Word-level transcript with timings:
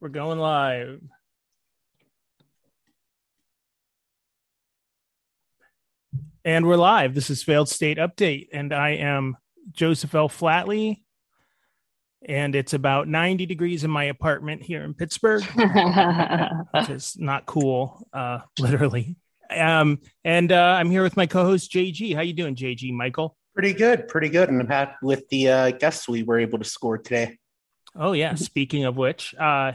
We're 0.00 0.08
going 0.08 0.38
live. 0.38 0.98
And 6.42 6.66
we're 6.66 6.76
live. 6.76 7.14
This 7.14 7.28
is 7.28 7.42
Failed 7.42 7.68
State 7.68 7.98
Update, 7.98 8.48
and 8.50 8.72
I 8.72 8.92
am 8.92 9.36
Joseph 9.72 10.14
L. 10.14 10.30
Flatley. 10.30 11.02
And 12.26 12.54
it's 12.54 12.72
about 12.72 13.08
90 13.08 13.44
degrees 13.44 13.84
in 13.84 13.90
my 13.90 14.04
apartment 14.04 14.62
here 14.62 14.84
in 14.84 14.94
Pittsburgh, 14.94 15.44
which 16.72 16.88
is 16.88 17.18
not 17.18 17.44
cool, 17.44 18.08
uh, 18.14 18.38
literally. 18.58 19.16
Um, 19.54 19.98
and 20.24 20.50
uh, 20.50 20.76
I'm 20.78 20.90
here 20.90 21.02
with 21.02 21.18
my 21.18 21.26
co-host 21.26 21.70
JG. 21.70 22.14
How 22.14 22.22
you 22.22 22.32
doing, 22.32 22.56
JG? 22.56 22.90
Michael? 22.94 23.36
Pretty 23.52 23.74
good, 23.74 24.08
pretty 24.08 24.30
good. 24.30 24.48
And 24.48 24.62
I'm 24.62 24.66
happy 24.66 24.94
with 25.02 25.28
the 25.28 25.50
uh, 25.50 25.70
guests 25.72 26.08
we 26.08 26.22
were 26.22 26.38
able 26.38 26.58
to 26.58 26.64
score 26.64 26.96
today. 26.96 27.36
Oh 27.94 28.12
yeah. 28.12 28.34
Speaking 28.36 28.84
of 28.84 28.96
which, 28.96 29.34
uh, 29.34 29.72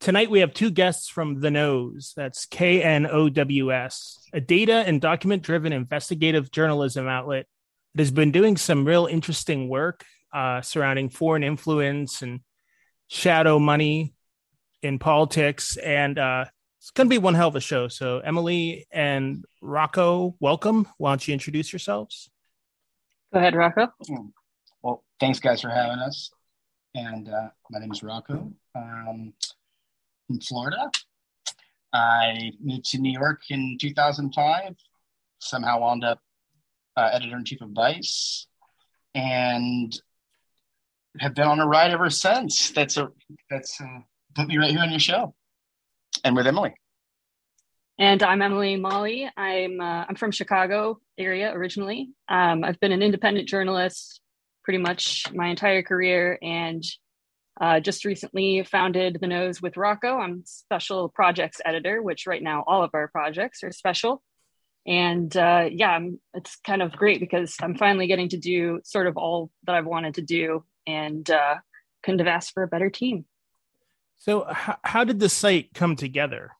Tonight 0.00 0.30
we 0.30 0.40
have 0.40 0.54
two 0.54 0.70
guests 0.70 1.08
from 1.08 1.40
The 1.40 1.50
Knows. 1.50 2.12
That's 2.16 2.46
K 2.46 2.82
N 2.82 3.06
O 3.06 3.28
W 3.28 3.72
S, 3.72 4.18
a 4.32 4.40
data 4.40 4.84
and 4.86 5.00
document 5.00 5.42
driven 5.42 5.72
investigative 5.72 6.52
journalism 6.52 7.08
outlet 7.08 7.46
that 7.94 8.02
has 8.02 8.12
been 8.12 8.30
doing 8.30 8.56
some 8.56 8.84
real 8.84 9.06
interesting 9.06 9.68
work 9.68 10.04
uh, 10.32 10.60
surrounding 10.60 11.08
foreign 11.08 11.42
influence 11.42 12.22
and 12.22 12.40
shadow 13.08 13.58
money 13.58 14.14
in 14.82 15.00
politics. 15.00 15.76
And 15.76 16.16
uh, 16.16 16.44
it's 16.78 16.90
going 16.92 17.08
to 17.08 17.10
be 17.10 17.18
one 17.18 17.34
hell 17.34 17.48
of 17.48 17.56
a 17.56 17.60
show. 17.60 17.88
So, 17.88 18.20
Emily 18.20 18.86
and 18.92 19.44
Rocco, 19.60 20.36
welcome. 20.38 20.86
Why 20.98 21.10
don't 21.10 21.26
you 21.26 21.32
introduce 21.32 21.72
yourselves? 21.72 22.30
Go 23.32 23.40
ahead, 23.40 23.56
Rocco. 23.56 23.88
Well, 24.80 25.02
thanks, 25.18 25.40
guys, 25.40 25.62
for 25.62 25.70
having 25.70 25.98
us. 25.98 26.30
And 26.94 27.28
uh, 27.28 27.48
my 27.68 27.80
name 27.80 27.90
is 27.90 28.04
Rocco. 28.04 28.52
Um, 28.76 29.32
in 30.28 30.40
Florida. 30.40 30.90
I 31.92 32.52
moved 32.60 32.84
to 32.90 32.98
New 32.98 33.12
York 33.12 33.42
in 33.50 33.78
2005. 33.80 34.74
Somehow 35.40 35.80
wound 35.80 36.04
up 36.04 36.20
uh, 36.96 37.10
editor 37.12 37.36
in 37.36 37.44
chief 37.44 37.60
of 37.60 37.70
Vice, 37.70 38.46
and 39.14 39.92
have 41.18 41.34
been 41.34 41.46
on 41.46 41.60
a 41.60 41.66
ride 41.66 41.92
ever 41.92 42.10
since. 42.10 42.70
That's 42.70 42.96
a 42.96 43.08
that's 43.48 43.80
uh, 43.80 44.00
put 44.34 44.48
me 44.48 44.58
right 44.58 44.70
here 44.70 44.80
on 44.80 44.90
your 44.90 44.98
show, 44.98 45.34
and 46.24 46.34
with 46.34 46.46
Emily. 46.46 46.74
And 48.00 48.22
I'm 48.22 48.42
Emily 48.42 48.76
Molli. 48.76 49.30
I'm 49.36 49.80
uh, 49.80 50.04
I'm 50.08 50.16
from 50.16 50.32
Chicago 50.32 51.00
area 51.16 51.52
originally. 51.52 52.10
Um, 52.28 52.64
I've 52.64 52.80
been 52.80 52.92
an 52.92 53.02
independent 53.02 53.48
journalist 53.48 54.20
pretty 54.64 54.78
much 54.78 55.24
my 55.32 55.46
entire 55.48 55.82
career, 55.82 56.38
and 56.42 56.84
uh, 57.60 57.80
just 57.80 58.04
recently 58.04 58.62
founded 58.62 59.18
The 59.20 59.26
Knows 59.26 59.60
with 59.60 59.76
Rocco. 59.76 60.18
I'm 60.18 60.44
special 60.46 61.08
projects 61.08 61.60
editor, 61.64 62.02
which 62.02 62.26
right 62.26 62.42
now 62.42 62.64
all 62.66 62.82
of 62.82 62.90
our 62.94 63.08
projects 63.08 63.62
are 63.64 63.72
special. 63.72 64.22
And 64.86 65.36
uh, 65.36 65.68
yeah, 65.70 65.90
I'm, 65.90 66.20
it's 66.34 66.56
kind 66.64 66.82
of 66.82 66.92
great 66.92 67.20
because 67.20 67.56
I'm 67.60 67.76
finally 67.76 68.06
getting 68.06 68.30
to 68.30 68.38
do 68.38 68.80
sort 68.84 69.06
of 69.06 69.16
all 69.16 69.50
that 69.64 69.74
I've 69.74 69.86
wanted 69.86 70.14
to 70.14 70.22
do 70.22 70.64
and 70.86 71.28
uh, 71.28 71.56
couldn't 72.02 72.20
have 72.20 72.28
asked 72.28 72.52
for 72.54 72.62
a 72.62 72.68
better 72.68 72.90
team. 72.90 73.26
So, 74.16 74.48
h- 74.50 74.76
how 74.82 75.04
did 75.04 75.20
the 75.20 75.28
site 75.28 75.74
come 75.74 75.94
together? 75.94 76.52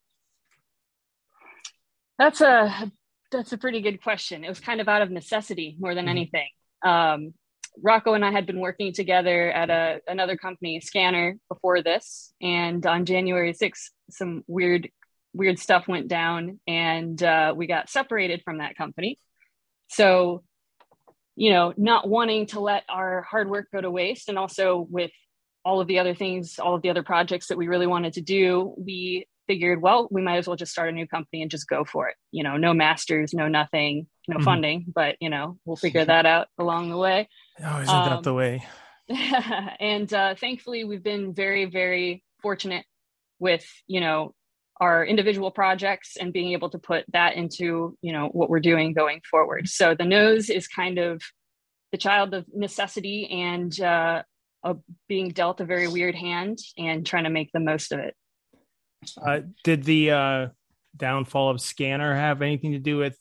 That's 2.19 2.41
a 2.41 2.93
that's 3.31 3.53
a 3.53 3.59
pretty 3.59 3.81
good 3.81 4.03
question. 4.03 4.45
It 4.45 4.49
was 4.49 4.61
kind 4.61 4.81
of 4.81 4.89
out 4.89 5.03
of 5.03 5.11
necessity 5.11 5.77
more 5.79 5.95
than 5.95 6.05
mm-hmm. 6.05 6.11
anything. 6.11 6.49
Um, 6.85 7.35
Rocco 7.83 8.15
and 8.15 8.25
I 8.25 8.31
had 8.31 8.47
been 8.47 8.61
working 8.61 8.93
together 8.93 9.51
at 9.51 9.71
a, 9.71 10.01
another 10.07 10.37
company, 10.37 10.81
Scanner, 10.81 11.39
before 11.49 11.83
this. 11.83 12.33
And 12.41 12.85
on 12.87 13.05
January 13.05 13.53
6th, 13.53 13.91
some 14.11 14.45
weird, 14.47 14.89
weird 15.33 15.59
stuff 15.59 15.89
went 15.89 16.09
down 16.09 16.61
and 16.67 17.23
uh, 17.23 17.55
we 17.57 17.67
got 17.67 17.89
separated 17.89 18.43
from 18.45 18.59
that 18.59 18.77
company. 18.77 19.19
So, 19.89 20.43
you 21.37 21.51
know, 21.51 21.73
not 21.77 22.09
wanting 22.09 22.47
to 22.47 22.61
let 22.61 22.85
our 22.89 23.23
hard 23.23 23.49
work 23.49 23.69
go 23.73 23.81
to 23.81 23.91
waste 23.91 24.29
and 24.29 24.39
also 24.39 24.87
with 24.91 25.11
all 25.65 25.81
of 25.81 25.89
the 25.89 25.99
other 25.99 26.15
things, 26.15 26.59
all 26.59 26.75
of 26.75 26.83
the 26.83 26.91
other 26.91 27.03
projects 27.03 27.49
that 27.49 27.59
we 27.59 27.69
really 27.69 27.87
wanted 27.87 28.15
to 28.15 28.21
do, 28.21 28.75
we 28.77 29.27
figured, 29.49 29.83
well, 29.83 30.07
we 30.11 30.23
might 30.23 30.37
as 30.37 30.47
well 30.47 30.57
just 30.57 30.71
start 30.71 30.91
a 30.91 30.93
new 30.93 31.09
company 31.09 31.43
and 31.43 31.51
just 31.51 31.67
go 31.67 31.85
for 31.85 32.09
it. 32.09 32.15
You 32.31 32.45
know, 32.45 32.57
no 32.57 32.73
masters, 32.73 33.35
no 33.35 33.49
nothing, 33.49 34.07
no 34.29 34.37
mm-hmm. 34.37 34.45
funding, 34.45 34.85
but 34.95 35.17
you 35.21 35.31
know, 35.31 35.59
we'll 35.65 35.77
figure 35.77 36.05
that 36.05 36.27
out 36.27 36.47
along 36.59 36.91
the 36.91 36.97
way. 36.97 37.29
Oh, 37.65 37.81
isn't 37.81 37.95
um, 37.95 38.11
that 38.11 38.23
the 38.23 38.35
way? 38.35 38.65
and 39.81 40.13
uh, 40.13 40.35
thankfully, 40.37 40.85
we've 40.85 41.03
been 41.03 41.35
very, 41.35 41.65
very 41.65 42.23
fortunate 42.41 42.85
with 43.41 43.67
you 43.87 44.01
know 44.01 44.35
our 44.81 45.05
individual 45.05 45.51
projects 45.51 46.17
and 46.17 46.33
being 46.33 46.53
able 46.53 46.71
to 46.71 46.79
put 46.79 47.05
that 47.13 47.35
into 47.35 47.97
you 48.01 48.13
know 48.13 48.29
what 48.29 48.51
we're 48.51 48.61
doing 48.61 48.93
going 48.93 49.21
forward. 49.29 49.69
So 49.69 49.95
the 49.95 50.05
Knows 50.05 50.51
is 50.51 50.69
kind 50.69 50.99
of 50.99 51.23
the 51.91 51.99
child 51.99 52.35
of 52.35 52.45
necessity 52.55 53.27
and 53.31 53.81
uh, 53.81 54.23
of 54.63 54.81
being 55.09 55.31
dealt 55.31 55.61
a 55.61 55.65
very 55.65 55.89
weird 55.89 56.15
hand 56.15 56.59
and 56.77 57.07
trying 57.07 57.25
to 57.25 57.31
make 57.31 57.51
the 57.53 57.61
most 57.61 57.93
of 57.93 58.01
it. 58.01 58.15
Uh, 59.25 59.41
did 59.65 59.85
the 59.85 60.11
uh, 60.11 60.49
downfall 60.97 61.51
of 61.51 61.61
Scanner 61.61 62.15
have 62.15 62.43
anything 62.43 62.73
to 62.73 62.79
do 62.79 62.97
with 62.97 63.19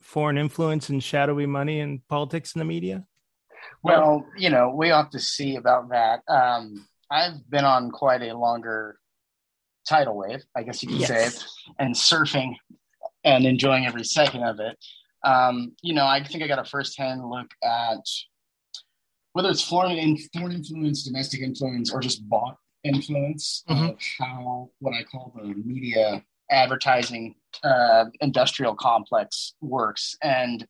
foreign 0.00 0.38
influence 0.38 0.88
and 0.88 1.02
shadowy 1.02 1.46
money 1.46 1.80
and 1.80 2.06
politics 2.08 2.54
in 2.54 2.58
the 2.58 2.64
media? 2.64 3.04
Well, 3.82 4.24
you 4.36 4.50
know, 4.50 4.74
we 4.74 4.90
ought 4.90 5.12
to 5.12 5.18
see 5.18 5.56
about 5.56 5.90
that. 5.90 6.22
Um, 6.28 6.86
I've 7.10 7.48
been 7.50 7.64
on 7.64 7.90
quite 7.90 8.22
a 8.22 8.36
longer 8.36 8.98
tidal 9.88 10.16
wave, 10.16 10.42
I 10.56 10.62
guess 10.62 10.82
you 10.82 10.88
could 10.88 11.00
yes. 11.00 11.08
say, 11.08 11.44
and 11.78 11.94
surfing 11.94 12.54
and 13.24 13.44
enjoying 13.44 13.86
every 13.86 14.04
second 14.04 14.44
of 14.44 14.60
it. 14.60 14.76
Um, 15.24 15.72
you 15.82 15.94
know, 15.94 16.06
I 16.06 16.22
think 16.22 16.42
I 16.42 16.48
got 16.48 16.58
a 16.58 16.64
firsthand 16.64 17.28
look 17.28 17.48
at 17.62 18.00
whether 19.32 19.48
it's 19.48 19.62
foreign, 19.62 19.92
in, 19.92 20.18
foreign 20.34 20.52
influence, 20.52 21.04
domestic 21.04 21.40
influence, 21.40 21.92
or 21.92 22.00
just 22.00 22.28
bought 22.28 22.56
influence 22.84 23.64
mm-hmm. 23.68 23.90
of 23.90 23.98
how 24.18 24.70
what 24.80 24.94
I 24.94 25.04
call 25.04 25.32
the 25.36 25.54
media 25.54 26.24
advertising 26.50 27.34
uh, 27.62 28.06
industrial 28.20 28.74
complex 28.74 29.54
works. 29.60 30.16
And 30.22 30.66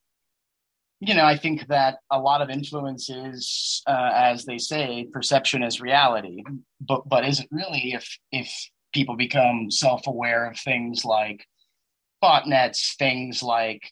you 1.01 1.15
know, 1.15 1.25
I 1.25 1.37
think 1.37 1.67
that 1.67 1.99
a 2.13 2.21
lot 2.21 2.43
of 2.43 2.49
influence 2.49 3.11
is, 3.11 3.83
uh, 3.89 4.13
as 4.15 4.45
they 4.45 4.59
say, 4.59 5.09
perception 5.13 5.65
is 5.65 5.81
reality. 5.81 6.45
But 6.81 7.09
but 7.09 7.25
is 7.25 7.41
it 7.41 7.49
really 7.51 7.93
if 7.93 8.19
if 8.31 8.49
people 8.95 9.17
become 9.17 9.71
self-aware 9.71 10.51
of 10.51 10.59
things 10.59 11.05
like 11.05 11.45
botnets, 12.23 12.97
things 12.99 13.43
like 13.43 13.91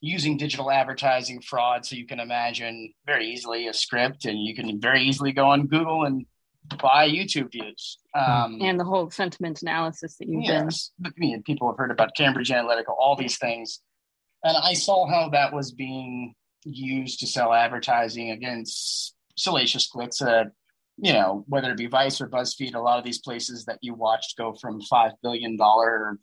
using 0.00 0.38
digital 0.38 0.70
advertising 0.70 1.42
fraud, 1.42 1.84
so 1.84 1.94
you 1.94 2.06
can 2.06 2.20
imagine 2.20 2.90
very 3.04 3.26
easily 3.26 3.66
a 3.66 3.74
script, 3.74 4.24
and 4.24 4.38
you 4.42 4.54
can 4.54 4.80
very 4.80 5.02
easily 5.02 5.32
go 5.32 5.50
on 5.50 5.66
Google 5.66 6.04
and 6.04 6.24
buy 6.82 7.08
YouTube 7.08 7.52
views. 7.52 7.98
Um, 8.14 8.58
and 8.60 8.78
the 8.78 8.84
whole 8.84 9.10
sentiment 9.10 9.62
analysis 9.62 10.16
that 10.18 10.28
you've 10.28 10.44
yes, 10.44 10.90
done. 11.00 11.12
I 11.16 11.20
mean, 11.20 11.42
people 11.42 11.68
have 11.68 11.78
heard 11.78 11.90
about 11.90 12.14
Cambridge 12.16 12.50
Analytica, 12.50 12.88
all 12.98 13.16
these 13.16 13.38
things 13.38 13.80
and 14.42 14.56
I 14.56 14.74
saw 14.74 15.06
how 15.06 15.28
that 15.30 15.52
was 15.52 15.72
being 15.72 16.34
used 16.64 17.20
to 17.20 17.26
sell 17.26 17.52
advertising 17.52 18.30
against 18.30 19.14
salacious 19.36 19.86
clicks. 19.86 20.22
Uh, 20.22 20.44
you 20.96 21.12
know, 21.12 21.44
whether 21.48 21.70
it 21.70 21.76
be 21.76 21.86
Vice 21.86 22.20
or 22.20 22.28
BuzzFeed, 22.28 22.74
a 22.74 22.80
lot 22.80 22.98
of 22.98 23.04
these 23.04 23.18
places 23.18 23.64
that 23.66 23.78
you 23.80 23.94
watched 23.94 24.36
go 24.36 24.54
from 24.54 24.80
five 24.82 25.12
billion 25.22 25.56
dollar, 25.56 26.18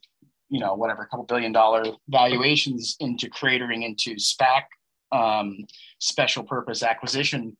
you 0.49 0.59
know, 0.59 0.75
whatever, 0.75 1.03
a 1.03 1.07
couple 1.07 1.25
billion 1.25 1.51
dollar 1.51 1.83
valuations 2.09 2.95
into 2.99 3.29
cratering 3.29 3.83
into 3.83 4.15
SPAC, 4.15 4.63
um, 5.11 5.57
special 5.99 6.43
purpose 6.43 6.83
acquisition 6.83 7.57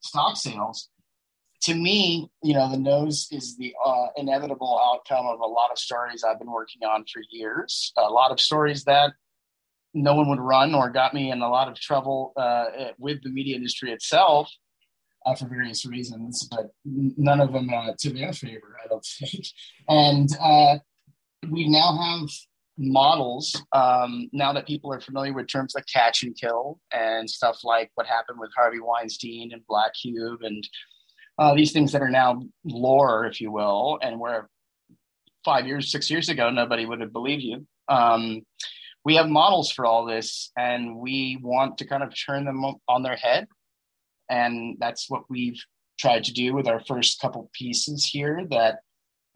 stock 0.00 0.36
sales. 0.36 0.88
To 1.62 1.74
me, 1.74 2.30
you 2.42 2.54
know, 2.54 2.70
the 2.70 2.76
Knows 2.76 3.28
is 3.32 3.56
the 3.56 3.74
uh, 3.84 4.06
inevitable 4.16 4.80
outcome 4.92 5.26
of 5.26 5.40
a 5.40 5.46
lot 5.46 5.70
of 5.72 5.78
stories 5.78 6.22
I've 6.22 6.38
been 6.38 6.50
working 6.50 6.82
on 6.84 7.04
for 7.12 7.22
years. 7.30 7.92
A 7.96 8.02
lot 8.02 8.30
of 8.30 8.40
stories 8.40 8.84
that 8.84 9.12
no 9.94 10.14
one 10.14 10.28
would 10.28 10.40
run 10.40 10.74
or 10.74 10.90
got 10.90 11.14
me 11.14 11.30
in 11.30 11.40
a 11.40 11.48
lot 11.48 11.68
of 11.68 11.80
trouble 11.80 12.32
uh, 12.36 12.66
with 12.98 13.22
the 13.22 13.30
media 13.30 13.56
industry 13.56 13.92
itself 13.92 14.50
uh, 15.24 15.34
for 15.34 15.48
various 15.48 15.84
reasons, 15.84 16.48
but 16.50 16.70
none 16.84 17.40
of 17.40 17.52
them 17.52 17.68
uh, 17.72 17.92
to 17.98 18.12
their 18.12 18.32
favor, 18.32 18.76
I 18.84 18.88
don't 18.88 19.04
think. 19.18 19.46
And 19.88 20.28
uh, 20.40 20.78
we 21.50 21.68
now 21.68 21.96
have 21.96 22.28
models 22.78 23.62
um, 23.72 24.28
now 24.32 24.52
that 24.52 24.66
people 24.66 24.92
are 24.92 25.00
familiar 25.00 25.32
with 25.32 25.48
terms 25.48 25.74
like 25.74 25.86
catch 25.92 26.22
and 26.22 26.36
kill 26.36 26.78
and 26.92 27.28
stuff 27.28 27.64
like 27.64 27.90
what 27.94 28.06
happened 28.06 28.38
with 28.38 28.50
Harvey 28.54 28.80
Weinstein 28.80 29.50
and 29.52 29.66
Black 29.66 29.92
Cube 30.00 30.42
and 30.42 30.66
uh, 31.38 31.54
these 31.54 31.72
things 31.72 31.92
that 31.92 32.02
are 32.02 32.10
now 32.10 32.42
lore, 32.64 33.26
if 33.26 33.40
you 33.40 33.52
will, 33.52 33.98
and 34.02 34.18
where 34.18 34.48
five 35.44 35.66
years, 35.66 35.90
six 35.90 36.10
years 36.10 36.28
ago, 36.28 36.50
nobody 36.50 36.86
would 36.86 37.00
have 37.00 37.12
believed 37.12 37.42
you. 37.42 37.66
Um, 37.88 38.42
we 39.04 39.16
have 39.16 39.28
models 39.28 39.70
for 39.70 39.86
all 39.86 40.04
this 40.04 40.50
and 40.56 40.96
we 40.96 41.38
want 41.40 41.78
to 41.78 41.86
kind 41.86 42.02
of 42.02 42.12
turn 42.26 42.44
them 42.44 42.64
on 42.88 43.02
their 43.02 43.16
head 43.16 43.46
and 44.28 44.76
that's 44.80 45.08
what 45.08 45.22
we've 45.30 45.62
tried 45.98 46.24
to 46.24 46.32
do 46.32 46.52
with 46.52 46.66
our 46.66 46.80
first 46.80 47.20
couple 47.20 47.50
pieces 47.52 48.04
here 48.04 48.46
that 48.50 48.80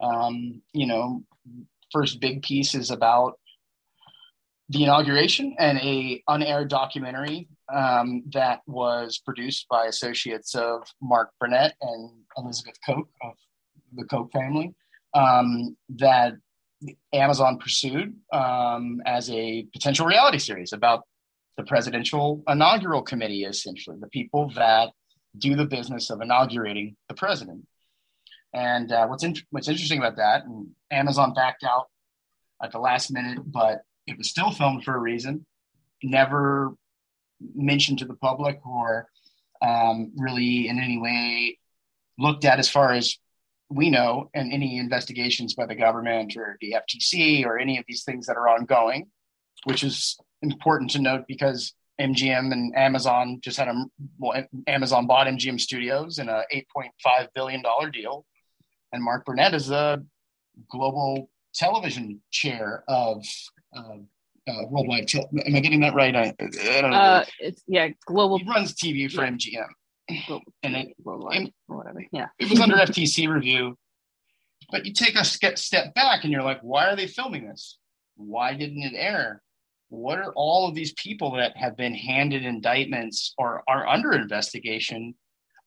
Um, 0.01 0.63
you 0.73 0.87
know, 0.87 1.23
first 1.91 2.19
big 2.19 2.41
piece 2.41 2.73
is 2.73 2.89
about 2.89 3.37
the 4.71 4.83
inauguration 4.83 5.53
and 5.59 5.77
a 5.79 6.23
unaired 6.29 6.69
documentary 6.69 7.49
um, 7.73 8.23
that 8.31 8.61
was 8.65 9.17
produced 9.17 9.67
by 9.69 9.85
associates 9.85 10.55
of 10.55 10.83
Mark 11.01 11.31
Burnett 11.39 11.73
and 11.81 12.11
Elizabeth 12.37 12.75
Koch 12.85 13.07
of 13.21 13.33
the 13.93 14.05
Koch 14.05 14.31
family 14.31 14.73
um, 15.13 15.75
that 15.89 16.35
Amazon 17.11 17.57
pursued 17.57 18.15
um, 18.31 19.01
as 19.05 19.29
a 19.29 19.67
potential 19.73 20.05
reality 20.05 20.39
series 20.39 20.71
about 20.71 21.03
the 21.57 21.63
presidential 21.63 22.41
inaugural 22.47 23.01
committee, 23.01 23.43
essentially 23.43 23.97
the 23.99 24.07
people 24.07 24.51
that 24.55 24.91
do 25.37 25.55
the 25.55 25.65
business 25.65 26.09
of 26.09 26.21
inaugurating 26.21 26.95
the 27.09 27.13
president. 27.13 27.67
And 28.53 28.89
uh, 28.91 29.07
what's 29.07 29.23
in, 29.23 29.35
what's 29.49 29.67
interesting 29.67 29.99
about 29.99 30.15
that, 30.15 30.45
and 30.45 30.69
Amazon 30.91 31.33
backed 31.33 31.65
out 31.65 31.87
at 32.63 32.71
the 32.71 32.79
last 32.79 33.11
minute, 33.11 33.39
but 33.45 33.81
it 34.07 34.17
was 34.17 34.29
still 34.29 34.51
filmed 34.51 34.83
for 34.83 34.95
a 34.95 34.99
reason. 34.99 35.45
Never 36.03 36.73
mentioned 37.55 37.99
to 37.99 38.05
the 38.05 38.15
public 38.15 38.59
or 38.65 39.07
um, 39.61 40.11
really 40.15 40.67
in 40.67 40.79
any 40.79 40.97
way 40.97 41.57
looked 42.17 42.45
at 42.45 42.59
as 42.59 42.69
far 42.69 42.91
as 42.91 43.17
we 43.69 43.89
know 43.89 44.29
and 44.33 44.51
any 44.51 44.77
investigations 44.77 45.53
by 45.53 45.65
the 45.65 45.75
government 45.75 46.35
or 46.35 46.57
the 46.61 46.75
FTC 46.75 47.45
or 47.45 47.57
any 47.57 47.77
of 47.77 47.85
these 47.87 48.03
things 48.03 48.27
that 48.27 48.35
are 48.35 48.49
ongoing, 48.49 49.07
which 49.63 49.83
is 49.83 50.19
important 50.41 50.91
to 50.91 50.99
note 50.99 51.25
because 51.27 51.73
MGM 51.99 52.51
and 52.51 52.75
Amazon 52.75 53.39
just 53.41 53.57
had 53.57 53.67
a 53.67 53.85
well, 54.17 54.43
Amazon 54.67 55.07
bought 55.07 55.27
MGM 55.27 55.59
Studios 55.59 56.19
in 56.19 56.29
a 56.29 56.43
8.5 56.53 57.27
billion 57.33 57.61
dollar 57.61 57.89
deal, 57.89 58.25
and 58.91 59.03
Mark 59.03 59.25
Burnett 59.25 59.53
is 59.53 59.69
a 59.69 60.03
global 60.69 61.29
television 61.53 62.21
chair 62.31 62.83
of 62.87 63.23
uh, 63.75 63.97
uh, 64.47 64.63
worldwide. 64.69 65.13
Am 65.13 65.55
I 65.55 65.59
getting 65.59 65.81
that 65.81 65.93
right? 65.93 66.15
I, 66.15 66.33
I 66.39 66.81
don't 66.81 66.91
know. 66.91 66.97
Uh, 66.97 67.25
it's 67.39 67.63
yeah, 67.67 67.89
global. 68.05 68.37
He 68.39 68.45
runs 68.47 68.73
TV 68.73 69.11
for. 69.11 69.21
MGM, 69.21 69.67
global 70.27 70.53
and 70.63 70.75
it, 70.75 70.95
worldwide 71.03 71.51
or 71.67 71.77
whatever. 71.77 72.03
Yeah, 72.11 72.27
it 72.39 72.49
was 72.49 72.59
under 72.59 72.75
FTC 72.77 73.27
review. 73.27 73.77
But 74.71 74.85
you 74.85 74.93
take 74.93 75.15
a 75.15 75.25
step 75.25 75.93
back, 75.95 76.23
and 76.23 76.31
you're 76.31 76.43
like, 76.43 76.61
why 76.61 76.87
are 76.87 76.95
they 76.95 77.07
filming 77.07 77.47
this? 77.47 77.77
Why 78.15 78.53
didn't 78.53 78.83
it 78.83 78.93
air? 78.95 79.41
What 79.89 80.19
are 80.19 80.31
all 80.35 80.69
of 80.69 80.75
these 80.75 80.93
people 80.93 81.31
that 81.33 81.57
have 81.57 81.75
been 81.75 81.93
handed 81.93 82.45
indictments 82.45 83.33
or 83.37 83.63
are 83.67 83.85
under 83.87 84.13
investigation, 84.13 85.13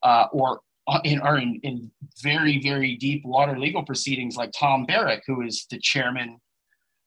uh, 0.02 0.26
or 0.32 0.60
in, 1.04 1.20
are 1.20 1.38
in, 1.38 1.60
in 1.62 1.90
very 2.22 2.60
very 2.60 2.96
deep 2.96 3.22
water 3.24 3.58
legal 3.58 3.84
proceedings, 3.84 4.36
like 4.36 4.50
Tom 4.58 4.86
Barrack, 4.86 5.22
who 5.26 5.42
is 5.42 5.66
the 5.70 5.78
chairman 5.78 6.40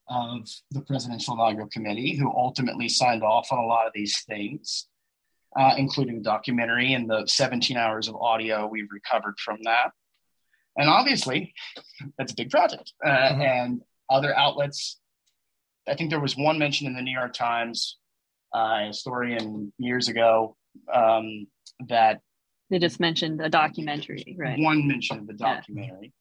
of 0.09 0.48
the 0.71 0.81
Presidential 0.81 1.33
Inaugural 1.33 1.68
Committee, 1.68 2.15
who 2.15 2.31
ultimately 2.31 2.89
signed 2.89 3.24
off 3.24 3.51
on 3.51 3.59
a 3.59 3.65
lot 3.65 3.88
of 3.88 3.94
these 3.94 4.24
things, 4.24 4.88
uh, 5.57 5.74
including 5.77 6.18
the 6.18 6.24
documentary 6.24 6.94
and 6.94 7.09
the 7.09 7.25
17 7.25 7.77
hours 7.77 8.07
of 8.07 8.15
audio 8.15 8.68
we've 8.68 8.92
recovered 8.92 9.36
from 9.39 9.57
that. 9.63 9.92
And 10.77 10.89
obviously, 10.89 11.54
that's 12.18 12.31
a 12.31 12.36
big 12.36 12.51
project. 12.51 12.94
Uh, 13.04 13.09
mm-hmm. 13.09 13.42
And 13.42 13.81
other 14.09 14.36
outlets, 14.38 15.00
I 15.88 15.95
think 15.95 16.10
there 16.10 16.19
was 16.19 16.38
one 16.38 16.60
mentioned 16.60 16.89
in 16.89 16.95
the 16.95 17.01
New 17.01 17.18
York 17.18 17.33
Times, 17.33 17.98
uh, 18.56 18.80
a 18.81 18.88
historian 18.88 19.74
years 19.77 20.07
ago, 20.07 20.56
um, 20.94 21.48
that 21.88 22.21
they 22.69 22.80
just 22.80 23.00
mentioned 23.00 23.42
a 23.42 23.50
documentary, 23.50 24.36
right? 24.38 24.60
One 24.60 24.88
mention 24.88 25.19
of 25.19 25.27
the 25.27 25.33
documentary. 25.33 26.13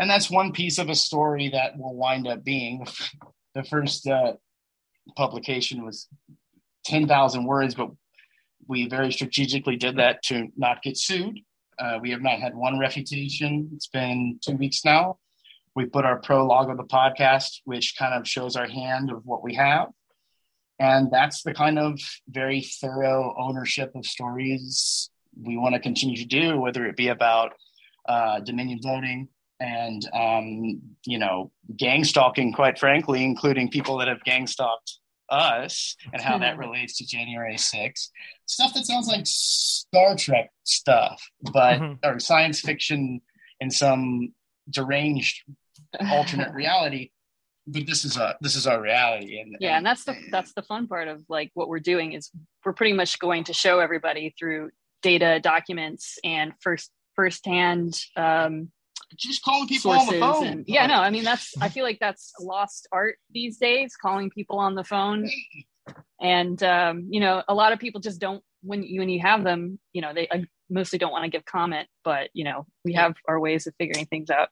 And 0.00 0.08
that's 0.08 0.30
one 0.30 0.52
piece 0.52 0.78
of 0.78 0.88
a 0.88 0.94
story 0.94 1.50
that 1.50 1.78
will 1.78 1.94
wind 1.94 2.26
up 2.26 2.42
being 2.42 2.86
the 3.54 3.62
first 3.62 4.06
uh, 4.06 4.32
publication 5.14 5.84
was 5.84 6.08
10,000 6.86 7.44
words, 7.44 7.74
but 7.74 7.90
we 8.66 8.88
very 8.88 9.12
strategically 9.12 9.76
did 9.76 9.98
that 9.98 10.22
to 10.24 10.48
not 10.56 10.82
get 10.82 10.96
sued. 10.96 11.40
Uh, 11.78 11.98
we 12.00 12.10
have 12.12 12.22
not 12.22 12.40
had 12.40 12.54
one 12.54 12.78
refutation. 12.78 13.68
It's 13.74 13.88
been 13.88 14.38
two 14.42 14.56
weeks 14.56 14.86
now. 14.86 15.18
We 15.74 15.84
put 15.84 16.06
our 16.06 16.18
prologue 16.18 16.70
of 16.70 16.78
the 16.78 16.84
podcast, 16.84 17.60
which 17.64 17.94
kind 17.98 18.14
of 18.14 18.26
shows 18.26 18.56
our 18.56 18.66
hand 18.66 19.10
of 19.10 19.26
what 19.26 19.42
we 19.42 19.54
have. 19.54 19.88
And 20.78 21.10
that's 21.10 21.42
the 21.42 21.52
kind 21.52 21.78
of 21.78 22.00
very 22.26 22.62
thorough 22.62 23.34
ownership 23.38 23.92
of 23.94 24.06
stories 24.06 25.10
we 25.38 25.58
want 25.58 25.74
to 25.74 25.80
continue 25.80 26.16
to 26.16 26.24
do, 26.24 26.58
whether 26.58 26.86
it 26.86 26.96
be 26.96 27.08
about 27.08 27.52
uh, 28.08 28.40
Dominion 28.40 28.80
voting, 28.82 29.28
and 29.60 30.08
um, 30.14 30.80
you 31.04 31.18
know 31.18 31.50
gang 31.76 32.04
stalking 32.04 32.52
quite 32.52 32.78
frankly 32.78 33.24
including 33.24 33.68
people 33.68 33.98
that 33.98 34.08
have 34.08 34.22
gang 34.24 34.46
stalked 34.46 34.98
us 35.28 35.96
and 36.12 36.20
how 36.20 36.38
that 36.38 36.58
relates 36.64 36.96
to 36.98 37.06
january 37.06 37.54
6th 37.54 38.08
stuff 38.46 38.74
that 38.74 38.84
sounds 38.84 39.06
like 39.06 39.22
star 39.24 40.16
trek 40.16 40.50
stuff 40.64 41.22
but 41.52 41.78
mm-hmm. 41.78 41.94
or 42.04 42.18
science 42.18 42.60
fiction 42.60 43.20
in 43.60 43.70
some 43.70 44.32
deranged 44.70 45.42
alternate 46.10 46.52
reality 46.52 47.10
but 47.66 47.86
this 47.86 48.04
is 48.04 48.16
a 48.16 48.36
this 48.40 48.56
is 48.56 48.66
our 48.66 48.80
reality 48.80 49.38
and 49.38 49.56
yeah 49.60 49.76
and 49.76 49.86
that's 49.86 50.04
the 50.04 50.16
that's 50.30 50.52
the 50.54 50.62
fun 50.62 50.88
part 50.88 51.08
of 51.08 51.22
like 51.28 51.50
what 51.54 51.68
we're 51.68 51.78
doing 51.78 52.12
is 52.12 52.30
we're 52.64 52.72
pretty 52.72 52.92
much 52.92 53.18
going 53.18 53.44
to 53.44 53.52
show 53.52 53.78
everybody 53.78 54.34
through 54.38 54.70
data 55.02 55.40
documents 55.40 56.18
and 56.24 56.52
first 56.60 56.90
firsthand 57.14 57.98
um, 58.16 58.70
just 59.16 59.42
calling 59.42 59.68
people 59.68 59.90
on 59.90 60.06
the 60.06 60.18
phone. 60.18 60.46
And, 60.46 60.64
yeah, 60.66 60.86
no, 60.86 60.96
I 60.96 61.10
mean 61.10 61.24
that's 61.24 61.54
I 61.60 61.68
feel 61.68 61.84
like 61.84 61.98
that's 62.00 62.32
lost 62.40 62.88
art 62.92 63.16
these 63.30 63.58
days, 63.58 63.96
calling 63.96 64.30
people 64.30 64.58
on 64.58 64.74
the 64.74 64.84
phone. 64.84 65.28
And 66.20 66.62
um, 66.62 67.08
you 67.10 67.20
know, 67.20 67.42
a 67.48 67.54
lot 67.54 67.72
of 67.72 67.78
people 67.78 68.00
just 68.00 68.20
don't 68.20 68.42
when 68.62 68.82
you 68.82 69.00
when 69.00 69.08
you 69.08 69.20
have 69.20 69.44
them, 69.44 69.78
you 69.92 70.02
know, 70.02 70.14
they 70.14 70.28
I 70.30 70.44
mostly 70.68 70.98
don't 70.98 71.12
want 71.12 71.24
to 71.24 71.30
give 71.30 71.44
comment, 71.44 71.88
but 72.04 72.30
you 72.32 72.44
know, 72.44 72.66
we 72.84 72.92
have 72.94 73.14
our 73.26 73.40
ways 73.40 73.66
of 73.66 73.74
figuring 73.78 74.06
things 74.06 74.30
out. 74.30 74.48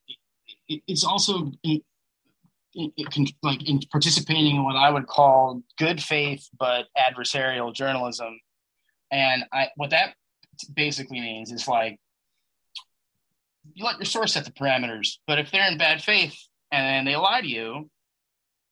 It's 0.69 1.05
also 1.05 1.53
it, 1.63 1.83
it, 2.75 2.93
it 2.97 3.11
can, 3.11 3.27
like 3.43 3.69
in 3.69 3.81
participating 3.93 4.57
in 4.57 4.65
what 4.65 4.77
I 4.77 4.91
would 4.91 5.07
call 5.07 5.63
good 5.79 6.03
faith 6.03 6.49
but 6.59 6.87
adversarial 6.99 7.73
journalism, 7.75 8.39
and 9.11 9.45
I 9.53 9.69
what 9.77 9.91
that 9.91 10.15
basically 10.75 11.21
means 11.21 11.53
is 11.53 11.69
like 11.69 11.99
you 13.75 13.85
let 13.85 13.99
your 13.99 14.05
source 14.05 14.35
set 14.35 14.45
the 14.45 14.53
parameters. 14.53 15.17
But 15.27 15.39
if 15.39 15.51
they're 15.51 15.71
in 15.71 15.79
bad 15.79 16.03
faith 16.03 16.37
and 16.71 17.07
they 17.07 17.17
lie 17.17 17.41
to 17.41 17.47
you, 17.47 17.91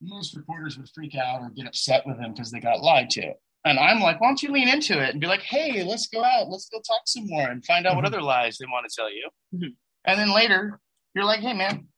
most 0.03 0.37
reporters 0.37 0.77
would 0.77 0.89
freak 0.95 1.15
out 1.15 1.41
or 1.41 1.51
get 1.51 1.67
upset 1.67 2.07
with 2.07 2.19
them 2.19 2.33
because 2.33 2.51
they 2.51 2.61
got 2.61 2.83
lied 2.83 3.11
to. 3.11 3.33
And 3.65 3.79
I'm 3.79 4.01
like, 4.01 4.21
why 4.21 4.29
don't 4.29 4.43
you 4.43 4.53
lean 4.53 4.69
into 4.69 5.03
it 5.03 5.11
and 5.11 5.21
be 5.21 5.27
like, 5.27 5.43
hey, 5.43 5.83
let's 5.83 6.07
go 6.07 6.23
out, 6.23 6.49
let's 6.49 6.69
go 6.69 6.79
talk 6.87 7.03
some 7.07 7.27
more 7.27 7.49
and 7.49 7.65
find 7.65 7.87
out 7.87 7.91
mm-hmm. 7.91 7.97
what 7.97 8.05
other 8.07 8.23
lies 8.23 8.59
they 8.59 8.67
want 8.67 8.87
to 8.89 8.95
tell 8.95 9.13
you. 9.13 9.29
Mm-hmm. 9.55 9.69
And 10.05 10.21
then 10.21 10.33
later, 10.33 10.79
you're 11.15 11.25
like, 11.25 11.41
hey, 11.41 11.53
man, 11.53 11.89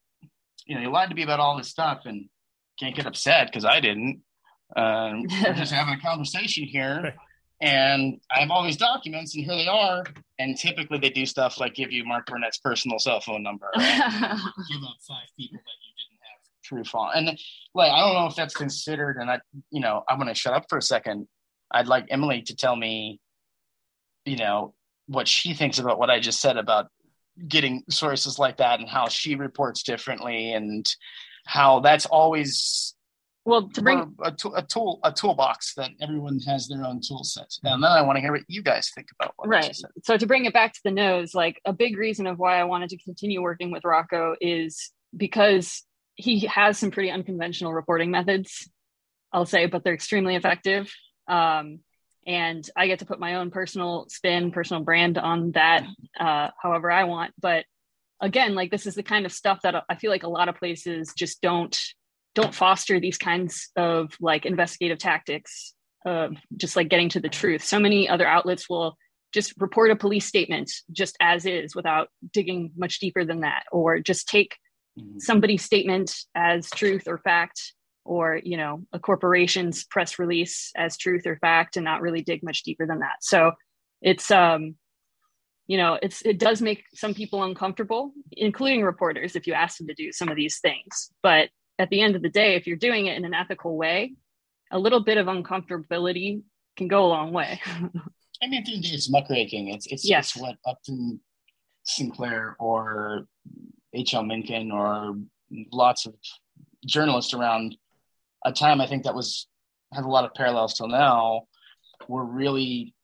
you 0.64 0.74
know, 0.74 0.80
you 0.80 0.90
lied 0.90 1.10
to 1.10 1.14
me 1.14 1.22
about 1.22 1.40
all 1.40 1.58
this 1.58 1.68
stuff 1.68 2.02
and 2.06 2.28
can't 2.80 2.96
get 2.96 3.06
upset 3.06 3.48
because 3.48 3.64
I 3.64 3.80
didn't. 3.80 4.22
Um, 4.76 5.24
we're 5.42 5.54
just 5.54 5.72
having 5.72 5.94
a 5.94 6.00
conversation 6.00 6.64
here 6.64 7.14
and 7.60 8.20
I 8.34 8.40
have 8.40 8.50
all 8.50 8.64
these 8.64 8.76
documents, 8.76 9.34
and 9.34 9.44
here 9.44 9.54
they 9.54 9.66
are. 9.66 10.04
And 10.38 10.56
typically, 10.56 10.98
they 10.98 11.10
do 11.10 11.26
stuff 11.26 11.58
like 11.58 11.74
give 11.74 11.90
you 11.90 12.04
Mark 12.04 12.26
Burnett's 12.26 12.58
personal 12.58 12.98
cell 12.98 13.20
phone 13.20 13.42
number, 13.42 13.68
give 13.74 13.82
up 13.82 13.90
five 15.06 15.28
people 15.36 15.58
that 15.58 15.78
you 15.82 15.92
didn't 15.96 16.20
have 16.22 16.64
proof 16.64 16.94
on. 16.94 17.10
And 17.16 17.38
like, 17.74 17.90
I 17.90 18.00
don't 18.00 18.14
know 18.14 18.26
if 18.26 18.36
that's 18.36 18.54
considered. 18.54 19.16
And 19.16 19.30
I, 19.30 19.40
you 19.70 19.80
know, 19.80 20.04
I'm 20.08 20.18
going 20.18 20.28
to 20.28 20.34
shut 20.34 20.54
up 20.54 20.66
for 20.68 20.78
a 20.78 20.82
second. 20.82 21.26
I'd 21.70 21.88
like 21.88 22.06
Emily 22.10 22.42
to 22.42 22.54
tell 22.54 22.76
me, 22.76 23.20
you 24.24 24.36
know, 24.36 24.74
what 25.06 25.26
she 25.26 25.54
thinks 25.54 25.78
about 25.78 25.98
what 25.98 26.10
I 26.10 26.20
just 26.20 26.40
said 26.40 26.56
about 26.56 26.86
getting 27.48 27.82
sources 27.90 28.38
like 28.38 28.58
that 28.58 28.80
and 28.80 28.88
how 28.88 29.08
she 29.08 29.34
reports 29.34 29.82
differently 29.82 30.52
and 30.52 30.88
how 31.46 31.80
that's 31.80 32.06
always 32.06 32.94
well 33.48 33.68
to 33.70 33.82
bring 33.82 34.14
a, 34.22 34.28
a, 34.28 34.62
tool 34.62 35.00
a 35.02 35.10
toolbox 35.10 35.74
that 35.74 35.90
everyone 36.00 36.38
has 36.40 36.68
their 36.68 36.84
own 36.84 37.00
tool 37.00 37.24
set. 37.24 37.50
And 37.64 37.82
then 37.82 37.90
i 37.90 38.02
want 38.02 38.16
to 38.16 38.20
hear 38.20 38.32
what 38.32 38.42
you 38.46 38.62
guys 38.62 38.90
think 38.94 39.08
about 39.18 39.34
right. 39.44 39.76
so 40.04 40.16
to 40.16 40.26
bring 40.26 40.44
it 40.44 40.52
back 40.52 40.74
to 40.74 40.80
the 40.84 40.90
Knows 40.90 41.34
like 41.34 41.60
a 41.64 41.72
big 41.72 41.96
reason 41.96 42.26
of 42.26 42.38
why 42.38 42.60
i 42.60 42.64
wanted 42.64 42.90
to 42.90 42.98
continue 42.98 43.42
working 43.42 43.70
with 43.70 43.84
rocco 43.84 44.36
is 44.40 44.90
because 45.16 45.82
he 46.14 46.40
has 46.40 46.78
some 46.78 46.90
pretty 46.90 47.10
unconventional 47.10 47.72
reporting 47.72 48.10
methods 48.10 48.68
i'll 49.32 49.46
say 49.46 49.66
but 49.66 49.82
they're 49.82 49.94
extremely 49.94 50.36
effective. 50.36 50.92
Um, 51.26 51.80
and 52.26 52.68
i 52.76 52.86
get 52.86 52.98
to 52.98 53.06
put 53.06 53.18
my 53.18 53.36
own 53.36 53.50
personal 53.50 54.06
spin 54.08 54.50
personal 54.50 54.82
brand 54.82 55.16
on 55.18 55.52
that 55.52 55.86
uh, 56.20 56.50
however 56.60 56.90
i 56.90 57.04
want. 57.04 57.32
But 57.40 57.64
again 58.20 58.54
like 58.54 58.70
this 58.70 58.86
is 58.86 58.94
the 58.94 59.02
kind 59.02 59.26
of 59.26 59.32
stuff 59.32 59.62
that 59.62 59.84
i 59.88 59.94
feel 59.94 60.10
like 60.10 60.24
a 60.24 60.28
lot 60.28 60.48
of 60.48 60.56
places 60.56 61.12
just 61.16 61.40
don't 61.40 61.78
don't 62.38 62.54
foster 62.54 63.00
these 63.00 63.18
kinds 63.18 63.70
of 63.74 64.14
like 64.20 64.46
investigative 64.46 64.98
tactics 64.98 65.74
uh, 66.06 66.28
just 66.56 66.76
like 66.76 66.88
getting 66.88 67.08
to 67.08 67.18
the 67.18 67.28
truth. 67.28 67.64
So 67.64 67.80
many 67.80 68.08
other 68.08 68.26
outlets 68.26 68.70
will 68.70 68.96
just 69.34 69.52
report 69.58 69.90
a 69.90 69.96
police 69.96 70.24
statement 70.24 70.70
just 70.92 71.16
as 71.20 71.46
is 71.46 71.74
without 71.74 72.08
digging 72.32 72.70
much 72.76 73.00
deeper 73.00 73.24
than 73.24 73.40
that. 73.40 73.64
Or 73.72 73.98
just 73.98 74.28
take 74.28 74.56
mm-hmm. 74.98 75.18
somebody's 75.18 75.64
statement 75.64 76.14
as 76.36 76.70
truth 76.70 77.08
or 77.08 77.18
fact 77.18 77.74
or 78.04 78.40
you 78.42 78.56
know 78.56 78.84
a 78.92 79.00
corporation's 79.00 79.84
press 79.84 80.20
release 80.20 80.70
as 80.76 80.96
truth 80.96 81.26
or 81.26 81.36
fact 81.38 81.76
and 81.76 81.84
not 81.84 82.00
really 82.00 82.22
dig 82.22 82.44
much 82.44 82.62
deeper 82.62 82.86
than 82.86 83.00
that. 83.00 83.16
So 83.20 83.50
it's 84.00 84.30
um 84.30 84.76
you 85.66 85.76
know 85.76 85.98
it's 86.00 86.22
it 86.22 86.38
does 86.38 86.62
make 86.62 86.84
some 86.94 87.14
people 87.14 87.42
uncomfortable 87.42 88.12
including 88.32 88.82
reporters 88.82 89.34
if 89.34 89.48
you 89.48 89.54
ask 89.54 89.76
them 89.76 89.88
to 89.88 89.94
do 89.94 90.12
some 90.12 90.28
of 90.28 90.36
these 90.36 90.60
things. 90.60 91.10
But 91.20 91.48
at 91.78 91.90
the 91.90 92.00
end 92.00 92.16
of 92.16 92.22
the 92.22 92.28
day 92.28 92.54
if 92.54 92.66
you're 92.66 92.76
doing 92.76 93.06
it 93.06 93.16
in 93.16 93.24
an 93.24 93.34
ethical 93.34 93.76
way 93.76 94.14
a 94.70 94.78
little 94.78 95.00
bit 95.00 95.18
of 95.18 95.26
uncomfortability 95.26 96.42
can 96.76 96.88
go 96.88 97.04
a 97.04 97.08
long 97.08 97.32
way 97.32 97.60
i 97.66 98.46
mean 98.46 98.60
at 98.60 98.64
the 98.64 98.74
end 98.74 98.78
of 98.78 98.82
the 98.82 98.88
day 98.88 98.94
it's 98.94 99.10
muckraking 99.10 99.74
it's 99.74 99.86
it's, 99.86 100.08
yes. 100.08 100.30
it's 100.30 100.42
what 100.42 100.56
upton 100.66 101.20
sinclair 101.84 102.56
or 102.58 103.26
hl 103.94 104.26
mencken 104.26 104.70
or 104.70 105.16
lots 105.72 106.06
of 106.06 106.14
journalists 106.84 107.34
around 107.34 107.76
a 108.44 108.52
time 108.52 108.80
i 108.80 108.86
think 108.86 109.04
that 109.04 109.14
was 109.14 109.48
has 109.92 110.04
a 110.04 110.08
lot 110.08 110.24
of 110.24 110.34
parallels 110.34 110.74
till 110.74 110.88
now 110.88 111.42
were 112.08 112.24
really 112.24 112.94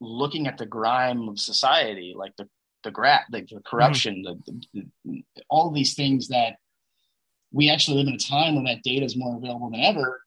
looking 0.00 0.46
at 0.46 0.58
the 0.58 0.66
grime 0.66 1.28
of 1.28 1.40
society, 1.40 2.14
like 2.16 2.36
the 2.36 2.48
the 2.82 2.90
grat, 2.90 3.22
like 3.32 3.48
the 3.48 3.62
corruption, 3.64 4.22
mm-hmm. 4.26 4.58
the, 4.74 4.80
the, 5.06 5.22
the, 5.34 5.42
all 5.48 5.70
these 5.70 5.94
things 5.94 6.28
that 6.28 6.56
we 7.54 7.70
actually 7.70 7.98
live 7.98 8.08
in 8.08 8.14
a 8.14 8.18
time 8.18 8.56
when 8.56 8.64
that 8.64 8.82
data 8.82 9.06
is 9.06 9.16
more 9.16 9.36
available 9.36 9.70
than 9.70 9.80
ever. 9.80 10.20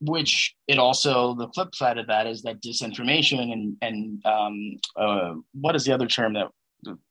Which 0.00 0.54
it 0.66 0.78
also 0.78 1.34
the 1.34 1.48
flip 1.54 1.74
side 1.74 1.96
of 1.96 2.08
that 2.08 2.26
is 2.26 2.42
that 2.42 2.60
disinformation 2.60 3.52
and 3.52 3.76
and 3.80 4.26
um, 4.26 4.76
uh, 4.96 5.34
what 5.52 5.76
is 5.76 5.84
the 5.84 5.92
other 5.94 6.06
term 6.06 6.34
that 6.34 6.48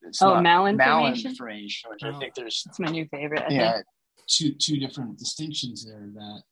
it's 0.04 0.22
oh 0.22 0.34
malinformation? 0.34 1.26
malinformation 1.26 1.90
which 1.90 2.04
oh, 2.04 2.12
I 2.12 2.20
think 2.20 2.36
there's 2.36 2.64
it's 2.68 2.80
my 2.80 2.92
new 2.92 3.08
favorite. 3.10 3.42
I 3.48 3.54
yeah, 3.54 3.72
think. 3.74 3.86
two 4.28 4.54
two 4.56 4.78
different 4.78 5.18
distinctions 5.18 5.86
there 5.86 6.10
that 6.14 6.44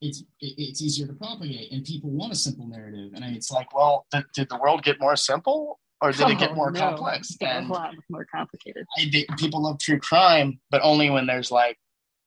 it's 0.00 0.24
it's 0.40 0.82
easier 0.82 1.06
to 1.06 1.12
propagate 1.12 1.70
and 1.72 1.84
people 1.84 2.10
want 2.10 2.32
a 2.32 2.36
simple 2.36 2.66
narrative 2.66 3.12
and 3.14 3.24
it's 3.24 3.50
like 3.50 3.72
well 3.74 4.06
did, 4.10 4.24
did 4.34 4.48
the 4.48 4.58
world 4.58 4.82
get 4.82 4.98
more 5.00 5.14
simple 5.14 5.78
or 6.02 6.10
did 6.10 6.22
oh, 6.22 6.28
it 6.28 6.38
get 6.38 6.50
oh, 6.52 6.54
more 6.54 6.70
no. 6.70 6.80
complex 6.80 7.36
and 7.40 7.70
a 7.70 7.72
lot 7.72 7.94
more 8.10 8.26
complicated 8.34 8.84
I, 8.98 9.08
they, 9.10 9.26
people 9.38 9.62
love 9.62 9.78
true 9.78 9.98
crime 9.98 10.58
but 10.70 10.82
only 10.82 11.08
when 11.08 11.26
there's 11.26 11.50
like 11.50 11.78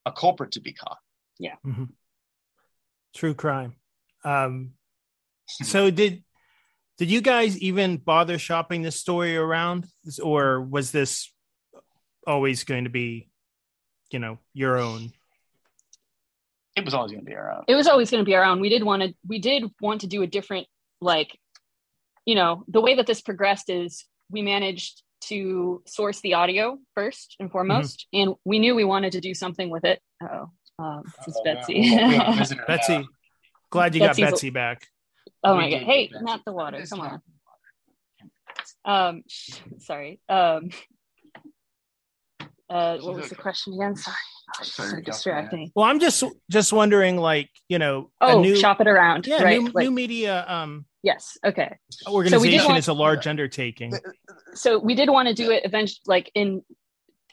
a 0.09 0.11
culprit 0.11 0.51
to 0.51 0.61
be 0.61 0.73
caught 0.73 0.97
yeah 1.39 1.55
mm-hmm. 1.65 1.85
true 3.15 3.33
crime 3.33 3.75
um 4.25 4.71
so 5.47 5.89
did 5.89 6.23
did 6.97 7.09
you 7.09 7.21
guys 7.21 7.57
even 7.59 7.97
bother 7.97 8.37
shopping 8.37 8.81
this 8.81 8.95
story 8.95 9.37
around 9.37 9.87
or 10.21 10.61
was 10.61 10.91
this 10.91 11.31
always 12.27 12.63
going 12.63 12.83
to 12.83 12.89
be 12.89 13.29
you 14.11 14.19
know 14.19 14.37
your 14.53 14.77
own 14.77 15.11
it 16.79 16.85
was 16.85 16.93
always 16.93 17.11
going 17.11 17.25
to 17.25 17.29
be 17.29 17.35
our 17.35 17.51
own. 17.51 17.63
It 17.67 17.75
was 17.75 17.87
always 17.87 18.09
going 18.09 18.23
to 18.23 18.25
be 18.25 18.35
our 18.35 18.43
own. 18.43 18.61
We 18.61 18.69
did 18.69 18.83
want 18.83 19.01
to. 19.03 19.13
We 19.27 19.39
did 19.39 19.65
want 19.81 20.01
to 20.01 20.07
do 20.07 20.21
a 20.21 20.27
different, 20.27 20.67
like, 21.01 21.37
you 22.25 22.35
know, 22.35 22.63
the 22.67 22.79
way 22.79 22.95
that 22.95 23.05
this 23.05 23.21
progressed 23.21 23.69
is 23.69 24.05
we 24.29 24.41
managed 24.41 25.03
to 25.21 25.81
source 25.85 26.21
the 26.21 26.35
audio 26.35 26.77
first 26.95 27.35
and 27.39 27.51
foremost, 27.51 28.07
mm-hmm. 28.13 28.29
and 28.29 28.37
we 28.45 28.59
knew 28.59 28.75
we 28.75 28.83
wanted 28.83 29.13
to 29.13 29.21
do 29.21 29.33
something 29.33 29.69
with 29.69 29.85
it. 29.85 30.01
Oh, 30.21 30.49
um, 30.79 31.03
this 31.25 31.35
is 31.35 31.41
Betsy. 31.43 31.95
Betsy, 32.67 33.07
glad 33.69 33.95
you 33.95 34.01
Betsy's 34.01 34.23
got 34.25 34.31
Betsy 34.31 34.49
back. 34.49 34.87
Oh 35.43 35.55
my 35.55 35.69
god! 35.69 35.81
Hey, 35.83 36.11
not 36.21 36.41
the 36.45 36.53
water. 36.53 36.83
Come 36.89 37.01
on. 37.01 37.21
Um, 38.85 39.23
sorry. 39.79 40.19
Um, 40.29 40.69
uh, 42.69 42.97
what 42.99 43.15
was 43.15 43.29
the 43.29 43.35
question 43.35 43.73
again? 43.73 43.95
Sorry 43.95 44.15
so 44.63 44.99
distracting. 45.01 45.71
Well, 45.75 45.85
I'm 45.85 45.99
just 45.99 46.23
just 46.49 46.73
wondering, 46.73 47.17
like 47.17 47.49
you 47.67 47.79
know, 47.79 48.11
oh, 48.21 48.41
new, 48.41 48.55
shop 48.55 48.81
it 48.81 48.87
around. 48.87 49.27
Yeah, 49.27 49.43
right? 49.43 49.61
new, 49.61 49.71
like, 49.71 49.83
new 49.83 49.91
media. 49.91 50.45
Um, 50.47 50.85
yes. 51.03 51.37
Okay. 51.45 51.77
Organization 52.07 52.59
so 52.59 52.67
want, 52.67 52.79
is 52.79 52.87
a 52.87 52.93
large 52.93 53.27
undertaking. 53.27 53.93
So 54.53 54.79
we 54.79 54.95
did 54.95 55.09
want 55.09 55.27
to 55.27 55.33
do 55.33 55.51
it 55.51 55.65
eventually, 55.65 56.01
like 56.05 56.31
in 56.35 56.63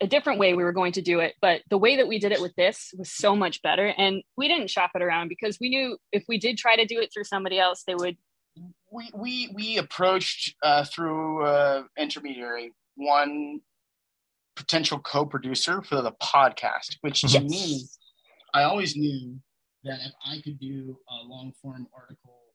a 0.01 0.07
different 0.07 0.39
way. 0.39 0.55
We 0.55 0.65
were 0.65 0.73
going 0.73 0.93
to 0.93 1.03
do 1.03 1.21
it, 1.21 1.35
but 1.41 1.63
the 1.71 1.79
way 1.79 1.97
that 1.97 2.09
we 2.09 2.19
did 2.19 2.33
it 2.33 2.41
with 2.41 2.55
this 2.57 2.93
was 2.97 3.11
so 3.11 3.35
much 3.35 3.63
better, 3.63 3.87
and 3.87 4.23
we 4.37 4.49
didn't 4.49 4.71
shop 4.71 4.91
it 4.95 5.03
around 5.03 5.29
because 5.29 5.59
we 5.61 5.69
knew 5.71 5.97
if 6.13 6.25
we 6.29 6.39
did 6.39 6.59
try 6.59 6.77
to 6.77 6.85
do 6.85 7.01
it 7.01 7.11
through 7.13 7.25
somebody 7.25 7.59
else, 7.59 7.85
they 7.87 7.95
would. 7.95 8.17
We 8.91 9.11
we 9.15 9.53
we 9.55 9.79
approached 9.79 10.55
uh, 10.63 10.85
through 10.85 11.45
uh, 11.45 11.83
intermediary 11.99 12.73
one 12.97 13.61
potential 14.55 14.99
co-producer 14.99 15.83
for 15.83 16.03
the 16.03 16.13
podcast, 16.13 16.97
which 17.03 17.21
to 17.21 17.29
yes. 17.29 17.43
me, 17.43 17.85
I 18.55 18.63
always 18.63 18.97
knew 18.97 19.39
that 19.85 19.99
if 20.05 20.13
I 20.27 20.41
could 20.43 20.59
do 20.59 20.99
a 21.09 21.29
long 21.29 21.53
form 21.63 21.87
article, 21.95 22.46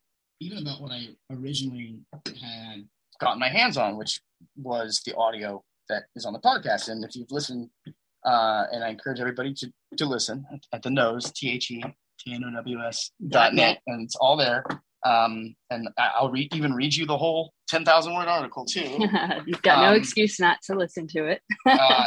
even 0.42 0.58
about 0.58 0.82
what 0.82 0.92
I 0.92 1.10
originally 1.32 2.00
had 2.26 2.84
gotten 3.20 3.40
my 3.40 3.48
hands 3.48 3.78
on, 3.78 3.96
which 3.96 4.20
was 4.58 5.02
the 5.06 5.16
audio 5.16 5.64
that 5.88 6.04
is 6.16 6.26
on 6.26 6.34
the 6.34 6.40
podcast. 6.40 6.90
And 6.90 7.06
if 7.06 7.16
you've 7.16 7.32
listened, 7.32 7.70
uh, 8.26 8.64
and 8.72 8.84
I 8.84 8.90
encourage 8.90 9.20
everybody 9.20 9.54
to, 9.54 9.72
to 9.98 10.06
listen 10.06 10.46
at 10.74 10.82
the 10.82 10.90
Knows, 10.90 11.32
T 11.32 11.52
H 11.52 11.70
E 11.70 11.84
T 12.20 12.34
N 12.34 12.44
O 12.44 12.52
W 12.56 12.80
S 12.80 13.12
dot 13.30 13.54
net, 13.54 13.82
and 13.86 14.04
it's 14.04 14.16
all 14.16 14.36
there. 14.36 14.64
Um, 15.06 15.56
and 15.70 15.90
I'll 15.98 16.32
read, 16.32 16.54
even 16.56 16.74
read 16.74 16.94
you 16.94 17.06
the 17.06 17.18
whole 17.18 17.54
10,000 17.70 18.14
word 18.14 18.28
article 18.28 18.66
too. 18.66 19.00
You've 19.46 19.62
got 19.62 19.78
um, 19.78 19.86
no 19.86 19.94
excuse 19.94 20.40
not 20.40 20.58
to 20.66 20.76
listen 20.76 21.08
to 21.08 21.26
it. 21.26 21.42
uh, 21.68 22.06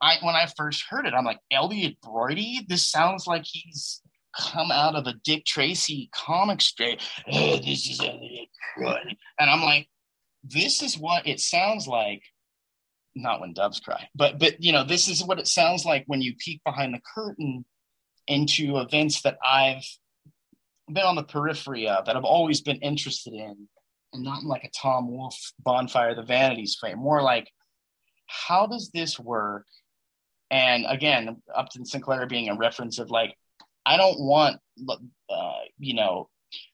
I, 0.00 0.16
when 0.22 0.34
I 0.34 0.46
first 0.56 0.84
heard 0.88 1.06
it, 1.06 1.12
I'm 1.12 1.26
like, 1.26 1.40
Elliot 1.50 1.96
Broidy? 2.04 2.66
This 2.66 2.88
sounds 2.88 3.26
like 3.26 3.44
he's 3.44 4.00
come 4.40 4.70
out 4.70 4.94
of 4.94 5.06
a 5.06 5.14
Dick 5.24 5.44
Tracy 5.44 6.08
comic 6.12 6.60
strip. 6.60 7.00
Oh, 7.30 7.56
this 7.56 7.88
is 7.88 8.00
Broidy. 8.00 9.16
And 9.38 9.50
I'm 9.50 9.62
like, 9.62 9.88
this 10.42 10.82
is 10.82 10.98
what 10.98 11.26
it 11.26 11.40
sounds 11.40 11.86
like. 11.86 12.22
Not 13.14 13.40
when 13.40 13.52
doves 13.52 13.80
cry, 13.80 14.08
but 14.14 14.38
but 14.38 14.62
you 14.62 14.70
know, 14.72 14.84
this 14.84 15.08
is 15.08 15.24
what 15.24 15.40
it 15.40 15.48
sounds 15.48 15.84
like 15.84 16.04
when 16.06 16.22
you 16.22 16.34
peek 16.38 16.62
behind 16.64 16.94
the 16.94 17.00
curtain 17.14 17.64
into 18.28 18.78
events 18.78 19.22
that 19.22 19.36
I've 19.44 19.84
been 20.86 21.04
on 21.04 21.16
the 21.16 21.24
periphery 21.24 21.88
of, 21.88 22.04
that 22.04 22.16
I've 22.16 22.24
always 22.24 22.60
been 22.60 22.76
interested 22.76 23.32
in, 23.32 23.68
and 24.12 24.22
not 24.24 24.42
in 24.42 24.48
like 24.48 24.62
a 24.62 24.70
Tom 24.70 25.10
Wolfe 25.10 25.52
bonfire 25.58 26.14
the 26.14 26.22
vanities 26.22 26.76
frame. 26.78 26.98
More 26.98 27.20
like, 27.20 27.50
how 28.28 28.66
does 28.66 28.92
this 28.92 29.18
work? 29.18 29.66
And 30.52 30.84
again, 30.88 31.42
Upton 31.52 31.84
Sinclair 31.84 32.26
being 32.26 32.48
a 32.48 32.56
reference 32.56 33.00
of 33.00 33.10
like, 33.10 33.36
I 33.86 33.96
don't 33.96 34.20
want, 34.20 34.60
uh, 34.88 35.52
you 35.78 35.94
know, 35.94 36.28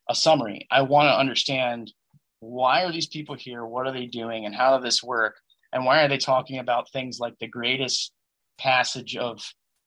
a 0.08 0.14
summary. 0.14 0.66
I 0.70 0.82
want 0.82 1.06
to 1.06 1.18
understand 1.18 1.92
why 2.40 2.84
are 2.84 2.92
these 2.92 3.06
people 3.06 3.34
here? 3.34 3.64
What 3.64 3.86
are 3.86 3.92
they 3.92 4.06
doing? 4.06 4.46
And 4.46 4.54
how 4.54 4.76
does 4.76 4.84
this 4.84 5.02
work? 5.02 5.36
And 5.72 5.84
why 5.84 6.02
are 6.02 6.08
they 6.08 6.18
talking 6.18 6.58
about 6.58 6.90
things 6.92 7.18
like 7.18 7.34
the 7.38 7.48
greatest 7.48 8.12
passage 8.58 9.16
of 9.16 9.42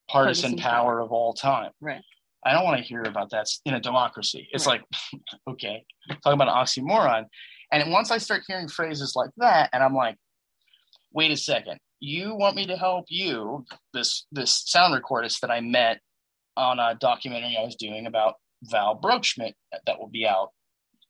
partisan, 0.07 0.51
partisan 0.51 0.57
power, 0.57 0.93
power 0.93 0.99
of 0.99 1.11
all 1.11 1.33
time? 1.33 1.71
Right. 1.81 2.01
I 2.45 2.53
don't 2.53 2.63
want 2.63 2.77
to 2.77 2.83
hear 2.83 3.03
about 3.03 3.31
that 3.31 3.47
in 3.65 3.73
a 3.73 3.79
democracy. 3.79 4.47
It's 4.51 4.65
right. 4.65 4.81
like, 4.81 5.21
okay, 5.49 5.83
talking 6.23 6.39
about 6.39 6.47
an 6.47 6.53
oxymoron. 6.53 7.25
And 7.71 7.91
once 7.91 8.11
I 8.11 8.17
start 8.17 8.43
hearing 8.47 8.67
phrases 8.67 9.13
like 9.15 9.29
that, 9.37 9.69
and 9.73 9.83
I'm 9.83 9.93
like, 9.93 10.15
wait 11.11 11.31
a 11.31 11.37
second, 11.37 11.79
you 11.99 12.35
want 12.35 12.55
me 12.55 12.65
to 12.67 12.77
help 12.77 13.05
you, 13.09 13.65
this 13.93 14.25
this 14.31 14.63
sound 14.65 14.99
recordist 14.99 15.41
that 15.41 15.51
I 15.51 15.59
met 15.59 15.99
on 16.59 16.79
a 16.79 16.95
documentary 16.99 17.57
I 17.57 17.63
was 17.63 17.75
doing 17.75 18.05
about 18.05 18.35
Val 18.63 18.99
Broeksmit 18.99 19.53
that 19.85 19.99
will 19.99 20.09
be 20.09 20.27
out 20.27 20.49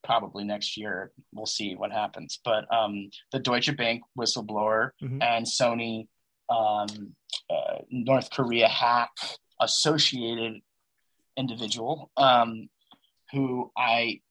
probably 0.04 0.44
next 0.44 0.78
year. 0.78 1.12
We'll 1.34 1.46
see 1.46 1.76
what 1.76 1.92
happens. 1.92 2.40
But 2.46 2.72
um, 2.74 3.10
the 3.32 3.40
Deutsche 3.40 3.76
Bank 3.76 4.04
whistleblower 4.18 4.92
mm-hmm. 5.02 5.22
and 5.22 5.46
Sony 5.46 6.08
um, 6.50 7.16
uh, 7.50 7.80
North 7.90 8.30
Korea 8.32 8.68
hack 8.68 9.12
associated 9.60 10.62
individual 11.38 12.12
um, 12.18 12.70
who 13.32 13.72
I 13.78 14.22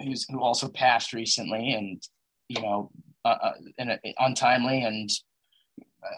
who's 0.00 0.26
who 0.28 0.40
also 0.40 0.68
passed 0.68 1.12
recently, 1.12 1.74
and 1.74 2.02
you 2.48 2.60
know, 2.60 2.90
uh, 3.24 3.36
uh, 3.42 3.52
and 3.78 3.98
untimely, 4.18 4.82
and 4.82 5.08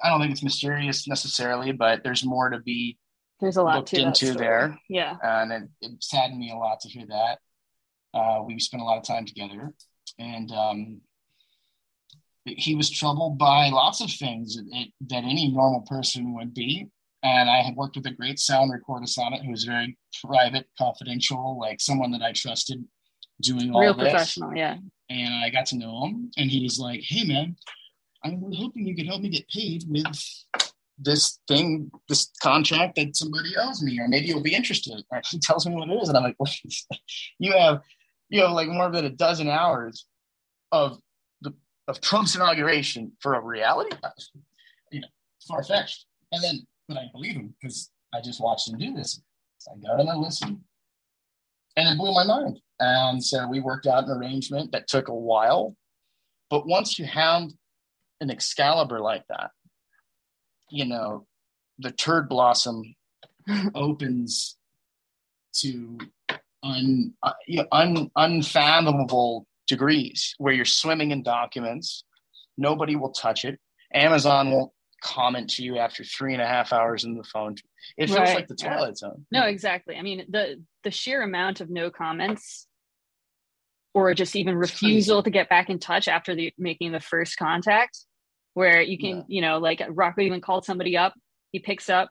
I 0.03 0.09
don't 0.09 0.21
think 0.21 0.33
it's 0.33 0.43
mysterious 0.43 1.07
necessarily, 1.07 1.73
but 1.73 2.03
there's 2.03 2.25
more 2.25 2.49
to 2.49 2.59
be 2.61 2.97
there's 3.45 3.57
a 3.57 3.63
lot 3.63 3.77
looked 3.77 3.95
into 3.95 4.35
there. 4.35 4.79
Yeah, 4.89 5.17
and 5.23 5.53
it, 5.53 5.63
it, 5.81 6.03
saddened 6.03 6.39
me 6.39 6.51
a 6.51 6.57
lot 6.57 6.81
to 6.81 6.89
hear 6.89 7.07
that. 7.07 7.39
Uh, 8.13 8.43
we 8.43 8.59
spent 8.59 8.83
a 8.83 8.87
lot 8.87 8.99
of 8.99 9.05
time 9.05 9.27
together, 9.27 9.73
and 10.19 10.51
um, 10.53 11.01
he 12.45 12.75
was 12.75 12.91
troubled 12.91 13.39
by 13.39 13.71
lots 13.71 14.01
of 14.01 14.11
things 14.11 14.57
that, 14.57 14.87
that 15.09 15.25
any 15.25 15.51
normal 15.51 15.83
person 15.83 16.35
would 16.35 16.55
be 16.55 16.89
and 17.25 17.49
I 17.49 17.63
had 17.63 17.75
worked 17.75 17.97
with 17.97 18.07
a 18.07 18.11
great 18.11 18.39
sound 18.39 18.71
recordist 18.71 19.19
on 19.19 19.33
it 19.33 19.43
who 19.43 19.51
was 19.51 19.65
very 19.65 19.97
private, 20.23 20.69
confidential, 20.79 21.59
like 21.59 21.81
someone 21.81 22.11
that 22.13 22.23
I 22.23 22.33
trusted 22.33 22.85
doing 23.41 23.75
all 23.75 23.81
real 23.81 23.95
this. 23.95 24.11
professional, 24.11 24.55
yeah. 24.55 24.77
And 25.09 25.35
I 25.35 25.49
got 25.49 25.67
to 25.67 25.79
know 25.79 26.05
him, 26.05 26.31
and 26.37 26.51
he's 26.51 26.79
like, 26.79 27.01
"Hey, 27.03 27.25
man, 27.25 27.57
I'm 28.23 28.43
hoping 28.55 28.87
you 28.87 28.95
could 28.95 29.07
help 29.07 29.23
me 29.23 29.31
get 29.31 29.49
paid 29.49 29.85
with 29.89 30.07
this 30.99 31.41
thing, 31.49 31.91
this 32.09 32.31
contract 32.43 32.97
that 32.97 33.17
somebody 33.17 33.55
owes 33.57 33.83
me, 33.83 33.99
or 33.99 34.09
maybe 34.09 34.27
you'll 34.27 34.43
be 34.43 34.55
interested. 34.55 35.03
Or 35.11 35.21
he 35.31 35.39
tells 35.39 35.67
me 35.67 35.75
what 35.75 35.89
it 35.89 35.95
is, 35.95 36.09
and 36.09 36.17
I'm 36.17 36.25
like, 36.25 36.37
you 37.39 37.53
have 37.53 37.81
you 38.29 38.43
have 38.43 38.53
like 38.53 38.69
more 38.69 38.91
than 38.91 39.05
a 39.05 39.11
dozen 39.11 39.49
hours 39.49 40.07
of 40.73 40.99
the 41.41 41.53
of 41.89 42.01
Trump's 42.01 42.35
inauguration 42.35 43.13
for 43.21 43.35
a 43.35 43.41
reality, 43.41 43.97
you 44.91 45.01
know, 45.01 45.09
far 45.47 45.63
fetched. 45.63 46.07
And 46.33 46.43
then, 46.43 46.67
but 46.89 46.97
I 46.97 47.07
believe 47.13 47.35
him 47.35 47.55
because 47.61 47.91
I 48.13 48.21
just 48.21 48.41
watched 48.41 48.69
him 48.69 48.79
do 48.79 48.95
this. 48.95 49.21
So 49.59 49.73
I 49.73 49.79
got 49.87 50.01
him 50.01 50.09
and 50.09 50.21
listened, 50.21 50.61
and 51.77 51.89
it 51.89 51.99
blew 51.99 52.13
my 52.13 52.25
mind. 52.25 52.61
And 52.81 53.23
so 53.23 53.47
we 53.49 53.61
worked 53.61 53.87
out 53.87 54.05
an 54.05 54.11
arrangement 54.11 54.73
that 54.73 54.89
took 54.89 55.09
a 55.09 55.15
while, 55.15 55.77
but 56.51 56.67
once 56.67 56.99
you 56.99 57.05
have 57.05 57.51
an 58.21 58.31
Excalibur 58.31 59.01
like 59.01 59.25
that, 59.29 59.51
you 60.71 60.85
know, 60.85 61.27
the 61.79 61.91
turd 61.91 62.29
blossom 62.29 62.95
opens 63.75 64.57
to 65.55 65.99
un, 66.63 67.13
uh, 67.23 67.33
you 67.47 67.59
know, 67.59 67.67
un, 67.73 68.11
unfathomable 68.17 69.47
degrees 69.67 70.35
where 70.39 70.53
you're 70.53 70.65
swimming 70.65 71.11
in 71.11 71.23
documents. 71.23 72.05
Nobody 72.57 72.97
will 72.97 73.11
touch 73.11 73.45
it. 73.45 73.59
Amazon 73.93 74.51
won't 74.51 74.73
comment 75.03 75.51
to 75.51 75.63
you 75.63 75.79
after 75.79 76.03
three 76.03 76.33
and 76.33 76.43
a 76.43 76.47
half 76.47 76.73
hours 76.73 77.05
in 77.05 77.17
the 77.17 77.25
phone. 77.25 77.57
It 77.97 78.07
feels 78.07 78.19
right. 78.19 78.35
like 78.35 78.49
the 78.49 78.57
Twilight 78.57 78.89
yeah. 78.89 78.95
Zone. 78.95 79.27
No, 79.31 79.43
exactly. 79.43 79.97
I 79.97 80.03
mean, 80.03 80.25
the 80.29 80.63
the 80.83 80.91
sheer 80.91 81.23
amount 81.23 81.61
of 81.61 81.71
no 81.71 81.91
comments 81.91 82.67
or 83.93 84.13
just 84.15 84.35
even 84.35 84.57
refusal 84.57 85.23
to 85.23 85.31
get 85.31 85.49
back 85.49 85.71
in 85.71 85.79
touch 85.79 86.09
after 86.09 86.35
the 86.35 86.53
making 86.59 86.93
the 86.93 87.01
first 87.01 87.37
contact 87.37 88.05
where 88.55 88.81
you 88.81 88.99
can, 88.99 89.17
yeah. 89.17 89.23
you 89.29 89.41
know, 89.41 89.59
like 89.59 89.83
Rocco 89.89 90.23
even 90.23 90.41
called 90.41 90.65
somebody 90.65 90.97
up, 90.97 91.15
he 91.53 91.59
picks 91.59 91.91
up, 91.91 92.11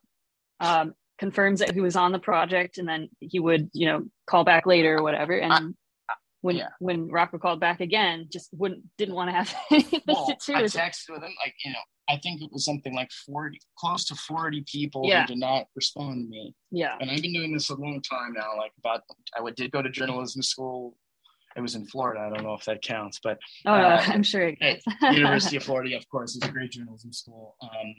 um, 0.60 0.94
confirms 1.18 1.60
that 1.60 1.74
he 1.74 1.82
was 1.82 1.96
on 1.96 2.12
the 2.12 2.20
project, 2.20 2.78
and 2.78 2.88
then 2.88 3.10
he 3.20 3.40
would, 3.40 3.70
you 3.74 3.88
know, 3.88 4.04
call 4.28 4.44
back 4.44 4.66
later 4.66 4.98
or 4.98 5.04
whatever. 5.04 5.38
And 5.38 5.54
I, 5.54 6.14
when 6.42 6.58
yeah. 6.58 6.68
when 6.80 7.08
Rocco 7.08 7.38
called 7.38 7.62
back 7.62 7.80
again, 7.80 8.28
just 8.32 8.50
wouldn't 8.54 8.84
didn't 8.98 9.16
want 9.16 9.30
to 9.30 9.36
have 9.36 9.56
anything 9.72 10.02
well, 10.08 10.28
to 10.28 10.36
do. 10.46 10.58
I 10.58 10.64
texted 10.64 11.10
with 11.10 11.24
him 11.24 11.34
like, 11.44 11.56
you 11.64 11.72
know, 11.72 11.80
I 12.10 12.18
think 12.18 12.42
it 12.42 12.50
was 12.52 12.66
something 12.66 12.94
like 12.94 13.12
40, 13.26 13.60
close 13.78 14.06
to 14.06 14.16
40 14.16 14.66
people 14.70 15.04
yeah. 15.06 15.22
who 15.22 15.28
did 15.28 15.38
not 15.38 15.66
respond 15.76 16.26
to 16.26 16.30
me. 16.30 16.54
Yeah. 16.72 16.98
And 17.00 17.10
I've 17.10 17.22
been 17.22 17.34
doing 17.34 17.54
this 17.54 17.70
a 17.70 17.76
long 17.76 18.02
time 18.02 18.34
now. 18.34 18.58
Like 18.58 18.74
about, 18.78 19.04
I 19.38 19.50
did 19.52 19.72
go 19.72 19.82
to 19.82 19.90
journalism 19.90 20.42
school 20.42 20.98
it 21.56 21.62
was 21.62 21.76
in 21.76 21.86
Florida. 21.86 22.22
I 22.22 22.30
don't 22.34 22.44
know 22.44 22.54
if 22.54 22.66
that 22.66 22.82
counts, 22.82 23.20
but 23.24 23.38
oh, 23.66 23.74
uh, 23.74 24.04
I'm 24.08 24.24
sure 24.24 24.42
it 24.48 24.60
counts. 24.60 24.86
University 25.02 25.58
of 25.58 25.64
Florida, 25.64 25.96
of 25.96 26.10
course, 26.10 26.36
is 26.36 26.44
a 26.44 26.52
great 26.52 26.72
journalism 26.72 27.14
school. 27.14 27.56
Um, 27.62 27.96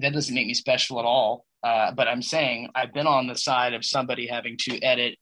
that 0.00 0.12
doesn't 0.12 0.34
make 0.34 0.46
me 0.46 0.54
special 0.54 0.98
at 0.98 1.04
all. 1.04 1.44
Uh, 1.62 1.92
but 1.92 2.08
I'm 2.08 2.22
saying 2.22 2.68
I've 2.74 2.92
been 2.92 3.06
on 3.06 3.26
the 3.26 3.36
side 3.36 3.74
of 3.74 3.84
somebody 3.84 4.26
having 4.26 4.56
to 4.62 4.82
edit 4.82 5.16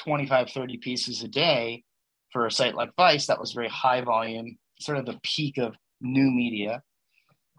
25, 0.00 0.50
30 0.50 0.76
pieces 0.78 1.22
a 1.22 1.28
day 1.28 1.84
for 2.32 2.46
a 2.46 2.50
site 2.50 2.74
like 2.74 2.90
Vice 2.96 3.26
that 3.26 3.40
was 3.40 3.52
very 3.52 3.68
high 3.68 4.02
volume, 4.02 4.58
sort 4.78 4.98
of 4.98 5.06
the 5.06 5.18
peak 5.22 5.58
of 5.58 5.74
new 6.00 6.30
media. 6.30 6.82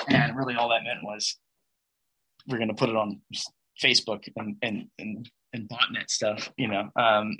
And 0.07 0.35
really 0.35 0.55
all 0.55 0.69
that 0.69 0.83
meant 0.83 1.03
was 1.03 1.37
we're 2.47 2.57
going 2.57 2.69
to 2.69 2.75
put 2.75 2.89
it 2.89 2.95
on 2.95 3.21
Facebook 3.81 4.27
and, 4.35 4.55
and, 4.61 4.87
and 4.97 5.29
and 5.53 5.69
botnet 5.69 6.09
stuff, 6.09 6.51
you 6.57 6.67
know, 6.67 6.89
um, 6.95 7.37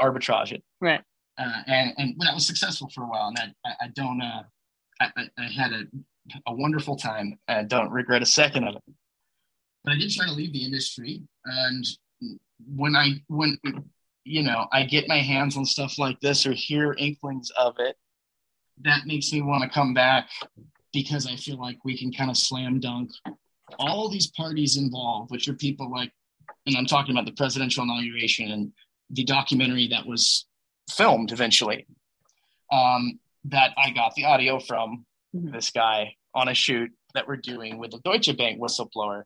arbitrage 0.00 0.52
it. 0.52 0.62
Right. 0.80 1.00
Uh, 1.36 1.62
and 1.66 1.92
and 1.98 2.14
when 2.16 2.28
I 2.28 2.34
was 2.34 2.46
successful 2.46 2.88
for 2.94 3.02
a 3.04 3.06
while, 3.08 3.28
and 3.28 3.38
I, 3.38 3.68
I, 3.68 3.74
I 3.82 3.88
don't, 3.94 4.22
uh, 4.22 4.42
I, 5.00 5.08
I 5.38 5.44
had 5.44 5.72
a, 5.72 5.82
a 6.46 6.54
wonderful 6.54 6.96
time. 6.96 7.38
I 7.48 7.64
don't 7.64 7.90
regret 7.90 8.22
a 8.22 8.26
second 8.26 8.68
of 8.68 8.76
it. 8.76 8.82
But 9.82 9.94
I 9.94 9.98
did 9.98 10.10
try 10.12 10.26
to 10.26 10.32
leave 10.32 10.52
the 10.52 10.64
industry, 10.64 11.22
and 11.44 11.84
when 12.74 12.94
I 12.94 13.22
when 13.28 13.58
you 14.24 14.42
know 14.42 14.66
I 14.72 14.84
get 14.84 15.08
my 15.08 15.18
hands 15.18 15.56
on 15.56 15.64
stuff 15.64 15.98
like 15.98 16.20
this 16.20 16.46
or 16.46 16.52
hear 16.52 16.94
inklings 16.98 17.50
of 17.58 17.74
it, 17.78 17.96
that 18.82 19.06
makes 19.06 19.32
me 19.32 19.42
want 19.42 19.64
to 19.64 19.68
come 19.68 19.92
back 19.92 20.28
because 20.92 21.26
I 21.26 21.34
feel 21.34 21.58
like 21.58 21.84
we 21.84 21.98
can 21.98 22.12
kind 22.12 22.30
of 22.30 22.36
slam 22.36 22.78
dunk 22.78 23.10
all 23.78 24.08
these 24.08 24.28
parties 24.28 24.76
involved, 24.76 25.30
which 25.30 25.48
are 25.48 25.54
people 25.54 25.90
like 25.90 26.12
and 26.66 26.76
I'm 26.76 26.86
talking 26.86 27.14
about 27.14 27.26
the 27.26 27.32
presidential 27.32 27.84
inauguration 27.84 28.50
and 28.50 28.72
the 29.10 29.24
documentary 29.24 29.88
that 29.88 30.06
was 30.06 30.46
filmed 30.90 31.32
eventually. 31.32 31.86
Um, 32.72 33.18
that 33.46 33.72
I 33.76 33.90
got 33.90 34.14
the 34.14 34.24
audio 34.24 34.58
from 34.58 35.04
mm-hmm. 35.34 35.52
this 35.52 35.70
guy 35.70 36.14
on 36.34 36.48
a 36.48 36.54
shoot 36.54 36.90
that 37.14 37.28
we're 37.28 37.36
doing 37.36 37.78
with 37.78 37.90
the 37.90 38.00
Deutsche 38.00 38.36
Bank 38.36 38.60
whistleblower. 38.60 39.24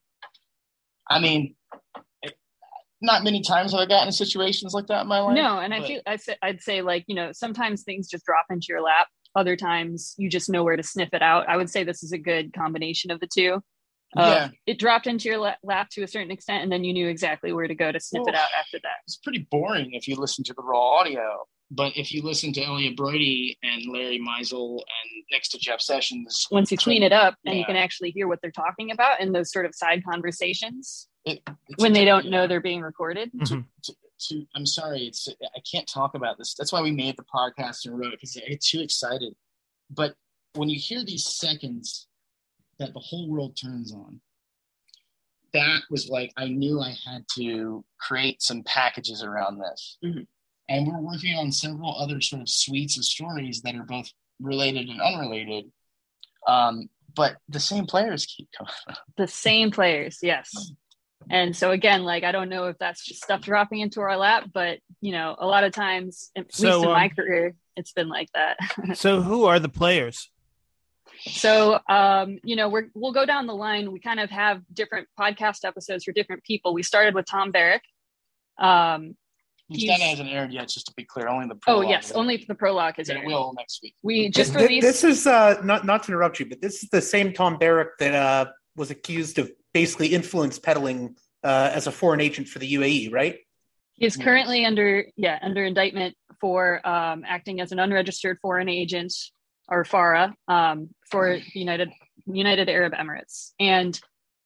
I 1.08 1.20
mean, 1.20 1.54
it, 2.22 2.34
not 3.00 3.24
many 3.24 3.42
times 3.42 3.72
have 3.72 3.80
I 3.80 3.86
gotten 3.86 4.12
situations 4.12 4.74
like 4.74 4.88
that 4.88 5.02
in 5.02 5.08
my 5.08 5.20
life. 5.20 5.36
No, 5.36 5.58
and. 5.58 5.72
I 5.72 5.86
feel 5.86 6.00
I 6.06 6.16
say, 6.16 6.36
I'd 6.42 6.60
say 6.60 6.82
like 6.82 7.04
you 7.06 7.14
know 7.14 7.32
sometimes 7.32 7.82
things 7.82 8.08
just 8.08 8.24
drop 8.24 8.46
into 8.50 8.66
your 8.68 8.82
lap. 8.82 9.06
Other 9.34 9.56
times 9.56 10.14
you 10.18 10.28
just 10.28 10.50
know 10.50 10.64
where 10.64 10.76
to 10.76 10.82
sniff 10.82 11.10
it 11.12 11.22
out. 11.22 11.48
I 11.48 11.56
would 11.56 11.70
say 11.70 11.84
this 11.84 12.02
is 12.02 12.12
a 12.12 12.18
good 12.18 12.52
combination 12.52 13.10
of 13.10 13.20
the 13.20 13.28
two. 13.32 13.62
Uh, 14.16 14.22
yeah. 14.22 14.48
It 14.66 14.78
dropped 14.78 15.06
into 15.06 15.28
your 15.28 15.38
lap 15.62 15.88
to 15.92 16.02
a 16.02 16.08
certain 16.08 16.30
extent, 16.30 16.62
and 16.62 16.72
then 16.72 16.84
you 16.84 16.92
knew 16.92 17.08
exactly 17.08 17.52
where 17.52 17.68
to 17.68 17.74
go 17.74 17.92
to 17.92 18.00
snip 18.00 18.22
well, 18.24 18.34
it 18.34 18.38
out 18.38 18.48
after 18.58 18.78
that. 18.82 18.96
It's 19.06 19.16
pretty 19.16 19.46
boring 19.50 19.90
if 19.92 20.08
you 20.08 20.16
listen 20.16 20.44
to 20.44 20.54
the 20.54 20.62
raw 20.62 20.98
audio. 20.98 21.46
But 21.70 21.92
if 21.96 22.12
you 22.14 22.22
listen 22.22 22.52
to 22.54 22.62
Elliot 22.62 22.96
Broidy 22.96 23.56
and 23.62 23.92
Larry 23.92 24.18
Mizel 24.18 24.76
and 24.76 25.24
next 25.30 25.50
to 25.50 25.58
Jeff 25.58 25.82
Sessions, 25.82 26.46
once 26.50 26.72
you 26.72 26.78
clean 26.78 27.02
it 27.02 27.12
up 27.12 27.34
yeah. 27.42 27.50
and 27.50 27.60
you 27.60 27.66
can 27.66 27.76
actually 27.76 28.10
hear 28.10 28.26
what 28.26 28.40
they're 28.40 28.50
talking 28.50 28.90
about 28.90 29.20
in 29.20 29.32
those 29.32 29.52
sort 29.52 29.66
of 29.66 29.74
side 29.74 30.02
conversations 30.02 31.08
it, 31.26 31.40
when 31.76 31.92
they 31.92 32.06
don't 32.06 32.30
know 32.30 32.46
they're 32.46 32.62
being 32.62 32.80
recorded. 32.80 33.30
Mm-hmm. 33.34 33.60
To, 33.60 33.64
to, 33.84 33.94
to, 34.28 34.46
I'm 34.56 34.64
sorry, 34.64 35.00
it's 35.00 35.28
I 35.28 35.60
can't 35.70 35.86
talk 35.86 36.14
about 36.14 36.38
this. 36.38 36.54
That's 36.54 36.72
why 36.72 36.80
we 36.80 36.90
made 36.90 37.18
the 37.18 37.24
podcast 37.24 37.84
and 37.84 37.98
wrote 37.98 38.14
it 38.14 38.20
because 38.20 38.38
I 38.38 38.48
get 38.48 38.62
too 38.62 38.80
excited. 38.80 39.34
But 39.90 40.14
when 40.54 40.70
you 40.70 40.78
hear 40.78 41.04
these 41.04 41.26
seconds 41.26 42.07
that 42.78 42.92
the 42.94 43.00
whole 43.00 43.28
world 43.28 43.56
turns 43.60 43.92
on. 43.92 44.20
That 45.52 45.82
was 45.90 46.08
like 46.08 46.32
I 46.36 46.48
knew 46.48 46.80
I 46.80 46.94
had 47.06 47.24
to 47.36 47.84
create 47.98 48.42
some 48.42 48.62
packages 48.64 49.22
around 49.22 49.58
this. 49.58 49.98
Mm-hmm. 50.04 50.22
And 50.68 50.86
we're 50.86 51.00
working 51.00 51.34
on 51.36 51.50
several 51.50 51.96
other 51.96 52.20
sort 52.20 52.42
of 52.42 52.48
suites 52.48 52.98
of 52.98 53.04
stories 53.04 53.62
that 53.62 53.74
are 53.74 53.84
both 53.84 54.10
related 54.38 54.88
and 54.88 55.00
unrelated. 55.00 55.72
Um, 56.46 56.90
but 57.14 57.36
the 57.48 57.60
same 57.60 57.86
players 57.86 58.26
keep 58.26 58.48
coming. 58.56 58.72
The 59.16 59.26
same 59.26 59.70
players, 59.70 60.18
yes. 60.22 60.72
And 61.30 61.56
so 61.56 61.72
again, 61.72 62.04
like 62.04 62.24
I 62.24 62.32
don't 62.32 62.48
know 62.48 62.66
if 62.66 62.78
that's 62.78 63.04
just 63.04 63.24
stuff 63.24 63.40
dropping 63.40 63.80
into 63.80 64.00
our 64.00 64.16
lap, 64.16 64.50
but 64.52 64.78
you 65.00 65.12
know, 65.12 65.34
a 65.38 65.46
lot 65.46 65.64
of 65.64 65.72
times, 65.72 66.30
at 66.36 66.54
so, 66.54 66.66
least 66.66 66.78
in 66.78 66.86
um, 66.86 66.92
my 66.92 67.08
career, 67.08 67.54
it's 67.76 67.92
been 67.92 68.08
like 68.08 68.28
that. 68.34 68.58
so 68.94 69.22
who 69.22 69.44
are 69.44 69.58
the 69.58 69.68
players? 69.68 70.30
So, 71.20 71.78
um, 71.88 72.38
you 72.44 72.56
know, 72.56 72.68
we're, 72.68 72.88
we'll 72.94 73.12
go 73.12 73.26
down 73.26 73.46
the 73.46 73.54
line. 73.54 73.92
We 73.92 74.00
kind 74.00 74.20
of 74.20 74.30
have 74.30 74.62
different 74.72 75.08
podcast 75.18 75.64
episodes 75.64 76.04
for 76.04 76.12
different 76.12 76.44
people. 76.44 76.74
We 76.74 76.82
started 76.82 77.14
with 77.14 77.26
Tom 77.26 77.50
Barrack. 77.50 77.82
Um, 78.58 79.16
he's, 79.68 79.88
that 79.88 80.00
hasn't 80.00 80.28
aired 80.28 80.52
yet, 80.52 80.68
just 80.68 80.86
to 80.86 80.92
be 80.96 81.04
clear. 81.04 81.28
Only 81.28 81.48
the 81.48 81.54
oh, 81.54 81.58
prologue. 81.60 81.86
Oh, 81.86 81.88
yes, 81.88 82.12
only 82.12 82.44
the 82.46 82.54
prologue 82.54 82.98
is 82.98 83.10
aired. 83.10 83.24
It 83.24 83.26
will 83.26 83.52
next 83.56 83.80
week. 83.82 83.94
We 84.02 84.28
just 84.30 84.52
this, 84.52 84.62
released. 84.62 84.86
This 84.86 85.04
is 85.04 85.26
uh, 85.26 85.60
not 85.64 85.84
not 85.84 86.04
to 86.04 86.12
interrupt 86.12 86.40
you, 86.40 86.46
but 86.46 86.60
this 86.60 86.82
is 86.82 86.88
the 86.90 87.02
same 87.02 87.32
Tom 87.32 87.58
Barrack 87.58 87.98
that 87.98 88.14
uh, 88.14 88.50
was 88.76 88.90
accused 88.90 89.38
of 89.38 89.50
basically 89.72 90.08
influence 90.08 90.58
peddling 90.58 91.16
uh, 91.44 91.70
as 91.72 91.86
a 91.86 91.92
foreign 91.92 92.20
agent 92.20 92.48
for 92.48 92.58
the 92.58 92.74
UAE, 92.74 93.12
right? 93.12 93.38
He 93.94 94.06
is 94.06 94.16
currently 94.16 94.64
under 94.64 95.06
yeah 95.16 95.38
under 95.42 95.64
indictment 95.64 96.16
for 96.40 96.86
um, 96.86 97.24
acting 97.26 97.60
as 97.60 97.72
an 97.72 97.80
unregistered 97.80 98.38
foreign 98.40 98.68
agent 98.68 99.12
or 99.68 99.84
FARA 99.84 100.34
um, 100.48 100.88
for 101.10 101.38
the 101.38 101.60
United 101.60 101.90
United 102.26 102.68
Arab 102.68 102.92
Emirates. 102.92 103.52
And 103.58 103.98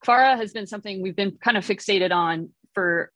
FARA 0.04 0.36
has 0.36 0.52
been 0.52 0.66
something 0.66 1.02
we've 1.02 1.16
been 1.16 1.38
kind 1.42 1.56
of 1.56 1.64
fixated 1.64 2.12
on 2.12 2.50
for 2.74 3.10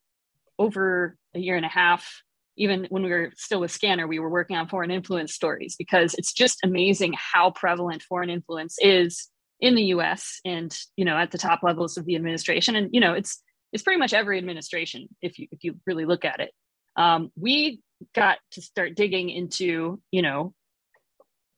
over 0.59 1.17
a 1.35 1.39
year 1.39 1.57
and 1.57 1.67
a 1.67 1.71
half. 1.71 2.23
Even 2.57 2.87
when 2.89 3.03
we 3.03 3.11
were 3.11 3.33
still 3.37 3.61
with 3.61 3.71
Scanner, 3.71 4.07
we 4.07 4.19
were 4.19 4.31
working 4.31 4.57
on 4.57 4.69
foreign 4.69 4.91
influence 4.91 5.35
stories 5.35 5.77
because 5.77 6.15
it's 6.15 6.33
just 6.33 6.59
amazing 6.65 7.15
how 7.17 7.51
prevalent 7.51 8.03
foreign 8.03 8.31
influence 8.31 8.77
is 8.81 9.29
in 9.61 9.75
the 9.75 9.85
U.S. 9.85 10.41
and 10.45 10.77
you 10.97 11.05
know 11.05 11.17
at 11.17 11.31
the 11.31 11.39
top 11.39 11.61
levels 11.63 11.97
of 11.97 12.07
the 12.07 12.17
administration. 12.17 12.77
And 12.77 12.91
you 12.93 13.01
know 13.01 13.13
it's 13.13 13.43
it's 13.73 13.83
pretty 13.83 13.99
much 13.99 14.15
every 14.15 14.39
administration 14.39 15.09
if 15.21 15.39
you 15.39 15.49
if 15.51 15.65
you 15.65 15.77
really 15.87 16.07
look 16.07 16.25
at 16.25 16.41
it. 16.41 16.53
Um, 16.97 17.31
we 17.37 17.83
got 18.15 18.39
to 18.53 18.63
start 18.63 18.95
digging 18.95 19.29
into 19.29 20.01
you 20.11 20.23
know 20.23 20.55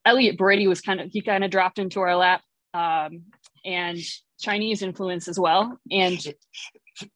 Elliot 0.08 0.36
Broidy 0.36 0.66
was 0.66 0.80
kind 0.80 1.00
of 1.00 1.10
he 1.12 1.20
kind 1.20 1.44
of 1.44 1.50
dropped 1.50 1.78
into 1.78 2.00
our 2.00 2.16
lap, 2.16 2.42
um, 2.74 3.12
and 3.64 3.98
Chinese 4.40 4.82
influence 4.82 5.28
as 5.28 5.38
well, 5.38 5.78
and 5.90 6.18
it 6.26 6.38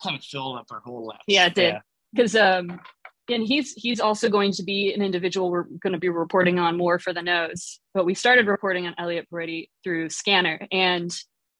kind 0.03 0.17
of 0.19 0.25
filled 0.25 0.59
up 0.59 0.67
our 0.71 0.81
whole 0.81 1.07
lap. 1.07 1.23
Yeah, 1.27 1.47
it 1.47 1.55
did 1.55 1.75
because 2.13 2.35
yeah. 2.35 2.59
um, 2.59 2.81
and 3.29 3.43
he's 3.51 3.73
he's 3.85 4.01
also 4.01 4.29
going 4.29 4.53
to 4.53 4.63
be 4.63 4.93
an 4.95 5.03
individual 5.03 5.51
we're 5.51 5.69
going 5.85 5.95
to 5.95 5.99
be 6.07 6.09
reporting 6.11 6.59
on 6.59 6.77
more 6.77 6.99
for 6.99 7.13
the 7.13 7.23
Knows. 7.23 7.81
But 7.95 8.05
we 8.05 8.15
started 8.15 8.47
reporting 8.47 8.87
on 8.87 8.95
Elliot 8.99 9.27
Broidy 9.33 9.71
through 9.83 10.11
Scanner, 10.11 10.67
and 10.71 11.11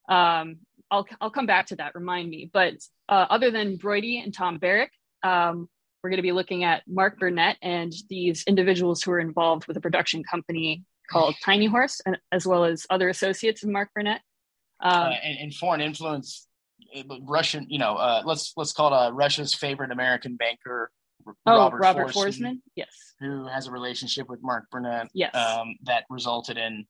Um, 0.09 0.59
I'll 0.91 1.07
I'll 1.21 1.31
come 1.31 1.47
back 1.47 1.67
to 1.69 1.77
that. 1.77 1.95
Remind 1.95 2.29
me. 2.29 2.51
But 2.53 2.75
uh, 3.09 3.27
other 3.31 3.51
than 3.51 3.79
Broidy 3.79 4.23
and 4.23 4.35
Tom 4.35 4.59
Barrack, 4.59 4.93
um, 5.23 5.69
we're 6.03 6.11
going 6.11 6.25
to 6.25 6.31
be 6.31 6.33
looking 6.33 6.65
at 6.65 6.83
Mark 6.87 7.19
Burnett 7.19 7.57
and 7.63 7.93
these 8.11 8.45
individuals 8.47 9.03
who 9.03 9.13
are 9.13 9.21
involved 9.21 9.67
with 9.67 9.77
a 9.77 9.81
production 9.81 10.23
company 10.25 10.83
called 11.11 11.35
Tiny 11.45 11.67
Horse, 11.67 12.01
and 12.05 12.19
as 12.31 12.47
well 12.47 12.65
as 12.65 12.87
other 12.91 13.09
associates 13.09 13.63
of 13.63 13.71
Mark 13.71 13.91
Burnett. 13.95 14.21
Um, 14.81 14.93
uh, 14.93 15.11
and, 15.23 15.39
and, 15.39 15.55
foreign 15.55 15.81
influence, 15.81 16.47
uh, 16.97 17.03
Russian, 17.23 17.67
you 17.69 17.79
know, 17.79 17.95
uh, 17.95 18.23
let's 18.25 18.53
let's 18.57 18.73
call 18.73 18.93
it 18.93 18.97
uh, 18.97 19.13
Russia's 19.13 19.55
favorite 19.55 19.93
American 19.93 20.37
banker, 20.37 20.91
oh, 21.47 21.57
Robert, 21.59 21.79
Robert 21.79 22.09
Foresman, 22.09 22.15
Foresman, 22.15 22.63
yes, 22.75 23.15
who 23.21 23.47
has 23.47 23.69
a 23.69 23.71
relationship 23.71 24.29
with 24.29 24.41
Mark 24.43 24.65
Burnett, 24.71 25.09
yes, 25.15 25.35
um, 25.35 25.77
that 25.85 26.05
resulted 26.11 26.59
in 26.59 26.85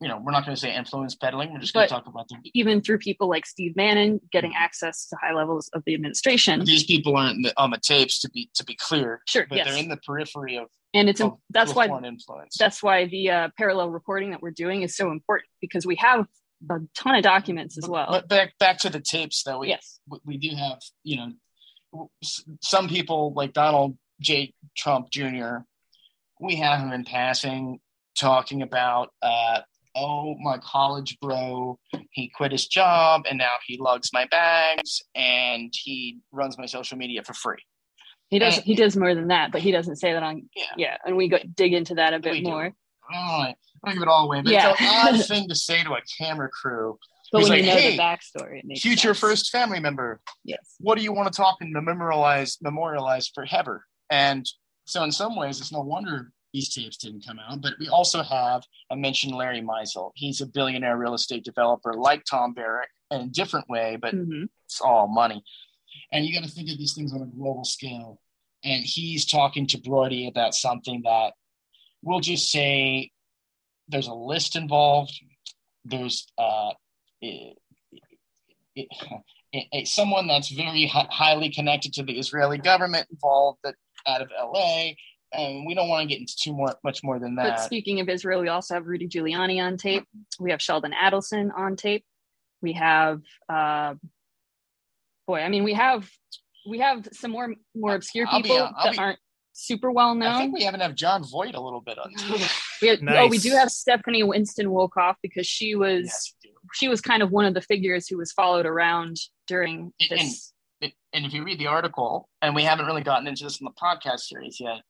you 0.00 0.08
know, 0.08 0.18
we're 0.18 0.32
not 0.32 0.46
going 0.46 0.54
to 0.54 0.60
say 0.60 0.74
influence 0.74 1.14
peddling. 1.14 1.52
We're 1.52 1.58
just 1.58 1.74
going 1.74 1.86
to 1.86 1.94
talk 1.94 2.06
about 2.06 2.28
them. 2.28 2.40
Even 2.54 2.80
through 2.80 2.98
people 2.98 3.28
like 3.28 3.44
Steve 3.44 3.74
Bannon 3.74 4.18
getting 4.32 4.54
access 4.56 5.06
to 5.08 5.16
high 5.20 5.34
levels 5.34 5.68
of 5.74 5.82
the 5.84 5.94
administration. 5.94 6.64
These 6.64 6.84
people 6.84 7.16
aren't 7.16 7.44
the, 7.44 7.52
on 7.58 7.70
the 7.70 7.78
tapes 7.78 8.20
to 8.20 8.30
be 8.30 8.50
to 8.54 8.64
be 8.64 8.74
clear. 8.74 9.20
Sure, 9.26 9.46
but 9.48 9.56
yes. 9.56 9.68
they're 9.68 9.76
in 9.76 9.88
the 9.88 9.98
periphery 9.98 10.56
of. 10.56 10.68
And 10.94 11.08
it's 11.08 11.20
of, 11.20 11.36
that's 11.50 11.74
why 11.74 11.86
influence. 11.86 12.56
that's 12.58 12.82
why 12.82 13.06
the 13.06 13.30
uh, 13.30 13.48
parallel 13.56 13.90
reporting 13.90 14.30
that 14.30 14.42
we're 14.42 14.50
doing 14.50 14.82
is 14.82 14.96
so 14.96 15.10
important 15.10 15.48
because 15.60 15.86
we 15.86 15.96
have 15.96 16.26
a 16.68 16.78
ton 16.94 17.14
of 17.14 17.22
documents 17.22 17.78
as 17.78 17.86
well. 17.86 18.06
But 18.10 18.28
back 18.28 18.58
back 18.58 18.78
to 18.78 18.90
the 18.90 19.00
tapes 19.00 19.42
though. 19.42 19.58
We, 19.58 19.68
yes, 19.68 20.00
we 20.24 20.38
do 20.38 20.56
have 20.56 20.78
you 21.04 21.18
know 21.18 22.10
some 22.62 22.88
people 22.88 23.34
like 23.36 23.52
Donald 23.52 23.98
J. 24.20 24.54
Trump 24.76 25.10
Jr. 25.10 25.58
We 26.40 26.56
have 26.56 26.80
him 26.80 26.92
in 26.92 27.04
passing 27.04 27.80
talking 28.18 28.62
about 28.62 29.10
uh, 29.22 29.60
oh, 29.96 30.36
my 30.40 30.58
college 30.58 31.18
bro, 31.20 31.78
he 32.10 32.30
quit 32.34 32.52
his 32.52 32.66
job 32.66 33.22
and 33.28 33.38
now 33.38 33.54
he 33.66 33.78
lugs 33.78 34.10
my 34.12 34.26
bags 34.30 35.02
and 35.14 35.72
he 35.74 36.20
runs 36.32 36.58
my 36.58 36.66
social 36.66 36.96
media 36.96 37.22
for 37.22 37.34
free. 37.34 37.62
He 38.28 38.38
does. 38.38 38.58
And, 38.58 38.64
he 38.64 38.74
does 38.74 38.96
more 38.96 39.14
than 39.14 39.28
that, 39.28 39.50
but 39.50 39.60
he 39.60 39.72
doesn't 39.72 39.96
say 39.96 40.12
that 40.12 40.22
on. 40.22 40.48
Yeah, 40.54 40.64
yeah, 40.76 40.96
and 41.04 41.16
we 41.16 41.28
go 41.28 41.38
dig 41.54 41.72
into 41.72 41.96
that 41.96 42.14
a 42.14 42.20
bit 42.20 42.42
more. 42.42 42.68
Do. 42.68 42.74
I 43.12 43.54
don't 43.84 43.94
give 43.94 44.02
it 44.02 44.08
all 44.08 44.26
away, 44.26 44.40
but 44.42 44.52
yeah. 44.52 44.70
it's 44.70 44.80
an 44.80 44.86
odd 44.88 45.24
thing 45.26 45.48
to 45.48 45.54
say 45.54 45.82
to 45.82 45.94
a 45.94 46.00
camera 46.18 46.48
crew. 46.48 46.96
But 47.32 47.42
when 47.42 47.50
like, 47.50 47.60
you 47.62 47.66
know 47.66 47.74
hey, 47.74 47.96
the 47.96 48.02
backstory, 48.02 48.78
future 48.78 49.08
sense. 49.08 49.18
first 49.18 49.50
family 49.50 49.80
member. 49.80 50.20
Yes. 50.44 50.76
What 50.78 50.96
do 50.96 51.04
you 51.04 51.12
want 51.12 51.32
to 51.32 51.36
talk 51.36 51.56
and 51.60 51.72
memorialize 51.72 52.58
memorialize 52.60 53.28
forever? 53.28 53.84
And 54.10 54.48
so, 54.84 55.04
in 55.04 55.12
some 55.12 55.36
ways, 55.36 55.60
it's 55.60 55.72
no 55.72 55.80
wonder 55.80 56.32
these 56.52 56.72
tapes 56.72 56.96
didn't 56.96 57.26
come 57.26 57.38
out. 57.38 57.60
But 57.62 57.74
we 57.78 57.88
also 57.88 58.22
have, 58.22 58.62
I 58.90 58.94
mentioned 58.94 59.34
Larry 59.34 59.62
Mizel. 59.62 60.10
He's 60.14 60.40
a 60.40 60.46
billionaire 60.46 60.96
real 60.96 61.14
estate 61.14 61.44
developer 61.44 61.94
like 61.94 62.24
Tom 62.24 62.54
Barrack 62.54 62.88
in 63.10 63.20
a 63.20 63.26
different 63.26 63.68
way, 63.68 63.96
but 64.00 64.14
mm-hmm. 64.14 64.44
it's 64.64 64.80
all 64.80 65.06
money. 65.06 65.42
And 66.12 66.24
you 66.24 66.34
got 66.34 66.46
to 66.46 66.50
think 66.50 66.70
of 66.70 66.78
these 66.78 66.94
things 66.94 67.12
on 67.12 67.22
a 67.22 67.26
global 67.26 67.64
scale. 67.64 68.20
And 68.64 68.84
he's 68.84 69.24
talking 69.24 69.66
to 69.68 69.78
Broidy 69.78 70.28
about 70.28 70.54
something 70.54 71.02
that 71.04 71.32
we'll 72.02 72.20
just 72.20 72.50
say 72.50 73.10
there's 73.88 74.08
a 74.08 74.14
list 74.14 74.56
involved. 74.56 75.18
There's 75.84 76.30
uh, 76.36 76.70
it, 77.20 77.56
it, 78.74 78.88
it, 79.52 79.88
someone 79.88 80.26
that's 80.26 80.50
very 80.50 80.86
hi- 80.86 81.08
highly 81.10 81.50
connected 81.50 81.94
to 81.94 82.02
the 82.02 82.18
Israeli 82.18 82.58
government 82.58 83.08
involved 83.10 83.60
that 83.64 83.74
out 84.06 84.22
of 84.22 84.30
LA 84.30 84.90
and 85.32 85.66
we 85.66 85.74
don't 85.74 85.88
want 85.88 86.02
to 86.02 86.08
get 86.08 86.20
into 86.20 86.36
too 86.36 86.52
more, 86.52 86.74
much 86.82 87.02
more 87.02 87.18
than 87.18 87.34
that. 87.36 87.56
But 87.56 87.60
speaking 87.60 88.00
of 88.00 88.08
Israel, 88.08 88.40
we 88.40 88.48
also 88.48 88.74
have 88.74 88.86
Rudy 88.86 89.08
Giuliani 89.08 89.62
on 89.62 89.76
tape. 89.76 90.04
We 90.38 90.50
have 90.50 90.60
Sheldon 90.60 90.92
Adelson 90.92 91.50
on 91.56 91.76
tape. 91.76 92.04
We 92.62 92.72
have, 92.74 93.22
uh, 93.48 93.94
boy, 95.26 95.40
I 95.40 95.48
mean, 95.48 95.64
we 95.64 95.74
have 95.74 96.08
we 96.68 96.80
have 96.80 97.08
some 97.12 97.30
more 97.30 97.54
more 97.74 97.94
obscure 97.94 98.26
people 98.26 98.42
be, 98.42 98.58
that 98.82 98.92
be, 98.92 98.98
aren't 98.98 99.18
super 99.52 99.90
well 99.90 100.14
known. 100.14 100.32
I 100.34 100.38
think 100.38 100.54
we 100.54 100.64
haven't 100.64 100.80
have 100.80 100.94
Jon 100.94 101.24
Voight 101.24 101.54
a 101.54 101.60
little 101.60 101.80
bit 101.80 101.98
on. 101.98 102.12
we 102.82 102.88
have, 102.88 103.02
nice. 103.02 103.16
Oh, 103.18 103.28
we 103.28 103.38
do 103.38 103.50
have 103.52 103.70
Stephanie 103.70 104.22
Winston 104.22 104.66
Wolkoff 104.66 105.14
because 105.22 105.46
she 105.46 105.74
was 105.74 106.04
yes, 106.04 106.34
she 106.74 106.88
was 106.88 107.00
kind 107.00 107.22
of 107.22 107.30
one 107.30 107.44
of 107.44 107.54
the 107.54 107.60
figures 107.60 108.08
who 108.08 108.18
was 108.18 108.32
followed 108.32 108.66
around 108.66 109.16
during 109.46 109.92
this. 110.08 110.52
And, 110.82 110.92
and 111.12 111.26
if 111.26 111.32
you 111.32 111.44
read 111.44 111.58
the 111.58 111.66
article, 111.66 112.28
and 112.42 112.54
we 112.54 112.62
haven't 112.62 112.86
really 112.86 113.02
gotten 113.02 113.26
into 113.26 113.44
this 113.44 113.60
in 113.60 113.64
the 113.64 113.72
podcast 113.72 114.20
series 114.20 114.58
yet, 114.60 114.80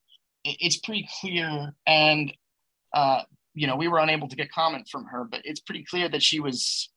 it's 0.44 0.78
pretty 0.78 1.08
clear 1.20 1.74
and 1.86 2.32
uh, 2.94 3.22
you 3.54 3.66
know 3.66 3.76
we 3.76 3.88
were 3.88 3.98
unable 3.98 4.28
to 4.28 4.36
get 4.36 4.50
comment 4.50 4.88
from 4.90 5.04
her 5.06 5.24
but 5.24 5.40
it's 5.44 5.60
pretty 5.60 5.84
clear 5.84 6.08
that 6.08 6.22
she 6.22 6.40
was 6.40 6.90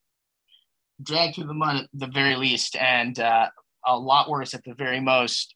dragged 1.02 1.36
through 1.36 1.48
the 1.48 1.54
mud 1.54 1.84
at 1.84 1.90
the 1.94 2.08
very 2.08 2.36
least 2.36 2.76
and 2.76 3.20
uh, 3.20 3.48
a 3.86 3.98
lot 3.98 4.30
worse 4.30 4.54
at 4.54 4.64
the 4.64 4.74
very 4.74 5.00
most 5.00 5.56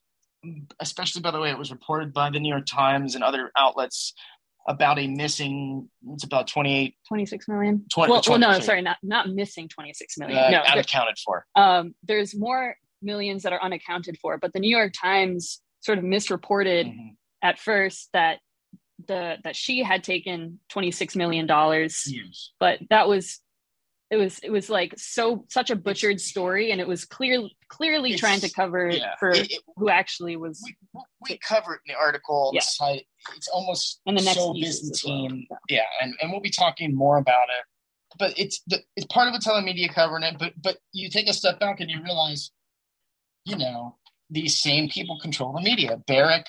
especially 0.80 1.20
by 1.20 1.30
the 1.30 1.40
way 1.40 1.50
it 1.50 1.58
was 1.58 1.70
reported 1.70 2.12
by 2.12 2.30
the 2.30 2.38
new 2.38 2.48
york 2.48 2.66
times 2.66 3.14
and 3.14 3.24
other 3.24 3.50
outlets 3.56 4.14
about 4.68 4.98
a 4.98 5.06
missing 5.08 5.88
it's 6.10 6.24
about 6.24 6.46
28 6.46 6.94
26 7.08 7.48
million? 7.48 7.84
20, 7.92 8.10
well, 8.10 8.22
well 8.28 8.38
no 8.38 8.60
sorry 8.60 8.82
not 8.82 8.98
not 9.02 9.28
missing 9.30 9.68
26 9.68 10.18
million 10.18 10.38
uh, 10.38 10.50
no. 10.50 10.60
unaccounted 10.60 11.16
for. 11.24 11.46
Um, 11.56 11.94
there's 12.02 12.36
more 12.36 12.76
millions 13.00 13.44
that 13.44 13.52
are 13.52 13.62
unaccounted 13.62 14.18
for 14.20 14.36
but 14.38 14.52
the 14.52 14.60
new 14.60 14.76
york 14.76 14.92
times 15.00 15.60
sort 15.80 15.98
of 15.98 16.04
misreported 16.04 16.86
mm-hmm 16.86 17.08
at 17.42 17.58
first 17.58 18.08
that 18.12 18.38
the 19.06 19.36
that 19.44 19.54
she 19.54 19.82
had 19.82 20.02
taken 20.02 20.58
26 20.70 21.14
million 21.14 21.46
dollars 21.46 22.02
yes. 22.06 22.50
but 22.58 22.78
that 22.90 23.08
was 23.08 23.40
it 24.10 24.16
was 24.16 24.38
it 24.40 24.50
was 24.50 24.70
like 24.70 24.94
so 24.96 25.44
such 25.48 25.70
a 25.70 25.76
butchered 25.76 26.20
story 26.20 26.70
and 26.70 26.80
it 26.80 26.88
was 26.88 27.04
clear 27.04 27.42
clearly 27.68 28.12
it's, 28.12 28.20
trying 28.20 28.40
to 28.40 28.50
cover 28.50 28.90
yeah. 28.90 29.14
for 29.20 29.30
it, 29.30 29.52
it, 29.52 29.60
who 29.76 29.88
actually 29.88 30.36
was 30.36 30.60
we, 30.64 31.02
we 31.28 31.38
cover 31.38 31.74
it 31.74 31.80
in 31.86 31.94
the 31.94 31.98
article 31.98 32.50
yeah. 32.54 32.60
site. 32.60 33.06
it's 33.36 33.48
almost 33.48 34.00
and 34.06 34.18
the 34.18 34.22
next 34.22 34.38
so 34.38 34.52
byzantine 34.52 35.46
well. 35.50 35.60
yeah 35.68 35.82
and, 36.00 36.14
and 36.20 36.32
we'll 36.32 36.40
be 36.40 36.50
talking 36.50 36.94
more 36.94 37.18
about 37.18 37.46
it 37.58 37.64
but 38.18 38.36
it's 38.38 38.62
the, 38.66 38.78
it's 38.96 39.06
part 39.06 39.28
of 39.28 39.34
a 39.34 39.38
telemedia 39.38 39.92
covering 39.92 40.22
it 40.22 40.36
but 40.38 40.52
but 40.60 40.78
you 40.92 41.10
take 41.10 41.28
a 41.28 41.34
step 41.34 41.60
back 41.60 41.80
and 41.80 41.90
you 41.90 42.02
realize 42.02 42.50
you 43.44 43.56
know 43.56 43.96
these 44.30 44.58
same 44.58 44.88
people 44.88 45.18
control 45.20 45.52
the 45.52 45.60
media 45.60 46.00
barrack 46.06 46.46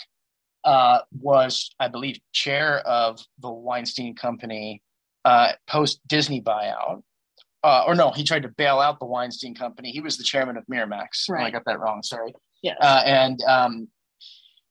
uh, 0.70 1.02
was, 1.20 1.72
I 1.80 1.88
believe, 1.88 2.20
chair 2.32 2.78
of 2.82 3.20
the 3.40 3.50
Weinstein 3.50 4.16
Company 4.16 4.84
uh, 5.26 5.54
post 5.68 6.00
Disney 6.08 6.42
buyout. 6.42 7.02
Uh, 7.64 7.86
or 7.88 7.96
no, 7.96 8.12
he 8.12 8.24
tried 8.24 8.44
to 8.44 8.50
bail 8.50 8.80
out 8.80 9.00
the 9.00 9.06
Weinstein 9.06 9.56
Company. 9.56 9.90
He 9.90 10.00
was 10.00 10.18
the 10.18 10.24
chairman 10.24 10.58
of 10.58 10.64
Miramax. 10.72 11.28
Right. 11.28 11.48
I 11.48 11.50
got 11.50 11.64
that 11.66 11.80
wrong. 11.80 12.04
Sorry. 12.04 12.36
Yeah. 12.62 12.76
Uh, 12.80 13.02
and 13.04 13.42
um, 13.48 13.88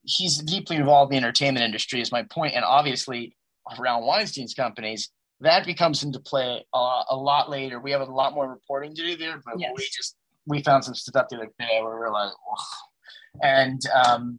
he's 0.05 0.39
deeply 0.39 0.77
involved 0.77 1.13
in 1.13 1.17
the 1.17 1.27
entertainment 1.27 1.65
industry, 1.65 2.01
is 2.01 2.13
my 2.13 2.23
point. 2.23 2.55
And 2.55 2.65
obviously, 2.65 3.37
around 3.77 4.05
Weinstein's 4.05 4.55
companies, 4.55 5.11
that 5.41 5.67
becomes 5.67 6.05
into 6.05 6.21
play 6.21 6.65
uh, 6.73 7.03
a 7.11 7.17
lot 7.17 7.51
later. 7.51 7.81
We 7.81 7.91
have 7.91 8.03
a 8.03 8.05
lot 8.05 8.35
more 8.35 8.49
reporting 8.49 8.95
to 8.95 9.03
do 9.03 9.17
there, 9.17 9.43
but 9.45 9.59
yes. 9.59 9.73
we 9.77 9.83
just 9.83 10.15
we 10.47 10.63
found 10.63 10.85
some 10.85 10.95
stuff 10.95 11.27
the 11.29 11.37
other 11.39 11.51
day 11.59 11.81
where 11.83 11.99
we 11.99 12.07
are 12.07 12.13
like, 12.13 12.33
and 13.43 13.81
um, 14.07 14.39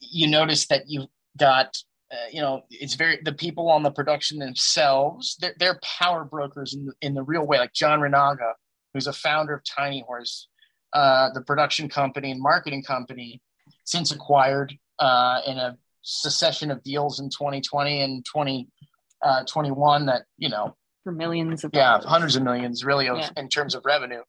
you 0.00 0.26
notice 0.26 0.66
that 0.66 0.84
you've 0.86 1.08
got 1.38 1.76
uh, 2.12 2.28
you 2.32 2.40
know 2.40 2.62
it's 2.70 2.94
very 2.94 3.18
the 3.24 3.32
people 3.32 3.70
on 3.70 3.82
the 3.82 3.90
production 3.90 4.38
themselves 4.38 5.36
they're, 5.40 5.54
they're 5.58 5.80
power 5.98 6.24
brokers 6.24 6.74
in 6.74 6.86
the, 6.86 6.92
in 7.02 7.14
the 7.14 7.22
real 7.22 7.46
way. 7.46 7.58
Like 7.58 7.72
john 7.72 8.00
renaga 8.00 8.52
who's 8.92 9.06
a 9.06 9.12
founder 9.12 9.54
of 9.54 9.62
tiny 9.64 10.02
horse 10.06 10.48
uh, 10.92 11.30
the 11.34 11.40
production 11.42 11.88
company 11.88 12.32
and 12.32 12.42
marketing 12.42 12.82
company 12.82 13.40
since 13.84 14.10
acquired 14.10 14.76
uh, 14.98 15.40
in 15.46 15.56
a 15.56 15.76
succession 16.02 16.70
of 16.70 16.82
deals 16.82 17.20
in 17.20 17.28
2020 17.28 18.02
and 18.02 18.24
2021 18.24 20.02
uh, 20.02 20.12
that 20.12 20.22
you 20.36 20.48
know 20.48 20.74
for 21.04 21.12
millions 21.12 21.62
of 21.64 21.70
yeah 21.74 22.00
hundreds 22.00 22.36
of 22.36 22.42
millions 22.42 22.84
really 22.84 23.08
of, 23.08 23.18
yeah. 23.18 23.28
in 23.36 23.48
terms 23.48 23.74
of 23.74 23.84
revenue 23.84 24.22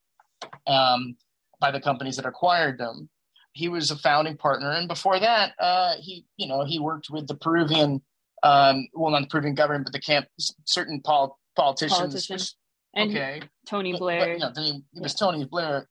um, 0.68 1.16
by 1.60 1.72
the 1.72 1.80
companies 1.80 2.16
that 2.18 2.26
acquired 2.26 2.78
them 2.78 3.10
he 3.54 3.68
was 3.68 3.92
a 3.92 3.98
founding 3.98 4.38
partner, 4.38 4.72
and 4.72 4.88
before 4.88 5.20
that, 5.20 5.54
uh, 5.60 5.96
he 6.00 6.26
you 6.38 6.48
know 6.48 6.64
he 6.66 6.80
worked 6.80 7.10
with 7.10 7.28
the 7.28 7.36
Peruvian, 7.36 8.02
um, 8.44 8.88
well 8.94 9.12
not 9.12 9.22
the 9.22 9.28
Peruvian 9.28 9.56
government, 9.56 9.86
but 9.86 9.94
the 9.94 10.00
camp 10.00 10.28
certain 10.66 11.02
pol- 11.02 11.38
politicians. 11.56 11.98
Politicians. 11.98 12.56
And 12.94 13.12
okay, 13.12 13.42
Tony 13.68 13.98
Blair. 13.98 14.38
But, 14.40 14.54
but, 14.56 14.64
you 14.64 14.74
know, 14.74 14.80
it 14.94 15.02
was 15.02 15.16
yeah. 15.20 15.26
Tony 15.26 15.46
Blair, 15.46 15.88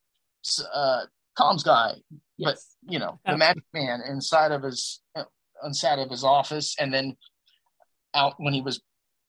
uh, 0.74 1.00
comms 1.38 1.64
guy, 1.64 1.94
yes. 2.36 2.66
but 2.84 2.92
you 2.92 2.98
know 2.98 3.18
the 3.26 3.36
magic 3.36 3.64
man 3.72 4.00
inside 4.08 4.52
of 4.52 4.62
his 4.62 5.00
inside 5.64 5.98
of 5.98 6.10
his 6.10 6.24
office, 6.24 6.76
and 6.78 6.92
then 6.92 7.16
out 8.14 8.34
when 8.38 8.52
he 8.52 8.60
was 8.60 8.80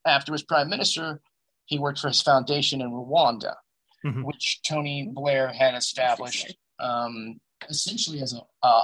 after 0.06 0.32
his 0.32 0.44
prime 0.44 0.70
minister, 0.70 1.22
he 1.66 1.80
worked 1.80 2.00
for 2.00 2.08
his 2.08 2.22
foundation 2.22 2.82
in 2.82 2.92
Rwanda, 2.92 3.56
mm-hmm. 4.06 4.24
which 4.24 4.62
Tony 4.64 5.10
Blair 5.14 5.50
had 5.50 5.76
established. 5.76 6.56
Um, 6.80 7.40
essentially 7.70 8.22
as 8.22 8.34
a 8.34 8.42
uh, 8.64 8.84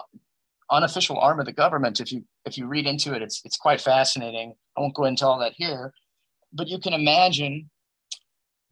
unofficial 0.72 1.18
arm 1.20 1.40
of 1.40 1.46
the 1.46 1.54
government. 1.54 2.00
If 2.00 2.12
you 2.12 2.24
if 2.46 2.58
you 2.58 2.68
read 2.68 2.86
into 2.88 3.14
it, 3.14 3.22
it's 3.22 3.42
it's 3.46 3.58
quite 3.58 3.82
fascinating. 3.82 4.54
I 4.78 4.82
won't 4.82 4.96
go 4.96 5.06
into 5.06 5.26
all 5.26 5.40
that 5.40 5.54
here, 5.56 5.94
but 6.54 6.68
you 6.68 6.80
can 6.80 6.94
imagine 6.94 7.70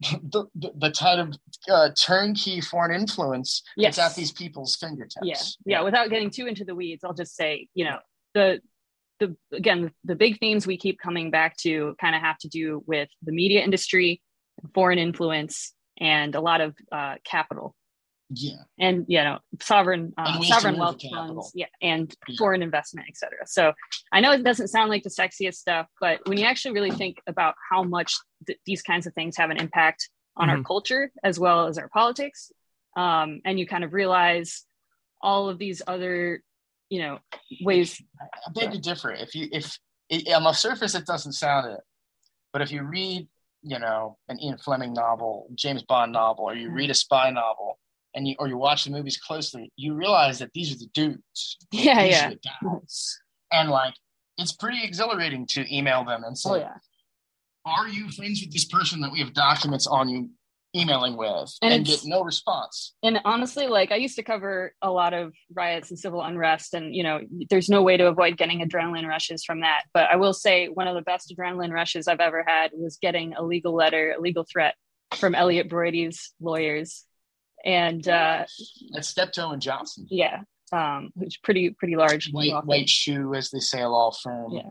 the, 0.00 0.44
the, 0.54 0.72
the 0.76 0.90
type 0.90 1.18
of 1.18 1.34
uh, 1.70 1.88
turnkey 1.98 2.60
foreign 2.60 2.94
influence 3.00 3.62
Yes. 3.78 3.96
that's 3.96 4.10
at 4.12 4.16
these 4.16 4.30
people's 4.30 4.76
fingertips. 4.76 5.16
yeah 5.24 5.40
yeah 5.64 5.80
without 5.82 6.10
getting 6.10 6.28
too 6.28 6.46
into 6.46 6.66
the 6.66 6.74
weeds 6.74 7.02
i'll 7.02 7.14
just 7.14 7.34
say 7.34 7.66
you 7.72 7.82
know 7.86 7.96
the 8.34 8.60
the 9.20 9.34
again 9.52 9.90
the 10.04 10.14
big 10.14 10.38
themes 10.38 10.66
we 10.66 10.76
keep 10.76 10.98
coming 11.00 11.30
back 11.30 11.56
to 11.56 11.96
kind 11.98 12.14
of 12.14 12.20
have 12.20 12.36
to 12.36 12.48
do 12.48 12.82
with 12.86 13.08
the 13.22 13.32
media 13.32 13.62
industry 13.64 14.20
foreign 14.74 14.98
influence 14.98 15.72
and 15.98 16.34
a 16.34 16.40
lot 16.42 16.60
of 16.60 16.74
uh, 16.92 17.14
capital 17.24 17.74
yeah. 18.30 18.56
and 18.78 19.04
you 19.08 19.22
know 19.22 19.38
sovereign 19.60 20.12
uh, 20.18 20.24
And 20.26 20.40
ways 20.40 20.48
to 20.48 20.54
sovereign 20.54 20.78
wealth 20.78 21.00
funds 21.10 21.52
yeah 21.54 21.66
and 21.80 22.14
Yeah. 22.28 22.36
foreign 22.38 22.62
investment 22.62 23.06
etc 23.08 23.38
so 23.46 23.72
i 24.12 24.20
know 24.20 24.32
it 24.32 24.42
doesn't 24.42 24.68
sound 24.68 24.90
like 24.90 25.02
the 25.04 25.10
sexiest 25.10 25.54
stuff 25.54 25.86
but 26.00 26.20
when 26.26 26.36
you 26.38 26.44
actually 26.44 26.72
really 26.74 26.90
think 26.90 27.18
about 27.28 27.54
how 27.70 27.82
much 27.84 28.14
th- 28.46 28.58
these 28.66 28.82
kinds 28.82 29.06
of 29.06 29.14
things 29.14 29.36
have 29.36 29.50
an 29.50 29.58
impact 29.58 30.08
on 30.36 30.50
our 30.50 30.56
Mhm. 30.58 30.64
culture 30.66 31.10
as 31.22 31.38
well 31.38 31.66
as 31.68 31.78
our 31.78 31.88
politics 31.88 32.50
um, 32.96 33.40
and 33.44 33.58
you 33.60 33.66
kind 33.66 33.84
of 33.84 33.92
realize 33.92 34.64
all 35.22 35.48
of 35.48 35.58
these 35.58 35.80
other 35.86 36.42
you 36.88 37.00
know 37.00 37.18
ways 37.62 38.00
I 38.20 38.50
beg 38.52 38.70
to 38.72 38.78
differ. 38.78 39.10
If 39.12 39.34
you 39.34 39.48
if 39.52 39.78
it, 40.08 40.32
on 40.32 40.44
the 40.44 40.52
surface 40.52 40.94
it 40.94 41.04
doesn't 41.04 41.32
sound 41.32 41.66
it, 41.72 41.80
but 42.52 42.62
if 42.62 42.70
you 42.70 42.82
read, 42.84 43.26
you 43.62 43.78
know, 43.80 44.18
an 44.28 44.38
Ian 44.40 44.56
Fleming 44.58 44.92
novel, 44.92 45.48
James 45.56 45.82
Bond 45.82 46.12
novel, 46.12 46.44
or 46.44 46.54
you 46.54 46.70
read 46.70 46.90
a 46.90 46.94
spy 46.94 47.30
novel, 47.30 47.78
and 48.16 48.26
you 48.26 48.34
or 48.40 48.48
you 48.48 48.56
watch 48.56 48.82
the 48.84 48.90
movies 48.90 49.16
closely, 49.18 49.70
you 49.76 49.94
realize 49.94 50.40
that 50.40 50.50
these 50.54 50.72
are 50.74 50.78
the 50.78 50.88
dudes. 50.94 51.56
Yeah, 51.70 52.02
These 52.02 52.12
yeah. 52.12 52.26
are 52.26 52.30
the 52.30 52.40
guys. 52.80 53.18
And 53.52 53.70
like, 53.70 53.94
it's 54.38 54.52
pretty 54.52 54.82
exhilarating 54.82 55.46
to 55.50 55.64
email 55.74 56.04
them 56.04 56.24
and 56.24 56.36
say, 56.36 56.50
oh 56.50 56.54
yeah 56.56 56.74
"Are 57.64 57.88
you 57.88 58.08
friends 58.10 58.40
with 58.40 58.52
this 58.52 58.64
person 58.64 59.00
that 59.02 59.12
we 59.12 59.18
have 59.20 59.32
documents 59.34 59.86
on 59.86 60.08
you 60.08 60.30
emailing 60.74 61.16
with?" 61.16 61.52
And 61.62 61.72
And, 61.74 61.84
get 61.86 62.00
no 62.04 62.22
response. 62.22 62.94
and 63.02 63.18
honestly 63.24 63.66
like 63.66 63.90
i 63.92 63.96
used 63.96 64.16
to 64.16 64.22
cover 64.22 64.74
a 64.82 64.90
lot 64.90 65.14
of 65.14 65.32
riots 65.54 65.90
and 65.90 65.98
civil 65.98 66.22
unrest 66.22 66.74
and 66.74 66.94
you 66.94 67.02
know 67.02 67.20
there's 67.50 67.68
no 67.68 67.82
way 67.82 67.96
to 67.96 68.06
avoid 68.08 68.36
getting 68.36 68.60
adrenaline 68.60 69.06
rushes 69.08 69.42
from 69.44 69.60
that 69.60 69.82
but 69.94 70.04
i 70.10 70.16
will 70.16 70.34
say 70.34 70.66
one 70.68 70.86
of 70.88 70.94
the 70.94 71.02
best 71.02 71.32
adrenaline 71.34 71.72
rushes 71.72 72.06
i've 72.08 72.20
ever 72.20 72.44
had 72.46 72.70
was 72.74 72.98
getting 73.00 73.34
a 73.34 73.42
legal 73.42 73.74
letter 73.74 74.14
a 74.16 74.20
legal 74.20 74.44
threat 74.52 74.74
from 75.14 75.34
elliot 75.34 75.68
broidy's 75.68 76.32
lawyers 76.40 77.04
and 77.66 78.08
uh 78.08 78.44
That's 78.92 79.08
Steptoe 79.08 79.50
and 79.50 79.60
Johnson. 79.60 80.06
yeah 80.10 80.40
um 80.72 81.10
which 81.14 81.42
pretty 81.42 81.70
pretty 81.70 81.96
large 81.96 82.30
White 82.32 82.64
white 82.64 82.88
shoe, 82.88 83.34
as 83.34 83.50
they 83.50 83.60
say, 83.60 83.82
a 83.82 83.88
law 83.88 84.10
firm. 84.10 84.52
Yeah. 84.52 84.70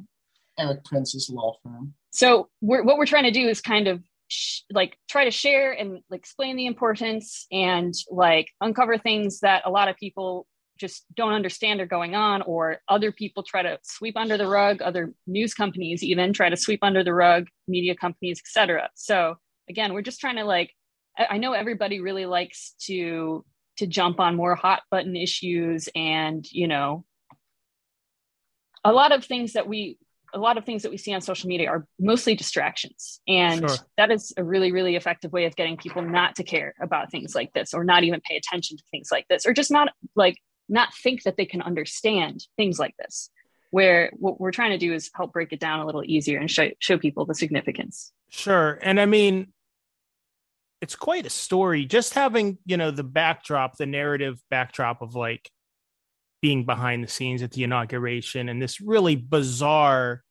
Erik 0.57 0.83
Prince's 0.85 1.29
law 1.29 1.53
firm. 1.63 1.93
so 2.11 2.49
we're, 2.61 2.81
what 2.83 2.97
we're 2.97 3.05
trying 3.05 3.25
to 3.25 3.31
do 3.31 3.47
is 3.47 3.59
kind 3.61 3.87
of 3.89 4.01
sh- 4.29 4.61
like 4.71 4.97
try 5.09 5.25
to 5.25 5.31
share 5.31 5.73
and 5.73 5.99
like 6.09 6.19
explain 6.21 6.55
the 6.55 6.65
importance 6.65 7.45
and 7.51 7.93
like 8.09 8.47
uncover 8.61 8.97
things 8.97 9.41
that 9.41 9.63
a 9.65 9.69
lot 9.69 9.89
of 9.89 9.97
people 9.97 10.47
just 10.77 11.05
don't 11.13 11.33
understand 11.33 11.79
are 11.81 11.85
going 11.85 12.15
on 12.15 12.41
or 12.41 12.79
other 12.89 13.11
people 13.11 13.43
try 13.43 13.61
to 13.63 13.77
sweep 13.83 14.15
under 14.17 14.37
the 14.37 14.47
rug 14.47 14.81
other 14.81 15.13
news 15.27 15.53
companies 15.53 16.03
even 16.03 16.31
try 16.33 16.49
to 16.49 16.57
sweep 16.57 16.79
under 16.83 17.03
the 17.03 17.13
rug 17.13 17.47
media 17.67 17.95
companies 17.95 18.39
etc 18.41 18.89
so 18.95 19.35
again 19.69 19.93
we're 19.93 20.01
just 20.01 20.19
trying 20.19 20.35
to 20.37 20.43
like 20.45 20.71
I, 21.17 21.37
know 21.37 21.53
everybody 21.53 21.99
really 21.99 22.25
likes 22.25 22.73
to 22.81 23.45
to 23.77 23.87
jump 23.87 24.19
on 24.19 24.35
more 24.35 24.55
hot 24.55 24.81
button 24.89 25.15
issues 25.15 25.89
and 25.95 26.45
you 26.51 26.67
know 26.67 27.05
a 28.83 28.91
lot 28.91 29.11
of 29.11 29.25
things 29.25 29.53
that 29.53 29.67
we 29.67 29.97
a 30.33 30.39
lot 30.39 30.57
of 30.57 30.65
things 30.65 30.83
that 30.83 30.91
we 30.91 30.97
see 30.97 31.13
on 31.13 31.21
social 31.21 31.47
media 31.47 31.69
are 31.69 31.87
mostly 31.99 32.35
distractions 32.35 33.21
and 33.27 33.69
Sure. 33.69 33.77
that 33.97 34.11
is 34.11 34.33
a 34.37 34.43
really 34.43 34.71
really 34.71 34.95
effective 34.95 35.31
way 35.31 35.45
of 35.45 35.55
getting 35.55 35.77
people 35.77 36.01
not 36.01 36.35
to 36.35 36.43
care 36.43 36.73
about 36.81 37.11
things 37.11 37.35
like 37.35 37.53
this 37.53 37.73
or 37.73 37.83
not 37.83 38.03
even 38.03 38.21
pay 38.21 38.35
attention 38.35 38.77
to 38.77 38.83
things 38.91 39.09
like 39.11 39.27
this 39.29 39.45
or 39.45 39.53
just 39.53 39.71
not 39.71 39.89
like 40.15 40.37
not 40.67 40.93
think 40.95 41.23
that 41.23 41.37
they 41.37 41.45
can 41.45 41.61
understand 41.61 42.45
things 42.57 42.79
like 42.79 42.95
this 42.97 43.29
where 43.71 44.11
what 44.17 44.39
we're 44.39 44.51
trying 44.51 44.71
to 44.71 44.77
do 44.77 44.93
is 44.93 45.09
help 45.13 45.33
break 45.33 45.51
it 45.51 45.59
down 45.59 45.79
a 45.79 45.85
little 45.85 46.03
easier 46.05 46.39
and 46.39 46.49
show, 46.49 46.69
show 46.79 46.97
people 46.97 47.25
the 47.25 47.35
significance 47.35 48.11
Sure. 48.29 48.79
And 48.81 48.99
I 48.99 49.05
mean, 49.05 49.53
it's 50.85 50.95
quite 50.95 51.25
a 51.25 51.31
story. 51.31 51.85
Just 51.85 52.13
having, 52.13 52.59
you 52.63 52.77
know, 52.77 52.91
the 52.91 53.03
backdrop, 53.03 53.75
the 53.75 53.87
narrative 53.87 54.39
backdrop 54.51 55.01
of 55.01 55.15
like 55.15 55.49
being 56.43 56.63
behind 56.63 57.03
the 57.03 57.07
scenes 57.07 57.41
at 57.41 57.51
the 57.53 57.63
inauguration 57.63 58.49
and 58.49 58.61
this 58.61 58.79
really 58.79 59.15
bizarre 59.15 60.23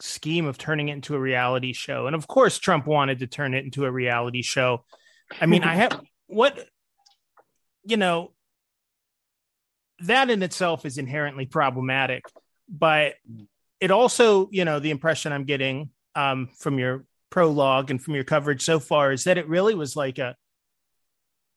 scheme 0.00 0.46
of 0.46 0.56
turning 0.56 0.88
it 0.88 0.94
into 0.94 1.14
a 1.14 1.20
reality 1.20 1.74
show. 1.74 2.06
And 2.06 2.16
of 2.16 2.26
course, 2.26 2.58
Trump 2.58 2.86
wanted 2.86 3.18
to 3.18 3.26
turn 3.26 3.52
it 3.52 3.66
into 3.66 3.84
a 3.84 3.92
reality 3.92 4.40
show. 4.40 4.82
I 5.38 5.44
mean, 5.44 5.62
I 5.62 5.74
have 5.74 6.00
what, 6.26 6.58
you 7.84 7.98
know, 7.98 8.32
that 10.00 10.30
in 10.30 10.42
itself 10.42 10.86
is 10.86 10.96
inherently 10.96 11.44
problematic, 11.44 12.24
but 12.66 13.16
it 13.78 13.90
also, 13.90 14.48
you 14.50 14.64
know, 14.64 14.78
the 14.78 14.90
impression 14.90 15.34
I'm 15.34 15.44
getting 15.44 15.90
um, 16.14 16.48
from 16.56 16.78
your 16.78 17.04
prologue 17.30 17.90
and 17.90 18.02
from 18.02 18.14
your 18.14 18.24
coverage 18.24 18.62
so 18.62 18.78
far 18.80 19.12
is 19.12 19.24
that 19.24 19.38
it 19.38 19.48
really 19.48 19.74
was 19.74 19.96
like 19.96 20.18
a 20.18 20.36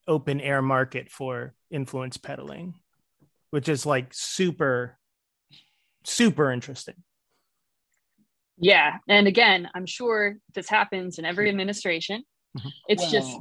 open 0.08 0.42
air 0.42 0.62
market 0.62 1.10
for 1.12 1.54
influence 1.70 2.18
peddling, 2.18 2.74
which 3.52 3.70
is 3.70 3.86
like 3.86 4.08
super, 4.12 4.98
super 6.04 6.52
interesting. 6.52 6.96
yeah 8.62 8.98
and 9.08 9.26
again 9.28 9.70
i'm 9.74 9.86
sure 9.86 10.36
this 10.54 10.68
happens 10.68 11.18
in 11.18 11.24
every 11.26 11.48
administration 11.50 12.24
Mhm. 12.58 12.72
it's 12.90 13.04
Well, 13.04 13.12
just 13.12 13.38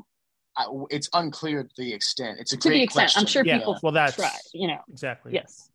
I, 0.57 0.67
it's 0.91 1.09
unclear 1.13 1.63
to 1.65 1.71
the 1.77 1.93
extent. 1.93 2.39
It's 2.41 2.53
a 2.53 2.57
to 2.57 2.69
great 2.69 2.75
the 2.79 2.83
extent 2.85 3.13
i'm 3.17 3.27
sure 3.27 3.45
Yeah. 3.45 3.59
people 3.59 3.79
Well, 3.83 3.93
that's 3.93 4.15
try 4.17 4.31
you 4.53 4.69
know 4.69 4.79
exactly. 4.89 5.33
yes 5.33 5.71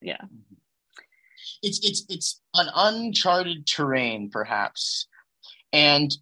yeah 0.00 0.22
It's 1.62 1.78
it's 1.82 2.04
it's 2.08 2.40
an 2.54 2.68
uncharted 2.74 3.66
terrain, 3.66 4.30
perhaps, 4.30 5.08
and 5.72 6.14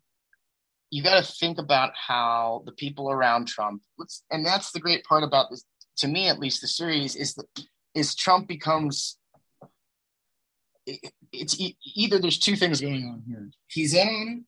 you 0.90 1.02
got 1.02 1.22
to 1.22 1.32
think 1.32 1.58
about 1.58 1.92
how 1.94 2.62
the 2.66 2.72
people 2.72 3.10
around 3.10 3.46
Trump. 3.48 3.82
Let's, 3.98 4.22
and 4.30 4.44
that's 4.44 4.72
the 4.72 4.80
great 4.80 5.04
part 5.04 5.22
about 5.22 5.50
this, 5.50 5.64
to 5.98 6.08
me 6.08 6.28
at 6.28 6.38
least. 6.38 6.60
The 6.62 6.68
series 6.68 7.14
is 7.14 7.34
that 7.34 7.46
is 7.94 8.14
Trump 8.14 8.48
becomes. 8.48 9.18
it- 10.86 11.12
It's 11.32 11.60
e- 11.60 11.76
either 11.94 12.18
there's 12.18 12.38
two 12.38 12.56
things 12.56 12.80
going 12.80 13.04
on 13.06 13.22
here. 13.28 13.50
He's 13.68 13.92
in 13.94 14.08
on 14.08 14.28
it, 14.28 14.44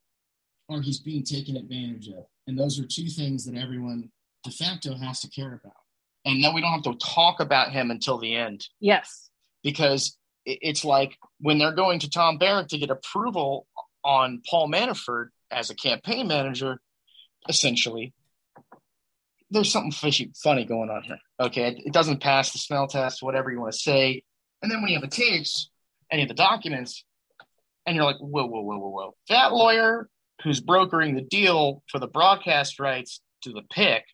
or 0.74 0.80
he's 0.82 0.98
being 1.00 1.24
taken 1.24 1.56
advantage 1.56 2.08
of, 2.08 2.24
and 2.46 2.58
those 2.58 2.78
are 2.80 2.86
two 2.86 3.08
things 3.08 3.44
that 3.44 3.54
everyone 3.56 4.10
de 4.44 4.50
facto 4.50 4.94
has 4.96 5.20
to 5.20 5.28
care 5.28 5.52
about. 5.62 5.76
And 6.24 6.42
then 6.42 6.54
we 6.54 6.62
don't 6.62 6.72
have 6.72 6.82
to 6.84 6.94
talk 7.06 7.40
about 7.40 7.72
him 7.72 7.90
until 7.90 8.16
the 8.18 8.34
end 8.34 8.66
yes 8.80 9.30
because 9.62 10.16
it- 10.46 10.58
it's 10.62 10.84
like 10.84 11.18
when 11.40 11.58
they're 11.58 11.74
going 11.74 11.98
to 12.00 12.08
Tom 12.08 12.38
Barrack 12.38 12.68
to 12.68 12.78
get 12.78 12.88
approval 12.90 13.66
on 14.04 14.42
Paul 14.48 14.70
Manafort 14.70 15.28
as 15.50 15.70
a 15.70 15.74
campaign 15.74 16.28
manager, 16.28 16.80
essentially, 17.48 18.12
there's 19.50 19.72
something 19.72 19.92
fishy, 19.92 20.30
funny 20.42 20.64
going 20.64 20.90
on 20.90 21.02
here. 21.02 21.18
Okay, 21.40 21.68
it, 21.68 21.86
it 21.86 21.92
doesn't 21.92 22.22
pass 22.22 22.52
the 22.52 22.58
smell 22.58 22.86
test, 22.86 23.22
whatever 23.22 23.50
you 23.50 23.60
want 23.60 23.72
to 23.72 23.78
say. 23.78 24.22
And 24.62 24.70
then 24.70 24.80
when 24.80 24.90
you 24.90 25.00
have 25.00 25.08
the 25.08 25.14
tapes 25.14 25.70
and 26.10 26.20
you 26.20 26.26
have 26.26 26.36
the 26.36 26.42
documents, 26.42 27.04
and 27.86 27.96
you're 27.96 28.04
like, 28.04 28.18
whoa, 28.18 28.46
whoa, 28.46 28.60
whoa, 28.60 28.78
whoa, 28.78 28.88
whoa. 28.90 29.14
That 29.28 29.52
lawyer 29.52 30.08
who's 30.42 30.60
brokering 30.60 31.14
the 31.14 31.22
deal 31.22 31.82
for 31.88 31.98
the 31.98 32.06
broadcast 32.06 32.78
rights 32.78 33.20
to 33.42 33.52
the 33.52 33.62
pick 33.70 34.04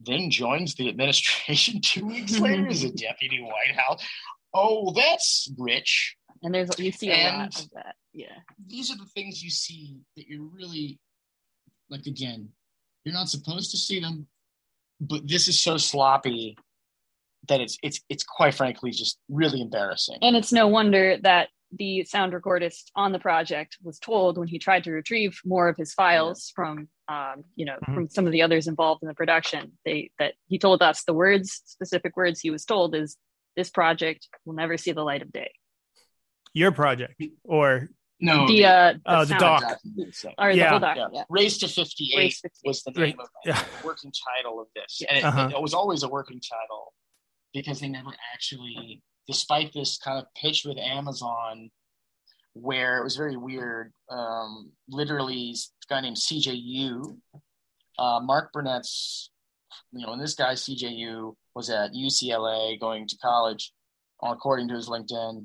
then 0.00 0.30
joins 0.30 0.74
the 0.74 0.88
administration 0.88 1.80
two 1.82 2.06
weeks 2.06 2.38
later 2.38 2.66
as 2.68 2.84
a 2.84 2.90
deputy 2.90 3.42
White 3.42 3.76
House. 3.76 4.06
Oh, 4.54 4.92
that's 4.92 5.50
rich. 5.58 6.16
and 6.42 6.54
there's 6.54 6.70
you 6.78 6.92
see 6.92 7.10
a 7.10 7.28
lot 7.28 7.60
of 7.60 7.70
that 7.70 7.96
yeah 8.16 8.38
These 8.66 8.90
are 8.90 8.96
the 8.96 9.10
things 9.14 9.44
you 9.44 9.50
see 9.50 10.00
that 10.16 10.26
you're 10.26 10.48
really 10.60 10.98
like 11.88 12.06
again, 12.06 12.48
you're 13.04 13.14
not 13.14 13.28
supposed 13.28 13.70
to 13.70 13.76
see 13.76 14.00
them, 14.00 14.26
but 15.00 15.28
this 15.28 15.46
is 15.46 15.60
so 15.60 15.76
sloppy 15.76 16.56
that 17.48 17.60
it's 17.60 17.78
it's 17.82 18.00
it's 18.08 18.24
quite 18.24 18.54
frankly 18.54 18.90
just 18.90 19.18
really 19.28 19.60
embarrassing. 19.60 20.18
And 20.20 20.34
it's 20.34 20.52
no 20.52 20.66
wonder 20.66 21.16
that 21.22 21.48
the 21.70 22.04
sound 22.04 22.32
recordist 22.32 22.84
on 22.96 23.12
the 23.12 23.18
project 23.18 23.76
was 23.82 23.98
told 23.98 24.38
when 24.38 24.48
he 24.48 24.58
tried 24.58 24.84
to 24.84 24.92
retrieve 24.92 25.38
more 25.44 25.68
of 25.68 25.76
his 25.76 25.92
files 25.94 26.50
from, 26.54 26.88
um, 27.08 27.44
you 27.54 27.66
know, 27.66 27.76
Mhm. 27.82 27.94
from 27.94 28.08
some 28.08 28.26
of 28.26 28.32
the 28.32 28.42
others 28.42 28.66
involved 28.66 29.02
in 29.02 29.08
the 29.08 29.14
production. 29.14 29.78
They 29.84 30.10
that 30.18 30.34
he 30.48 30.58
told 30.58 30.82
us 30.82 31.04
the 31.04 31.14
words, 31.14 31.62
specific 31.66 32.16
words 32.16 32.40
he 32.40 32.50
was 32.50 32.64
told 32.64 32.94
is, 32.96 33.16
"This 33.56 33.70
project 33.70 34.28
will 34.44 34.54
never 34.54 34.76
see 34.76 34.92
the 34.92 35.04
light 35.04 35.22
of 35.22 35.30
day." 35.32 35.52
Your 36.52 36.72
project 36.72 37.22
or 37.44 37.90
No, 38.18 38.46
the 38.48 38.64
uh, 38.64 38.94
the 39.04 39.26
sound- 39.26 39.40
doc. 39.40 39.62
exactly. 39.62 40.12
So, 40.12 40.32
or 40.38 40.52
the 40.52 40.58
Yeah. 40.58 40.70
whole 40.70 40.78
doc, 40.78 40.96
yeah. 40.96 41.06
yeah. 41.12 41.24
Race 41.28 41.58
to 41.58 41.68
58 41.68 42.16
Race 42.16 42.40
58. 42.40 42.68
was 42.68 42.82
the 42.82 42.92
Right. 42.92 43.08
name 43.08 43.20
of 43.20 43.28
yeah. 43.44 43.62
working 43.84 44.10
title 44.34 44.60
of 44.60 44.68
this. 44.74 45.02
And 45.08 45.18
it, 45.18 45.24
Uh-huh. 45.24 45.50
it 45.54 45.60
was 45.60 45.74
always 45.74 46.02
a 46.02 46.08
working 46.08 46.40
title 46.40 46.94
because 47.52 47.80
they 47.80 47.88
never 47.88 48.10
actually, 48.34 49.02
despite 49.28 49.72
this 49.74 49.98
kind 49.98 50.18
of 50.18 50.26
pitch 50.34 50.64
with 50.64 50.78
Amazon, 50.78 51.70
where 52.54 52.98
it 53.00 53.04
was 53.04 53.16
very 53.16 53.36
weird. 53.36 53.92
Um, 54.08 54.72
literally, 54.88 55.50
a 55.54 55.86
guy 55.92 56.00
named 56.00 56.16
CJU, 56.16 57.20
uh, 57.98 58.20
Mark 58.20 58.50
Burnett's, 58.54 59.30
you 59.92 60.06
know, 60.06 60.12
and 60.14 60.22
this 60.22 60.34
guy 60.34 60.54
CJU 60.54 61.36
was 61.54 61.68
at 61.68 61.92
UCLA 61.92 62.78
going 62.80 63.06
to 63.08 63.18
college. 63.18 63.72
According 64.22 64.68
to 64.68 64.74
his 64.74 64.88
LinkedIn, 64.88 65.44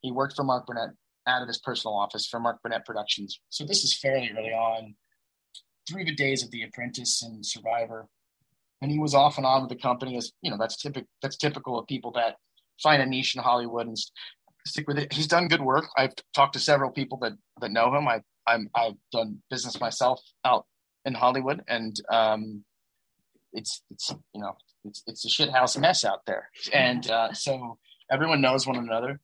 he 0.00 0.10
worked 0.10 0.34
for 0.36 0.42
Mark 0.44 0.66
Burnett 0.66 0.90
out 1.26 1.42
of 1.42 1.48
his 1.48 1.58
personal 1.58 1.96
office 1.96 2.26
for 2.26 2.40
Mark 2.40 2.62
Burnett 2.62 2.84
Productions. 2.84 3.40
So 3.48 3.64
this 3.64 3.84
is 3.84 3.94
fairly 3.94 4.30
early 4.36 4.50
on, 4.50 4.94
through 5.88 6.04
the 6.04 6.14
days 6.14 6.42
of 6.42 6.50
The 6.50 6.62
Apprentice 6.62 7.22
and 7.22 7.44
Survivor, 7.44 8.08
and 8.80 8.90
he 8.90 8.98
was 8.98 9.14
off 9.14 9.36
and 9.36 9.46
on 9.46 9.62
with 9.62 9.70
the 9.70 9.76
company 9.76 10.16
as 10.16 10.32
you 10.42 10.50
know 10.50 10.56
that's 10.58 10.76
typical 10.76 11.08
that's 11.22 11.36
typical 11.36 11.78
of 11.78 11.86
people 11.86 12.12
that 12.12 12.36
find 12.82 13.00
a 13.02 13.06
niche 13.06 13.36
in 13.36 13.42
Hollywood 13.42 13.86
and 13.86 13.96
stick 14.66 14.86
with 14.88 14.98
it. 14.98 15.12
He's 15.12 15.26
done 15.26 15.48
good 15.48 15.62
work. 15.62 15.86
I've 15.96 16.14
talked 16.34 16.54
to 16.54 16.58
several 16.58 16.90
people 16.90 17.18
that 17.18 17.32
that 17.60 17.70
know 17.70 17.94
him. 17.94 18.08
I 18.08 18.22
I'm 18.46 18.68
I've 18.74 18.96
done 19.12 19.42
business 19.50 19.80
myself 19.80 20.20
out 20.44 20.66
in 21.04 21.14
Hollywood, 21.14 21.62
and 21.68 21.96
um, 22.10 22.64
it's 23.52 23.82
it's 23.90 24.14
you 24.34 24.40
know 24.40 24.56
it's 24.84 25.02
it's 25.06 25.24
a 25.24 25.28
shithouse 25.28 25.78
mess 25.78 26.04
out 26.04 26.20
there, 26.26 26.50
and 26.72 27.08
uh, 27.10 27.32
so 27.32 27.78
everyone 28.10 28.40
knows 28.40 28.66
one 28.66 28.76
another, 28.76 29.20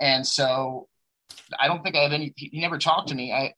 and 0.00 0.26
so 0.26 0.88
I 1.58 1.68
don't 1.68 1.82
think 1.82 1.96
I 1.96 2.02
have 2.02 2.12
any. 2.12 2.32
He 2.36 2.60
never 2.60 2.78
talked 2.78 3.08
to 3.08 3.14
me. 3.14 3.32
I, 3.32 3.44
I 3.44 3.52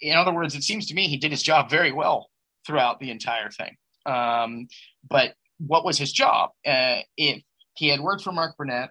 in 0.00 0.16
other 0.16 0.32
words, 0.32 0.54
it 0.54 0.62
seems 0.62 0.86
to 0.86 0.94
me 0.94 1.08
he 1.08 1.18
did 1.18 1.30
his 1.30 1.42
job 1.42 1.70
very 1.70 1.92
well 1.92 2.30
throughout 2.66 3.00
the 3.00 3.10
entire 3.10 3.50
thing. 3.50 3.76
Um, 4.06 4.68
but 5.08 5.34
what 5.58 5.84
was 5.84 5.98
his 5.98 6.12
job? 6.12 6.50
Uh, 6.66 7.00
if 7.16 7.42
he 7.74 7.88
had 7.88 8.00
worked 8.00 8.22
for 8.22 8.32
Mark 8.32 8.56
Burnett, 8.56 8.90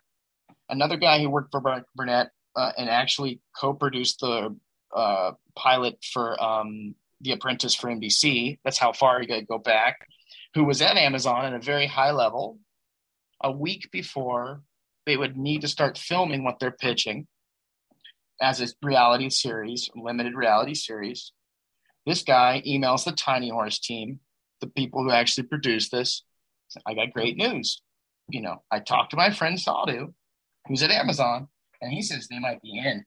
another 0.69 0.97
guy 0.97 1.19
who 1.19 1.29
worked 1.29 1.51
for 1.51 1.61
Mark 1.61 1.85
Burnett 1.95 2.29
uh, 2.55 2.71
and 2.77 2.89
actually 2.89 3.41
co-produced 3.59 4.19
the 4.19 4.55
uh, 4.95 5.31
pilot 5.55 5.97
for 6.13 6.41
um, 6.41 6.95
The 7.21 7.31
Apprentice 7.31 7.75
for 7.75 7.89
NBC. 7.89 8.59
That's 8.63 8.77
how 8.77 8.93
far 8.93 9.23
got 9.25 9.35
to 9.35 9.45
go 9.45 9.57
back. 9.57 10.07
Who 10.55 10.63
was 10.63 10.81
at 10.81 10.97
Amazon 10.97 11.45
at 11.45 11.53
a 11.53 11.59
very 11.59 11.87
high 11.87 12.11
level. 12.11 12.59
A 13.41 13.51
week 13.51 13.89
before 13.91 14.61
they 15.05 15.15
would 15.15 15.37
need 15.37 15.61
to 15.61 15.67
start 15.67 15.97
filming 15.97 16.43
what 16.43 16.59
they're 16.59 16.71
pitching 16.71 17.25
as 18.41 18.61
a 18.61 18.67
reality 18.81 19.29
series, 19.29 19.89
limited 19.95 20.33
reality 20.35 20.73
series. 20.73 21.31
This 22.05 22.23
guy 22.23 22.61
emails 22.65 23.05
the 23.05 23.11
Tiny 23.11 23.49
Horse 23.49 23.79
team, 23.79 24.19
the 24.61 24.67
people 24.67 25.03
who 25.03 25.11
actually 25.11 25.47
produced 25.47 25.91
this. 25.91 26.23
I 26.85 26.93
got 26.93 27.13
great 27.13 27.37
news. 27.37 27.81
You 28.29 28.41
know, 28.41 28.63
I 28.71 28.79
talked 28.79 29.11
to 29.11 29.17
my 29.17 29.31
friend 29.31 29.59
Sadhu, 29.59 30.13
who's 30.67 30.83
at 30.83 30.91
Amazon, 30.91 31.47
and 31.81 31.91
he 31.91 32.01
says 32.01 32.27
they 32.27 32.39
might 32.39 32.61
be 32.61 32.77
in. 32.77 33.03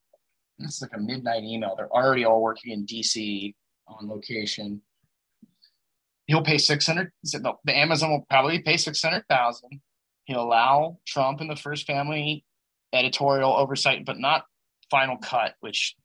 It's 0.59 0.83
like 0.83 0.91
a 0.95 1.01
midnight 1.01 1.45
email. 1.45 1.75
They're 1.77 1.93
already 1.93 2.25
all 2.25 2.43
working 2.43 2.73
in 2.73 2.87
DC 2.87 3.55
on 3.89 4.09
location. 4.09 4.83
He'll 6.27 6.43
pay 6.43 6.59
six 6.59 6.87
hundred. 6.87 7.13
The 7.25 7.77
Amazon 7.77 8.11
will 8.11 8.27
probably 8.29 8.61
pay 8.61 8.77
six 8.77 9.03
hundred 9.03 9.25
thousand. 9.29 9.81
He'll 10.25 10.43
allow 10.43 10.99
Trump 11.07 11.41
and 11.41 11.51
the 11.51 11.57
First 11.57 11.87
Family 11.87 12.45
editorial 12.93 13.53
oversight, 13.53 14.05
but 14.05 14.19
not 14.19 14.45
final 14.93 15.17
cut. 15.17 15.55
Which, 15.61 15.97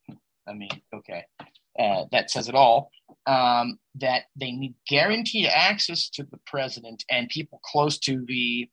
I 0.48 0.54
mean, 0.54 0.70
okay, 0.96 1.26
uh, 1.78 2.06
that 2.12 2.32
says 2.32 2.50
it 2.50 2.56
all. 2.56 2.90
Um, 3.28 3.78
that 3.96 4.24
they 4.38 4.52
need 4.52 4.76
guaranteed 4.88 5.48
access 5.48 6.10
to 6.12 6.24
the 6.24 6.40
president 6.46 7.04
and 7.12 7.28
people 7.28 7.60
close 7.64 8.00
to 8.00 8.24
the 8.26 8.70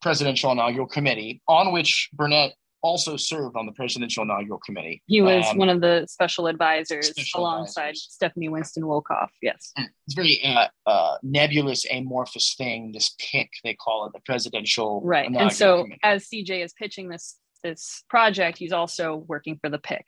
presidential 0.00 0.52
inaugural 0.52 0.86
committee, 0.86 1.42
on 1.48 1.72
which 1.72 2.08
Burnett 2.12 2.54
also 2.82 3.16
served 3.16 3.56
on 3.56 3.66
the 3.66 3.72
presidential 3.72 4.22
inaugural 4.22 4.60
committee. 4.64 5.02
He 5.06 5.20
was 5.20 5.44
um, 5.50 5.58
one 5.58 5.68
of 5.68 5.80
the 5.80 6.06
special 6.08 6.46
advisors 6.46 7.08
special 7.08 7.40
alongside 7.40 7.88
advisors. 7.88 8.08
Stephanie 8.10 8.48
Winston 8.48 8.84
Wolkoff. 8.84 9.28
Yes. 9.42 9.72
And 9.76 9.88
it's 10.06 10.14
very 10.14 10.40
uh, 10.44 10.68
uh, 10.86 11.16
nebulous, 11.22 11.84
amorphous 11.90 12.54
thing, 12.56 12.92
this 12.92 13.14
PIC, 13.18 13.50
they 13.64 13.74
call 13.74 14.06
it 14.06 14.12
the 14.12 14.20
presidential. 14.20 15.00
Right. 15.04 15.28
And 15.28 15.52
so 15.52 15.82
committee. 15.82 16.00
as 16.02 16.28
CJ 16.28 16.64
is 16.64 16.72
pitching 16.72 17.08
this 17.08 17.36
this 17.62 18.04
project, 18.08 18.58
he's 18.58 18.72
also 18.72 19.16
working 19.16 19.58
for 19.60 19.68
the 19.70 19.78
PIC. 19.78 20.06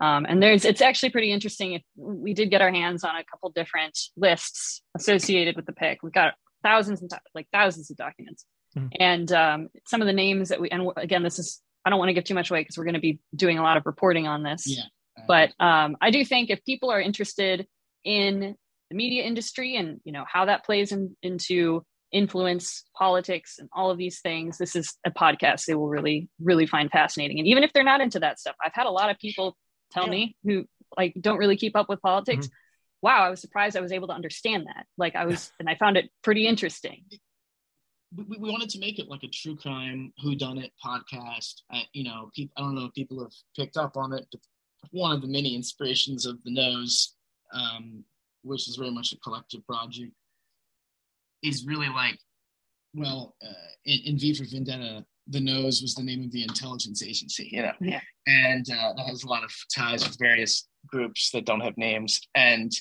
Um, 0.00 0.26
and 0.28 0.42
there's 0.42 0.64
it's 0.64 0.82
actually 0.82 1.10
pretty 1.10 1.30
interesting. 1.30 1.74
If 1.74 1.82
we 1.96 2.34
did 2.34 2.50
get 2.50 2.60
our 2.60 2.72
hands 2.72 3.04
on 3.04 3.14
a 3.14 3.24
couple 3.24 3.50
different 3.50 3.98
lists 4.16 4.82
associated 4.96 5.54
with 5.54 5.66
the 5.66 5.72
PIC, 5.72 6.02
We've 6.02 6.12
got 6.12 6.34
thousands 6.64 7.00
and 7.00 7.10
like 7.34 7.46
thousands 7.52 7.90
of 7.90 7.96
documents. 7.96 8.44
Mm-hmm. 8.76 8.88
And 8.98 9.32
um, 9.32 9.68
some 9.86 10.00
of 10.00 10.06
the 10.06 10.12
names 10.12 10.48
that 10.48 10.60
we, 10.60 10.68
and 10.70 10.90
again, 10.96 11.22
this 11.22 11.38
is, 11.38 11.60
I 11.84 11.90
don't 11.90 11.98
want 11.98 12.08
to 12.08 12.14
give 12.14 12.24
too 12.24 12.34
much 12.34 12.50
away 12.50 12.60
because 12.60 12.76
we're 12.76 12.84
going 12.84 12.94
to 12.94 13.00
be 13.00 13.20
doing 13.36 13.58
a 13.58 13.62
lot 13.62 13.76
of 13.76 13.86
reporting 13.86 14.26
on 14.26 14.42
this. 14.42 14.66
Yeah. 14.66 14.82
But 15.28 15.52
um, 15.60 15.96
I 16.00 16.10
do 16.10 16.24
think 16.24 16.50
if 16.50 16.64
people 16.64 16.90
are 16.90 17.00
interested 17.00 17.68
in 18.02 18.56
the 18.90 18.96
media 18.96 19.22
industry 19.22 19.76
and, 19.76 20.00
you 20.04 20.12
know, 20.12 20.24
how 20.26 20.46
that 20.46 20.64
plays 20.64 20.90
in, 20.90 21.16
into 21.22 21.84
influence 22.14 22.84
politics 22.96 23.56
and 23.58 23.68
all 23.74 23.90
of 23.90 23.98
these 23.98 24.20
things, 24.20 24.56
this 24.56 24.74
is 24.74 24.96
a 25.04 25.10
podcast 25.10 25.66
they 25.66 25.74
will 25.74 25.88
really, 25.88 26.28
really 26.40 26.66
find 26.66 26.90
fascinating. 26.90 27.38
And 27.38 27.48
even 27.48 27.62
if 27.64 27.72
they're 27.72 27.84
not 27.84 28.00
into 28.00 28.20
that 28.20 28.40
stuff, 28.40 28.56
I've 28.64 28.74
had 28.74 28.86
a 28.86 28.90
lot 28.90 29.10
of 29.10 29.18
people 29.18 29.56
tell 29.92 30.04
yeah. 30.04 30.10
me 30.10 30.36
who 30.44 30.64
like 30.96 31.14
don't 31.20 31.38
really 31.38 31.56
keep 31.56 31.76
up 31.76 31.88
with 31.88 32.00
politics. 32.00 32.46
Mm-hmm 32.46 32.58
wow, 33.02 33.22
I 33.22 33.28
was 33.28 33.42
surprised 33.42 33.76
I 33.76 33.82
was 33.82 33.92
able 33.92 34.08
to 34.08 34.14
understand 34.14 34.64
that. 34.66 34.86
Like 34.96 35.14
I 35.14 35.26
was, 35.26 35.52
and 35.60 35.68
I 35.68 35.74
found 35.74 35.98
it 35.98 36.08
pretty 36.22 36.46
interesting 36.46 37.04
we, 38.16 38.24
we 38.38 38.50
wanted 38.50 38.70
to 38.70 38.78
make 38.78 38.98
it 38.98 39.08
like 39.08 39.22
a 39.22 39.28
true 39.28 39.56
crime 39.56 40.12
who 40.22 40.34
done 40.34 40.58
it 40.58 40.72
podcast 40.84 41.62
I, 41.70 41.82
you 41.92 42.04
know 42.04 42.30
people 42.34 42.52
i 42.56 42.60
don't 42.60 42.74
know 42.74 42.86
if 42.86 42.94
people 42.94 43.20
have 43.20 43.32
picked 43.56 43.76
up 43.76 43.96
on 43.96 44.12
it 44.12 44.26
but 44.30 44.40
one 44.90 45.12
of 45.12 45.22
the 45.22 45.28
many 45.28 45.54
inspirations 45.54 46.26
of 46.26 46.42
the 46.44 46.52
Knows 46.52 47.14
um, 47.52 48.04
which 48.42 48.68
is 48.68 48.76
very 48.76 48.90
much 48.90 49.12
a 49.12 49.18
collective 49.18 49.66
project 49.66 50.12
is 51.44 51.66
really 51.66 51.88
like 51.88 52.18
well 52.94 53.34
uh, 53.44 53.70
in, 53.84 54.00
in 54.04 54.18
v 54.18 54.34
for 54.34 54.44
vendetta 54.44 55.04
the 55.28 55.40
nose 55.40 55.80
was 55.80 55.94
the 55.94 56.02
name 56.02 56.22
of 56.22 56.32
the 56.32 56.42
intelligence 56.42 57.02
agency 57.02 57.48
you 57.52 57.62
know 57.62 57.72
yeah. 57.80 58.00
and 58.26 58.66
uh, 58.70 58.92
that 58.96 59.06
has 59.06 59.24
a 59.24 59.28
lot 59.28 59.44
of 59.44 59.52
ties 59.74 60.06
with 60.06 60.18
various 60.18 60.68
groups 60.86 61.30
that 61.30 61.46
don't 61.46 61.60
have 61.60 61.76
names 61.76 62.20
and 62.34 62.72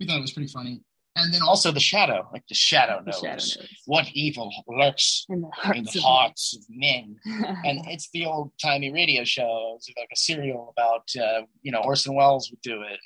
we 0.00 0.06
thought 0.06 0.18
it 0.18 0.22
was 0.22 0.32
pretty 0.32 0.50
funny 0.50 0.80
and 1.16 1.32
then 1.32 1.42
also 1.42 1.70
the 1.70 1.78
shadow, 1.78 2.28
like 2.32 2.42
the 2.48 2.56
shadow 2.56 3.00
knows, 3.00 3.20
the 3.20 3.28
shadow 3.28 3.34
knows. 3.34 3.68
what 3.86 4.08
evil 4.14 4.50
lurks 4.66 5.24
in 5.28 5.42
the 5.42 5.50
hearts, 5.54 5.78
in 5.78 5.84
the 5.84 5.98
of, 5.98 6.04
hearts 6.04 6.56
of, 6.56 6.64
men. 6.68 7.16
and 7.64 7.80
it's 7.86 8.10
the 8.12 8.26
old 8.26 8.50
timey 8.60 8.92
radio 8.92 9.22
show. 9.22 9.74
It's 9.76 9.88
like 9.96 10.08
a 10.12 10.16
serial 10.16 10.74
about, 10.76 11.08
uh, 11.16 11.42
you 11.62 11.70
know, 11.70 11.82
Orson 11.84 12.16
Welles 12.16 12.50
would 12.50 12.60
do 12.62 12.82
it. 12.82 12.98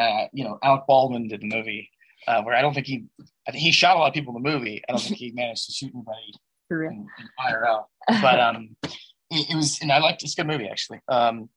Uh, 0.00 0.28
you 0.32 0.44
know, 0.44 0.58
Alec 0.62 0.82
Baldwin 0.86 1.26
did 1.26 1.40
the 1.40 1.48
movie 1.48 1.90
uh, 2.28 2.42
where 2.42 2.54
I 2.54 2.62
don't 2.62 2.74
think 2.74 2.86
he, 2.86 3.06
I 3.46 3.50
think 3.50 3.62
he 3.62 3.72
shot 3.72 3.96
a 3.96 3.98
lot 3.98 4.08
of 4.08 4.14
people 4.14 4.36
in 4.36 4.42
the 4.42 4.50
movie. 4.50 4.82
I 4.88 4.92
don't 4.92 5.00
think 5.00 5.16
he 5.16 5.30
managed 5.34 5.66
to 5.66 5.72
shoot 5.72 5.92
anybody 5.94 6.34
in, 6.70 7.06
in 7.18 7.28
IRL. 7.40 7.84
But 8.20 8.40
um, 8.40 8.76
it, 9.30 9.50
it, 9.50 9.56
was, 9.56 9.80
and 9.80 9.92
I 9.92 9.98
liked 9.98 10.22
it's 10.22 10.32
a 10.34 10.36
good 10.36 10.46
movie 10.46 10.68
actually. 10.68 11.00
Um, 11.08 11.48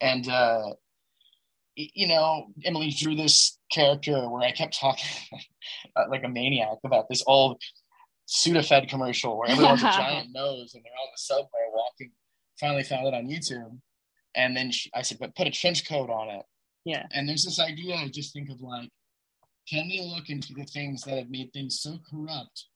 and 0.00 0.28
uh, 0.28 0.72
you 1.74 2.06
know, 2.08 2.48
Emily 2.64 2.90
drew 2.90 3.14
this 3.14 3.58
character 3.70 4.28
where 4.28 4.42
I 4.42 4.52
kept 4.52 4.78
talking 4.78 5.06
like 6.10 6.24
a 6.24 6.28
maniac 6.28 6.78
about 6.84 7.08
this 7.08 7.22
old 7.26 7.60
Sudafed 8.28 8.88
commercial 8.88 9.38
where 9.38 9.50
everyone's 9.50 9.82
a 9.82 9.90
giant 9.90 10.30
nose 10.32 10.74
and 10.74 10.84
they're 10.84 10.92
on 10.92 11.08
the 11.12 11.18
subway 11.18 11.48
walking. 11.72 12.12
Finally 12.58 12.84
found 12.84 13.06
it 13.06 13.14
on 13.14 13.26
YouTube. 13.26 13.78
And 14.34 14.56
then 14.56 14.70
she, 14.70 14.90
I 14.94 15.02
said, 15.02 15.18
but 15.20 15.34
put 15.34 15.46
a 15.46 15.50
trench 15.50 15.86
coat 15.88 16.08
on 16.08 16.30
it. 16.30 16.42
Yeah. 16.84 17.06
And 17.12 17.28
there's 17.28 17.44
this 17.44 17.60
idea 17.60 17.96
I 17.96 18.08
just 18.08 18.32
think 18.32 18.50
of 18.50 18.60
like, 18.60 18.88
can 19.68 19.86
we 19.86 20.00
look 20.00 20.28
into 20.28 20.52
the 20.54 20.64
things 20.64 21.02
that 21.02 21.18
have 21.18 21.30
made 21.30 21.52
things 21.52 21.80
so 21.80 21.98
corrupt 22.10 22.66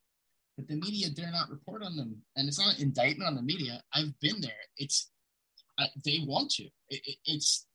that 0.57 0.69
the 0.69 0.77
media 0.77 1.09
dare 1.11 1.31
not 1.31 1.51
report 1.51 1.83
on 1.83 1.97
them? 1.97 2.23
And 2.37 2.49
it's 2.49 2.59
not 2.59 2.79
indictment 2.79 3.29
on 3.29 3.35
the 3.35 3.43
media. 3.43 3.83
I've 3.93 4.19
been 4.21 4.41
there. 4.41 4.53
It's, 4.77 5.11
I, 5.79 5.87
they 6.05 6.21
want 6.27 6.51
to. 6.53 6.65
It, 6.89 7.01
it, 7.05 7.17
it's 7.25 7.67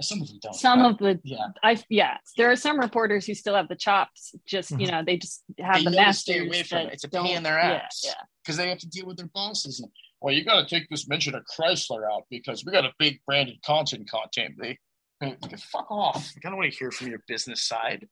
some 0.00 0.22
of 0.22 0.28
them 0.28 0.38
don't. 0.42 0.54
Some 0.54 0.84
of 0.84 0.98
the 0.98 1.20
yeah, 1.24 1.48
I 1.62 1.76
yeah. 1.88 2.16
There 2.36 2.50
are 2.50 2.56
some 2.56 2.78
reporters 2.78 3.26
who 3.26 3.34
still 3.34 3.54
have 3.54 3.68
the 3.68 3.76
chops. 3.76 4.34
Just 4.46 4.70
you 4.70 4.78
mm-hmm. 4.78 4.86
know, 4.86 5.02
they 5.04 5.18
just 5.18 5.42
have 5.58 5.78
they 5.78 5.84
the 5.84 5.90
masters. 5.90 6.36
Stay 6.36 6.46
away 6.46 6.62
from 6.62 6.78
it. 6.78 6.94
It's 6.94 7.04
a 7.04 7.08
pain 7.08 7.36
in 7.36 7.42
their 7.42 7.58
ass. 7.58 8.02
Yeah, 8.04 8.12
because 8.42 8.56
yeah. 8.56 8.64
they 8.64 8.70
have 8.70 8.78
to 8.78 8.88
deal 8.88 9.06
with 9.06 9.16
their 9.16 9.30
bosses. 9.34 9.80
And, 9.80 9.90
well, 10.20 10.34
you 10.34 10.44
got 10.44 10.66
to 10.66 10.74
take 10.74 10.88
this 10.88 11.08
mention 11.08 11.34
of 11.34 11.42
Chrysler 11.44 12.10
out 12.10 12.22
because 12.30 12.64
we 12.64 12.72
got 12.72 12.84
a 12.84 12.92
big 12.98 13.20
branded 13.26 13.56
content 13.66 14.08
content. 14.08 14.54
They 14.58 14.78
fuck 15.58 15.90
off. 15.90 16.32
I 16.36 16.48
don't 16.48 16.56
want 16.56 16.72
to 16.72 16.78
hear 16.78 16.90
from 16.90 17.08
your 17.08 17.22
business 17.28 17.62
side. 17.62 18.08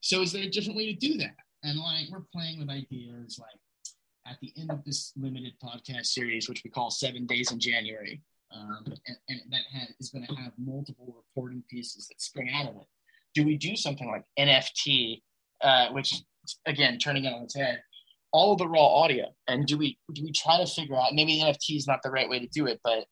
So, 0.00 0.22
is 0.22 0.32
there 0.32 0.42
a 0.42 0.50
different 0.50 0.76
way 0.76 0.92
to 0.92 0.98
do 0.98 1.16
that? 1.18 1.34
And 1.62 1.78
like, 1.78 2.10
we're 2.10 2.24
playing 2.32 2.58
with 2.58 2.68
ideas 2.68 3.38
like 3.40 3.58
at 4.26 4.36
the 4.40 4.52
end 4.58 4.70
of 4.70 4.84
this 4.84 5.12
limited 5.16 5.54
podcast 5.62 6.06
series, 6.06 6.48
which 6.48 6.62
we 6.64 6.70
call 6.70 6.90
Seven 6.90 7.26
Days 7.26 7.52
in 7.52 7.60
January, 7.60 8.22
um, 8.54 8.84
and, 8.86 9.16
and, 9.28 9.40
that 9.50 9.62
has, 9.72 9.88
is 10.00 10.10
going 10.10 10.26
to 10.26 10.34
have 10.36 10.52
multiple 10.58 11.14
reporting 11.16 11.62
pieces 11.70 12.06
that 12.08 12.20
spring 12.20 12.50
out 12.54 12.68
of 12.68 12.76
it. 12.76 12.86
Do 13.34 13.44
we 13.44 13.56
do 13.56 13.76
something 13.76 14.08
like 14.08 14.24
NFT, 14.38 15.22
uh, 15.62 15.88
which 15.90 16.22
again 16.66 16.98
turning 16.98 17.24
it 17.24 17.32
on 17.32 17.42
its 17.42 17.56
head, 17.56 17.82
all 18.32 18.52
of 18.52 18.58
the 18.58 18.68
raw 18.68 18.86
audio, 18.86 19.26
and 19.48 19.66
do 19.66 19.76
we 19.76 19.98
do 20.12 20.22
we 20.22 20.32
try 20.32 20.58
to 20.58 20.66
figure 20.66 20.96
out 20.96 21.14
maybe 21.14 21.40
NFT 21.40 21.76
is 21.76 21.86
not 21.86 22.02
the 22.02 22.10
right 22.10 22.28
way 22.28 22.38
to 22.38 22.48
do 22.48 22.66
it, 22.66 22.80
but 22.84 23.06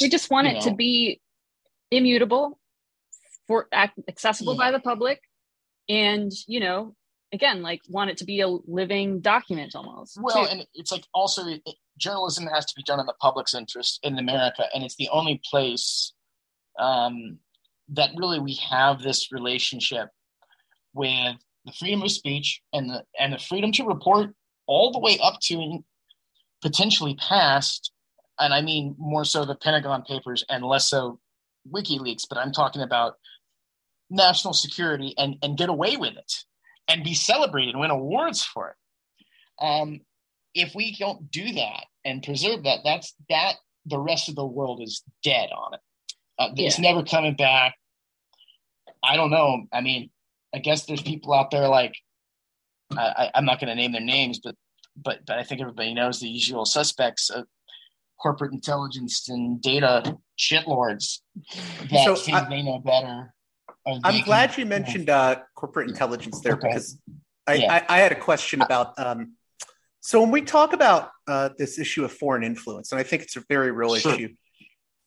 we 0.00 0.08
just 0.08 0.30
want 0.30 0.46
it 0.46 0.54
know, 0.54 0.60
to 0.60 0.74
be 0.74 1.20
immutable 1.90 2.58
for 3.46 3.66
ac- 3.72 3.92
accessible 4.08 4.56
by 4.56 4.70
the 4.70 4.78
public 4.80 5.20
and 5.88 6.30
you 6.46 6.60
know 6.60 6.94
again 7.32 7.62
like 7.62 7.80
want 7.88 8.10
it 8.10 8.16
to 8.18 8.24
be 8.24 8.40
a 8.40 8.48
living 8.48 9.20
document 9.20 9.74
almost 9.74 10.18
Well, 10.20 10.44
too. 10.44 10.50
and 10.50 10.66
it's 10.74 10.92
like 10.92 11.04
also 11.14 11.46
it, 11.46 11.62
journalism 11.98 12.46
has 12.46 12.64
to 12.66 12.74
be 12.76 12.82
done 12.82 13.00
in 13.00 13.06
the 13.06 13.14
public's 13.20 13.54
interest 13.54 14.00
in 14.02 14.18
America, 14.18 14.64
and 14.74 14.84
it's 14.84 14.96
the 14.96 15.08
only 15.10 15.40
place 15.50 16.12
um, 16.78 17.38
that 17.88 18.10
really 18.16 18.38
we 18.38 18.54
have 18.70 19.02
this 19.02 19.32
relationship 19.32 20.08
with 20.94 21.36
the 21.64 21.72
freedom 21.72 22.02
of 22.02 22.10
speech 22.10 22.62
and 22.72 22.88
the 22.90 23.02
and 23.18 23.32
the 23.32 23.38
freedom 23.38 23.72
to 23.72 23.84
report 23.84 24.30
all 24.66 24.92
the 24.92 25.00
way 25.00 25.18
up 25.22 25.40
to 25.40 25.84
potentially 26.62 27.14
past, 27.16 27.92
and 28.38 28.54
I 28.54 28.60
mean 28.62 28.94
more 28.98 29.24
so 29.24 29.44
the 29.44 29.56
Pentagon 29.56 30.02
Papers 30.02 30.44
and 30.48 30.64
less 30.64 30.88
so 30.88 31.18
WikiLeaks, 31.70 32.24
but 32.28 32.38
I'm 32.38 32.52
talking 32.52 32.82
about 32.82 33.14
national 34.10 34.54
security 34.54 35.14
and 35.18 35.36
and 35.42 35.56
get 35.56 35.68
away 35.68 35.96
with 35.96 36.16
it 36.16 36.32
and 36.88 37.04
be 37.04 37.14
celebrated, 37.14 37.76
win 37.76 37.90
awards 37.90 38.44
for 38.44 38.70
it. 38.70 39.64
Um, 39.64 40.00
if 40.54 40.74
we 40.74 40.96
don't 40.96 41.30
do 41.30 41.52
that 41.52 41.84
and 42.04 42.22
preserve 42.22 42.64
that, 42.64 42.80
that's 42.84 43.14
that 43.28 43.54
the 43.86 43.98
rest 43.98 44.28
of 44.28 44.34
the 44.34 44.46
world 44.46 44.82
is 44.82 45.02
dead 45.22 45.50
on 45.50 45.74
it. 45.74 45.80
Uh, 46.38 46.48
it's 46.56 46.78
never 46.78 47.02
coming 47.02 47.34
back. 47.34 47.74
I 49.02 49.16
don't 49.16 49.30
know. 49.30 49.64
I 49.72 49.80
mean, 49.80 50.10
I 50.54 50.58
guess 50.58 50.86
there's 50.86 51.02
people 51.02 51.32
out 51.32 51.50
there 51.50 51.68
like 51.68 51.94
I, 52.96 53.30
I'm 53.34 53.44
not 53.44 53.60
going 53.60 53.68
to 53.68 53.74
name 53.74 53.92
their 53.92 54.00
names, 54.00 54.40
but 54.42 54.54
but 54.96 55.20
but 55.26 55.38
I 55.38 55.44
think 55.44 55.60
everybody 55.60 55.94
knows 55.94 56.20
the 56.20 56.28
usual 56.28 56.64
suspects 56.64 57.30
of 57.30 57.46
corporate 58.20 58.52
intelligence 58.52 59.28
and 59.28 59.60
data 59.62 60.16
shitlords 60.38 61.20
that 61.90 62.04
So, 62.04 62.14
think 62.16 62.36
I, 62.36 62.48
they 62.48 62.62
know 62.62 62.78
better. 62.78 63.32
I'm 63.86 64.02
can- 64.02 64.24
glad 64.24 64.56
you 64.58 64.66
mentioned 64.66 65.08
uh, 65.08 65.36
corporate 65.54 65.88
intelligence 65.88 66.40
there 66.40 66.54
Okay. 66.54 66.68
because 66.68 66.98
I, 67.46 67.54
Yeah. 67.54 67.72
I, 67.88 67.96
I 67.96 67.98
had 68.00 68.12
a 68.12 68.20
question 68.20 68.60
about. 68.60 68.98
Um, 68.98 69.34
so 70.00 70.20
when 70.20 70.30
we 70.30 70.42
talk 70.42 70.72
about 70.72 71.10
uh, 71.26 71.50
this 71.58 71.78
issue 71.78 72.04
of 72.04 72.12
foreign 72.12 72.44
influence, 72.44 72.92
and 72.92 73.00
I 73.00 73.02
think 73.04 73.22
it's 73.22 73.36
a 73.36 73.44
very 73.48 73.70
real 73.72 73.94
Sure. 73.96 74.12
issue, 74.14 74.34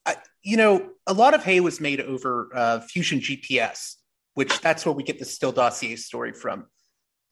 I, 0.05 0.15
you 0.43 0.57
know, 0.57 0.89
a 1.05 1.13
lot 1.13 1.33
of 1.33 1.43
hay 1.43 1.59
was 1.59 1.79
made 1.79 2.01
over 2.01 2.49
uh, 2.55 2.79
Fusion 2.81 3.19
GPS, 3.19 3.95
which 4.33 4.59
that's 4.61 4.85
where 4.85 4.93
we 4.93 5.03
get 5.03 5.19
the 5.19 5.25
Steele 5.25 5.51
dossier 5.51 5.95
story 5.95 6.33
from. 6.33 6.65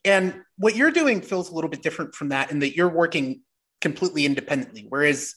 And 0.06 0.42
what 0.58 0.76
you're 0.76 0.92
doing 0.92 1.22
feels 1.22 1.50
a 1.50 1.54
little 1.56 1.70
bit 1.70 1.82
different 1.82 2.14
from 2.16 2.30
that 2.30 2.52
in 2.52 2.60
that 2.60 2.76
you're 2.76 2.90
working 2.90 3.42
completely 3.82 4.26
independently, 4.26 4.86
whereas 4.88 5.34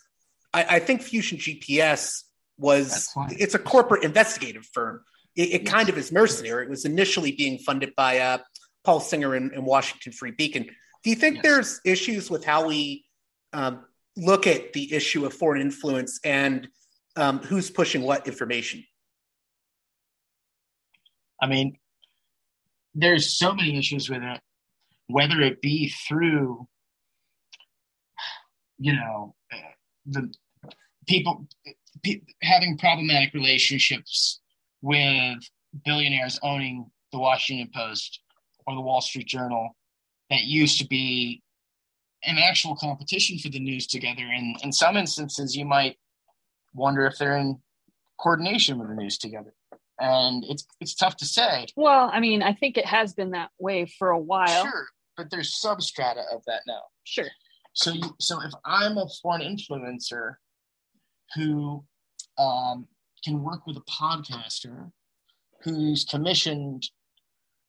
I, 0.55 0.77
I 0.77 0.79
think 0.79 1.03
Fusion 1.03 1.39
GPS 1.39 2.23
was 2.59 3.09
it's 3.31 3.55
a 3.55 3.59
corporate 3.59 4.05
investigative 4.05 4.67
firm. 4.73 5.03
It, 5.35 5.53
it 5.53 5.67
kind 5.67 5.89
of 5.89 5.97
is 5.97 6.13
mercenary. 6.13 6.65
It 6.65 6.71
was 6.71 6.85
initially 6.85 7.33
being 7.33 7.59
funded 7.59 7.95
by 7.97 8.19
uh, 8.19 8.39
Paul 8.85 9.01
Singer 9.01 9.35
and, 9.35 9.53
and 9.53 9.65
Washington 9.65 10.13
Free 10.13 10.33
Beacon. 10.33 10.65
Do 11.03 11.11
you 11.11 11.17
think 11.17 11.37
Yes. 11.37 11.43
there's 11.43 11.81
issues 11.85 12.31
with 12.31 12.45
how 12.45 12.67
we 12.69 13.05
um, 13.53 13.85
look 14.17 14.47
at 14.47 14.73
the 14.73 14.93
issue 14.93 15.25
of 15.25 15.33
foreign 15.33 15.61
influence 15.63 16.21
and 16.25 16.69
um, 17.17 17.39
who's 17.39 17.71
pushing 17.71 18.03
what 18.03 18.27
information? 18.27 18.85
I 21.41 21.47
mean, 21.47 21.79
there's 22.95 23.37
so 23.37 23.53
many 23.55 23.77
issues 23.79 24.09
with 24.09 24.23
it, 24.23 24.41
whether 25.09 25.41
it 25.41 25.61
be 25.61 25.89
through, 26.07 26.69
you 28.79 28.95
know, 28.95 29.35
uh, 29.53 29.57
the 30.07 30.33
people 31.07 31.47
pe- 32.03 32.21
having 32.43 32.79
problematic 32.79 33.35
relationships 33.35 34.41
with 34.81 35.39
billionaires 35.85 36.39
owning 36.43 36.91
the 37.13 37.19
Washington 37.19 37.71
Post 37.75 38.21
or 38.67 38.75
the 38.75 38.81
Wall 38.81 39.01
Street 39.01 39.27
Journal 39.27 39.77
that 40.31 40.43
used 40.43 40.79
to 40.79 40.87
be 40.87 41.43
an 42.25 42.39
actual 42.39 42.77
competition 42.77 43.39
for 43.39 43.49
the 43.49 43.59
news 43.59 43.87
together. 43.87 44.23
And 44.23 44.57
in 44.63 44.73
some 44.73 44.97
instances, 44.97 45.57
you 45.57 45.65
might 45.65 45.97
wonder 46.75 47.07
if 47.07 47.19
they're 47.19 47.37
in 47.37 47.59
coordination 48.21 48.79
with 48.79 48.89
the 48.89 48.95
news 48.95 49.19
together. 49.19 49.53
And 49.99 50.45
it's 50.49 50.67
it's 50.81 50.95
tough 50.95 51.17
to 51.19 51.25
say. 51.27 51.67
well 51.77 52.11
i 52.13 52.19
mean 52.19 52.43
i 52.43 52.53
think 52.55 52.77
it 52.77 52.87
has 52.87 53.13
been 53.13 53.31
that 53.33 53.51
way 53.59 53.87
for 53.99 54.11
a 54.11 54.19
while 54.19 54.63
Sure, 54.65 54.87
but 55.17 55.31
there's 55.31 55.61
substrata 55.63 56.25
of 56.35 56.43
that 56.47 56.63
now. 56.67 56.81
sure 57.05 57.29
So, 57.75 57.93
you, 57.93 58.17
so 58.19 58.41
if 58.43 58.53
I'm 58.65 58.97
a 58.97 59.07
foreign 59.23 59.43
influencer 59.43 60.37
who 61.35 61.85
um, 62.39 62.87
can 63.25 63.43
work 63.43 63.67
with 63.67 63.77
a 63.77 63.83
podcaster 63.83 64.91
who's 65.63 66.05
commissioned 66.05 66.89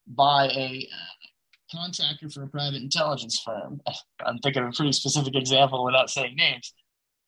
by 0.07 0.47
a 0.47 0.87
uh, 0.91 1.77
contractor 1.77 2.29
for 2.29 2.43
a 2.43 2.47
private 2.47 2.81
intelligence 2.81 3.39
firm, 3.39 3.81
I'm 4.25 4.37
thinking 4.39 4.63
of 4.63 4.69
a 4.69 4.71
pretty 4.71 4.91
specific 4.91 5.35
example 5.35 5.83
without 5.83 6.09
saying 6.09 6.35
names 6.35 6.73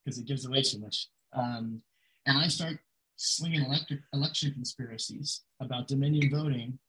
because 0.03 0.19
it 0.19 0.27
gives 0.27 0.45
away 0.45 0.61
too 0.61 0.79
much. 0.79 1.07
Um, 1.33 1.81
and 2.25 2.38
I 2.38 2.47
start 2.47 2.77
slinging 3.17 3.63
electric, 3.65 3.99
election 4.13 4.51
conspiracies 4.53 5.41
about 5.61 5.88
Dominion 5.88 6.29
voting 6.29 6.79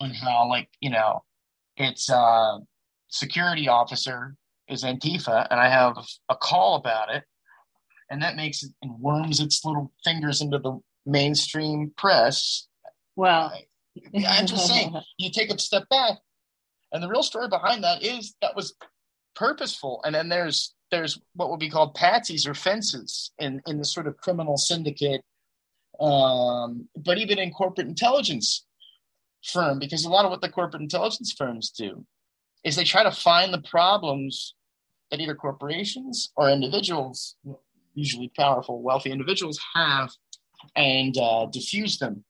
on 0.00 0.10
how, 0.10 0.48
like, 0.48 0.68
you 0.80 0.90
know, 0.90 1.22
it's 1.76 2.10
uh, 2.10 2.58
security 3.08 3.68
officer 3.68 4.36
is 4.68 4.84
Antifa, 4.84 5.46
and 5.50 5.60
I 5.60 5.68
have 5.68 5.96
a 6.28 6.36
call 6.36 6.76
about 6.76 7.12
it, 7.12 7.24
and 8.10 8.22
that 8.22 8.36
makes 8.36 8.62
it 8.62 8.72
and 8.82 8.98
worms 9.00 9.40
its 9.40 9.64
little 9.64 9.92
fingers 10.04 10.40
into 10.40 10.58
the 10.58 10.78
mainstream 11.06 11.92
press. 11.96 12.66
well 13.16 13.52
I'm 14.14 14.46
just 14.46 14.66
saying, 14.66 14.94
you 15.18 15.30
take 15.30 15.50
a 15.50 15.58
step 15.58 15.88
back, 15.88 16.18
and 16.92 17.02
the 17.02 17.08
real 17.08 17.22
story 17.22 17.48
behind 17.48 17.84
that 17.84 18.02
is 18.02 18.34
that 18.40 18.56
was 18.56 18.74
purposeful. 19.34 20.00
And 20.04 20.14
then 20.14 20.28
there's 20.28 20.74
there's 20.90 21.20
what 21.34 21.50
would 21.50 21.60
be 21.60 21.70
called 21.70 21.96
patsies 21.96 22.46
or 22.46 22.54
fences 22.54 23.32
in 23.38 23.60
in 23.66 23.78
the 23.78 23.84
sort 23.84 24.06
of 24.06 24.16
criminal 24.16 24.56
syndicate, 24.56 25.22
um, 26.00 26.88
but 26.96 27.18
even 27.18 27.38
in 27.38 27.52
corporate 27.52 27.88
intelligence 27.88 28.66
firm, 29.44 29.78
because 29.78 30.04
a 30.04 30.10
lot 30.10 30.24
of 30.24 30.30
what 30.30 30.40
the 30.40 30.48
corporate 30.48 30.82
intelligence 30.82 31.32
firms 31.36 31.70
do 31.70 32.04
is 32.64 32.76
they 32.76 32.84
try 32.84 33.02
to 33.02 33.10
find 33.10 33.52
the 33.52 33.62
problems 33.62 34.54
that 35.10 35.20
either 35.20 35.34
corporations 35.34 36.30
or 36.36 36.50
individuals, 36.50 37.36
usually 37.94 38.30
powerful, 38.36 38.82
wealthy 38.82 39.10
individuals, 39.10 39.60
have 39.74 40.10
and 40.76 41.16
uh, 41.18 41.46
diffuse 41.46 41.98
them 41.98 42.24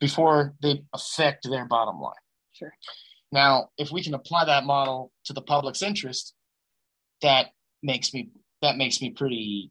before 0.00 0.54
they 0.62 0.82
affect 0.92 1.48
their 1.48 1.64
bottom 1.64 2.00
line. 2.00 2.14
sure 2.52 2.72
Now, 3.32 3.70
if 3.78 3.90
we 3.90 4.02
can 4.02 4.14
apply 4.14 4.44
that 4.44 4.64
model 4.64 5.12
to 5.24 5.32
the 5.32 5.42
public's 5.42 5.82
interest, 5.82 6.34
that 7.22 7.46
makes 7.82 8.12
me 8.12 8.30
that 8.62 8.76
makes 8.76 9.00
me 9.00 9.10
pretty 9.10 9.70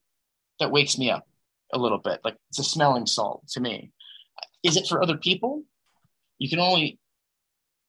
that 0.59 0.71
wakes 0.71 0.97
me 0.97 1.09
up 1.09 1.27
a 1.73 1.77
little 1.77 1.97
bit. 1.97 2.21
Like 2.23 2.37
it's 2.49 2.59
a 2.59 2.63
smelling 2.63 3.05
salt 3.05 3.47
to 3.49 3.59
me. 3.59 3.91
Is 4.63 4.77
it 4.77 4.87
for 4.87 5.01
other 5.01 5.17
people? 5.17 5.63
You 6.39 6.49
can 6.49 6.59
only 6.59 6.99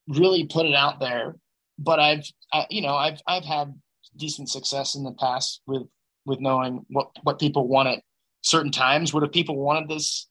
really 0.08 0.46
put 0.46 0.66
it 0.66 0.74
out 0.74 1.00
there. 1.00 1.36
But 1.78 2.00
I've 2.00 2.24
I, 2.52 2.66
you 2.70 2.82
know 2.82 2.94
I've 2.94 3.20
I've 3.26 3.44
had 3.44 3.74
decent 4.16 4.48
success 4.48 4.94
in 4.94 5.04
the 5.04 5.12
past 5.12 5.60
with 5.66 5.82
with 6.26 6.40
knowing 6.40 6.84
what 6.90 7.10
what 7.22 7.38
people 7.38 7.66
want 7.66 7.88
at 7.88 8.02
certain 8.42 8.72
times. 8.72 9.14
What 9.14 9.22
if 9.22 9.32
people 9.32 9.56
wanted 9.56 9.88
this 9.88 10.28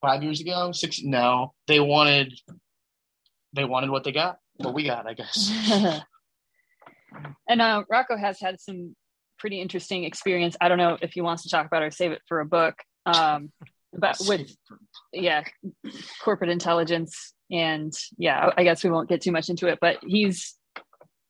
five 0.00 0.22
years 0.22 0.40
ago? 0.40 0.72
Six? 0.72 1.02
No, 1.02 1.52
they 1.66 1.80
wanted 1.80 2.32
they 3.52 3.64
wanted 3.64 3.90
what 3.90 4.04
they 4.04 4.12
got. 4.12 4.38
What 4.56 4.74
we 4.74 4.84
got, 4.84 5.06
I 5.06 5.14
guess. 5.14 5.52
and 7.48 7.62
uh, 7.62 7.84
Rocco 7.88 8.16
has 8.16 8.40
had 8.40 8.60
some 8.60 8.96
pretty 9.38 9.60
interesting 9.60 10.04
experience. 10.04 10.56
I 10.60 10.68
don't 10.68 10.78
know 10.78 10.98
if 11.00 11.12
he 11.12 11.20
wants 11.20 11.44
to 11.44 11.48
talk 11.48 11.66
about 11.66 11.82
or 11.82 11.90
save 11.90 12.12
it 12.12 12.22
for 12.26 12.40
a 12.40 12.46
book. 12.46 12.74
Um, 13.06 13.52
but 13.92 14.16
with 14.26 14.54
yeah, 15.12 15.44
corporate 16.20 16.50
intelligence, 16.50 17.32
and 17.50 17.92
yeah, 18.18 18.50
I 18.56 18.64
guess 18.64 18.84
we 18.84 18.90
won't 18.90 19.08
get 19.08 19.22
too 19.22 19.32
much 19.32 19.48
into 19.48 19.68
it. 19.68 19.78
But 19.80 19.98
he's, 20.06 20.54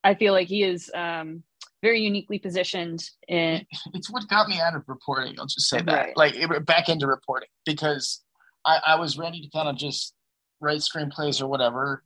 I 0.03 0.14
feel 0.14 0.32
like 0.32 0.49
he 0.49 0.64
is 0.64 0.91
um, 0.95 1.45
very 1.83 2.01
uniquely 2.01 2.39
positioned 2.39 3.03
in. 3.29 3.64
it's 3.95 4.11
what 4.11 4.29
got 4.29 4.49
me 4.49 4.61
out 4.61 4.74
of 4.74 4.83
reporting. 4.89 5.35
I'll 5.39 5.47
just 5.47 5.68
say 5.68 5.81
that, 5.83 5.93
Right. 6.07 6.16
like 6.16 6.35
it, 6.35 6.66
back 6.66 6.89
into 6.89 7.07
reporting, 7.07 7.49
because 7.64 8.22
I, 8.66 8.79
I 8.89 8.95
was 8.97 9.16
ready 9.18 9.41
to 9.41 9.49
kind 9.51 9.68
of 9.68 9.76
just 9.76 10.14
write 10.61 10.81
screenplays 10.81 11.41
or 11.41 11.47
whatever, 11.47 12.03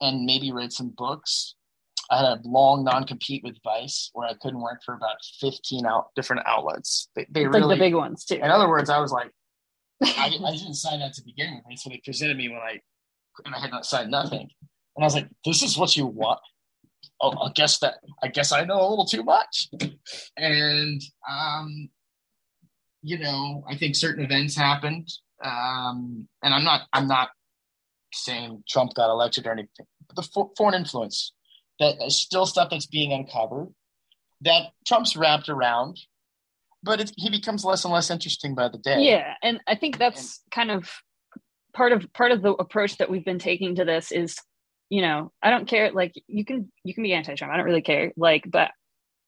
and 0.00 0.24
maybe 0.24 0.52
write 0.52 0.72
some 0.72 0.92
books. 0.96 1.54
I 2.10 2.16
had 2.16 2.24
a 2.24 2.40
long 2.44 2.82
non-compete 2.82 3.44
with 3.44 3.56
Vice, 3.62 4.10
where 4.14 4.26
I 4.26 4.34
couldn't 4.40 4.60
work 4.60 4.80
for 4.84 4.94
about 4.94 5.16
fifteen 5.40 5.86
out 5.86 6.08
different 6.16 6.42
outlets. 6.46 7.08
They, 7.14 7.26
they 7.30 7.44
like 7.44 7.54
really, 7.54 7.76
the 7.76 7.80
big 7.80 7.94
ones 7.94 8.24
too. 8.24 8.34
in 8.36 8.50
other 8.50 8.68
words, 8.68 8.90
I 8.90 8.98
was 8.98 9.12
like, 9.12 9.30
I, 10.02 10.08
I 10.44 10.50
didn't 10.56 10.74
sign 10.74 10.98
that 11.00 11.12
to 11.14 11.22
begin 11.24 11.60
with. 11.68 11.78
What 11.84 11.92
they 11.92 12.00
presented 12.04 12.36
me 12.36 12.48
when 12.48 12.58
I, 12.58 12.80
and 13.44 13.54
I 13.54 13.60
had 13.60 13.70
not 13.70 13.86
signed 13.86 14.10
nothing. 14.10 14.48
And 14.96 15.04
I 15.04 15.06
was 15.06 15.14
like, 15.14 15.28
this 15.44 15.62
is 15.62 15.78
what 15.78 15.96
you 15.96 16.06
want. 16.06 16.40
Oh, 17.20 17.36
I 17.38 17.50
guess 17.54 17.78
that 17.80 17.96
I 18.22 18.28
guess 18.28 18.52
I 18.52 18.64
know 18.64 18.80
a 18.80 18.88
little 18.88 19.06
too 19.06 19.22
much. 19.22 19.68
And 20.36 21.02
um, 21.28 21.90
you 23.02 23.18
know, 23.18 23.64
I 23.68 23.76
think 23.76 23.96
certain 23.96 24.24
events 24.24 24.56
happened, 24.56 25.08
um, 25.44 26.28
and 26.42 26.54
I'm 26.54 26.64
not 26.64 26.82
I'm 26.92 27.08
not 27.08 27.28
saying 28.12 28.64
Trump 28.68 28.94
got 28.94 29.10
elected 29.10 29.46
or 29.46 29.52
anything. 29.52 29.86
But 30.06 30.16
the 30.16 30.22
for, 30.22 30.50
foreign 30.56 30.74
influence 30.74 31.32
that 31.78 31.96
is 32.04 32.18
still 32.18 32.46
stuff 32.46 32.70
that's 32.70 32.86
being 32.86 33.12
uncovered 33.12 33.68
that 34.42 34.72
Trump's 34.86 35.16
wrapped 35.16 35.48
around, 35.48 35.98
but 36.82 37.00
it, 37.00 37.12
he 37.16 37.30
becomes 37.30 37.64
less 37.64 37.84
and 37.84 37.92
less 37.92 38.10
interesting 38.10 38.54
by 38.54 38.68
the 38.68 38.78
day. 38.78 39.02
Yeah, 39.02 39.34
and 39.42 39.60
I 39.66 39.74
think 39.74 39.98
that's 39.98 40.42
kind 40.50 40.70
of 40.70 40.90
part 41.74 41.92
of 41.92 42.12
part 42.12 42.32
of 42.32 42.42
the 42.42 42.52
approach 42.52 42.96
that 42.98 43.10
we've 43.10 43.24
been 43.24 43.38
taking 43.38 43.74
to 43.76 43.84
this 43.84 44.12
is, 44.12 44.36
you 44.90 45.02
know, 45.02 45.32
I 45.42 45.50
don't 45.50 45.68
care. 45.68 45.92
Like 45.92 46.12
you 46.26 46.44
can 46.44 46.70
you 46.84 46.92
can 46.92 47.02
be 47.02 47.14
anti-Trump. 47.14 47.52
I 47.52 47.56
don't 47.56 47.64
really 47.64 47.80
care. 47.80 48.12
Like, 48.16 48.44
but 48.50 48.72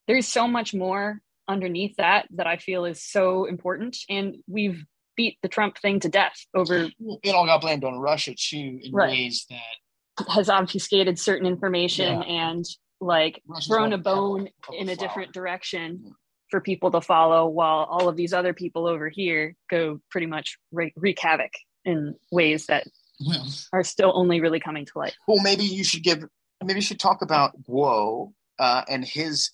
there's 0.06 0.28
so 0.28 0.46
much 0.46 0.74
more 0.74 1.20
underneath 1.48 1.96
that 1.96 2.26
that 2.32 2.46
I 2.46 2.58
feel 2.58 2.84
is 2.84 3.02
so 3.02 3.46
important, 3.46 3.96
and 4.10 4.36
we've 4.46 4.84
beat 5.16 5.38
the 5.42 5.48
Trump 5.48 5.78
thing 5.78 6.00
to 6.00 6.08
death 6.08 6.34
over. 6.54 6.88
It 7.22 7.34
all 7.34 7.46
got 7.46 7.60
blamed 7.60 7.84
on 7.84 7.98
Russia 7.98 8.34
too 8.36 8.80
in 8.82 8.92
right. 8.92 9.10
ways 9.10 9.46
that 9.48 10.28
has 10.32 10.48
obfuscated 10.48 11.18
certain 11.18 11.46
information 11.46 12.20
yeah. 12.20 12.50
and 12.50 12.64
like 13.00 13.40
Russia's 13.46 13.66
thrown 13.68 13.92
a 13.92 13.98
bone 13.98 14.48
in 14.72 14.88
a 14.88 14.96
different 14.96 15.32
direction 15.32 16.14
for 16.50 16.60
people 16.60 16.90
to 16.90 17.00
follow 17.00 17.48
while 17.48 17.86
all 17.90 18.08
of 18.08 18.16
these 18.16 18.32
other 18.32 18.52
people 18.52 18.86
over 18.86 19.08
here 19.08 19.56
go 19.70 20.00
pretty 20.10 20.26
much 20.26 20.58
wreak, 20.70 20.92
wreak 20.96 21.18
havoc 21.18 21.50
in 21.84 22.14
ways 22.30 22.66
that 22.66 22.86
well, 23.26 23.46
are 23.72 23.84
still 23.84 24.12
only 24.14 24.40
really 24.40 24.60
coming 24.60 24.86
to 24.86 24.92
light. 24.98 25.16
Well, 25.26 25.42
maybe 25.42 25.64
you 25.64 25.84
should 25.84 26.02
give, 26.02 26.24
maybe 26.62 26.78
you 26.78 26.82
should 26.82 27.00
talk 27.00 27.22
about 27.22 27.62
Guo 27.62 28.32
uh, 28.58 28.82
and 28.88 29.04
his, 29.04 29.50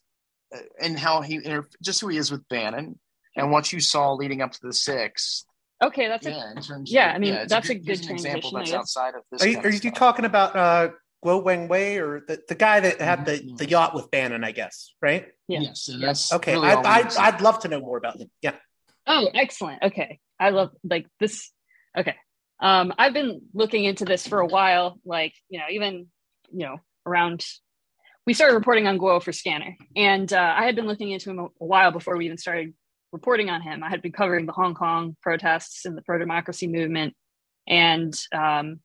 uh, 0.55 0.61
and 0.81 0.99
how 0.99 1.23
he, 1.23 1.41
just 1.83 2.01
who 2.01 2.09
he 2.09 2.19
is 2.19 2.31
with 2.31 2.49
Bannon 2.49 2.99
and 3.37 3.51
what 3.51 3.73
you 3.73 3.81
saw 3.81 4.13
leading 4.15 4.43
up 4.43 4.53
to 4.53 4.61
the 4.63 4.73
six. 4.73 5.45
Okay, 5.83 6.09
that's 6.09 6.27
yeah. 6.27 6.49
A, 6.49 6.57
in 6.57 6.63
terms 6.63 6.93
yeah, 6.93 7.11
of, 7.11 7.17
I 7.17 7.19
mean 7.19 7.35
yeah, 7.35 7.45
that's 7.47 7.69
a, 7.69 7.75
good, 7.75 7.83
a 7.83 7.87
good 7.87 8.07
transition. 8.07 8.37
Example 8.37 8.59
that's 8.59 8.73
outside 8.73 9.15
of 9.15 9.23
this. 9.31 9.43
Are 9.43 9.49
you, 9.49 9.59
are 9.61 9.71
you 9.71 9.91
talking 9.93 10.25
about 10.25 10.57
uh, 10.57 10.89
Guo 11.25 11.45
Wengui 11.45 11.99
or 11.99 12.25
the, 12.27 12.41
the 12.49 12.55
guy 12.55 12.81
that 12.81 13.01
had 13.01 13.27
the, 13.27 13.33
mm-hmm. 13.33 13.57
the 13.57 13.69
yacht 13.69 13.95
with 13.95 14.11
Bannon, 14.11 14.43
I 14.43 14.53
guess, 14.53 14.93
right? 15.01 15.27
Yeah. 15.47 15.61
Yes. 15.61 15.89
that's 16.01 16.33
okay. 16.33 16.55
Really 16.55 16.67
I, 16.67 17.01
I, 17.01 17.11
I'd 17.19 17.41
love 17.41 17.61
to 17.61 17.69
know 17.69 17.81
more 17.81 17.97
about 17.97 18.17
him. 18.17 18.31
Yeah. 18.43 18.55
Oh, 19.07 19.29
excellent. 19.33 19.83
Okay. 19.83 20.19
I 20.39 20.51
love 20.51 20.71
like 20.85 21.07
this. 21.19 21.51
Okay. 21.97 22.15
Um, 22.61 22.93
I've 22.99 23.15
been 23.15 23.43
looking 23.55 23.85
into 23.85 24.05
this 24.05 24.27
for 24.27 24.41
a 24.41 24.47
while, 24.47 24.99
like, 25.05 25.35
you 25.49 25.59
know, 25.59 25.67
even, 25.71 26.09
you 26.51 26.67
know, 26.67 26.77
around, 27.07 27.47
we 28.27 28.35
started 28.35 28.55
reporting 28.55 28.87
on 28.87 28.99
Guo 28.99 29.23
for 29.23 29.33
Scanner. 29.33 29.77
And 29.95 30.33
uh, 30.33 30.55
I 30.57 30.65
had 30.65 30.75
been 30.75 30.87
looking 30.87 31.13
into 31.13 31.31
him 31.31 31.39
a, 31.39 31.45
a 31.45 31.67
while 31.67 31.93
before 31.93 32.17
we 32.17 32.27
even 32.27 32.39
started 32.39 32.75
reporting 33.13 33.49
on 33.49 33.63
him. 33.63 33.83
I 33.83 33.89
had 33.89 34.03
been 34.03 34.13
covering 34.13 34.47
the 34.47 34.53
Hong 34.53 34.75
Kong 34.75 35.17
protests 35.23 35.85
and 35.85 35.97
the 35.97 36.03
pro 36.03 36.19
democracy 36.19 36.67
movement. 36.67 37.15
And, 37.67 38.19
um, 38.33 38.81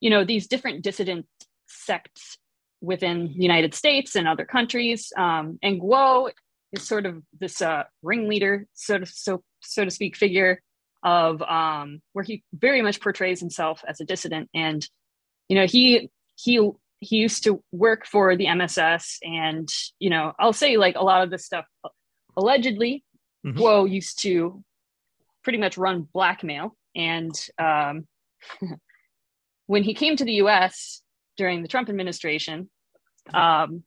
you 0.00 0.10
know, 0.10 0.24
these 0.24 0.46
different 0.46 0.82
dissident 0.82 1.26
sects 1.66 2.38
within 2.80 3.26
the 3.26 3.42
United 3.42 3.74
States 3.74 4.16
and 4.16 4.26
other 4.26 4.44
countries. 4.44 5.12
Um, 5.16 5.58
and 5.62 5.80
Guo 5.80 6.30
is 6.72 6.82
sort 6.82 7.06
of 7.06 7.22
this 7.38 7.62
uh, 7.62 7.84
ringleader, 8.02 8.66
so 8.72 8.98
to, 8.98 9.06
so, 9.06 9.42
so 9.60 9.84
to 9.84 9.90
speak, 9.90 10.16
figure 10.16 10.60
of 11.02 11.42
um, 11.42 12.00
where 12.12 12.24
he 12.24 12.42
very 12.52 12.82
much 12.82 13.00
portrays 13.00 13.40
himself 13.40 13.82
as 13.86 14.00
a 14.00 14.04
dissident. 14.04 14.48
And, 14.54 14.86
you 15.48 15.56
know, 15.56 15.66
he, 15.66 16.10
he, 16.36 16.70
he 17.00 17.16
used 17.16 17.44
to 17.44 17.62
work 17.72 18.06
for 18.06 18.36
the 18.36 18.46
MSS 18.46 19.18
and, 19.22 19.68
you 19.98 20.10
know, 20.10 20.32
I'll 20.38 20.52
say 20.52 20.76
like 20.76 20.96
a 20.96 21.02
lot 21.04 21.22
of 21.22 21.30
this 21.30 21.44
stuff 21.44 21.64
allegedly, 22.36 23.04
mm-hmm. 23.44 23.58
Guo 23.58 23.90
used 23.90 24.22
to 24.22 24.62
pretty 25.42 25.58
much 25.58 25.76
run 25.76 26.06
blackmail. 26.12 26.76
And 26.94 27.34
um, 27.58 28.06
when 29.66 29.82
he 29.82 29.94
came 29.94 30.16
to 30.16 30.24
the 30.24 30.34
US, 30.34 31.02
during 31.36 31.62
the 31.62 31.68
Trump 31.68 31.88
administration. 31.88 32.70
Um, 33.32 33.84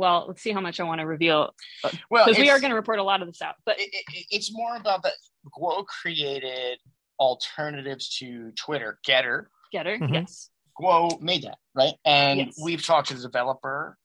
well, 0.00 0.24
let's 0.26 0.42
see 0.42 0.50
how 0.50 0.60
much 0.60 0.80
I 0.80 0.84
want 0.84 1.00
to 1.00 1.06
reveal. 1.06 1.54
Well, 2.10 2.26
because 2.26 2.40
we 2.40 2.50
are 2.50 2.58
going 2.58 2.70
to 2.70 2.76
report 2.76 2.98
a 2.98 3.02
lot 3.02 3.20
of 3.20 3.28
this 3.28 3.42
out, 3.42 3.54
but 3.66 3.78
it, 3.78 3.90
it, 3.92 4.26
it's 4.30 4.52
more 4.52 4.76
about 4.76 5.02
that. 5.02 5.12
Guo 5.58 5.84
created 5.86 6.78
alternatives 7.18 8.16
to 8.18 8.50
Twitter, 8.52 8.98
Gettr. 9.06 9.46
Gettr, 9.74 10.00
mm-hmm. 10.00 10.14
yes. 10.14 10.48
Guo 10.80 11.20
made 11.20 11.42
that 11.42 11.58
right, 11.74 11.94
and 12.04 12.40
yes. 12.40 12.58
we've 12.62 12.84
talked 12.84 13.08
to 13.08 13.14
the 13.14 13.22
developer. 13.22 13.96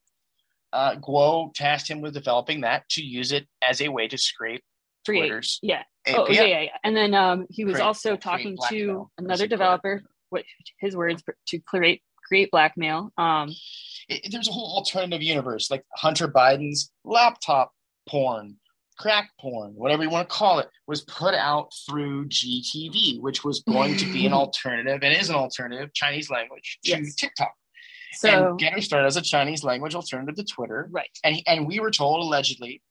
Uh, 0.74 0.96
Guo 0.96 1.54
tasked 1.54 1.90
him 1.90 2.02
with 2.02 2.14
developing 2.14 2.62
that 2.62 2.88
to 2.90 3.02
use 3.02 3.32
it 3.32 3.48
as 3.68 3.80
a 3.80 3.88
way 3.88 4.10
to 4.10 4.18
scrape 4.18 4.64
create, 5.06 5.22
Twitter's. 5.22 5.60
Yeah. 5.62 5.84
API. 6.06 6.18
Oh, 6.18 6.28
yeah, 6.30 6.44
yeah, 6.44 6.62
yeah. 6.62 6.78
And 6.84 6.96
then 6.96 7.14
um, 7.14 7.48
he 7.50 7.64
was 7.64 7.76
create, 7.76 7.86
also 7.86 8.16
talking 8.18 8.58
to 8.70 9.10
another 9.18 9.48
developer 9.48 10.04
what 10.30 10.44
his 10.80 10.96
words 10.96 11.24
to 11.48 11.60
create 11.60 12.02
create 12.26 12.52
blackmail. 12.52 13.12
Um, 13.18 13.54
it, 14.10 14.32
there's 14.32 14.48
a 14.48 14.52
whole 14.52 14.76
alternative 14.78 15.22
universe 15.22 15.70
like 15.72 15.84
Hunter 15.96 16.28
Biden's 16.28 16.92
laptop 17.04 17.72
porn, 18.08 18.58
crack 18.98 19.32
porn, 19.40 19.74
whatever 19.76 20.04
you 20.04 20.10
want 20.10 20.28
to 20.30 20.36
call 20.36 20.60
it, 20.60 20.70
was 20.88 21.02
put 21.02 21.34
out 21.34 21.72
through 21.88 22.28
GTV, 22.30 23.22
which 23.22 23.44
was 23.44 23.62
going 23.62 23.98
to 23.98 24.06
be 24.12 24.26
an 24.26 24.34
alternative 24.34 25.00
and 25.02 25.14
is 25.16 25.30
an 25.30 25.36
alternative 25.36 25.94
Chinese 25.94 26.30
language 26.30 26.80
to 26.84 26.92
yes. 26.92 27.16
TikTok. 27.16 27.54
So 28.14 28.30
and 28.30 28.60
Gettr 28.60 28.82
started 28.82 29.08
as 29.08 29.18
a 29.18 29.22
Chinese 29.22 29.64
language 29.64 29.94
alternative 29.94 30.36
to 30.36 30.46
Twitter, 30.46 30.88
right? 30.92 31.10
And 31.24 31.42
and 31.48 31.68
we 31.68 31.80
were 31.80 31.92
told 31.92 32.22
allegedly 32.22 32.82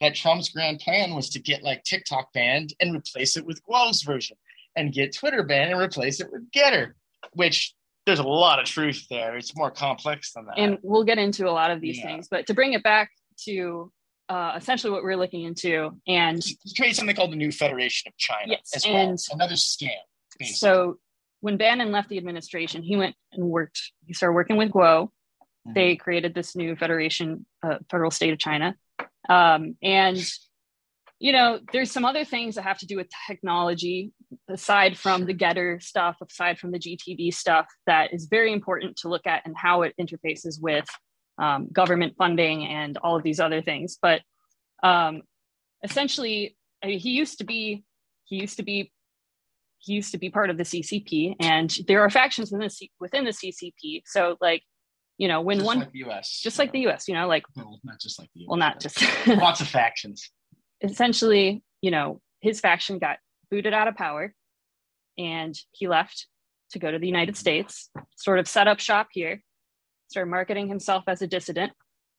that 0.00 0.14
Trump's 0.14 0.50
grand 0.50 0.78
plan 0.78 1.14
was 1.14 1.28
to 1.30 1.40
get 1.40 1.64
like 1.64 1.82
TikTok 1.82 2.32
banned 2.32 2.74
and 2.80 2.94
replace 2.94 3.36
it 3.36 3.44
with 3.44 3.60
Guo's 3.64 4.02
version 4.02 4.36
and 4.76 4.92
get 4.92 5.16
Twitter 5.16 5.42
banned 5.42 5.72
and 5.72 5.80
replace 5.80 6.20
it 6.20 6.30
with 6.30 6.48
Gettr, 6.52 6.92
which 7.32 7.74
there's 8.08 8.18
a 8.18 8.24
lot 8.24 8.58
of 8.58 8.64
truth 8.64 9.06
there. 9.10 9.36
It's 9.36 9.54
more 9.54 9.70
complex 9.70 10.32
than 10.32 10.46
that. 10.46 10.58
And 10.58 10.78
we'll 10.82 11.04
get 11.04 11.18
into 11.18 11.46
a 11.48 11.52
lot 11.52 11.70
of 11.70 11.80
these 11.80 11.98
yeah. 11.98 12.06
things, 12.06 12.28
but 12.28 12.46
to 12.46 12.54
bring 12.54 12.72
it 12.72 12.82
back 12.82 13.10
to 13.44 13.92
uh, 14.30 14.54
essentially 14.56 14.90
what 14.90 15.02
we're 15.02 15.16
looking 15.16 15.42
into, 15.42 15.90
and 16.06 16.42
create 16.76 16.96
something 16.96 17.14
called 17.14 17.32
the 17.32 17.36
New 17.36 17.52
Federation 17.52 18.08
of 18.08 18.16
China. 18.16 18.52
Yes, 18.52 18.72
as 18.74 18.84
and 18.84 18.94
well. 18.94 19.16
another 19.32 19.54
scam. 19.54 19.90
Basically. 20.38 20.54
So 20.56 20.98
when 21.40 21.56
Bannon 21.56 21.92
left 21.92 22.08
the 22.08 22.18
administration, 22.18 22.82
he 22.82 22.96
went 22.96 23.14
and 23.32 23.44
worked. 23.44 23.92
He 24.06 24.14
started 24.14 24.34
working 24.34 24.56
with 24.56 24.70
Guo. 24.70 25.04
Mm-hmm. 25.04 25.72
They 25.74 25.96
created 25.96 26.34
this 26.34 26.56
new 26.56 26.76
federation, 26.76 27.46
uh, 27.62 27.78
federal 27.90 28.10
state 28.10 28.32
of 28.32 28.38
China, 28.38 28.74
um, 29.28 29.76
and 29.82 30.18
you 31.20 31.32
know, 31.32 31.58
there's 31.72 31.90
some 31.90 32.04
other 32.04 32.24
things 32.24 32.54
that 32.54 32.62
have 32.62 32.78
to 32.78 32.86
do 32.86 32.96
with 32.96 33.08
technology 33.26 34.12
aside 34.48 34.96
from 34.96 35.26
the 35.26 35.34
Gettr 35.34 35.82
stuff, 35.82 36.16
aside 36.22 36.58
from 36.58 36.70
the 36.70 36.78
GTV 36.78 37.34
stuff, 37.34 37.66
that 37.86 38.12
is 38.14 38.26
very 38.26 38.52
important 38.52 38.96
to 38.98 39.08
look 39.08 39.26
at 39.26 39.42
and 39.44 39.56
how 39.56 39.82
it 39.82 39.94
interfaces 40.00 40.60
with 40.60 40.86
um, 41.38 41.68
government 41.72 42.14
funding 42.16 42.66
and 42.66 42.96
all 42.98 43.16
of 43.16 43.24
these 43.24 43.40
other 43.40 43.62
things. 43.62 43.98
But 44.00 44.22
um, 44.82 45.22
essentially, 45.82 46.56
I 46.84 46.86
mean, 46.86 46.98
he 47.00 47.10
used 47.10 47.38
to 47.38 47.44
be 47.44 47.84
he 48.24 48.36
used 48.36 48.58
to 48.58 48.62
be 48.62 48.92
he 49.78 49.94
used 49.94 50.12
to 50.12 50.18
be 50.18 50.30
part 50.30 50.50
of 50.50 50.56
the 50.56 50.64
CCP, 50.64 51.36
and 51.40 51.76
there 51.86 52.00
are 52.02 52.10
factions 52.10 52.50
within 52.50 52.66
the, 52.66 52.70
C- 52.70 52.90
within 53.00 53.24
the 53.24 53.30
CCP. 53.30 54.02
So, 54.06 54.36
like, 54.40 54.62
you 55.18 55.28
know, 55.28 55.40
when 55.40 55.58
just 55.58 55.66
one 55.66 55.78
like 55.80 55.92
the 55.92 56.04
US, 56.10 56.40
just 56.40 56.58
like 56.58 56.68
know. 56.68 56.80
the 56.80 56.90
US, 56.90 57.08
you 57.08 57.14
know, 57.14 57.26
like 57.26 57.44
well, 57.56 57.80
not 57.84 58.00
just 58.00 58.18
like 58.20 58.28
the 58.34 58.42
US, 58.42 58.48
well, 58.48 58.58
not 58.58 58.80
just 58.80 59.02
lots 59.26 59.60
of 59.60 59.68
factions 59.68 60.30
essentially, 60.82 61.62
you 61.80 61.90
know, 61.90 62.20
his 62.40 62.60
faction 62.60 62.98
got 62.98 63.18
booted 63.50 63.72
out 63.72 63.88
of 63.88 63.96
power 63.96 64.34
and 65.16 65.54
he 65.72 65.88
left 65.88 66.26
to 66.70 66.78
go 66.78 66.90
to 66.90 66.98
the 66.98 67.06
United 67.06 67.36
States, 67.36 67.90
sort 68.16 68.38
of 68.38 68.46
set 68.46 68.68
up 68.68 68.78
shop 68.78 69.08
here, 69.12 69.42
started 70.08 70.30
marketing 70.30 70.68
himself 70.68 71.04
as 71.06 71.22
a 71.22 71.26
dissident, 71.26 71.72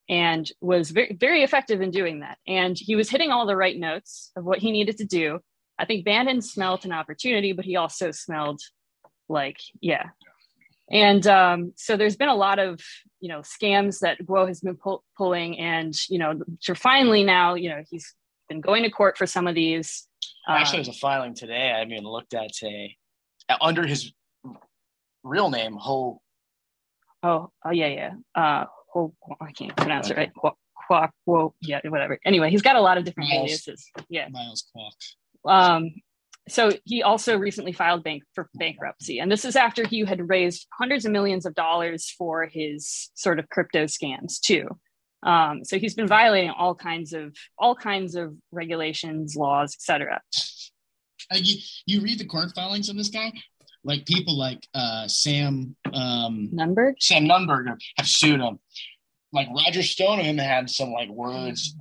and 0.09 0.51
was 0.59 0.89
very, 0.89 1.15
very 1.19 1.43
effective 1.43 1.81
in 1.81 1.91
doing 1.91 2.21
that. 2.21 2.37
And 2.47 2.75
he 2.77 2.95
was 2.95 3.09
hitting 3.09 3.31
all 3.31 3.45
the 3.45 3.55
right 3.55 3.77
notes 3.77 4.31
of 4.35 4.43
what 4.43 4.59
he 4.59 4.71
needed 4.71 4.97
to 4.97 5.05
do. 5.05 5.39
I 5.77 5.85
think 5.85 6.03
Bannon 6.03 6.41
smelled 6.41 6.83
an 6.83 6.91
opportunity, 6.91 7.53
but 7.53 7.65
he 7.65 7.75
also 7.75 8.11
smelled 8.11 8.59
like, 9.29 9.57
yeah. 9.81 10.07
And 10.91 11.25
um, 11.27 11.73
so 11.77 11.95
there's 11.95 12.17
been 12.17 12.29
a 12.29 12.35
lot 12.35 12.57
of, 12.57 12.81
you 13.19 13.29
know, 13.29 13.41
scams 13.41 13.99
that 13.99 14.19
Guo 14.25 14.47
has 14.47 14.61
been 14.61 14.75
pull- 14.75 15.03
pulling, 15.15 15.59
and 15.59 15.93
you 16.09 16.17
know, 16.17 16.41
to 16.63 16.73
finally 16.73 17.23
now, 17.23 17.53
you 17.53 17.69
know, 17.69 17.83
he's 17.87 18.15
been 18.49 18.61
going 18.61 18.83
to 18.83 18.89
court 18.89 19.17
for 19.17 19.25
some 19.25 19.47
of 19.47 19.55
these. 19.55 20.07
Actually, 20.47 20.79
there's 20.79 20.97
a 20.97 20.99
filing 20.99 21.35
today. 21.35 21.71
I 21.71 21.85
mean, 21.85 22.03
looked 22.03 22.33
at 22.33 22.51
today 22.53 22.97
under 23.61 23.85
his 23.85 24.11
real 25.23 25.49
name, 25.49 25.75
Ho. 25.79 26.21
Oh, 27.23 27.51
oh 27.65 27.71
yeah, 27.71 27.87
yeah. 27.87 28.11
Uh, 28.35 28.65
Ho, 28.93 29.13
I 29.39 29.51
can't 29.51 29.75
pronounce 29.75 30.09
it 30.09 30.17
right. 30.17 30.31
Quack, 30.87 31.11
whoa, 31.25 31.53
yeah, 31.61 31.79
whatever. 31.87 32.17
Anyway, 32.25 32.49
he's 32.49 32.63
got 32.63 32.75
a 32.75 32.81
lot 32.81 32.97
of 32.97 33.05
different 33.05 33.29
Miles, 33.29 33.43
aliases. 33.43 33.85
Yeah, 34.09 34.27
Miles 34.29 34.65
Kwok. 34.75 35.51
Um, 35.51 35.91
so 36.47 36.71
he 36.83 37.03
also 37.03 37.37
recently 37.37 37.71
filed 37.71 38.03
bank 38.03 38.23
for 38.33 38.49
bankruptcy, 38.55 39.19
and 39.19 39.31
this 39.31 39.45
is 39.45 39.55
after 39.55 39.85
he 39.85 40.03
had 40.03 40.27
raised 40.29 40.65
hundreds 40.73 41.05
of 41.05 41.11
millions 41.11 41.45
of 41.45 41.53
dollars 41.53 42.09
for 42.17 42.47
his 42.47 43.11
sort 43.13 43.37
of 43.37 43.49
crypto 43.49 43.85
scams 43.85 44.39
too. 44.39 44.67
Um, 45.23 45.63
so 45.65 45.77
he's 45.77 45.95
been 45.95 46.07
violating 46.07 46.51
all 46.51 46.75
kinds 46.75 47.13
of 47.13 47.35
all 47.57 47.75
kinds 47.75 48.15
of 48.15 48.35
regulations, 48.51 49.35
laws, 49.35 49.75
etc. 49.75 50.21
You, 51.33 51.57
you 51.85 52.01
read 52.01 52.19
the 52.19 52.25
court 52.25 52.53
filings 52.55 52.89
on 52.89 52.97
this 52.97 53.09
guy, 53.09 53.31
like 53.83 54.05
people 54.05 54.37
like 54.37 54.65
uh, 54.73 55.07
Sam 55.07 55.75
um, 55.93 56.49
Nunberg. 56.53 56.93
Sam 56.99 57.25
Nunberger 57.25 57.77
have 57.97 58.07
sued 58.07 58.39
him. 58.39 58.59
Like 59.31 59.47
Roger 59.55 59.83
Stone 59.83 60.19
him 60.19 60.37
had 60.37 60.69
some 60.69 60.91
like 60.91 61.09
words. 61.09 61.75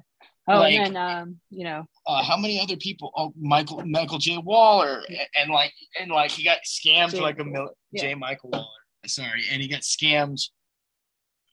Oh, 0.51 0.59
Like- 0.61 0.75
and 0.75 0.97
then 0.97 1.03
um, 1.03 1.37
you 1.51 1.65
know, 1.65 1.85
Uh, 2.07 2.23
how 2.23 2.37
many 2.37 2.61
other 2.61 2.77
people? 2.77 3.13
Oh, 3.17 3.33
Michael 3.39 3.83
Michael 3.87 4.19
J. 4.19 4.39
Waller, 4.39 5.03
and, 5.09 5.19
and 5.41 5.51
like 5.51 5.73
and 6.01 6.11
like 6.11 6.31
he 6.31 6.43
got 6.43 6.59
scammed 6.67 7.13
J. 7.13 7.21
like 7.21 7.39
a 7.39 7.45
million. 7.45 7.73
Yeah. 7.93 8.03
J. 8.03 8.15
Michael 8.17 8.51
Waller, 8.51 8.67
sorry, 9.07 9.45
and 9.51 9.63
he 9.63 9.69
got 9.69 9.81
scammed 9.83 10.41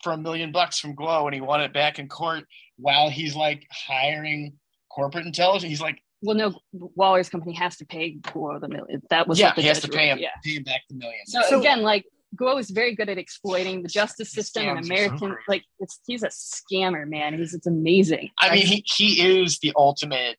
for 0.05 0.13
a 0.13 0.17
million 0.17 0.51
bucks 0.51 0.77
from 0.79 0.95
Guo, 0.95 1.25
and 1.25 1.33
he 1.33 1.41
won 1.41 1.61
it 1.61 1.73
back 1.73 1.97
in 1.97 2.07
court 2.07 2.45
while 2.77 3.09
he's 3.09 3.35
like 3.35 3.65
hiring 3.71 4.53
corporate 4.89 5.25
intelligence. 5.25 5.67
He's 5.69 5.81
like, 5.81 5.99
well, 6.21 6.35
no, 6.35 6.59
Waller's 6.71 7.27
company 7.27 7.53
has 7.55 7.75
to 7.77 7.85
pay 7.85 8.15
Guo 8.17 8.61
the 8.61 8.69
million. 8.69 9.01
That 9.09 9.27
was 9.27 9.39
yeah, 9.39 9.53
the 9.55 9.61
he 9.63 9.67
has 9.67 9.81
to 9.81 9.87
pay 9.87 10.09
him, 10.09 10.19
Yeah. 10.19 10.29
pay 10.43 10.51
him 10.57 10.63
back 10.63 10.81
the 10.89 10.95
million. 10.95 11.25
So, 11.25 11.41
So- 11.49 11.59
again, 11.59 11.81
like 11.81 12.05
Guo 12.35 12.59
is 12.59 12.69
very 12.69 12.93
good 12.95 13.09
at 13.09 13.17
exploiting 13.17 13.81
the 13.81 13.89
justice 13.89 14.31
system 14.31 14.67
and 14.67 14.79
Scams 14.79 14.87
so 14.87 14.93
American. 14.93 15.37
like, 15.47 15.63
it's 15.79 15.99
he's 16.05 16.21
a 16.23 16.27
scammer, 16.29 17.07
man. 17.07 17.37
He's 17.37 17.53
it's 17.55 17.65
amazing. 17.67 18.29
I 18.39 18.53
mean, 18.53 18.65
he 18.65 18.83
he 18.85 19.41
is 19.41 19.57
the 19.59 19.73
ultimate. 19.75 20.37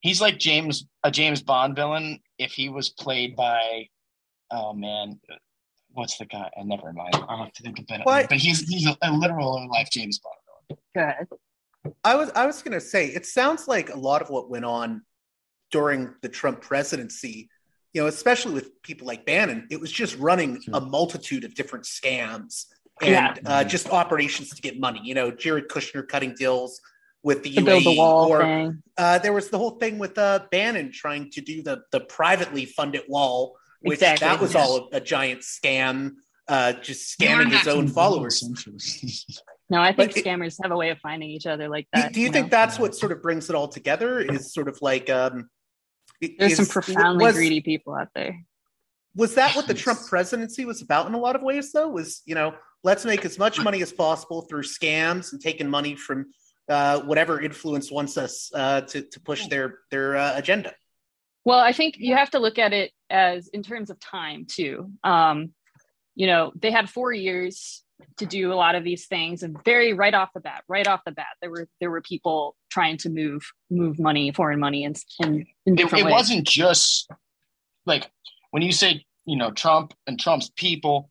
He's 0.00 0.20
like 0.22 0.38
James 0.38 0.86
a 1.02 1.10
James 1.10 1.42
Bond 1.42 1.76
villain 1.76 2.20
if 2.38 2.52
he 2.52 2.68
was 2.70 2.88
played 2.88 3.36
by, 3.36 3.88
oh 4.50 4.72
man, 4.72 5.20
what's 5.94 6.18
the 6.18 6.26
guy? 6.26 6.50
Uh, 6.56 6.62
never 6.64 6.92
mind. 6.92 7.14
I'll 7.28 7.44
have 7.44 7.52
to 7.54 7.62
think 7.62 7.78
about 7.78 8.00
it. 8.00 8.06
What? 8.06 8.28
But 8.28 8.38
he's 8.38 8.60
he's 8.68 8.86
a, 8.86 8.96
a 9.02 9.12
literal 9.12 9.68
life 9.70 9.88
James 9.90 10.18
Bond. 10.20 10.78
Good. 10.94 11.94
I 12.02 12.14
was 12.16 12.30
I 12.34 12.46
was 12.46 12.62
going 12.62 12.72
to 12.72 12.80
say 12.80 13.06
it 13.08 13.26
sounds 13.26 13.66
like 13.68 13.90
a 13.90 13.98
lot 13.98 14.22
of 14.22 14.30
what 14.30 14.50
went 14.50 14.64
on 14.64 15.02
during 15.70 16.14
the 16.22 16.28
Trump 16.28 16.60
presidency, 16.60 17.48
you 17.92 18.00
know, 18.00 18.06
especially 18.06 18.54
with 18.54 18.80
people 18.82 19.06
like 19.06 19.26
Bannon, 19.26 19.66
it 19.70 19.80
was 19.80 19.90
just 19.90 20.16
running 20.18 20.62
a 20.72 20.80
multitude 20.80 21.44
of 21.44 21.54
different 21.54 21.84
scams 21.84 22.66
and 23.02 23.10
Yeah. 23.10 23.34
uh, 23.44 23.64
just 23.64 23.88
operations 23.90 24.50
to 24.50 24.62
get 24.62 24.78
money. 24.78 25.00
You 25.02 25.14
know, 25.14 25.30
Jared 25.30 25.68
Kushner 25.68 26.06
cutting 26.06 26.34
deals 26.34 26.80
with 27.22 27.42
the 27.42 27.50
To 27.54 27.60
UAE, 27.60 27.64
build 27.64 27.84
the 27.84 27.96
wall 27.98 28.28
or 28.32 28.42
thing. 28.42 28.82
uh, 28.96 29.18
there 29.18 29.32
was 29.32 29.48
the 29.48 29.58
whole 29.58 29.72
thing 29.72 29.98
with 29.98 30.16
uh, 30.16 30.40
Bannon 30.50 30.92
trying 30.92 31.30
to 31.32 31.40
do 31.40 31.62
the 31.62 31.82
the 31.90 32.00
privately 32.00 32.64
funded 32.66 33.02
wall, 33.08 33.56
which 33.84 33.98
Exactly. 33.98 34.26
that 34.28 34.40
was 34.40 34.54
all 34.54 34.88
a, 34.92 34.96
a 34.96 35.00
giant 35.00 35.40
scam, 35.42 36.12
uh, 36.48 36.72
just 36.74 37.18
scamming 37.18 37.50
his 37.56 37.68
own 37.68 37.88
followers. 37.88 38.42
No, 39.70 39.80
I 39.80 39.92
think 39.94 40.10
But 40.12 40.18
it- 40.18 40.24
scammers 40.26 40.58
have 40.62 40.72
a 40.72 40.76
way 40.76 40.90
of 40.90 40.98
finding 40.98 41.30
each 41.30 41.46
other 41.46 41.70
like 41.70 41.86
Do, 41.94 42.02
that. 42.02 42.12
do 42.12 42.20
you, 42.20 42.26
you 42.26 42.32
think 42.32 42.46
know? 42.46 42.58
that's 42.58 42.78
what 42.78 42.94
sort 42.94 43.12
of 43.12 43.22
brings 43.22 43.48
it 43.48 43.56
all 43.56 43.66
together? 43.66 44.20
Is 44.20 44.52
sort 44.52 44.68
of 44.68 44.76
like 44.82 45.08
um, 45.08 45.48
i- 46.22 46.34
there's 46.38 46.56
some 46.56 46.66
profoundly 46.66 47.24
was, 47.24 47.34
greedy 47.34 47.62
people 47.62 47.94
out 47.94 48.08
there? 48.14 48.38
Was 49.16 49.34
that 49.36 49.56
what 49.56 49.66
the 49.66 49.72
Trump 49.72 50.00
presidency 50.06 50.66
was 50.66 50.82
about 50.82 51.06
in 51.06 51.14
a 51.14 51.18
lot 51.18 51.34
of 51.34 51.40
ways? 51.42 51.72
Though 51.72 51.88
was 51.88 52.20
you 52.26 52.34
know 52.34 52.54
let's 52.82 53.06
make 53.06 53.24
as 53.24 53.38
much 53.38 53.58
money 53.58 53.80
as 53.80 53.90
possible 53.90 54.42
through 54.42 54.64
scams 54.64 55.32
and 55.32 55.40
taking 55.40 55.68
money 55.70 55.96
from 55.96 56.26
uh, 56.68 57.00
whatever 57.00 57.40
influence 57.40 57.90
wants 57.90 58.18
us 58.18 58.50
uh, 58.54 58.82
to 58.82 59.00
to 59.00 59.20
push 59.20 59.46
their 59.46 59.78
their 59.90 60.16
uh, 60.18 60.36
agenda. 60.36 60.74
Well, 61.44 61.58
I 61.58 61.72
think 61.72 61.96
you 61.98 62.14
have 62.16 62.30
to 62.30 62.38
look 62.38 62.58
at 62.58 62.72
it 62.72 62.92
as 63.10 63.48
in 63.48 63.62
terms 63.62 63.90
of 63.90 64.00
time 64.00 64.46
too. 64.48 64.90
Um, 65.02 65.52
you 66.14 66.26
know, 66.26 66.52
they 66.54 66.70
had 66.70 66.88
four 66.88 67.12
years 67.12 67.82
to 68.18 68.26
do 68.26 68.52
a 68.52 68.54
lot 68.54 68.74
of 68.74 68.84
these 68.84 69.06
things, 69.06 69.42
and 69.42 69.56
very 69.64 69.92
right 69.92 70.14
off 70.14 70.30
the 70.34 70.40
bat, 70.40 70.64
right 70.68 70.86
off 70.86 71.00
the 71.04 71.12
bat, 71.12 71.26
there 71.40 71.50
were 71.50 71.68
there 71.80 71.90
were 71.90 72.00
people 72.00 72.56
trying 72.70 72.96
to 72.98 73.10
move 73.10 73.42
move 73.70 73.98
money, 73.98 74.32
foreign 74.32 74.60
money, 74.60 74.84
in 74.84 74.94
in, 75.20 75.46
in 75.66 75.74
It, 75.74 75.76
different 75.76 76.02
it 76.02 76.06
ways. 76.06 76.12
wasn't 76.12 76.46
just 76.46 77.10
like 77.86 78.10
when 78.50 78.62
you 78.62 78.72
say 78.72 79.04
you 79.24 79.36
know 79.36 79.50
Trump 79.50 79.94
and 80.06 80.18
Trump's 80.18 80.50
people. 80.50 81.10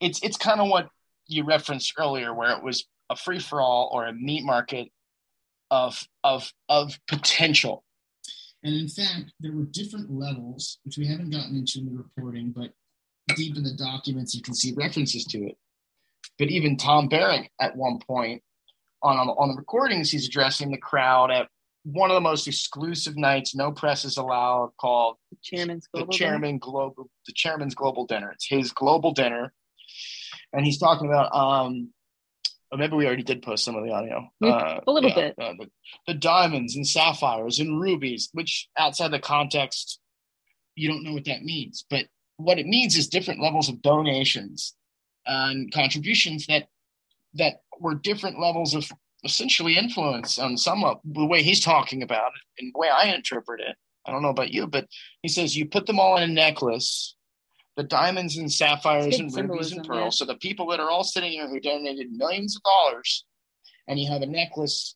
It's 0.00 0.22
it's 0.22 0.36
kind 0.36 0.60
of 0.60 0.68
what 0.68 0.88
you 1.28 1.44
referenced 1.44 1.94
earlier, 1.98 2.34
where 2.34 2.50
it 2.50 2.62
was 2.62 2.84
a 3.08 3.16
free 3.16 3.38
for 3.38 3.60
all 3.60 3.90
or 3.92 4.06
a 4.06 4.12
meat 4.12 4.44
market 4.44 4.88
of 5.70 6.02
of 6.22 6.52
of 6.68 6.98
potential. 7.06 7.83
And 8.64 8.74
in 8.74 8.88
fact, 8.88 9.32
there 9.40 9.52
were 9.52 9.66
different 9.66 10.10
levels, 10.10 10.78
which 10.84 10.96
we 10.96 11.06
haven't 11.06 11.30
gotten 11.30 11.54
into 11.54 11.80
in 11.80 11.86
the 11.86 11.92
reporting, 11.92 12.50
but 12.50 12.70
deep 13.36 13.56
in 13.56 13.62
the 13.62 13.74
documents, 13.74 14.34
you 14.34 14.42
can 14.42 14.54
see 14.54 14.72
references 14.72 15.24
to 15.26 15.46
it. 15.46 15.58
But 16.38 16.48
even 16.48 16.76
Tom 16.76 17.08
Barrack 17.08 17.50
at 17.60 17.76
one 17.76 17.98
point 17.98 18.42
on, 19.02 19.18
on, 19.18 19.48
the 19.50 19.56
recordings, 19.56 20.10
he's 20.10 20.26
addressing 20.26 20.70
the 20.70 20.78
crowd 20.78 21.30
at 21.30 21.48
one 21.84 22.10
of 22.10 22.14
the 22.14 22.20
most 22.22 22.48
exclusive 22.48 23.16
nights, 23.16 23.54
no 23.54 23.70
press 23.70 24.06
is 24.06 24.16
allowed, 24.16 24.72
called 24.80 25.16
The 25.30 25.36
chairman's 25.42 25.84
the 25.92 25.98
global 25.98 26.12
dinner. 26.12 26.30
chairman 26.30 26.58
global 26.58 27.10
the 27.26 27.32
chairman's 27.34 27.74
global 27.74 28.06
dinner. 28.06 28.32
It's 28.32 28.46
his 28.48 28.72
global 28.72 29.12
dinner, 29.12 29.52
and 30.52 30.64
he's 30.64 30.78
talking 30.78 31.06
about 31.06 31.34
um. 31.34 31.90
Or 32.72 32.78
maybe 32.78 32.96
we 32.96 33.06
already 33.06 33.22
did 33.22 33.42
post 33.42 33.64
some 33.64 33.76
of 33.76 33.84
the 33.84 33.92
audio. 33.92 34.28
Uh, 34.42 34.80
a 34.86 34.90
little 34.90 35.10
yeah, 35.10 35.14
bit. 35.14 35.34
uh, 35.38 35.52
the, 35.58 35.70
the 36.08 36.14
diamonds 36.14 36.74
and 36.74 36.86
sapphires 36.86 37.60
and 37.60 37.80
rubies, 37.80 38.30
which 38.32 38.68
outside 38.76 39.12
the 39.12 39.18
context, 39.18 40.00
you 40.74 40.88
don't 40.88 41.04
know 41.04 41.12
what 41.12 41.26
that 41.26 41.42
means. 41.42 41.84
But 41.88 42.06
what 42.36 42.58
it 42.58 42.66
means 42.66 42.96
is 42.96 43.08
different 43.08 43.40
levels 43.40 43.68
of 43.68 43.82
donations 43.82 44.74
and 45.26 45.72
contributions 45.72 46.46
that 46.46 46.68
that 47.34 47.54
were 47.80 47.94
different 47.94 48.40
levels 48.40 48.74
of 48.74 48.90
essentially 49.24 49.76
influence 49.76 50.38
on 50.38 50.56
some 50.56 50.84
of 50.84 51.00
the 51.04 51.24
way 51.24 51.42
he's 51.42 51.60
talking 51.60 52.02
about 52.02 52.32
it 52.34 52.62
and 52.62 52.72
the 52.72 52.78
way 52.78 52.88
I 52.88 53.06
interpret 53.14 53.60
it. 53.60 53.76
I 54.06 54.12
don't 54.12 54.22
know 54.22 54.28
about 54.28 54.52
you, 54.52 54.66
but 54.66 54.86
he 55.22 55.28
says 55.28 55.56
you 55.56 55.66
put 55.66 55.86
them 55.86 55.98
all 55.98 56.16
in 56.18 56.22
a 56.24 56.32
necklace, 56.32 57.16
the 57.76 57.82
diamonds 57.82 58.36
and 58.36 58.50
sapphires 58.52 59.18
and 59.18 59.24
rubies 59.24 59.34
symbolism, 59.34 59.78
and 59.78 59.86
yeah. 59.86 59.92
pearls. 59.92 60.18
So 60.18 60.24
the 60.24 60.36
people 60.36 60.68
that 60.68 60.80
are 60.80 60.90
all 60.90 61.04
sitting 61.04 61.32
here 61.32 61.48
who 61.48 61.60
donated 61.60 62.12
millions 62.12 62.56
of 62.56 62.62
dollars, 62.62 63.24
and 63.88 63.98
you 63.98 64.10
have 64.10 64.22
a 64.22 64.26
necklace 64.26 64.94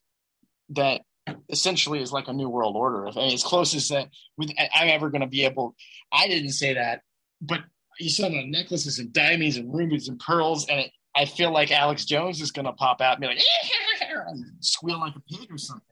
that 0.71 1.03
essentially 1.51 2.01
is 2.01 2.13
like 2.13 2.29
a 2.29 2.33
new 2.33 2.49
world 2.49 2.77
order. 2.77 3.07
If 3.07 3.17
as 3.17 3.43
close 3.45 3.75
as 3.75 3.89
that 3.89 4.09
with 4.37 4.51
I'm 4.75 4.89
ever 4.89 5.11
going 5.11 5.21
to 5.23 5.27
be 5.27 5.45
able. 5.45 5.75
I 6.13 6.29
didn't 6.29 6.53
say 6.53 6.75
that, 6.75 7.03
but 7.41 7.61
he 7.99 8.09
said 8.09 8.33
on 8.33 8.51
necklaces 8.51 8.99
and 8.99 9.13
diamonds 9.13 9.57
and 9.57 9.75
rubies 9.75 10.09
and 10.09 10.19
pearls, 10.21 10.67
and 10.69 10.81
it, 10.81 10.91
I 11.17 11.25
feel 11.25 11.53
like 11.53 11.71
Alex 11.73 12.05
Jones 12.05 12.41
is 12.41 12.53
going 12.53 12.67
to 12.67 12.73
pop 12.73 13.01
out 13.01 13.15
and 13.15 13.21
be 13.23 13.27
like 13.27 13.39
and 14.29 14.45
squeal 14.61 15.01
like 15.01 15.15
a 15.17 15.21
pig 15.21 15.51
or 15.51 15.59
something. 15.59 15.85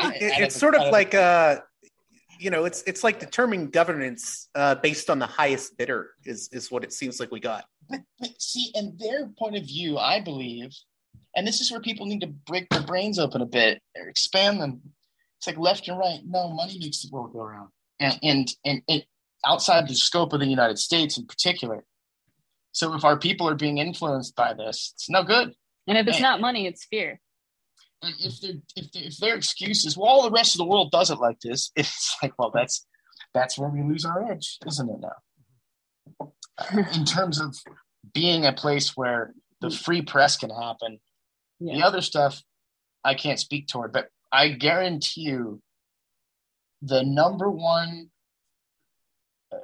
I- 0.00 0.14
It- 0.14 0.32
out 0.32 0.40
it's 0.40 0.54
the- 0.54 0.60
sort 0.60 0.74
out 0.74 0.80
of 0.82 0.86
the- 0.86 0.92
like 0.92 1.14
uh, 1.14 1.58
you 2.44 2.50
know, 2.50 2.66
it's 2.66 2.82
it's 2.86 3.02
like 3.02 3.20
determining 3.20 3.70
governance 3.70 4.50
uh, 4.54 4.74
based 4.74 5.08
on 5.08 5.18
the 5.18 5.26
highest 5.26 5.78
bidder 5.78 6.10
is 6.24 6.50
is 6.52 6.70
what 6.70 6.84
it 6.84 6.92
seems 6.92 7.18
like 7.18 7.30
we 7.30 7.40
got. 7.40 7.64
But, 7.88 8.00
but 8.20 8.30
see, 8.38 8.70
and 8.74 8.98
their 8.98 9.28
point 9.38 9.56
of 9.56 9.62
view, 9.62 9.96
I 9.96 10.20
believe, 10.20 10.70
and 11.34 11.46
this 11.46 11.62
is 11.62 11.70
where 11.70 11.80
people 11.80 12.04
need 12.04 12.20
to 12.20 12.26
break 12.26 12.68
their 12.68 12.82
brains 12.82 13.18
open 13.18 13.40
a 13.40 13.46
bit 13.46 13.80
or 13.96 14.08
expand 14.08 14.60
them. 14.60 14.82
It's 15.38 15.46
like 15.46 15.56
left 15.56 15.88
and 15.88 15.98
right. 15.98 16.20
No, 16.22 16.50
money 16.50 16.78
makes 16.78 17.00
the 17.00 17.08
world 17.10 17.32
go 17.32 17.40
around, 17.40 17.70
and 17.98 18.18
and 18.22 18.54
and 18.62 18.82
it 18.88 19.06
outside 19.46 19.88
the 19.88 19.94
scope 19.94 20.34
of 20.34 20.40
the 20.40 20.46
United 20.46 20.78
States 20.78 21.16
in 21.16 21.26
particular. 21.26 21.82
So 22.72 22.92
if 22.94 23.04
our 23.04 23.18
people 23.18 23.48
are 23.48 23.54
being 23.54 23.78
influenced 23.78 24.36
by 24.36 24.52
this, 24.52 24.92
it's 24.94 25.08
no 25.08 25.22
good. 25.22 25.54
And 25.86 25.96
if 25.96 26.06
it's 26.08 26.20
Man. 26.20 26.22
not 26.22 26.40
money, 26.42 26.66
it's 26.66 26.84
fear. 26.84 27.20
And 28.02 28.14
if 28.20 28.40
their 28.40 28.52
if, 28.76 28.92
their- 28.92 29.02
if 29.04 29.16
their 29.18 29.36
excuse 29.36 29.84
is, 29.84 29.96
well, 29.96 30.08
all 30.08 30.22
the 30.22 30.30
rest 30.30 30.54
of 30.54 30.58
the 30.58 30.66
world 30.66 30.90
does 30.90 31.10
it 31.10 31.18
like 31.18 31.40
this, 31.40 31.70
it's 31.76 32.16
like, 32.22 32.32
well, 32.38 32.50
that's 32.54 32.86
that's 33.32 33.58
where 33.58 33.68
we 33.68 33.82
lose 33.82 34.04
our 34.04 34.30
edge, 34.30 34.58
isn't 34.66 34.88
it? 34.90 35.00
Now, 35.00 36.32
in 36.92 37.04
terms 37.04 37.40
of 37.40 37.56
being 38.12 38.44
a 38.46 38.52
place 38.52 38.96
where 38.96 39.34
the 39.60 39.70
free 39.70 40.02
press 40.02 40.36
can 40.36 40.50
happen, 40.50 41.00
the 41.60 41.82
other 41.82 42.00
stuff 42.00 42.42
I 43.02 43.14
can't 43.14 43.38
speak 43.40 43.66
toward, 43.68 43.92
but 43.92 44.08
I 44.30 44.48
guarantee 44.50 45.22
you, 45.22 45.62
the 46.82 47.02
number 47.02 47.50
one 47.50 48.10
uh, 49.52 49.56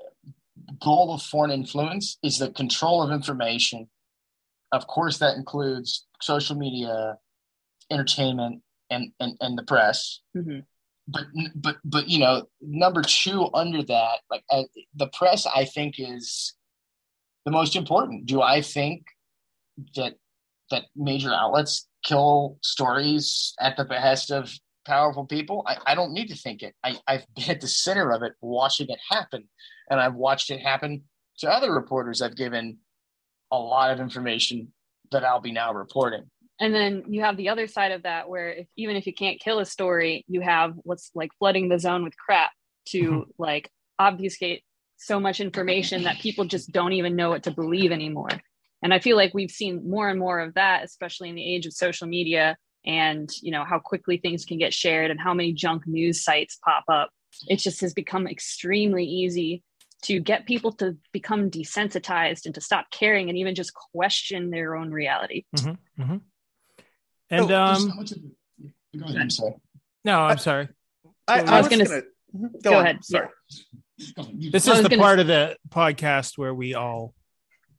goal 0.83 1.13
of 1.15 1.23
foreign 1.23 1.51
influence 1.51 2.19
is 2.23 2.39
the 2.39 2.51
control 2.51 3.03
of 3.03 3.11
information. 3.11 3.89
Of 4.73 4.87
course, 4.87 5.19
that 5.19 5.37
includes 5.37 6.07
social 6.23 6.57
media, 6.57 7.17
entertainment, 7.91 8.63
and 8.91 9.13
and, 9.21 9.37
and 9.41 9.59
the 9.59 9.63
press. 9.63 10.21
Mhm. 10.37 10.65
But 11.09 11.25
but 11.55 11.77
but 11.85 12.09
you 12.09 12.19
know, 12.19 12.47
number 12.61 13.03
two 13.03 13.49
under 13.55 13.83
that, 13.83 14.21
like 14.31 14.45
uh, 14.51 14.65
the 14.95 15.09
press, 15.09 15.47
I 15.47 15.65
think 15.65 15.97
is 15.99 16.55
the 17.45 17.51
most 17.51 17.75
important. 17.75 18.27
Do 18.27 18.43
I 18.43 18.63
think 18.63 19.07
that 19.97 20.15
that 20.71 20.85
major 20.95 21.33
outlets 21.33 21.89
kill 22.05 22.59
stories 22.63 23.55
at 23.61 23.77
the 23.77 23.85
behest 23.85 24.31
of 24.31 24.53
powerful 24.87 25.27
people? 25.27 25.65
I, 25.67 25.79
I 25.87 25.95
don't 25.95 26.13
need 26.13 26.29
to 26.29 26.37
think 26.37 26.63
it. 26.63 26.75
I, 26.85 26.97
I've 27.09 27.27
been 27.35 27.51
at 27.51 27.61
the 27.61 27.69
center 27.69 28.13
of 28.13 28.23
it, 28.23 28.35
watching 28.41 28.89
it 28.89 28.99
happen, 29.09 29.49
and 29.91 30.01
I've 30.01 30.15
watched 30.15 30.51
it 30.51 30.61
happen 30.61 31.03
to 31.39 31.51
other 31.51 31.73
reporters. 31.73 32.23
I've 32.23 32.37
given 32.37 32.79
a 33.51 33.59
lot 33.59 33.91
of 33.91 34.01
information 34.01 34.73
that 35.11 35.25
I'll 35.25 35.41
be 35.41 35.51
now 35.53 35.73
reporting, 35.73 36.31
and 36.61 36.75
then 36.75 37.05
you 37.09 37.23
have 37.23 37.37
the 37.37 37.49
other 37.49 37.67
side 37.67 37.91
of 37.93 38.03
that 38.05 38.29
where 38.29 38.51
if, 38.53 38.67
even 38.77 38.95
if 38.97 39.07
you 39.07 39.15
can't 39.15 39.41
kill 39.41 39.59
a 39.59 39.65
story 39.65 40.25
you 40.29 40.41
have 40.41 40.75
what's 40.83 41.11
like 41.15 41.31
flooding 41.39 41.69
the 41.69 41.79
zone 41.79 42.05
with 42.05 42.17
crap 42.17 42.51
to 42.87 43.11
Mhm. 43.11 43.25
like 43.39 43.71
obfuscate 43.99 44.63
so 44.97 45.19
much 45.19 45.41
information 45.41 46.05
that 46.05 46.19
people 46.19 46.45
just 46.45 46.71
don't 46.73 46.93
even 46.93 47.17
know 47.17 47.31
what 47.31 47.43
to 47.45 47.51
believe 47.51 47.91
anymore. 47.91 48.29
And 48.83 48.93
i 48.95 48.99
feel 48.99 49.17
like 49.17 49.33
we've 49.35 49.51
seen 49.51 49.89
more 49.89 50.09
and 50.09 50.19
more 50.19 50.41
of 50.41 50.55
that 50.55 50.85
especially 50.85 51.29
in 51.31 51.35
the 51.35 51.55
age 51.55 51.67
of 51.67 51.73
social 51.73 52.07
media 52.07 52.57
and 52.87 53.29
you 53.43 53.51
know 53.51 53.65
how 53.65 53.79
quickly 53.79 54.17
things 54.19 54.45
can 54.45 54.59
get 54.59 54.73
shared 54.73 55.11
and 55.11 55.21
how 55.21 55.35
many 55.35 55.53
junk 55.53 55.87
news 55.87 56.23
sites 56.25 56.59
pop 56.65 56.85
up. 56.89 57.11
It 57.47 57.57
just 57.57 57.81
has 57.83 57.93
become 57.95 58.27
extremely 58.27 59.05
easy 59.05 59.63
to 60.03 60.19
get 60.19 60.47
people 60.47 60.73
to 60.73 60.97
become 61.13 61.51
desensitized 61.51 62.47
and 62.47 62.55
to 62.55 62.61
stop 62.63 62.91
caring 62.91 63.29
and 63.29 63.37
even 63.37 63.55
just 63.55 63.73
question 63.75 64.51
their 64.51 64.75
own 64.77 64.91
reality. 64.91 65.45
Hmm 65.59 66.17
And 67.31 67.51
Oh, 67.51 67.63
um, 67.63 67.89
How 67.91 67.95
much 67.97 68.13
of 68.13 68.19
it- 68.19 68.73
Go 68.99 69.05
ahead, 69.05 69.17
I'm 69.19 69.31
sorry. 69.31 69.55
no, 70.05 70.21
I'm 70.21 70.39
sorry. 70.39 70.69
I, 71.29 71.35
I 71.35 71.39
I 71.39 71.61
was 71.61 71.69
was 71.69 71.69
gonna 71.69 71.85
gonna, 71.85 72.49
go, 72.63 72.71
go 72.71 72.75
on. 72.79 72.85
ahead, 72.85 73.05
Sorry. 73.05 73.29
Go 74.17 74.25
This 74.51 74.67
is 74.67 74.83
the 74.83 74.89
gonna 74.89 75.01
part 75.03 75.19
s- 75.19 75.23
of 75.23 75.27
the 75.29 75.57
podcast 75.69 76.37
where 76.39 76.53
we 76.55 76.75
all 76.75 77.15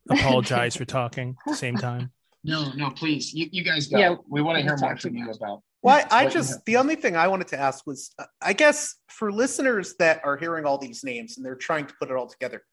apologize 0.09 0.75
for 0.75 0.85
talking 0.85 1.35
at 1.45 1.51
the 1.51 1.57
same 1.57 1.75
time. 1.75 2.11
No, 2.43 2.71
no, 2.71 2.89
please. 2.89 3.35
You, 3.35 3.47
you 3.51 3.63
guys 3.63 3.85
go. 3.85 3.99
Yeah, 3.99 4.15
we 4.27 4.41
want 4.41 4.57
to 4.57 4.63
hear 4.63 4.75
more 4.77 4.97
from 4.97 5.15
you 5.15 5.29
about. 5.29 5.61
Well, 5.83 6.03
I 6.09 6.23
what 6.23 6.33
just 6.33 6.65
the 6.65 6.77
only 6.77 6.95
thing 6.95 7.15
I 7.15 7.27
wanted 7.27 7.49
to 7.49 7.59
ask 7.59 7.85
was, 7.85 8.15
uh, 8.17 8.23
I 8.41 8.53
guess 8.53 8.95
for 9.09 9.31
listeners 9.31 9.93
that 9.99 10.21
are 10.23 10.37
hearing 10.37 10.65
all 10.65 10.79
these 10.79 11.03
names 11.03 11.37
and 11.37 11.45
they're 11.45 11.53
trying 11.55 11.85
to 11.85 11.93
put 11.99 12.09
it 12.09 12.17
all 12.17 12.25
together, 12.25 12.63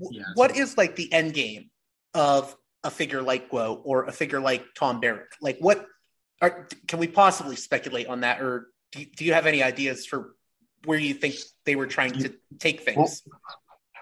w- 0.00 0.20
Yeah. 0.20 0.26
what 0.36 0.56
is 0.56 0.78
like 0.78 0.94
the 0.94 1.12
end 1.12 1.34
game 1.34 1.70
of 2.14 2.54
a 2.84 2.90
figure 2.92 3.20
like 3.20 3.50
Guo 3.50 3.80
or 3.82 4.04
a 4.04 4.12
figure 4.12 4.38
like 4.38 4.64
Tom 4.78 5.00
Barrack? 5.00 5.32
Like, 5.40 5.56
what 5.58 5.84
are, 6.40 6.68
can 6.86 6.98
we 6.98 7.08
possibly 7.08 7.56
speculate 7.56 8.06
on 8.06 8.20
that, 8.20 8.40
or 8.40 8.68
do 8.92 9.00
you, 9.00 9.06
do 9.06 9.24
you 9.24 9.32
have 9.34 9.46
any 9.46 9.62
ideas 9.62 10.06
for 10.06 10.34
where 10.84 10.98
you 10.98 11.14
think 11.14 11.36
they 11.64 11.76
were 11.76 11.86
trying 11.86 12.12
to 12.12 12.34
take 12.58 12.82
things? 12.82 12.96
What's 12.96 13.22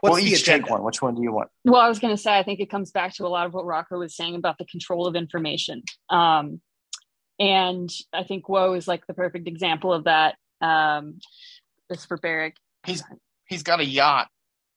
Well, 0.02 0.14
the 0.14 0.22
each 0.22 0.44
take 0.44 0.68
one. 0.68 0.82
Which 0.82 1.00
one 1.00 1.14
do 1.14 1.22
you 1.22 1.32
want? 1.32 1.48
Well, 1.64 1.80
I 1.80 1.88
was 1.88 1.98
going 1.98 2.14
to 2.14 2.20
say, 2.20 2.36
I 2.36 2.42
think 2.42 2.60
it 2.60 2.70
comes 2.70 2.90
back 2.90 3.14
to 3.14 3.26
a 3.26 3.28
lot 3.28 3.46
of 3.46 3.54
what 3.54 3.64
Rocco 3.64 3.98
was 3.98 4.16
saying 4.16 4.34
about 4.34 4.58
the 4.58 4.66
control 4.66 5.06
of 5.06 5.16
information. 5.16 5.82
Um, 6.10 6.60
and 7.38 7.90
I 8.12 8.24
think 8.24 8.44
Guo 8.44 8.76
is 8.76 8.86
like 8.86 9.06
the 9.06 9.14
perfect 9.14 9.48
example 9.48 9.92
of 9.92 10.04
that. 10.04 10.36
Um, 10.60 11.18
this 11.88 12.04
for 12.04 12.16
Barrack. 12.16 12.56
He's 12.86 13.02
he's 13.48 13.62
got 13.62 13.80
a 13.80 13.84
yacht 13.84 14.28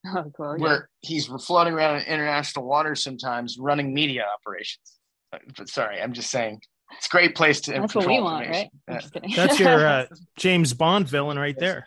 Oh, 0.16 0.32
well, 0.38 0.56
yeah. 0.58 0.64
where 0.64 0.90
he's 1.02 1.26
floating 1.26 1.74
around 1.74 1.98
in 1.98 2.06
international 2.06 2.66
waters 2.66 3.04
sometimes, 3.04 3.58
running 3.60 3.94
media 3.94 4.26
operations. 4.40 4.94
But 5.58 5.70
sorry, 5.70 6.02
I'm 6.02 6.14
just 6.14 6.30
saying, 6.30 6.62
it's 6.96 7.08
a 7.08 7.10
great 7.10 7.36
place 7.36 7.62
to. 7.62 7.72
That's 7.72 7.96
what 7.96 8.08
we 8.08 8.16
control 8.16 8.32
want, 8.32 8.50
right? 8.50 8.70
information. 8.88 9.30
Yeah. 9.30 9.36
That's 9.36 9.60
your 9.60 9.86
uh, 9.86 10.06
James 10.38 10.74
Bond 10.74 11.08
villain 11.08 11.38
right 11.38 11.58
there. 11.58 11.86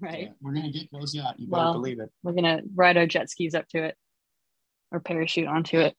right. 0.00 0.22
Yeah, 0.22 0.28
we're 0.40 0.54
gonna 0.54 0.70
get 0.70 0.88
those 0.92 1.14
yacht. 1.14 1.34
You 1.38 1.48
better 1.48 1.72
believe 1.72 2.00
it. 2.00 2.10
We're 2.22 2.32
gonna 2.32 2.62
ride 2.74 2.96
our 2.96 3.06
jet 3.06 3.30
skis 3.30 3.54
up 3.54 3.68
to 3.68 3.82
it 3.82 3.96
or 4.90 5.00
parachute 5.00 5.48
onto 5.48 5.78
it. 5.78 5.96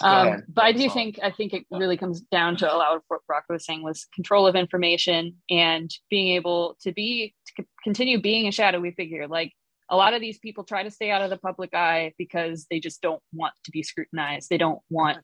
Um, 0.00 0.26
ahead. 0.28 0.44
but 0.48 0.64
I 0.64 0.72
do 0.72 0.84
all. 0.84 0.90
think 0.90 1.18
I 1.22 1.30
think 1.30 1.52
it 1.52 1.66
really 1.70 1.96
comes 1.96 2.22
down 2.22 2.56
to 2.58 2.72
a 2.72 2.76
lot 2.76 2.96
of 2.96 3.02
what 3.08 3.20
Rocco 3.28 3.54
was 3.54 3.64
saying 3.64 3.82
was 3.82 4.06
control 4.14 4.46
of 4.46 4.56
information 4.56 5.36
and 5.50 5.90
being 6.10 6.34
able 6.34 6.76
to 6.82 6.92
be 6.92 7.34
to 7.56 7.64
continue 7.82 8.20
being 8.20 8.48
a 8.48 8.52
shadowy 8.52 8.92
figure. 8.92 9.28
Like 9.28 9.52
a 9.90 9.96
lot 9.96 10.14
of 10.14 10.20
these 10.20 10.38
people 10.38 10.64
try 10.64 10.82
to 10.82 10.90
stay 10.90 11.10
out 11.10 11.22
of 11.22 11.30
the 11.30 11.36
public 11.36 11.74
eye 11.74 12.14
because 12.16 12.66
they 12.70 12.80
just 12.80 13.02
don't 13.02 13.22
want 13.32 13.52
to 13.64 13.70
be 13.70 13.82
scrutinized. 13.82 14.48
They 14.48 14.58
don't 14.58 14.80
want 14.88 15.18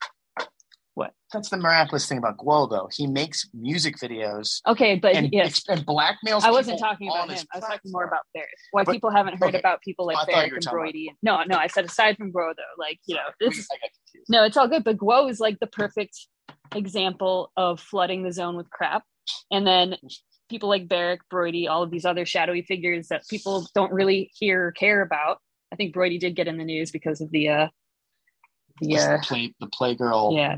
what? 0.98 1.12
That's 1.32 1.48
the 1.48 1.56
miraculous 1.56 2.08
thing 2.08 2.18
about 2.18 2.38
Guo, 2.38 2.68
though. 2.68 2.88
He 2.92 3.06
makes 3.06 3.48
music 3.54 3.96
videos 3.98 4.60
Okay, 4.66 4.96
but 4.96 5.14
and, 5.14 5.28
yes, 5.32 5.62
and 5.68 5.86
blackmails. 5.86 6.42
I 6.42 6.50
wasn't 6.50 6.78
talking 6.80 7.08
about 7.08 7.30
him. 7.30 7.38
I 7.54 7.58
was 7.58 7.64
talking 7.66 7.92
more 7.92 8.04
about 8.04 8.22
Barrett. 8.34 8.48
Why 8.72 8.84
But- 8.84 8.92
people 8.92 9.10
haven't 9.10 9.38
heard 9.38 9.50
okay. 9.50 9.58
about 9.58 9.80
people 9.82 10.06
like 10.06 10.16
I 10.16 10.20
thought 10.20 10.34
Barrett 10.34 10.52
and 10.52 10.66
Broidy. 10.66 11.06
No, 11.22 11.42
no, 11.44 11.56
I 11.56 11.68
said 11.68 11.84
aside 11.84 12.16
from 12.16 12.30
Bro 12.32 12.54
though, 12.56 12.82
like 12.82 12.98
you 13.06 13.14
know, 13.14 13.22
this 13.40 13.58
is 13.58 13.68
I 13.72 13.76
got 13.76 13.90
confused. 14.06 14.26
no, 14.28 14.44
it's 14.44 14.56
all 14.56 14.68
good. 14.68 14.84
But 14.84 14.96
Guo 14.98 15.30
is 15.30 15.38
like 15.40 15.58
the 15.60 15.66
perfect 15.68 16.16
example 16.74 17.52
of 17.56 17.80
flooding 17.80 18.22
the 18.24 18.32
zone 18.32 18.56
with 18.56 18.68
crap. 18.70 19.04
And 19.50 19.66
then 19.66 19.96
people 20.50 20.68
like 20.68 20.88
Barrack, 20.88 21.20
Broidy, 21.32 21.68
all 21.68 21.82
of 21.82 21.90
these 21.90 22.04
other 22.04 22.26
shadowy 22.26 22.62
figures 22.62 23.08
that 23.08 23.22
people 23.28 23.66
don't 23.74 23.92
really 23.92 24.30
hear 24.34 24.68
or 24.68 24.72
care 24.72 25.02
about. 25.02 25.38
I 25.72 25.76
think 25.76 25.94
Broidy 25.94 26.18
did 26.18 26.34
get 26.34 26.48
in 26.48 26.56
the 26.58 26.64
news 26.64 26.90
because 26.90 27.20
of 27.20 27.30
the 27.30 27.48
uh 27.50 27.68
the 28.80 28.96
uh 28.96 29.16
the 29.16 29.22
play 29.22 29.54
the 29.60 29.66
playgirl. 29.66 30.34
yeah, 30.36 30.56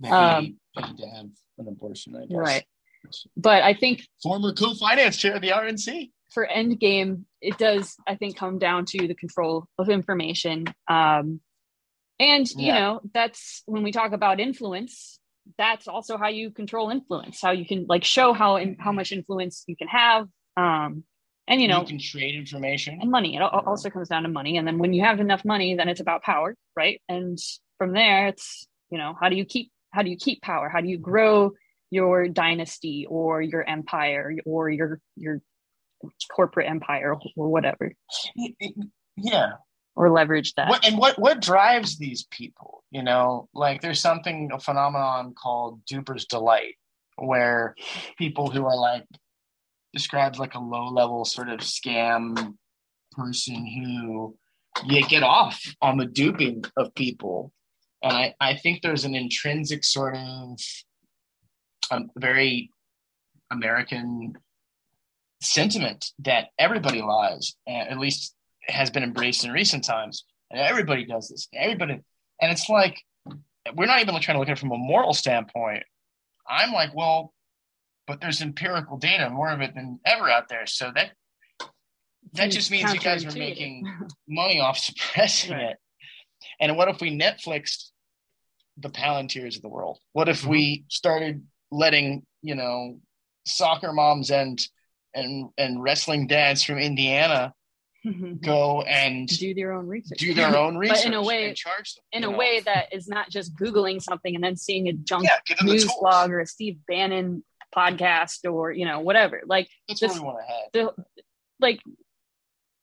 that 0.00 0.12
Um, 0.12 0.56
to 0.76 0.82
have 1.06 1.26
an 1.58 1.68
abortion. 1.68 2.16
I 2.16 2.26
guess. 2.26 2.36
right. 2.36 2.64
But 3.36 3.62
I 3.62 3.74
think 3.74 4.02
Former 4.22 4.52
co-finance 4.52 5.16
chair 5.16 5.34
of 5.36 5.42
the 5.42 5.50
RNC. 5.52 6.10
for 6.32 6.46
Endgame, 6.46 7.24
it 7.40 7.56
does, 7.58 7.96
I 8.06 8.14
think, 8.16 8.36
come 8.36 8.58
down 8.58 8.84
to 8.86 9.08
the 9.08 9.14
control 9.14 9.66
of 9.78 9.88
information. 9.88 10.66
Um, 10.88 11.40
and, 12.18 12.48
you 12.50 12.72
know, 12.72 13.00
that's 13.14 13.62
when 13.66 13.82
we 13.82 13.92
talk 13.92 14.12
about 14.12 14.38
influence, 14.40 15.18
that's 15.56 15.88
also 15.88 16.18
how 16.18 16.28
you 16.28 16.50
control 16.50 16.90
influence, 16.90 17.40
how 17.40 17.50
you 17.52 17.64
can 17.64 17.86
like 17.88 18.04
show 18.04 18.34
how 18.34 18.56
in, 18.56 18.76
how 18.78 18.92
much 18.92 19.10
influence 19.12 19.64
you 19.66 19.74
can 19.76 19.88
have. 19.88 20.28
Um, 20.56 21.04
and, 21.48 21.60
you 21.62 21.66
know, 21.66 21.80
you 21.80 21.86
can 21.86 21.98
trade 21.98 22.34
information. 22.34 22.98
and 23.00 23.10
money. 23.10 23.34
It 23.34 23.40
also 23.40 23.88
comes 23.90 24.08
down 24.10 24.22
to 24.24 24.28
money. 24.28 24.58
And 24.58 24.66
then 24.68 24.78
when 24.78 24.92
you 24.92 25.02
have 25.02 25.18
enough 25.18 25.44
money, 25.44 25.74
then 25.74 25.88
it's 25.88 26.00
about 26.00 26.22
power, 26.22 26.54
right? 26.76 27.00
And 27.08 27.38
from 27.78 27.92
there, 27.92 28.28
it's, 28.28 28.68
you 28.90 28.98
know, 28.98 29.16
how 29.18 29.30
do 29.30 29.36
you 29.36 29.46
keep, 29.46 29.72
how 29.92 30.02
do 30.02 30.10
you 30.10 30.16
keep 30.16 30.42
power? 30.42 30.68
How 30.68 30.80
do 30.80 30.88
you 30.88 30.98
grow 30.98 31.52
your 31.90 32.28
dynasty 32.28 33.06
or 33.08 33.42
your 33.42 33.68
empire 33.68 34.36
or 34.46 34.70
your, 34.70 35.00
your 35.16 35.40
corporate 36.34 36.68
empire 36.68 37.16
or 37.36 37.48
whatever, 37.48 37.92
Yeah. 39.16 39.52
or 39.96 40.10
leverage 40.10 40.54
that? 40.54 40.68
What 40.68 40.86
and 40.86 40.96
what 40.98 41.18
what 41.18 41.40
drives 41.42 41.98
these 41.98 42.24
people? 42.30 42.84
You 42.90 43.02
know, 43.02 43.48
like 43.54 43.80
there's 43.82 44.00
something 44.00 44.50
a 44.52 44.60
phenomenon 44.60 45.34
called 45.34 45.84
duper's 45.84 46.24
delight, 46.26 46.76
where 47.16 47.74
people 48.16 48.50
who 48.50 48.64
are 48.64 48.76
like 48.78 49.04
described 49.92 50.38
like 50.38 50.54
a 50.54 50.60
low 50.60 50.86
level 50.88 51.24
sort 51.24 51.48
of 51.48 51.60
scam 51.60 52.54
person 53.12 53.66
who 53.66 54.36
you 54.86 55.02
get 55.08 55.22
off 55.24 55.60
on 55.82 55.98
the 55.98 56.06
duping 56.06 56.64
of 56.76 56.94
people. 56.94 57.52
And 58.02 58.12
I, 58.12 58.34
I 58.40 58.56
think 58.56 58.82
there's 58.82 59.04
an 59.04 59.14
intrinsic 59.14 59.84
sort 59.84 60.16
of 60.16 60.58
um, 61.90 62.10
very 62.16 62.70
American 63.50 64.34
sentiment 65.42 66.12
that 66.20 66.48
everybody 66.58 67.02
lies, 67.02 67.56
and 67.66 67.88
at 67.88 67.98
least 67.98 68.34
has 68.68 68.90
been 68.90 69.02
embraced 69.02 69.44
in 69.44 69.50
recent 69.52 69.84
times. 69.84 70.24
And 70.50 70.60
everybody 70.60 71.04
does 71.04 71.28
this. 71.28 71.48
Everybody, 71.54 72.00
and 72.40 72.52
it's 72.52 72.68
like 72.68 73.00
we're 73.74 73.86
not 73.86 74.00
even 74.00 74.18
trying 74.20 74.34
to 74.36 74.38
look 74.40 74.48
at 74.48 74.52
it 74.52 74.58
from 74.58 74.72
a 74.72 74.78
moral 74.78 75.12
standpoint. 75.12 75.84
I'm 76.48 76.72
like, 76.72 76.94
well, 76.94 77.32
but 78.06 78.20
there's 78.20 78.42
empirical 78.42 78.96
data, 78.96 79.30
more 79.30 79.50
of 79.50 79.60
it 79.60 79.74
than 79.74 80.00
ever 80.04 80.28
out 80.28 80.48
there. 80.48 80.66
So 80.66 80.90
that 80.94 81.12
that 82.34 82.50
just 82.50 82.70
means 82.70 82.92
you 82.92 83.00
guys 83.00 83.24
are 83.24 83.32
making 83.38 83.86
money 84.28 84.60
off 84.60 84.78
suppressing 84.78 85.52
Right. 85.52 85.70
it. 85.70 85.76
And 86.60 86.76
what 86.76 86.88
if 86.88 87.00
we 87.00 87.16
Netflixed 87.16 87.90
the 88.76 88.90
Palantirs 88.90 89.56
of 89.56 89.62
the 89.62 89.68
world? 89.68 89.98
What 90.12 90.28
if 90.28 90.44
we 90.44 90.78
mm-hmm. 90.78 90.84
started 90.88 91.46
letting 91.70 92.26
you 92.42 92.54
know 92.54 92.98
soccer 93.46 93.92
moms 93.92 94.30
and 94.30 94.60
and 95.14 95.50
and 95.58 95.82
wrestling 95.82 96.26
dads 96.26 96.62
from 96.62 96.78
Indiana 96.78 97.54
mm-hmm. 98.06 98.34
go 98.44 98.82
and 98.82 99.28
do 99.28 99.54
their 99.54 99.72
own 99.72 99.86
research. 99.86 100.18
do 100.18 100.34
their 100.34 100.56
own 100.56 100.76
research 100.76 100.98
but 101.04 101.06
in 101.06 101.14
a 101.14 101.22
way- 101.22 101.52
charge 101.54 101.94
them 101.94 102.04
in 102.12 102.24
a 102.24 102.30
know? 102.30 102.36
way 102.36 102.60
that 102.60 102.92
is 102.92 103.08
not 103.08 103.30
just 103.30 103.54
Googling 103.56 104.00
something 104.00 104.34
and 104.34 104.42
then 104.42 104.56
seeing 104.56 104.88
a 104.88 104.92
junk 104.92 105.24
Yeah, 105.24 105.38
give 105.46 105.58
them 105.58 105.68
the 105.68 105.74
news 105.74 105.90
blog 106.00 106.30
or 106.30 106.40
a 106.40 106.46
Steve 106.46 106.78
Bannon 106.86 107.44
podcast 107.74 108.50
or, 108.50 108.72
you 108.72 108.84
know, 108.84 109.00
whatever. 109.00 109.42
Like, 109.46 109.68
That's 109.88 110.00
this- 110.00 110.12
what 110.12 110.20
we 110.20 110.26
want 110.26 110.38
to 110.38 110.52
have. 110.52 110.96
the 110.96 111.04
like 111.60 111.80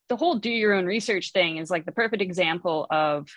the 0.10 0.16
whole 0.16 0.36
do 0.36 0.50
your 0.50 0.74
own 0.74 0.86
research 0.86 1.32
thing 1.32 1.58
is 1.58 1.70
like 1.70 1.86
the 1.86 1.92
perfect 1.92 2.22
example 2.22 2.88
of 2.90 3.28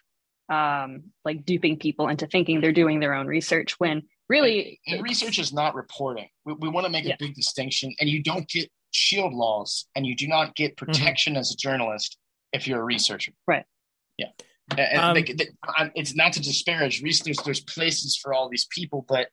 um 0.51 1.05
like 1.25 1.45
duping 1.45 1.79
people 1.79 2.09
into 2.09 2.27
thinking 2.27 2.61
they're 2.61 2.73
doing 2.73 2.99
their 3.01 3.15
own 3.15 3.27
research 3.27 3.79
when 3.79 4.03
really 4.29 4.81
and 4.87 4.95
it's- 4.97 5.03
research 5.03 5.39
is 5.39 5.53
not 5.53 5.75
reporting. 5.75 6.29
We, 6.45 6.55
we 6.55 6.69
want 6.69 6.87
to 6.87 6.93
make 6.93 7.05
Yeah. 7.05 7.15
a 7.15 7.19
big 7.19 7.35
distinction, 7.35 7.95
and 8.01 8.09
you 8.09 8.23
don't 8.23 8.49
get 8.49 8.71
shield 8.93 9.33
laws, 9.33 9.87
and 9.95 10.05
you 10.07 10.15
do 10.17 10.27
not 10.27 10.55
get 10.57 10.77
protection 10.77 11.37
as 11.37 11.53
a 11.53 11.57
journalist 11.57 12.19
if 12.53 12.67
you're 12.67 12.81
a 12.81 12.85
researcher. 12.85 13.33
Right. 13.47 13.65
Yeah. 14.19 14.31
And- 14.73 14.81
and 14.81 15.01
Um, 15.01 15.15
they- 15.15 15.23
they- 15.33 15.49
it's 15.95 16.15
not 16.15 16.33
to 16.35 16.41
disparage 16.41 17.01
researchers. 17.03 17.37
There's, 17.37 17.45
there's 17.45 17.61
places 17.75 18.17
for 18.17 18.33
all 18.35 18.49
these 18.49 18.67
people, 18.71 19.05
but 19.09 19.29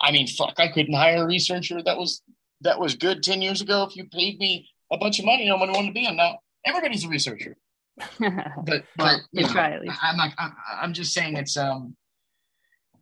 I 0.00 0.12
mean, 0.12 0.26
fuck, 0.26 0.54
I 0.58 0.68
couldn't 0.68 0.94
hire 0.94 1.22
a 1.24 1.26
researcher 1.26 1.82
that 1.82 1.96
was 1.98 2.22
that 2.62 2.78
was 2.80 2.94
good 2.94 3.22
ten 3.22 3.42
years 3.42 3.60
ago. 3.60 3.82
If 3.84 3.96
you 3.96 4.06
paid 4.08 4.38
me 4.38 4.68
a 4.90 4.96
bunch 4.96 5.18
of 5.18 5.24
money, 5.24 5.46
no 5.46 5.56
one 5.56 5.70
wanted 5.72 5.88
to 5.88 5.92
be. 5.92 6.06
And 6.06 6.16
now 6.16 6.38
everybody's 6.64 7.04
a 7.04 7.08
researcher. 7.08 7.56
but 8.20 8.84
but 8.96 9.20
you 9.32 9.42
know, 9.42 9.48
try 9.48 9.72
at 9.72 9.82
least. 9.82 9.98
I'm 10.02 10.16
not. 10.16 10.32
I'm, 10.38 10.52
I'm 10.82 10.92
just 10.92 11.12
saying 11.12 11.36
it's 11.36 11.56
um. 11.56 11.96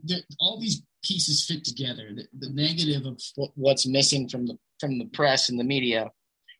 The, 0.04 0.22
all 0.38 0.60
these 0.60 0.82
pieces 1.02 1.46
fit 1.46 1.64
together. 1.64 2.10
The, 2.14 2.26
the 2.38 2.52
negative 2.52 3.06
of 3.06 3.20
what, 3.36 3.50
what's 3.54 3.86
missing 3.86 4.28
from 4.28 4.46
the 4.46 4.58
from 4.80 4.98
the 4.98 5.06
press 5.06 5.48
and 5.48 5.58
the 5.58 5.64
media 5.64 6.10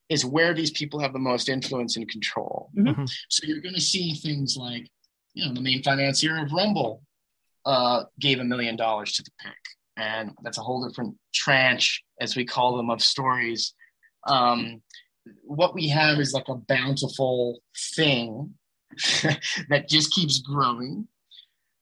is 0.09 0.25
where 0.25 0.53
these 0.53 0.71
people 0.71 0.99
have 0.99 1.13
the 1.13 1.19
most 1.19 1.49
influence 1.49 1.97
and 1.97 2.09
control. 2.09 2.69
Mhm. 2.77 3.09
So 3.29 3.47
you're 3.47 3.61
going 3.61 3.75
to 3.75 3.81
see 3.81 4.13
things 4.13 4.55
like, 4.55 4.87
you 5.33 5.45
know, 5.45 5.53
the 5.53 5.61
main 5.61 5.81
financier 5.81 6.43
of 6.43 6.51
Rumble 6.51 7.01
uh, 7.65 8.03
gave 8.19 8.39
a 8.39 8.43
million 8.43 8.75
dollars 8.75 9.13
to 9.13 9.23
the 9.23 9.31
PIC, 9.41 9.57
and 9.97 10.31
that's 10.43 10.59
a 10.59 10.61
whole 10.61 10.87
different 10.87 11.15
tranche, 11.33 12.03
as 12.21 12.35
we 12.35 12.45
call 12.45 12.77
them, 12.77 12.89
of 12.89 13.01
stories. 13.01 13.73
Um, 14.27 14.81
what 15.43 15.73
we 15.73 15.87
have 15.89 16.19
is 16.19 16.33
like 16.33 16.47
a 16.49 16.55
bountiful 16.55 17.61
thing 17.95 18.53
that 19.69 19.89
just 19.89 20.13
keeps 20.13 20.39
growing. 20.39 21.07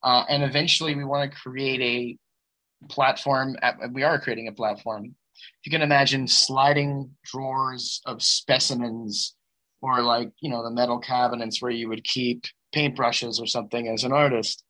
Uh, 0.01 0.23
and 0.29 0.43
eventually 0.43 0.95
we 0.95 1.05
want 1.05 1.31
to 1.31 1.37
create 1.37 1.81
a 1.81 2.87
platform. 2.89 3.55
At, 3.61 3.77
we 3.91 4.03
are 4.03 4.19
creating 4.19 4.47
a 4.47 4.53
platform. 4.53 5.05
If 5.05 5.65
You 5.65 5.71
can 5.71 5.81
imagine 5.81 6.27
sliding 6.27 7.11
drawers 7.23 8.01
of 8.05 8.21
specimens 8.21 9.35
or 9.81 10.01
like, 10.01 10.31
you 10.41 10.49
know, 10.49 10.63
the 10.63 10.71
metal 10.71 10.99
cabinets 10.99 11.61
where 11.61 11.71
you 11.71 11.89
would 11.89 12.03
keep 12.03 12.45
paintbrushes 12.73 13.41
or 13.41 13.45
something 13.45 13.87
as 13.87 14.03
an 14.03 14.13
artist. 14.13 14.63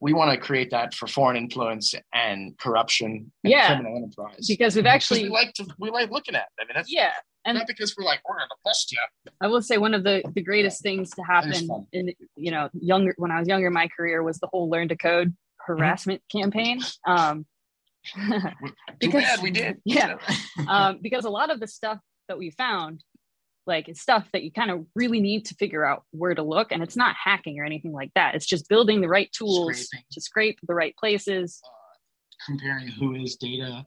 We 0.00 0.12
want 0.12 0.30
to 0.32 0.36
create 0.38 0.70
that 0.70 0.94
for 0.94 1.06
foreign 1.08 1.36
influence 1.36 1.94
and 2.14 2.56
corruption 2.58 3.32
and 3.44 3.50
Yeah. 3.50 3.66
criminal 3.66 3.96
enterprise. 3.96 4.46
because 4.46 4.74
we've 4.76 4.84
Because 4.84 4.94
actually 4.94 5.24
we 5.24 5.28
like 5.30 5.52
to 5.54 5.66
we 5.78 5.90
like 5.90 6.10
looking 6.10 6.34
at. 6.36 6.42
it. 6.58 6.62
I 6.62 6.64
mean, 6.64 6.72
that's 6.74 6.92
yeah 6.92 7.12
and 7.44 7.56
not 7.58 7.66
because 7.66 7.94
we're 7.96 8.04
like 8.04 8.20
we're 8.28 8.36
gonna 8.38 8.48
bust 8.64 8.92
you. 8.92 8.98
I 9.40 9.46
will 9.48 9.62
say 9.62 9.78
one 9.78 9.94
of 9.94 10.04
the 10.04 10.22
the 10.34 10.42
greatest 10.42 10.82
things 10.82 11.10
to 11.10 11.22
happen 11.22 11.68
in 11.92 12.12
you 12.36 12.50
know 12.50 12.68
younger 12.74 13.14
when 13.18 13.30
I 13.30 13.38
was 13.40 13.48
younger 13.48 13.66
in 13.68 13.72
my 13.72 13.88
career 13.88 14.22
was 14.22 14.38
the 14.38 14.48
whole 14.52 14.68
learn 14.70 14.88
to 14.88 14.96
code 14.96 15.34
harassment 15.66 16.22
campaign. 16.30 16.80
Um, 17.06 17.46
Too 18.14 18.40
Because- 19.00 19.22
bad 19.22 19.42
we 19.42 19.50
did. 19.50 19.76
yeah. 19.84 20.16
um, 20.68 20.98
because 21.02 21.24
a 21.24 21.30
lot 21.30 21.50
of 21.50 21.60
the 21.60 21.66
stuff 21.66 21.98
that 22.28 22.38
we 22.38 22.50
found, 22.50 23.02
like 23.68 23.88
it's 23.88 24.00
stuff 24.00 24.26
that 24.32 24.42
you 24.42 24.50
kind 24.50 24.70
of 24.70 24.86
really 24.96 25.20
need 25.20 25.44
to 25.46 25.54
figure 25.54 25.84
out 25.84 26.04
where 26.10 26.34
to 26.34 26.42
look, 26.42 26.72
and 26.72 26.82
it's 26.82 26.96
not 26.96 27.14
hacking 27.22 27.60
or 27.60 27.64
anything 27.64 27.92
like 27.92 28.10
that. 28.14 28.34
It's 28.34 28.46
just 28.46 28.68
building 28.68 29.00
the 29.00 29.08
right 29.08 29.30
tools 29.32 29.86
Scraping. 29.86 30.04
to 30.12 30.20
scrape 30.20 30.58
the 30.66 30.74
right 30.74 30.96
places. 30.96 31.60
Uh, 31.64 32.46
comparing 32.46 32.88
WHOIS 32.88 33.36
data 33.36 33.84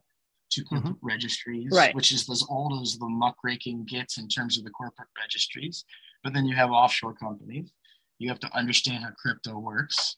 to 0.52 0.60
mm-hmm. 0.62 0.76
corporate 0.76 0.96
registries, 1.02 1.72
Right. 1.72 1.94
which 1.94 2.12
is 2.12 2.28
as 2.30 2.44
old 2.48 2.80
as 2.82 2.98
the 2.98 3.06
muckraking 3.06 3.86
gets 3.86 4.18
in 4.18 4.28
terms 4.28 4.58
of 4.58 4.64
the 4.64 4.70
corporate 4.70 5.08
registries. 5.18 5.84
But 6.22 6.32
then 6.34 6.46
you 6.46 6.54
have 6.54 6.70
offshore 6.70 7.14
companies. 7.14 7.72
You 8.18 8.28
have 8.28 8.40
to 8.40 8.56
understand 8.56 9.04
how 9.04 9.10
crypto 9.18 9.58
works. 9.58 10.16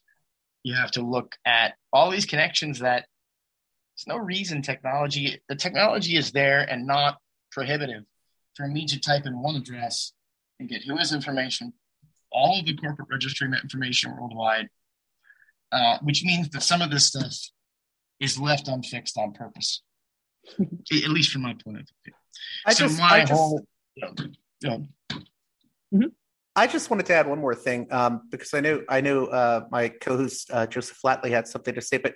You 0.63 0.75
have 0.75 0.91
to 0.91 1.01
look 1.01 1.35
at 1.45 1.75
all 1.91 2.11
these 2.11 2.25
connections 2.25 2.79
that 2.79 3.05
there's 3.95 4.07
no 4.07 4.17
reason 4.17 4.61
technology, 4.61 5.41
the 5.47 5.55
technology 5.55 6.17
is 6.17 6.31
there 6.31 6.61
and 6.69 6.85
not 6.85 7.17
prohibitive 7.51 8.03
for 8.55 8.67
me 8.67 8.85
to 8.85 8.99
type 8.99 9.25
in 9.25 9.41
one 9.41 9.55
address 9.55 10.13
and 10.59 10.69
get 10.69 10.83
who 10.83 10.97
has 10.97 11.13
information, 11.13 11.73
all 12.31 12.59
of 12.59 12.65
the 12.65 12.75
corporate 12.75 13.07
registry 13.11 13.47
information 13.47 14.15
worldwide, 14.15 14.69
uh, 15.71 15.97
which 16.01 16.23
means 16.23 16.49
that 16.49 16.63
some 16.63 16.81
of 16.81 16.89
this 16.89 17.05
stuff 17.05 17.35
is 18.19 18.39
left 18.39 18.67
unfixed 18.67 19.17
on 19.17 19.33
purpose, 19.33 19.81
at 20.59 21.09
least 21.09 21.31
from 21.31 21.43
my 21.43 21.55
point 21.63 21.77
of 21.79 21.87
view. 22.03 22.13
I 22.65 22.73
so 22.73 22.87
just, 22.87 22.99
my 22.99 23.09
I 23.09 23.19
just, 23.21 23.33
whole, 23.33 23.65
you 23.95 24.05
know, 24.05 24.13
you 24.61 24.69
know, 25.91 26.09
I 26.55 26.67
just 26.67 26.89
wanted 26.89 27.05
to 27.07 27.13
add 27.13 27.27
one 27.27 27.39
more 27.39 27.55
thing 27.55 27.87
um, 27.91 28.21
because 28.31 28.53
I 28.53 28.61
know 28.61 28.83
I 28.87 29.01
know 29.01 29.25
uh, 29.25 29.65
my 29.71 29.89
co-host 29.89 30.49
uh, 30.51 30.65
Joseph 30.65 30.97
Flatley 31.03 31.29
had 31.29 31.47
something 31.47 31.75
to 31.75 31.81
say, 31.81 31.97
but 31.97 32.15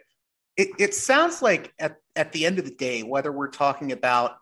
it, 0.55 0.69
it 0.77 0.93
sounds 0.93 1.41
like 1.41 1.73
at, 1.79 1.97
at 2.15 2.31
the 2.31 2.45
end 2.45 2.59
of 2.59 2.65
the 2.65 2.75
day, 2.75 3.01
whether 3.01 3.31
we're 3.31 3.49
talking 3.49 3.91
about 3.91 4.37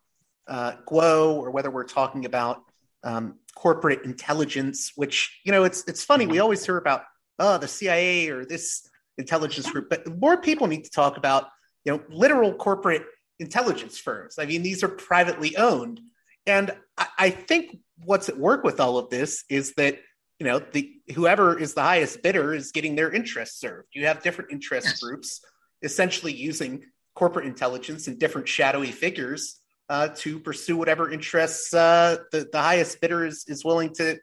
uh, 0.47 0.73
or 0.89 1.51
whether 1.51 1.69
we're 1.69 1.83
talking 1.83 2.25
about 2.25 2.63
um, 3.03 3.35
corporate 3.55 4.03
intelligence, 4.03 4.91
which 4.95 5.39
you 5.43 5.51
know 5.51 5.63
it's 5.63 5.83
it's 5.87 6.03
funny 6.03 6.27
we 6.27 6.39
always 6.39 6.65
hear 6.65 6.77
about 6.77 7.03
oh 7.39 7.57
the 7.57 7.67
CIA 7.67 8.29
or 8.29 8.45
this 8.45 8.87
intelligence 9.17 9.69
group, 9.69 9.89
but 9.89 10.19
more 10.19 10.37
people 10.37 10.67
need 10.67 10.83
to 10.83 10.91
talk 10.91 11.17
about 11.17 11.47
you 11.85 11.93
know 11.93 12.01
literal 12.09 12.53
corporate 12.53 13.05
intelligence 13.39 13.97
firms. 13.97 14.37
I 14.39 14.45
mean 14.45 14.63
these 14.63 14.83
are 14.83 14.89
privately 14.89 15.57
owned, 15.57 16.01
and 16.45 16.71
I, 16.97 17.07
I 17.17 17.29
think 17.29 17.77
what's 18.03 18.29
at 18.29 18.37
work 18.37 18.63
with 18.63 18.79
all 18.79 18.97
of 18.97 19.09
this 19.09 19.43
is 19.49 19.73
that 19.73 19.99
you 20.39 20.45
know 20.45 20.59
the 20.59 20.93
whoever 21.15 21.57
is 21.57 21.73
the 21.73 21.81
highest 21.81 22.21
bidder 22.21 22.53
is 22.53 22.71
getting 22.71 22.95
their 22.95 23.11
interests 23.11 23.59
served. 23.59 23.89
You 23.93 24.05
have 24.05 24.23
different 24.23 24.51
interest 24.51 25.01
groups 25.01 25.41
essentially 25.81 26.33
using 26.33 26.85
corporate 27.15 27.45
intelligence 27.45 28.07
and 28.07 28.19
different 28.19 28.47
shadowy 28.47 28.91
figures 28.91 29.59
uh, 29.89 30.09
to 30.09 30.39
pursue 30.39 30.77
whatever 30.77 31.09
interests 31.11 31.73
uh, 31.73 32.17
the 32.31 32.47
the 32.51 32.61
highest 32.61 32.99
bidder 33.01 33.25
is, 33.25 33.45
is 33.47 33.63
willing 33.63 33.93
to 33.95 34.17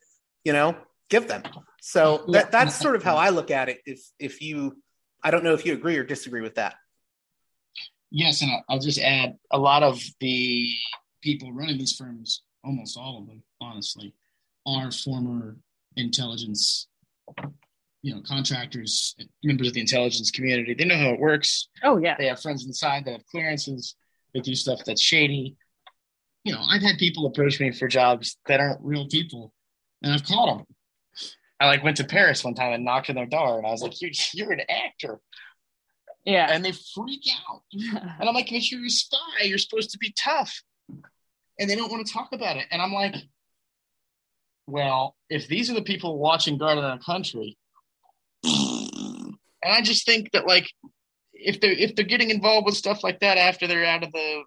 you 0.45 0.53
know 0.53 0.77
give 1.11 1.29
them. 1.29 1.43
So 1.81 2.25
that, 2.29 2.51
that's 2.51 2.75
sort 2.75 2.97
of 2.97 3.03
how 3.03 3.17
I 3.17 3.29
look 3.31 3.51
at 3.51 3.69
it. 3.69 3.81
If 3.87 4.01
if 4.19 4.41
you, 4.43 4.77
I 5.23 5.31
don't 5.31 5.45
know 5.45 5.55
if 5.55 5.67
you 5.67 5.73
agree 5.75 5.97
or 5.99 6.05
disagree 6.05 6.41
with 6.41 6.55
that. 6.57 6.75
yes, 8.11 8.43
and 8.43 8.51
I'll, 8.51 8.65
I'll 8.69 8.79
just 8.79 8.99
add 8.99 9.37
a 9.51 9.59
lot 9.59 9.83
of 9.83 10.03
the 10.21 10.69
people 11.23 11.53
running 11.53 11.79
these 11.79 11.95
firms, 11.97 12.43
almost 12.63 12.97
all 12.97 13.21
of 13.21 13.27
them, 13.27 13.43
honestly, 13.61 14.15
are 14.67 14.91
former 14.91 15.57
intelligence, 15.97 16.89
you 18.03 18.15
know, 18.15 18.23
contractors, 18.27 19.15
members 19.43 19.69
of 19.69 19.75
the 19.75 19.81
intelligence 19.81 20.31
community. 20.31 20.75
They 20.75 20.85
know 20.85 20.97
how 20.97 21.11
it 21.11 21.21
works. 21.21 21.69
Oh 21.83 21.97
yeah, 21.99 22.17
They 22.19 22.27
have 22.27 22.41
friends 22.41 22.67
inside 22.67 23.05
that 23.05 23.13
have 23.13 23.27
clearances. 23.27 23.95
They 24.35 24.41
do 24.41 24.55
stuff 24.55 24.81
that's 24.85 25.01
shady. 25.01 25.57
You 26.43 26.53
know, 26.53 26.61
I've 26.69 26.83
had 26.83 26.99
people 26.99 27.27
approach 27.27 27.61
me 27.61 27.71
for 27.71 27.89
jobs 27.89 28.37
that 28.47 28.61
aren't 28.61 28.81
real 28.83 29.09
people, 29.09 29.53
and 30.03 30.13
I've 30.13 30.25
caught 30.25 30.59
them. 30.59 30.67
I 31.61 31.67
like 31.67 31.85
went 31.85 31.97
to 31.99 32.05
Paris 32.05 32.45
one 32.45 32.55
time 32.55 32.73
and 32.73 32.85
knocked 32.85 33.09
on 33.09 33.17
their 33.17 33.27
door, 33.27 33.59
and 33.59 33.67
I 33.67 33.71
was 33.71 33.81
like, 33.81 34.01
"You're 34.03 34.11
you're 34.35 34.53
an 34.53 34.63
actor," 34.69 35.21
yeah. 36.25 36.49
and 36.51 36.65
they 36.65 36.73
freak 36.73 37.23
out. 37.49 37.63
And 37.73 38.29
I'm 38.29 38.35
like, 38.35 38.51
"But 38.51 38.71
you're 38.71 38.85
a 38.85 38.91
spy. 38.91 39.45
You're 39.45 39.59
supposed 39.59 39.91
to 39.91 39.99
be 39.99 40.13
tough," 40.19 40.63
and 41.59 41.71
they 41.71 41.77
don't 41.77 41.91
want 41.91 42.07
to 42.07 42.13
talk 42.13 42.31
about 42.33 42.57
it. 42.57 42.67
And 42.71 42.83
I'm 42.83 42.93
like, 42.93 43.15
"Well, 44.67 45.17
if 45.31 45.47
these 45.47 45.71
are 45.71 45.75
the 45.75 45.83
people 45.83 46.19
watching 46.19 46.59
guard 46.59 46.77
in 46.79 46.85
our 46.85 46.99
country," 46.99 47.57
and 48.45 49.39
I 49.63 49.81
just 49.81 50.05
think 50.05 50.33
that 50.33 50.47
like 50.47 50.71
if 51.45 51.61
they're 51.61 51.73
if 51.73 51.95
they're 51.95 52.05
getting 52.05 52.31
involved 52.31 52.67
with 52.67 52.77
stuff 52.77 53.03
like 53.05 53.21
that 53.21 53.39
after 53.39 53.67
they're 53.67 53.85
out 53.85 54.03
of 54.03 54.13
the 54.13 54.43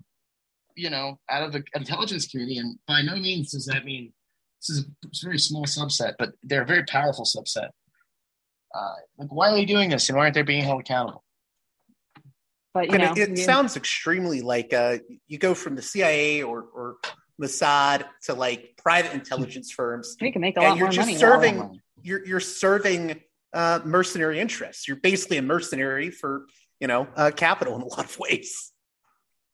you 0.76 0.89
know 0.89 1.20
out 1.30 1.43
of 1.43 1.52
the 1.52 1.64
intelligence 1.76 2.28
community 2.28 2.58
and 2.58 2.78
by 2.88 3.02
no 3.02 3.16
means 3.16 3.52
does 3.52 3.66
that 3.66 3.86
mean 3.86 4.12
this 4.62 4.78
is 4.78 4.86
a, 4.86 5.26
very 5.26 5.39
small 5.39 5.66
subset 5.66 6.14
but 6.20 6.34
they're 6.43 6.64
a 6.64 6.66
very 6.66 6.84
powerful 6.86 7.26
subset 7.26 7.70
uh, 8.76 8.93
like 9.18 9.30
why 9.30 9.50
are 9.50 9.56
they 9.56 9.66
doing 9.66 9.89
this 9.89 10.10
and 10.10 10.18
why 10.18 10.24
aren't 10.24 10.36
they 10.36 10.41
being 10.43 10.64
held 10.64 10.82
accountable 10.82 11.24
but 12.74 12.91
you 12.91 12.98
know, 13.00 13.12
it, 13.12 13.18
it 13.18 13.30
we- 13.32 13.36
sounds 13.38 13.76
extremely 13.76 14.41
like 14.41 14.72
uh, 14.72 14.98
you 15.28 15.39
go 15.39 15.56
from 15.56 15.76
the 15.76 15.82
CIA 15.82 16.43
or, 16.43 16.62
or 16.62 16.98
Mossad 17.41 18.06
to 18.24 18.36
like 18.36 18.78
private 18.78 19.14
intelligence 19.14 19.72
firms. 19.72 20.16
we 20.22 20.32
can 20.32 20.41
make 20.41 20.58
a 20.58 20.60
and 20.60 20.70
lot 20.70 20.78
you're 20.78 20.86
more 20.86 20.91
just 20.91 21.08
money. 21.08 21.18
serving- 21.18 21.82
You're 22.04 22.24
you're 22.26 22.39
serving 22.39 23.20
uh, 23.54 23.80
mercenary 23.84 24.39
interests. 24.39 24.88
You're 24.88 24.98
basically 24.98 25.38
a 25.38 25.41
mercenary 25.41 26.12
for 26.12 26.45
you 26.80 26.88
know 26.88 27.08
uh, 27.16 27.32
capital 27.36 27.76
in 27.76 27.82
a 27.82 27.86
lot 27.86 28.06
of 28.06 28.18
ways. 28.20 28.72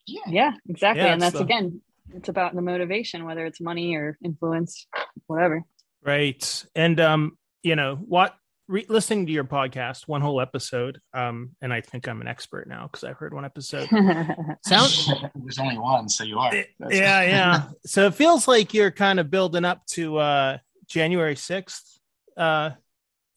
yeah 0.08 0.22
Yeah, 0.28 0.52
exactly. 0.68 1.04
Yeah, 1.04 1.14
and 1.14 1.22
that's 1.22 1.34
the- 1.38 1.44
again, 1.44 1.82
it's 2.14 2.30
about 2.30 2.54
the 2.56 2.62
motivation, 2.62 3.26
whether 3.26 3.46
it's 3.46 3.62
money 3.62 3.96
or 3.96 4.18
influence, 4.24 4.88
whatever. 5.28 5.64
Right. 6.04 6.66
And 6.76 7.00
um, 7.00 7.38
you 7.64 7.76
know, 7.78 7.96
what 7.96 8.36
re- 8.68 8.86
listening 8.90 9.26
to 9.28 9.32
your 9.32 9.46
podcast, 9.46 10.06
one 10.08 10.20
whole 10.22 10.42
episode, 10.42 11.00
um, 11.14 11.52
and 11.62 11.72
I 11.74 11.80
think 11.82 12.08
I'm 12.10 12.20
an 12.20 12.28
expert 12.28 12.68
now 12.68 12.88
because 12.88 13.06
I've 13.06 13.16
heard 13.18 13.34
one 13.34 13.46
episode. 13.46 13.88
Sounds 14.66 15.10
there's 15.36 15.60
only 15.60 15.78
one 15.78 16.10
so 16.10 16.24
you 16.26 16.38
are 16.40 16.52
That's- 16.52 16.92
yeah, 16.92 17.22
yeah. 17.24 17.64
So 17.86 18.08
it 18.08 18.16
feels 18.16 18.48
like 18.48 18.74
you're 18.74 18.92
kind 18.92 19.20
of 19.20 19.30
building 19.32 19.64
up 19.66 19.86
to 19.92 20.18
uh 20.18 20.58
January 20.88 21.36
6th. 21.36 22.00
Uh 22.36 22.72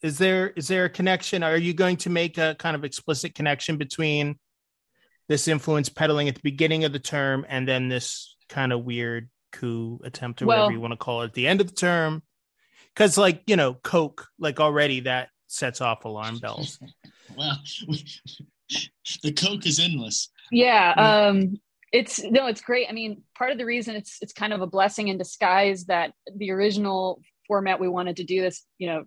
is 0.06 0.18
there 0.18 0.50
is 0.50 0.68
there 0.68 0.84
a 0.84 0.90
connection? 0.90 1.42
Are 1.42 1.56
you 1.56 1.74
going 1.74 1.96
to 1.98 2.10
make 2.10 2.38
a 2.38 2.54
kind 2.58 2.76
of 2.76 2.84
explicit 2.84 3.34
connection 3.34 3.76
between 3.76 4.38
this 5.28 5.48
influence 5.48 5.88
peddling 5.88 6.28
at 6.28 6.36
the 6.36 6.40
beginning 6.42 6.84
of 6.84 6.92
the 6.92 6.98
term 6.98 7.44
and 7.48 7.66
then 7.66 7.88
this 7.88 8.36
kind 8.48 8.72
of 8.72 8.84
weird 8.84 9.28
coup 9.52 10.00
attempt 10.04 10.40
or 10.40 10.46
Well- 10.46 10.58
whatever 10.58 10.72
you 10.72 10.80
want 10.80 10.92
to 10.92 10.96
call 10.96 11.22
it 11.22 11.26
at 11.26 11.34
the 11.34 11.48
end 11.48 11.60
of 11.60 11.66
the 11.66 11.74
term? 11.74 12.22
Because 12.94 13.18
like, 13.18 13.42
you 13.46 13.56
know, 13.56 13.74
Coke, 13.74 14.28
like 14.38 14.60
already 14.60 15.00
that 15.00 15.28
sets 15.48 15.80
off 15.80 16.04
alarm 16.04 16.38
bells. 16.38 16.78
well 17.36 17.58
the 19.22 19.32
coke 19.32 19.66
is 19.66 19.78
endless 19.78 20.30
yeah 20.50 20.92
um 20.96 21.58
it's 21.92 22.22
no 22.22 22.46
it's 22.46 22.60
great 22.60 22.86
i 22.88 22.92
mean 22.92 23.22
part 23.36 23.50
of 23.50 23.58
the 23.58 23.64
reason 23.64 23.94
it's 23.94 24.18
it's 24.20 24.32
kind 24.32 24.52
of 24.52 24.60
a 24.60 24.66
blessing 24.66 25.08
in 25.08 25.18
disguise 25.18 25.84
that 25.86 26.12
the 26.36 26.50
original 26.50 27.20
format 27.46 27.80
we 27.80 27.88
wanted 27.88 28.16
to 28.16 28.24
do 28.24 28.40
this 28.40 28.64
you 28.78 28.88
know 28.88 29.04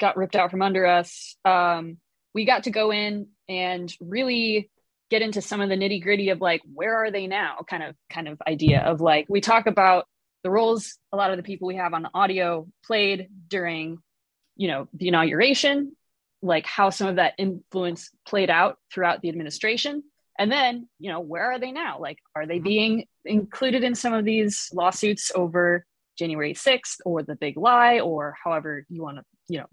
got 0.00 0.16
ripped 0.16 0.34
out 0.34 0.50
from 0.50 0.62
under 0.62 0.86
us. 0.86 1.36
Um 1.44 1.98
we 2.34 2.44
got 2.44 2.64
to 2.64 2.70
go 2.70 2.92
in 2.92 3.28
and 3.48 3.92
really 4.00 4.70
get 5.10 5.22
into 5.22 5.42
some 5.42 5.60
of 5.60 5.68
the 5.68 5.76
nitty 5.76 6.02
gritty 6.02 6.30
of 6.30 6.40
like 6.40 6.62
where 6.72 6.96
are 6.96 7.10
they 7.10 7.26
now 7.26 7.58
kind 7.68 7.82
of 7.82 7.94
kind 8.12 8.28
of 8.28 8.40
idea 8.46 8.80
of 8.80 9.00
like 9.00 9.26
we 9.28 9.40
talk 9.40 9.66
about 9.66 10.06
the 10.44 10.50
roles 10.50 10.96
a 11.12 11.16
lot 11.16 11.30
of 11.30 11.36
the 11.36 11.42
people 11.42 11.66
we 11.66 11.76
have 11.76 11.92
on 11.92 12.02
the 12.02 12.10
audio 12.14 12.66
played 12.84 13.28
during 13.48 13.98
you 14.56 14.68
know 14.68 14.88
the 14.94 15.08
inauguration 15.08 15.92
like 16.42 16.66
how 16.66 16.90
some 16.90 17.08
of 17.08 17.16
that 17.16 17.34
influence 17.38 18.10
played 18.26 18.48
out 18.50 18.78
throughout 18.92 19.20
the 19.20 19.28
administration. 19.28 20.02
And 20.38 20.50
then 20.50 20.88
you 20.98 21.10
know 21.10 21.20
where 21.20 21.52
are 21.52 21.58
they 21.58 21.72
now? 21.72 21.98
Like 22.00 22.18
are 22.34 22.46
they 22.46 22.58
being 22.58 23.06
included 23.24 23.84
in 23.84 23.94
some 23.94 24.14
of 24.14 24.24
these 24.24 24.70
lawsuits 24.72 25.30
over 25.34 25.84
january 26.18 26.52
6th 26.52 26.96
or 27.06 27.22
the 27.22 27.36
big 27.36 27.56
lie 27.56 28.00
or 28.00 28.34
however 28.42 28.84
you 28.90 29.02
want 29.02 29.16
to 29.16 29.24
you 29.48 29.58
know 29.58 29.66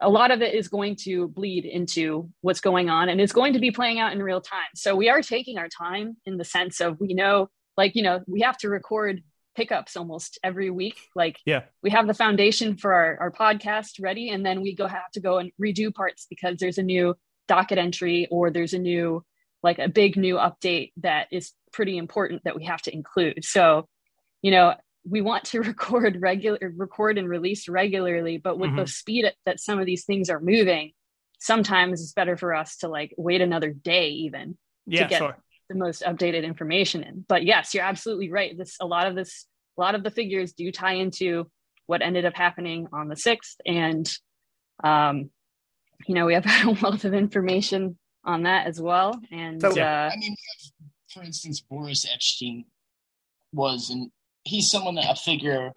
a 0.00 0.08
lot 0.08 0.30
of 0.30 0.42
it 0.42 0.54
is 0.54 0.68
going 0.68 0.96
to 0.96 1.28
bleed 1.28 1.64
into 1.64 2.30
what's 2.40 2.60
going 2.60 2.88
on 2.88 3.08
and 3.08 3.20
it's 3.20 3.32
going 3.32 3.54
to 3.54 3.58
be 3.58 3.70
playing 3.70 3.98
out 3.98 4.12
in 4.12 4.22
real 4.22 4.40
time. 4.40 4.68
So 4.74 4.94
we 4.94 5.08
are 5.08 5.22
taking 5.22 5.58
our 5.58 5.68
time 5.68 6.16
in 6.24 6.36
the 6.36 6.44
sense 6.44 6.80
of 6.80 7.00
we 7.00 7.14
know, 7.14 7.50
like, 7.76 7.96
you 7.96 8.02
know, 8.02 8.20
we 8.26 8.42
have 8.42 8.56
to 8.58 8.68
record 8.68 9.22
pickups 9.56 9.96
almost 9.96 10.38
every 10.44 10.70
week. 10.70 10.96
Like, 11.16 11.40
yeah, 11.44 11.62
we 11.82 11.90
have 11.90 12.06
the 12.06 12.14
foundation 12.14 12.76
for 12.76 12.94
our, 12.94 13.18
our 13.20 13.30
podcast 13.32 14.00
ready, 14.00 14.30
and 14.30 14.46
then 14.46 14.60
we 14.60 14.74
go 14.74 14.86
have 14.86 15.10
to 15.14 15.20
go 15.20 15.38
and 15.38 15.50
redo 15.60 15.92
parts 15.92 16.26
because 16.30 16.58
there's 16.58 16.78
a 16.78 16.82
new 16.82 17.16
docket 17.48 17.78
entry 17.78 18.28
or 18.30 18.50
there's 18.52 18.72
a 18.72 18.78
new, 18.78 19.24
like, 19.64 19.80
a 19.80 19.88
big 19.88 20.16
new 20.16 20.36
update 20.36 20.92
that 20.98 21.26
is 21.32 21.52
pretty 21.72 21.98
important 21.98 22.44
that 22.44 22.54
we 22.54 22.66
have 22.66 22.82
to 22.82 22.94
include. 22.94 23.44
So, 23.44 23.88
you 24.42 24.52
know, 24.52 24.74
we 25.08 25.20
want 25.20 25.44
to 25.44 25.60
record 25.62 26.20
regular 26.20 26.72
record 26.76 27.18
and 27.18 27.28
release 27.28 27.68
regularly 27.68 28.38
but 28.38 28.58
with 28.58 28.70
mm-hmm. 28.70 28.80
the 28.80 28.86
speed 28.86 29.30
that 29.46 29.60
some 29.60 29.78
of 29.78 29.86
these 29.86 30.04
things 30.04 30.30
are 30.30 30.40
moving 30.40 30.92
sometimes 31.38 32.02
it's 32.02 32.12
better 32.12 32.36
for 32.36 32.54
us 32.54 32.78
to 32.78 32.88
like 32.88 33.14
wait 33.16 33.40
another 33.40 33.70
day 33.70 34.10
even 34.10 34.56
yeah, 34.86 35.02
to 35.02 35.08
get 35.08 35.18
sure. 35.18 35.38
the 35.68 35.76
most 35.76 36.02
updated 36.02 36.44
information 36.44 37.02
in 37.02 37.24
but 37.28 37.44
yes 37.44 37.74
you're 37.74 37.84
absolutely 37.84 38.30
right 38.30 38.56
this 38.56 38.76
a 38.80 38.86
lot 38.86 39.06
of 39.06 39.14
this 39.14 39.46
a 39.76 39.80
lot 39.80 39.94
of 39.94 40.02
the 40.02 40.10
figures 40.10 40.52
do 40.52 40.70
tie 40.72 40.94
into 40.94 41.48
what 41.86 42.02
ended 42.02 42.24
up 42.24 42.34
happening 42.34 42.88
on 42.92 43.08
the 43.08 43.14
6th 43.14 43.56
and 43.64 44.12
um 44.82 45.30
you 46.06 46.14
know 46.14 46.26
we 46.26 46.34
have 46.34 46.46
a 46.64 46.70
wealth 46.82 47.04
of 47.04 47.14
information 47.14 47.98
on 48.24 48.42
that 48.42 48.66
as 48.66 48.80
well 48.80 49.18
and 49.30 49.60
so, 49.60 49.70
uh, 49.70 50.10
i 50.12 50.16
mean 50.16 50.34
for 51.12 51.22
instance 51.22 51.60
boris 51.60 52.04
epshteyn 52.04 52.64
was 53.52 53.90
in 53.90 54.10
he's 54.48 54.70
someone 54.70 54.94
that 54.96 55.10
a 55.10 55.14
figure 55.14 55.72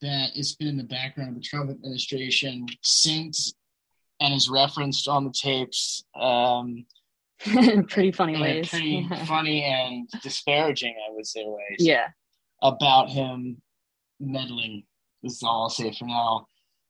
that 0.00 0.30
has 0.36 0.54
been 0.54 0.68
in 0.68 0.76
the 0.76 0.84
background 0.84 1.30
of 1.30 1.34
the 1.34 1.40
Trump 1.40 1.70
administration 1.70 2.66
since 2.82 3.52
and 4.20 4.34
is 4.34 4.48
referenced 4.48 5.08
on 5.08 5.24
the 5.24 5.32
tapes. 5.32 6.04
Um, 6.18 6.86
pretty 7.88 8.12
funny 8.12 8.40
ways. 8.40 8.68
Pretty 8.68 9.06
yeah. 9.10 9.24
funny 9.26 9.64
and 9.64 10.08
disparaging, 10.22 10.94
I 11.08 11.14
would 11.14 11.26
say, 11.26 11.44
ways. 11.44 11.78
Yeah. 11.78 12.08
About 12.62 13.10
him 13.10 13.60
meddling. 14.20 14.84
This 15.22 15.34
is 15.34 15.42
all 15.42 15.62
I'll 15.62 15.70
say 15.70 15.92
for 15.92 16.06
now. 16.06 16.46